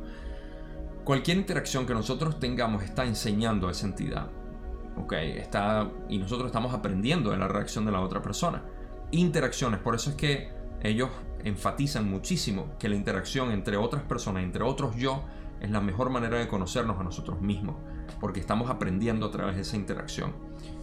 Cualquier 1.04 1.36
interacción 1.36 1.86
que 1.86 1.92
nosotros 1.92 2.40
tengamos 2.40 2.82
está 2.82 3.04
enseñando 3.04 3.68
a 3.68 3.72
esa 3.72 3.86
entidad. 3.86 4.30
¿Ok? 4.96 5.12
Está, 5.12 5.90
y 6.08 6.18
nosotros 6.18 6.46
estamos 6.46 6.74
aprendiendo 6.74 7.30
de 7.30 7.38
la 7.38 7.48
reacción 7.48 7.84
de 7.84 7.92
la 7.92 8.00
otra 8.00 8.22
persona. 8.22 8.62
Interacciones, 9.10 9.80
por 9.80 9.94
eso 9.94 10.10
es 10.10 10.16
que 10.16 10.50
ellos 10.82 11.10
enfatizan 11.44 12.08
muchísimo 12.08 12.74
que 12.78 12.88
la 12.88 12.96
interacción 12.96 13.50
entre 13.52 13.76
otras 13.76 14.02
personas, 14.02 14.42
entre 14.42 14.64
otros 14.64 14.96
yo, 14.96 15.24
es 15.60 15.70
la 15.70 15.80
mejor 15.80 16.10
manera 16.10 16.38
de 16.38 16.48
conocernos 16.48 16.98
a 17.00 17.04
nosotros 17.04 17.40
mismos, 17.40 17.76
porque 18.20 18.40
estamos 18.40 18.70
aprendiendo 18.70 19.26
a 19.26 19.30
través 19.30 19.56
de 19.56 19.62
esa 19.62 19.76
interacción. 19.76 20.32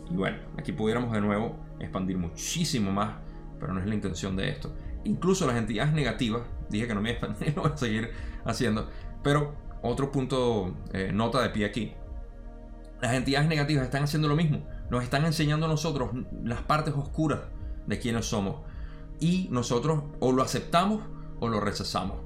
Y 0.09 0.15
bueno, 0.15 0.37
aquí 0.57 0.71
pudiéramos 0.71 1.11
de 1.11 1.21
nuevo 1.21 1.55
expandir 1.79 2.17
muchísimo 2.17 2.91
más, 2.91 3.15
pero 3.59 3.73
no 3.73 3.79
es 3.79 3.87
la 3.87 3.93
intención 3.93 4.35
de 4.35 4.49
esto. 4.49 4.73
Incluso 5.03 5.47
las 5.47 5.55
entidades 5.55 5.93
negativas, 5.93 6.43
dije 6.69 6.87
que 6.87 6.95
no 6.95 7.01
me 7.01 7.17
voy 7.17 7.29
a 7.29 7.51
lo 7.55 7.61
voy 7.63 7.71
a 7.71 7.77
seguir 7.77 8.11
haciendo, 8.45 8.89
pero 9.23 9.53
otro 9.81 10.11
punto, 10.11 10.75
eh, 10.93 11.11
nota 11.13 11.41
de 11.41 11.49
pie 11.49 11.65
aquí. 11.65 11.93
Las 13.01 13.13
entidades 13.13 13.49
negativas 13.49 13.85
están 13.85 14.03
haciendo 14.03 14.27
lo 14.27 14.35
mismo, 14.35 14.65
nos 14.89 15.03
están 15.03 15.25
enseñando 15.25 15.65
a 15.65 15.69
nosotros 15.69 16.11
las 16.43 16.61
partes 16.61 16.93
oscuras 16.93 17.39
de 17.87 17.99
quienes 17.99 18.27
somos. 18.27 18.61
Y 19.19 19.47
nosotros 19.51 20.03
o 20.19 20.31
lo 20.31 20.43
aceptamos 20.43 21.01
o 21.39 21.47
lo 21.47 21.59
rechazamos. 21.59 22.17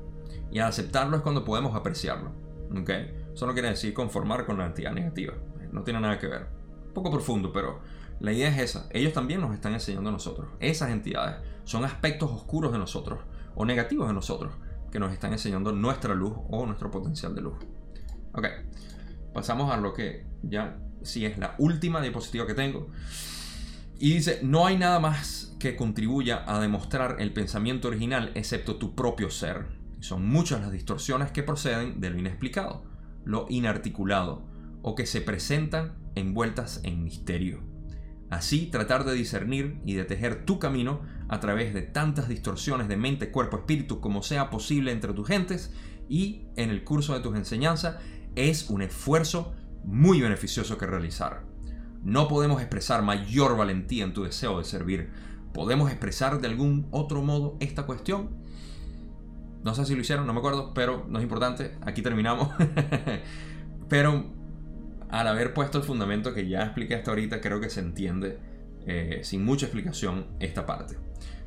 Y 0.52 0.60
al 0.60 0.70
aceptarlo 0.70 1.18
es 1.18 1.24
cuando 1.24 1.46
podemos 1.46 1.76
apreciarlo. 1.76 2.32
¿okay? 2.80 3.30
Eso 3.34 3.48
no 3.48 3.54
quiere 3.54 3.70
decir 3.70 3.94
conformar 3.94 4.46
con 4.46 4.58
la 4.58 4.66
entidad 4.66 4.92
negativa. 4.92 5.34
No 5.72 5.84
tiene 5.84 6.00
nada 6.00 6.20
que 6.20 6.28
ver. 6.28 6.48
Un 6.88 6.94
poco 6.94 7.12
profundo, 7.12 7.52
pero 7.52 7.80
la 8.20 8.32
idea 8.32 8.50
es 8.50 8.58
esa. 8.60 8.88
Ellos 8.92 9.14
también 9.14 9.42
nos 9.42 9.54
están 9.54 9.74
enseñando 9.74 10.10
a 10.10 10.14
nosotros. 10.14 10.48
Esas 10.60 10.92
entidades 10.92 11.38
son 11.64 11.84
aspectos 11.84 12.32
oscuros 12.32 12.72
de 12.72 12.78
nosotros 12.78 13.20
o 13.56 13.66
negativos 13.66 14.08
de 14.08 14.14
nosotros 14.14 14.54
que 14.92 15.00
nos 15.00 15.12
están 15.12 15.34
enseñando 15.34 15.72
nuestra 15.72 16.14
luz 16.16 16.34
o 16.50 16.66
nuestro 16.66 16.92
potencial 16.92 17.36
de 17.36 17.42
luz. 17.42 17.56
Ok, 18.34 18.46
pasamos 19.36 19.72
a 19.72 19.78
lo 19.78 19.94
que 19.94 20.26
ya 20.44 20.78
sí 21.04 21.26
es 21.26 21.38
la 21.38 21.56
última 21.60 22.02
diapositiva 22.02 22.48
que 22.48 22.54
tengo. 22.54 22.90
Y 24.00 24.14
dice, 24.14 24.40
no 24.44 24.66
hay 24.66 24.78
nada 24.78 25.00
más 25.00 25.56
que 25.60 25.76
contribuya 25.76 26.44
a 26.48 26.60
demostrar 26.62 27.18
el 27.20 27.34
pensamiento 27.34 27.90
original 27.90 28.32
excepto 28.36 28.78
tu 28.78 28.96
propio 28.96 29.30
ser. 29.30 29.68
Son 30.00 30.26
muchas 30.26 30.62
las 30.62 30.72
distorsiones 30.72 31.32
que 31.32 31.44
proceden 31.44 32.00
de 32.00 32.10
lo 32.12 32.18
inexplicado, 32.18 32.86
lo 33.26 33.46
inarticulado, 33.50 34.48
o 34.82 34.96
que 34.96 35.06
se 35.06 35.20
presentan 35.20 35.98
envueltas 36.16 36.80
en 36.84 37.04
misterio. 37.04 37.62
Así, 38.30 38.68
tratar 38.68 39.04
de 39.04 39.14
discernir 39.14 39.82
y 39.86 39.96
de 39.96 40.06
tejer 40.06 40.46
tu 40.46 40.60
camino 40.60 41.02
a 41.28 41.42
través 41.42 41.74
de 41.74 41.82
tantas 41.82 42.30
distorsiones 42.30 42.88
de 42.88 42.96
mente, 42.96 43.32
cuerpo, 43.32 43.58
espíritu 43.58 44.00
como 44.00 44.24
sea 44.24 44.50
posible 44.50 44.92
entre 44.92 45.14
tus 45.14 45.28
gentes 45.28 45.74
y 46.08 46.46
en 46.56 46.70
el 46.70 46.84
curso 46.84 47.14
de 47.14 47.20
tus 47.20 47.36
enseñanzas 47.36 47.98
es 48.36 48.70
un 48.70 48.82
esfuerzo 48.82 49.54
muy 49.84 50.22
beneficioso 50.22 50.78
que 50.78 50.86
realizar. 50.86 51.44
No 52.04 52.28
podemos 52.28 52.62
expresar 52.62 53.02
mayor 53.02 53.58
valentía 53.58 54.04
en 54.04 54.14
tu 54.14 54.24
deseo 54.24 54.60
de 54.60 54.64
servir. 54.64 55.10
¿Podemos 55.54 55.90
expresar 55.90 56.40
de 56.40 56.48
algún 56.48 56.88
otro 56.92 57.22
modo 57.22 57.58
esta 57.60 57.86
cuestión? 57.86 58.30
No 59.64 59.74
sé 59.74 59.86
si 59.86 59.96
lo 59.96 60.02
hicieron, 60.02 60.28
no 60.28 60.34
me 60.34 60.40
acuerdo, 60.40 60.74
pero 60.74 61.06
no 61.10 61.18
es 61.18 61.24
importante. 61.24 61.76
Aquí 61.82 62.02
terminamos. 62.02 62.50
pero 63.90 64.26
al 65.10 65.28
haber 65.28 65.54
puesto 65.54 65.78
el 65.80 65.84
fundamento 65.84 66.34
que 66.34 66.48
ya 66.48 66.62
expliqué 66.62 66.96
hasta 66.96 67.12
ahorita, 67.12 67.42
creo 67.42 67.60
que 67.60 67.70
se 67.70 67.80
entiende 67.80 68.38
eh, 68.86 69.22
sin 69.24 69.44
mucha 69.44 69.66
explicación 69.66 70.28
esta 70.40 70.66
parte. 70.66 70.98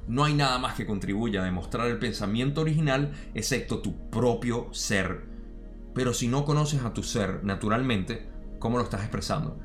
No 0.09 0.25
hay 0.25 0.35
nada 0.35 0.59
más 0.59 0.75
que 0.75 0.87
contribuya 0.87 1.43
a 1.43 1.45
demostrar 1.45 1.87
el 1.87 1.99
pensamiento 1.99 2.63
original 2.63 3.13
excepto 3.35 3.81
tu 3.81 4.11
propio 4.11 4.69
ser. 4.73 5.38
Pero 5.99 6.15
si 6.15 6.29
no 6.29 6.45
conoces 6.45 6.85
a 6.85 6.93
tu 6.93 7.03
ser 7.03 7.43
naturalmente, 7.43 8.29
¿cómo 8.61 8.79
lo 8.79 8.85
estás 8.85 9.01
expresando? 9.01 9.59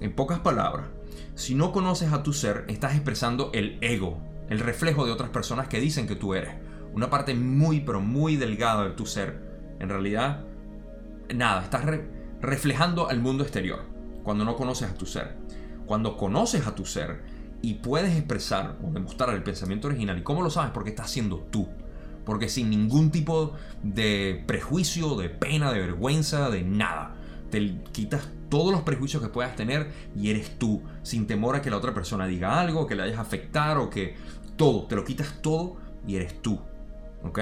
En 0.00 0.16
pocas 0.16 0.40
palabras, 0.40 0.88
si 1.36 1.54
no 1.54 1.70
conoces 1.70 2.12
a 2.12 2.24
tu 2.24 2.32
ser, 2.32 2.64
estás 2.66 2.94
expresando 2.96 3.52
el 3.54 3.78
ego, 3.80 4.18
el 4.48 4.58
reflejo 4.58 5.06
de 5.06 5.12
otras 5.12 5.30
personas 5.30 5.68
que 5.68 5.78
dicen 5.78 6.08
que 6.08 6.16
tú 6.16 6.34
eres. 6.34 6.56
Una 6.92 7.08
parte 7.08 7.36
muy, 7.36 7.82
pero 7.82 8.00
muy 8.00 8.34
delgada 8.34 8.82
de 8.82 8.94
tu 8.96 9.06
ser. 9.06 9.40
En 9.78 9.88
realidad, 9.88 10.44
nada, 11.32 11.62
estás 11.62 11.84
reflejando 12.40 13.08
al 13.08 13.20
mundo 13.20 13.44
exterior 13.44 13.84
cuando 14.24 14.44
no 14.44 14.56
conoces 14.56 14.90
a 14.90 14.94
tu 14.94 15.06
ser. 15.06 15.36
Cuando 15.86 16.16
conoces 16.16 16.66
a 16.66 16.74
tu 16.74 16.84
ser 16.84 17.22
y 17.62 17.74
puedes 17.74 18.16
expresar 18.16 18.76
o 18.82 18.90
demostrar 18.90 19.30
el 19.36 19.44
pensamiento 19.44 19.86
original, 19.86 20.18
¿y 20.18 20.22
cómo 20.24 20.42
lo 20.42 20.50
sabes? 20.50 20.72
Porque 20.72 20.90
estás 20.90 21.12
siendo 21.12 21.46
tú. 21.52 21.68
Porque 22.26 22.50
sin 22.50 22.68
ningún 22.68 23.10
tipo 23.10 23.54
de 23.82 24.44
prejuicio, 24.46 25.14
de 25.14 25.30
pena, 25.30 25.72
de 25.72 25.80
vergüenza, 25.80 26.50
de 26.50 26.62
nada. 26.62 27.14
Te 27.50 27.80
quitas 27.92 28.28
todos 28.50 28.72
los 28.72 28.82
prejuicios 28.82 29.22
que 29.22 29.28
puedas 29.28 29.56
tener 29.56 29.90
y 30.14 30.30
eres 30.30 30.58
tú, 30.58 30.82
sin 31.02 31.26
temor 31.26 31.56
a 31.56 31.62
que 31.62 31.70
la 31.70 31.78
otra 31.78 31.94
persona 31.94 32.26
diga 32.26 32.60
algo, 32.60 32.86
que 32.86 32.94
le 32.94 33.02
vayas 33.02 33.18
a 33.18 33.22
afectar 33.22 33.78
o 33.78 33.88
que 33.88 34.16
todo, 34.56 34.86
te 34.86 34.96
lo 34.96 35.04
quitas 35.04 35.40
todo 35.40 35.76
y 36.06 36.16
eres 36.16 36.42
tú. 36.42 36.60
¿Ok? 37.22 37.38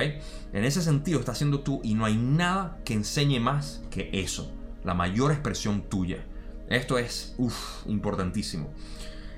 En 0.53 0.65
ese 0.65 0.83
sentido 0.83 1.19
estás 1.19 1.39
siendo 1.39 1.61
tú 1.61 1.81
y 1.83 1.95
no 1.95 2.05
hay 2.05 2.17
nada 2.17 2.79
que 2.85 2.95
enseñe 2.95 3.41
más 3.41 3.83
que 3.91 4.11
eso, 4.13 4.53
la 4.85 4.95
mayor 4.95 5.33
expresión 5.33 5.83
tuya. 5.89 6.25
Esto 6.69 6.99
es, 6.99 7.35
uff, 7.39 7.87
importantísimo. 7.87 8.71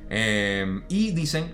Em, 0.08 0.84
y 0.88 1.10
dicen, 1.10 1.52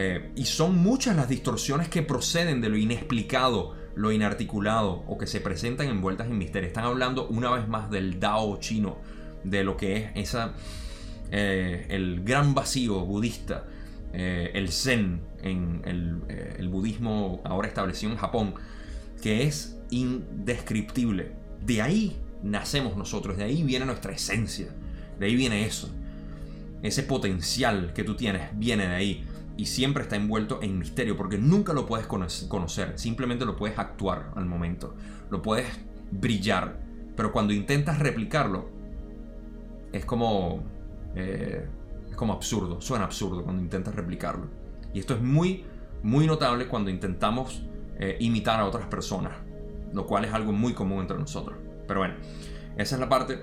eh, 0.00 0.30
y 0.36 0.44
son 0.44 0.78
muchas 0.78 1.16
las 1.16 1.28
distorsiones 1.28 1.88
que 1.88 2.02
proceden 2.02 2.60
de 2.60 2.68
lo 2.68 2.76
inexplicado, 2.76 3.74
lo 3.96 4.12
inarticulado 4.12 5.02
o 5.08 5.18
que 5.18 5.26
se 5.26 5.40
presentan 5.40 5.88
envueltas 5.88 6.28
en 6.28 6.38
misterio. 6.38 6.68
Están 6.68 6.84
hablando 6.84 7.26
una 7.26 7.50
vez 7.50 7.66
más 7.66 7.90
del 7.90 8.20
Dao 8.20 8.60
chino, 8.60 8.98
de 9.42 9.64
lo 9.64 9.76
que 9.76 9.96
es 9.96 10.10
esa, 10.14 10.54
eh, 11.32 11.86
el 11.88 12.22
gran 12.22 12.54
vacío 12.54 13.04
budista, 13.04 13.64
eh, 14.12 14.52
el 14.54 14.70
Zen 14.70 15.20
en 15.42 15.82
el, 15.84 16.22
el, 16.56 16.68
budismo 16.68 17.42
ahora 17.44 17.66
establecido 17.66 18.12
en 18.12 18.18
Japón, 18.18 18.54
que 19.20 19.48
es 19.48 19.80
indescriptible. 19.90 21.32
De 21.60 21.82
ahí 21.82 22.16
nacemos 22.44 22.96
nosotros, 22.96 23.36
de 23.36 23.42
ahí 23.42 23.64
viene 23.64 23.84
nuestra 23.84 24.12
esencia, 24.12 24.68
de 25.18 25.26
ahí 25.26 25.34
viene 25.34 25.66
eso. 25.66 25.90
Ese 26.84 27.02
potencial 27.02 27.92
que 27.94 28.04
tú 28.04 28.14
tienes 28.14 28.50
viene 28.56 28.86
de 28.86 28.94
ahí 28.94 29.26
y 29.58 29.66
siempre 29.66 30.04
está 30.04 30.16
envuelto 30.16 30.60
en 30.62 30.78
misterio 30.78 31.16
porque 31.16 31.36
nunca 31.36 31.72
lo 31.74 31.84
puedes 31.84 32.06
conocer, 32.06 32.96
simplemente 32.96 33.44
lo 33.44 33.56
puedes 33.56 33.76
actuar 33.76 34.30
al 34.36 34.46
momento, 34.46 34.94
lo 35.30 35.42
puedes 35.42 35.66
brillar, 36.12 36.78
pero 37.16 37.32
cuando 37.32 37.52
intentas 37.52 37.98
replicarlo 37.98 38.70
es 39.92 40.04
como, 40.04 40.62
eh, 41.16 41.66
es 42.08 42.16
como 42.16 42.34
absurdo, 42.34 42.80
suena 42.80 43.04
absurdo 43.04 43.42
cuando 43.42 43.60
intentas 43.60 43.96
replicarlo. 43.96 44.46
Y 44.94 45.00
esto 45.00 45.14
es 45.14 45.20
muy, 45.20 45.64
muy 46.04 46.28
notable 46.28 46.68
cuando 46.68 46.88
intentamos 46.88 47.62
eh, 47.98 48.16
imitar 48.20 48.60
a 48.60 48.64
otras 48.64 48.86
personas, 48.86 49.32
lo 49.92 50.06
cual 50.06 50.24
es 50.24 50.32
algo 50.32 50.52
muy 50.52 50.72
común 50.72 51.00
entre 51.00 51.18
nosotros. 51.18 51.58
Pero 51.88 52.00
bueno, 52.00 52.14
esa 52.76 52.94
es 52.94 53.00
la 53.00 53.08
parte 53.08 53.40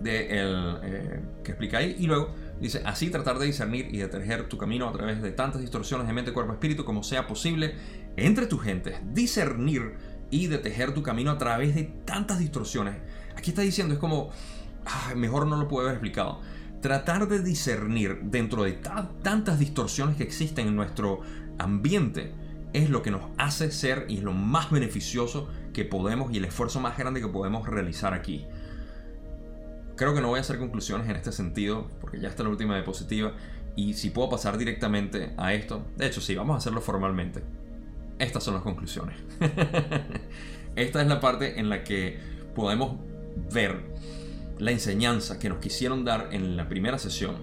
de 0.00 0.40
el, 0.40 0.78
eh, 0.82 1.20
que 1.42 1.50
explica 1.50 1.78
ahí. 1.78 1.94
Y 1.98 2.06
luego 2.06 2.30
dice, 2.60 2.82
así 2.84 3.10
tratar 3.10 3.38
de 3.38 3.46
discernir 3.46 3.88
y 3.92 3.98
de 3.98 4.08
tejer 4.08 4.48
tu 4.48 4.58
camino 4.58 4.88
a 4.88 4.92
través 4.92 5.22
de 5.22 5.32
tantas 5.32 5.60
distorsiones 5.60 6.06
de 6.06 6.12
mente, 6.12 6.32
cuerpo, 6.32 6.52
espíritu 6.52 6.84
como 6.84 7.02
sea 7.02 7.26
posible 7.26 7.74
entre 8.16 8.46
tus 8.46 8.62
gentes. 8.62 8.96
Discernir 9.12 9.94
y 10.30 10.46
de 10.46 10.58
tejer 10.58 10.94
tu 10.94 11.02
camino 11.02 11.30
a 11.30 11.38
través 11.38 11.74
de 11.74 11.84
tantas 12.04 12.38
distorsiones. 12.38 12.96
Aquí 13.36 13.50
está 13.50 13.62
diciendo, 13.62 13.94
es 13.94 14.00
como 14.00 14.30
mejor 15.16 15.46
no 15.46 15.56
lo 15.56 15.68
puedo 15.68 15.86
haber 15.86 15.96
explicado. 15.96 16.40
Tratar 16.80 17.28
de 17.28 17.42
discernir 17.42 18.20
dentro 18.24 18.64
de 18.64 18.72
tantas 18.72 19.58
distorsiones 19.58 20.16
que 20.16 20.22
existen 20.22 20.68
en 20.68 20.76
nuestro 20.76 21.20
ambiente 21.58 22.34
es 22.74 22.90
lo 22.90 23.02
que 23.02 23.10
nos 23.10 23.22
hace 23.38 23.70
ser 23.70 24.06
y 24.08 24.18
es 24.18 24.22
lo 24.22 24.32
más 24.32 24.70
beneficioso 24.70 25.48
que 25.72 25.84
podemos 25.84 26.32
y 26.32 26.38
el 26.38 26.44
esfuerzo 26.44 26.80
más 26.80 26.98
grande 26.98 27.20
que 27.20 27.28
podemos 27.28 27.66
realizar 27.66 28.12
aquí. 28.12 28.46
Creo 29.96 30.14
que 30.14 30.20
no 30.20 30.28
voy 30.28 30.38
a 30.38 30.40
hacer 30.40 30.58
conclusiones 30.58 31.08
en 31.08 31.16
este 31.16 31.32
sentido, 31.32 31.88
porque 32.00 32.20
ya 32.20 32.28
está 32.28 32.42
la 32.42 32.48
última 32.48 32.74
diapositiva, 32.74 33.32
y 33.76 33.94
si 33.94 34.10
puedo 34.10 34.28
pasar 34.28 34.58
directamente 34.58 35.32
a 35.36 35.54
esto, 35.54 35.84
de 35.96 36.06
hecho 36.06 36.20
sí, 36.20 36.34
vamos 36.34 36.54
a 36.54 36.58
hacerlo 36.58 36.80
formalmente. 36.80 37.42
Estas 38.18 38.44
son 38.44 38.54
las 38.54 38.62
conclusiones. 38.62 39.16
Esta 40.76 41.00
es 41.00 41.06
la 41.06 41.20
parte 41.20 41.58
en 41.58 41.68
la 41.68 41.84
que 41.84 42.18
podemos 42.54 42.96
ver 43.52 43.80
la 44.58 44.70
enseñanza 44.70 45.38
que 45.38 45.48
nos 45.48 45.58
quisieron 45.58 46.04
dar 46.04 46.28
en 46.32 46.56
la 46.56 46.68
primera 46.68 46.98
sesión. 46.98 47.36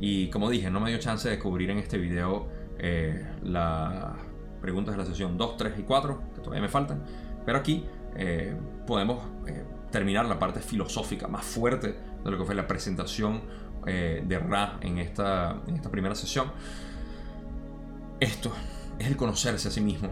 Y 0.00 0.28
como 0.30 0.50
dije, 0.50 0.70
no 0.70 0.80
me 0.80 0.90
dio 0.90 0.98
chance 0.98 1.28
de 1.28 1.38
cubrir 1.38 1.70
en 1.70 1.78
este 1.78 1.98
video 1.98 2.48
eh, 2.78 3.26
las 3.42 4.16
preguntas 4.60 4.94
de 4.94 4.98
la 4.98 5.06
sesión 5.06 5.36
2, 5.36 5.56
3 5.56 5.78
y 5.78 5.82
4, 5.82 6.22
que 6.34 6.40
todavía 6.40 6.62
me 6.62 6.68
faltan. 6.68 7.02
Pero 7.44 7.58
aquí 7.58 7.84
eh, 8.16 8.56
podemos 8.86 9.24
eh, 9.46 9.64
terminar 9.94 10.26
la 10.26 10.40
parte 10.40 10.58
filosófica 10.58 11.28
más 11.28 11.44
fuerte 11.44 11.94
de 12.24 12.28
lo 12.28 12.36
que 12.36 12.44
fue 12.44 12.56
la 12.56 12.66
presentación 12.66 13.42
de 13.84 14.38
Ra 14.40 14.78
en 14.80 14.98
esta, 14.98 15.62
en 15.68 15.76
esta 15.76 15.88
primera 15.88 16.16
sesión. 16.16 16.50
Esto 18.18 18.52
es 18.98 19.06
el 19.06 19.16
conocerse 19.16 19.68
a 19.68 19.70
sí 19.70 19.80
mismo, 19.80 20.10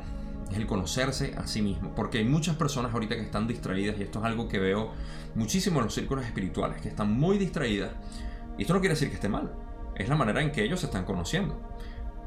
es 0.52 0.56
el 0.56 0.68
conocerse 0.68 1.34
a 1.36 1.48
sí 1.48 1.62
mismo. 1.62 1.96
Porque 1.96 2.18
hay 2.18 2.24
muchas 2.24 2.54
personas 2.54 2.94
ahorita 2.94 3.16
que 3.16 3.22
están 3.22 3.48
distraídas 3.48 3.98
y 3.98 4.04
esto 4.04 4.20
es 4.20 4.24
algo 4.24 4.46
que 4.46 4.60
veo 4.60 4.92
muchísimo 5.34 5.80
en 5.80 5.86
los 5.86 5.94
círculos 5.94 6.24
espirituales, 6.26 6.80
que 6.80 6.88
están 6.88 7.12
muy 7.12 7.36
distraídas. 7.38 7.90
Y 8.56 8.62
esto 8.62 8.74
no 8.74 8.78
quiere 8.78 8.94
decir 8.94 9.09
que 9.09 9.16
esté 9.16 9.28
mal, 9.28 9.52
es 9.96 10.09
la 10.09 10.14
manera 10.14 10.42
en 10.42 10.52
que 10.52 10.62
ellos 10.62 10.78
se 10.78 10.86
están 10.86 11.04
conociendo. 11.04 11.60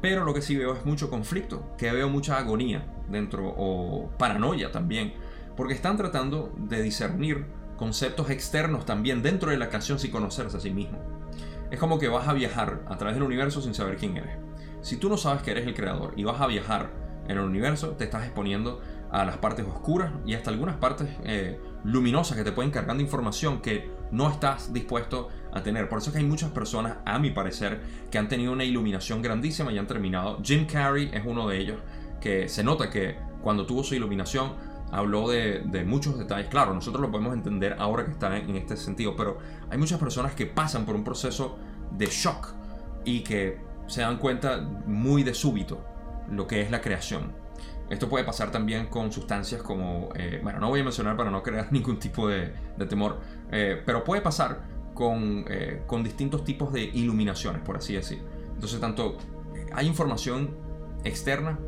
Pero 0.02 0.26
lo 0.26 0.34
que 0.34 0.42
sí 0.42 0.56
veo 0.56 0.74
es 0.74 0.84
mucho 0.84 1.08
conflicto, 1.08 1.74
que 1.78 1.90
veo 1.90 2.10
mucha 2.10 2.36
agonía 2.36 2.84
dentro 3.08 3.48
o 3.48 4.10
paranoia 4.18 4.70
también, 4.70 5.14
porque 5.56 5.74
están 5.74 5.96
tratando 5.96 6.52
de 6.56 6.82
discernir 6.82 7.46
conceptos 7.76 8.30
externos 8.30 8.84
también 8.86 9.22
dentro 9.22 9.50
de 9.50 9.58
la 9.58 9.68
canción 9.68 9.98
sin 9.98 10.10
conocerse 10.10 10.56
a 10.56 10.60
sí 10.60 10.70
mismo. 10.70 10.98
Es 11.70 11.78
como 11.78 11.98
que 11.98 12.08
vas 12.08 12.28
a 12.28 12.32
viajar 12.32 12.84
a 12.88 12.96
través 12.96 13.16
del 13.16 13.24
universo 13.24 13.60
sin 13.60 13.74
saber 13.74 13.96
quién 13.96 14.16
eres. 14.16 14.36
Si 14.82 14.96
tú 14.96 15.08
no 15.08 15.16
sabes 15.16 15.42
que 15.42 15.50
eres 15.50 15.66
el 15.66 15.74
creador 15.74 16.14
y 16.16 16.24
vas 16.24 16.40
a 16.40 16.46
viajar 16.46 16.90
en 17.26 17.38
el 17.38 17.44
universo, 17.44 17.90
te 17.90 18.04
estás 18.04 18.24
exponiendo 18.24 18.80
a 19.10 19.24
las 19.24 19.38
partes 19.38 19.66
oscuras 19.66 20.12
y 20.24 20.34
hasta 20.34 20.50
algunas 20.50 20.76
partes 20.76 21.08
eh, 21.24 21.58
luminosas 21.84 22.36
que 22.36 22.44
te 22.44 22.52
pueden 22.52 22.70
cargar 22.70 22.96
de 22.96 23.02
información 23.02 23.60
que 23.60 23.90
no 24.10 24.30
estás 24.30 24.72
dispuesto 24.72 25.28
a 25.52 25.62
tener. 25.62 25.88
Por 25.88 25.98
eso 25.98 26.10
es 26.10 26.14
que 26.14 26.20
hay 26.20 26.28
muchas 26.28 26.50
personas, 26.50 26.98
a 27.04 27.18
mi 27.18 27.30
parecer, 27.30 27.80
que 28.10 28.18
han 28.18 28.28
tenido 28.28 28.52
una 28.52 28.64
iluminación 28.64 29.22
grandísima 29.22 29.72
y 29.72 29.78
han 29.78 29.86
terminado. 29.86 30.38
Jim 30.42 30.66
Carrey 30.66 31.10
es 31.12 31.22
uno 31.24 31.48
de 31.48 31.58
ellos, 31.58 31.78
que 32.20 32.48
se 32.48 32.62
nota 32.62 32.90
que 32.90 33.16
cuando 33.42 33.66
tuvo 33.66 33.84
su 33.84 33.94
iluminación 33.94 34.54
habló 34.90 35.28
de, 35.28 35.84
muchos 35.86 36.18
detalles. 36.18 36.48
Claro, 36.48 36.74
nosotros 36.74 37.00
lo 37.00 37.10
podemos 37.10 37.34
entender 37.34 37.76
ahora 37.78 38.04
que 38.04 38.12
está 38.12 38.36
en, 38.36 38.56
este 38.56 38.76
sentido, 38.76 39.16
pero 39.16 39.38
hay 39.70 39.78
muchas 39.78 39.98
personas 39.98 40.34
que 40.34 40.46
pasan 40.46 40.84
por 40.84 40.94
un 40.94 41.04
proceso 41.04 41.58
de 41.90 42.06
shock 42.06 42.54
y 43.04 43.20
que 43.20 43.58
se 43.86 44.00
dan 44.00 44.18
cuenta 44.18 44.60
muy 44.86 45.22
de 45.22 45.34
súbito 45.34 45.84
lo 46.30 46.46
que 46.46 46.62
es 46.62 46.70
la 46.70 46.80
creación. 46.80 47.32
Esto 47.88 48.08
puede 48.08 48.24
pasar 48.24 48.50
también 48.50 48.86
con 48.86 49.12
sustancias 49.12 49.62
como, 49.62 50.08
eh, 50.16 50.40
bueno, 50.42 50.58
no 50.58 50.68
voy 50.68 50.80
a 50.80 50.84
mencionar 50.84 51.16
para 51.16 51.30
no 51.30 51.42
crear 51.42 51.68
ningún 51.72 51.98
tipo 51.98 52.28
de, 52.28 52.52
temor, 52.88 53.20
eh, 53.52 53.80
pero 53.84 54.02
puede 54.02 54.22
pasar 54.22 54.62
con, 54.92 55.44
eh, 55.48 55.82
con, 55.86 56.02
distintos 56.02 56.42
tipos 56.42 56.72
de 56.72 56.82
iluminaciones, 56.82 57.62
por 57.62 57.76
así 57.76 57.94
decir. 57.94 58.20
Entonces, 58.54 58.80
tanto 58.80 59.18
hay 59.72 59.86
información 59.86 60.56
externa, 61.04 61.58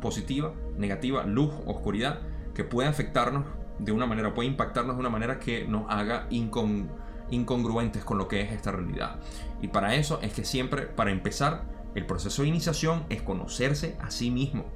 positiva, 0.00 0.54
negativa, 0.76 1.24
luz, 1.24 1.52
oscuridad, 1.66 2.20
que 2.54 2.64
puede 2.64 2.88
afectarnos 2.88 3.46
de 3.78 3.92
una 3.92 4.06
manera, 4.06 4.34
puede 4.34 4.48
impactarnos 4.48 4.96
de 4.96 5.00
una 5.00 5.10
manera 5.10 5.38
que 5.40 5.66
nos 5.66 5.90
haga 5.90 6.28
incongruentes 6.30 8.04
con 8.04 8.18
lo 8.18 8.28
que 8.28 8.42
es 8.42 8.52
esta 8.52 8.70
realidad. 8.70 9.20
Y 9.60 9.68
para 9.68 9.94
eso 9.96 10.20
es 10.22 10.32
que 10.32 10.44
siempre, 10.44 10.82
para 10.82 11.10
empezar, 11.10 11.64
el 11.94 12.06
proceso 12.06 12.42
de 12.42 12.48
iniciación 12.48 13.04
es 13.08 13.22
conocerse 13.22 13.96
a 14.00 14.10
sí 14.10 14.30
mismo. 14.30 14.66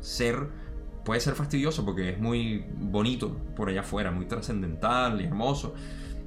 Ser 0.00 0.48
puede 1.04 1.20
ser 1.20 1.34
fastidioso 1.34 1.84
porque 1.84 2.10
es 2.10 2.18
muy 2.18 2.64
bonito 2.76 3.36
por 3.54 3.68
allá 3.68 3.80
afuera, 3.80 4.10
muy 4.10 4.26
trascendental 4.26 5.20
y 5.20 5.24
hermoso. 5.24 5.74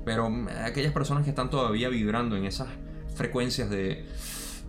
Pero 0.06 0.32
aquellas 0.64 0.94
personas 0.94 1.24
que 1.24 1.32
están 1.32 1.50
todavía 1.50 1.90
vibrando 1.90 2.36
en 2.36 2.46
esas 2.46 2.68
frecuencias 3.16 3.70
de 3.70 4.06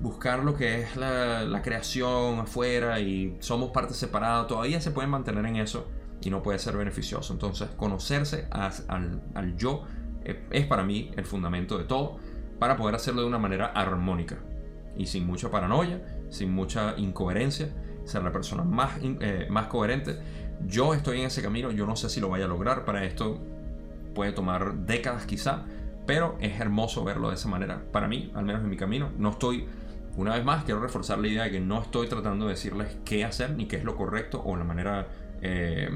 buscar 0.00 0.44
lo 0.44 0.54
que 0.54 0.80
es 0.80 0.96
la, 0.96 1.60
creación 1.62 2.38
afuera 2.40 3.00
y 3.00 3.36
somos 3.40 3.70
parte 3.70 3.94
separada, 3.94 4.46
todavía 4.46 4.80
se 4.80 4.90
pueden 4.90 5.10
mantener 5.10 5.44
en 5.46 5.56
eso 5.56 5.88
y 6.20 6.30
no 6.30 6.42
puede 6.42 6.58
ser 6.58 6.76
beneficioso. 6.76 7.32
Entonces, 7.32 7.68
conocerse 7.70 8.46
al, 8.50 9.22
al 9.34 9.56
yo 9.56 9.84
eh, 10.24 10.44
es 10.50 10.66
para 10.66 10.84
mí 10.84 11.10
el 11.16 11.24
fundamento 11.24 11.78
de 11.78 11.84
todo 11.84 12.18
para 12.58 12.76
poder 12.76 12.94
hacerlo 12.94 13.22
de 13.22 13.28
una 13.28 13.38
manera 13.38 13.66
armónica 13.66 14.38
y 14.96 15.06
sin 15.06 15.26
mucha 15.26 15.50
paranoia, 15.50 16.02
sin 16.28 16.52
mucha 16.52 16.94
incoherencia, 16.98 17.70
ser 18.04 18.22
la 18.22 18.32
persona 18.32 18.64
más, 18.64 18.98
eh, 19.02 19.46
más 19.48 19.68
coherente. 19.68 20.18
Yo 20.66 20.92
estoy 20.92 21.20
en 21.20 21.26
ese 21.26 21.40
camino, 21.40 21.70
yo 21.70 21.86
no 21.86 21.94
sé 21.94 22.08
si 22.10 22.20
lo 22.20 22.28
vaya 22.28 22.46
a 22.46 22.48
lograr, 22.48 22.84
para 22.84 23.04
esto 23.04 23.38
puede 24.14 24.32
tomar 24.32 24.74
décadas 24.86 25.24
quizá, 25.24 25.64
pero 26.04 26.36
es 26.40 26.58
hermoso 26.58 27.04
verlo 27.04 27.28
de 27.28 27.36
esa 27.36 27.48
manera. 27.48 27.84
Para 27.92 28.08
mí, 28.08 28.32
al 28.34 28.44
menos 28.44 28.62
en 28.62 28.70
mi 28.70 28.76
camino, 28.76 29.12
no 29.16 29.30
estoy, 29.30 29.68
una 30.18 30.34
vez 30.34 30.44
más, 30.44 30.64
quiero 30.64 30.80
reforzar 30.80 31.18
la 31.20 31.28
idea 31.28 31.44
de 31.44 31.52
que 31.52 31.60
no 31.60 31.80
estoy 31.80 32.08
tratando 32.08 32.46
de 32.46 32.54
decirles 32.54 32.96
qué 33.04 33.24
hacer 33.24 33.50
ni 33.50 33.66
qué 33.66 33.76
es 33.76 33.84
lo 33.84 33.94
correcto 33.94 34.42
o 34.44 34.56
la 34.56 34.64
manera, 34.64 35.06
eh, 35.42 35.88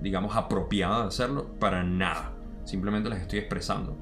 digamos, 0.00 0.36
apropiada 0.36 1.02
de 1.02 1.08
hacerlo, 1.08 1.46
para 1.58 1.82
nada. 1.82 2.30
Simplemente 2.64 3.10
les 3.10 3.20
estoy 3.20 3.40
expresando. 3.40 3.96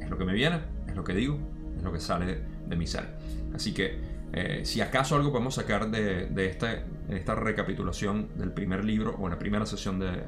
Es 0.00 0.10
lo 0.10 0.18
que 0.18 0.24
me 0.24 0.32
viene, 0.32 0.60
es 0.88 0.96
lo 0.96 1.04
que 1.04 1.14
digo, 1.14 1.38
es 1.76 1.84
lo 1.84 1.92
que 1.92 2.00
sale 2.00 2.40
de 2.66 2.76
mi 2.76 2.88
ser. 2.88 3.06
Así 3.54 3.72
que 3.72 3.96
eh, 4.32 4.62
si 4.64 4.80
acaso 4.80 5.14
algo 5.14 5.30
podemos 5.30 5.54
sacar 5.54 5.88
de, 5.88 6.28
este, 6.44 6.82
esta 7.08 7.36
recapitulación 7.36 8.30
del 8.36 8.50
primer 8.50 8.84
libro 8.84 9.14
o 9.20 9.28
la 9.28 9.38
primera 9.38 9.66
sesión 9.66 10.00
de, 10.00 10.24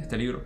este 0.00 0.16
libro, 0.16 0.42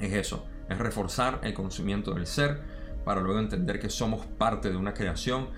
es 0.00 0.14
eso, 0.14 0.46
es 0.70 0.78
reforzar 0.78 1.40
el 1.42 1.52
conocimiento 1.52 2.14
del 2.14 2.26
ser 2.26 2.60
para 3.04 3.20
luego 3.20 3.40
entender 3.40 3.78
que 3.78 3.90
somos 3.90 4.24
parte 4.24 4.70
de 4.70 4.76
una 4.76 4.94
creación 4.94 5.48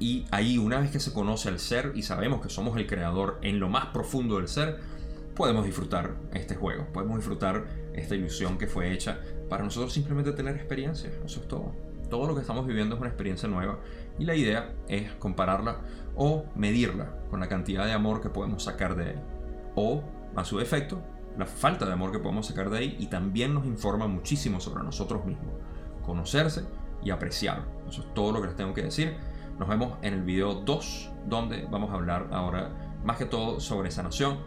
y 0.00 0.26
ahí 0.30 0.58
una 0.58 0.78
vez 0.80 0.90
que 0.90 1.00
se 1.00 1.12
conoce 1.12 1.48
el 1.48 1.58
ser 1.58 1.92
y 1.94 2.02
sabemos 2.02 2.40
que 2.40 2.48
somos 2.48 2.76
el 2.76 2.86
creador 2.86 3.38
en 3.42 3.58
lo 3.58 3.68
más 3.68 3.86
profundo 3.86 4.36
del 4.36 4.48
ser, 4.48 4.78
podemos 5.34 5.64
disfrutar 5.64 6.14
este 6.32 6.54
juego, 6.54 6.86
podemos 6.92 7.16
disfrutar 7.16 7.64
esta 7.94 8.14
ilusión 8.14 8.58
que 8.58 8.66
fue 8.66 8.92
hecha 8.92 9.20
para 9.48 9.64
nosotros 9.64 9.92
simplemente 9.92 10.32
tener 10.32 10.56
experiencia, 10.56 11.10
eso 11.24 11.40
es 11.40 11.48
todo. 11.48 11.72
Todo 12.10 12.26
lo 12.26 12.34
que 12.34 12.40
estamos 12.40 12.66
viviendo 12.66 12.94
es 12.94 13.00
una 13.00 13.10
experiencia 13.10 13.48
nueva 13.48 13.78
y 14.18 14.24
la 14.24 14.34
idea 14.34 14.74
es 14.88 15.12
compararla 15.12 15.80
o 16.16 16.44
medirla 16.56 17.14
con 17.30 17.40
la 17.40 17.48
cantidad 17.48 17.84
de 17.84 17.92
amor 17.92 18.20
que 18.20 18.30
podemos 18.30 18.64
sacar 18.64 18.96
de 18.96 19.10
ahí. 19.10 19.22
O, 19.74 20.02
a 20.34 20.44
su 20.44 20.58
efecto, 20.60 21.02
la 21.36 21.46
falta 21.46 21.86
de 21.86 21.92
amor 21.92 22.10
que 22.10 22.18
podemos 22.18 22.46
sacar 22.46 22.70
de 22.70 22.78
ahí 22.78 22.96
y 22.98 23.06
también 23.06 23.54
nos 23.54 23.66
informa 23.66 24.08
muchísimo 24.08 24.60
sobre 24.60 24.82
nosotros 24.82 25.24
mismos. 25.24 25.54
Conocerse 26.04 26.64
y 27.02 27.10
apreciar. 27.10 27.64
Eso 27.88 28.02
es 28.02 28.14
todo 28.14 28.32
lo 28.32 28.40
que 28.40 28.48
les 28.48 28.56
tengo 28.56 28.74
que 28.74 28.82
decir. 28.82 29.16
Nos 29.58 29.68
vemos 29.68 29.98
en 30.02 30.14
el 30.14 30.22
video 30.22 30.54
2, 30.54 31.10
donde 31.26 31.66
vamos 31.70 31.90
a 31.90 31.94
hablar 31.94 32.28
ahora 32.32 33.00
más 33.04 33.16
que 33.16 33.26
todo 33.26 33.60
sobre 33.60 33.90
sanación, 33.90 34.38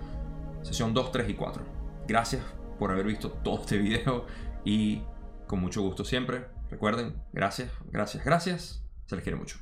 sesión 0.61 0.93
2, 0.93 1.11
3 1.11 1.29
y 1.29 1.33
4. 1.33 1.63
Gracias 2.07 2.43
por 2.79 2.91
haber 2.91 3.05
visto 3.05 3.31
todo 3.31 3.61
este 3.61 3.77
video 3.77 4.25
y 4.63 5.01
con 5.47 5.59
mucho 5.59 5.81
gusto 5.81 6.03
siempre 6.05 6.45
Recuerden, 6.71 7.21
gracias, 7.33 7.69
gracias, 7.91 8.23
gracias. 8.23 8.81
Se 9.05 9.15
les 9.17 9.23
quiere 9.23 9.37
mucho. 9.37 9.57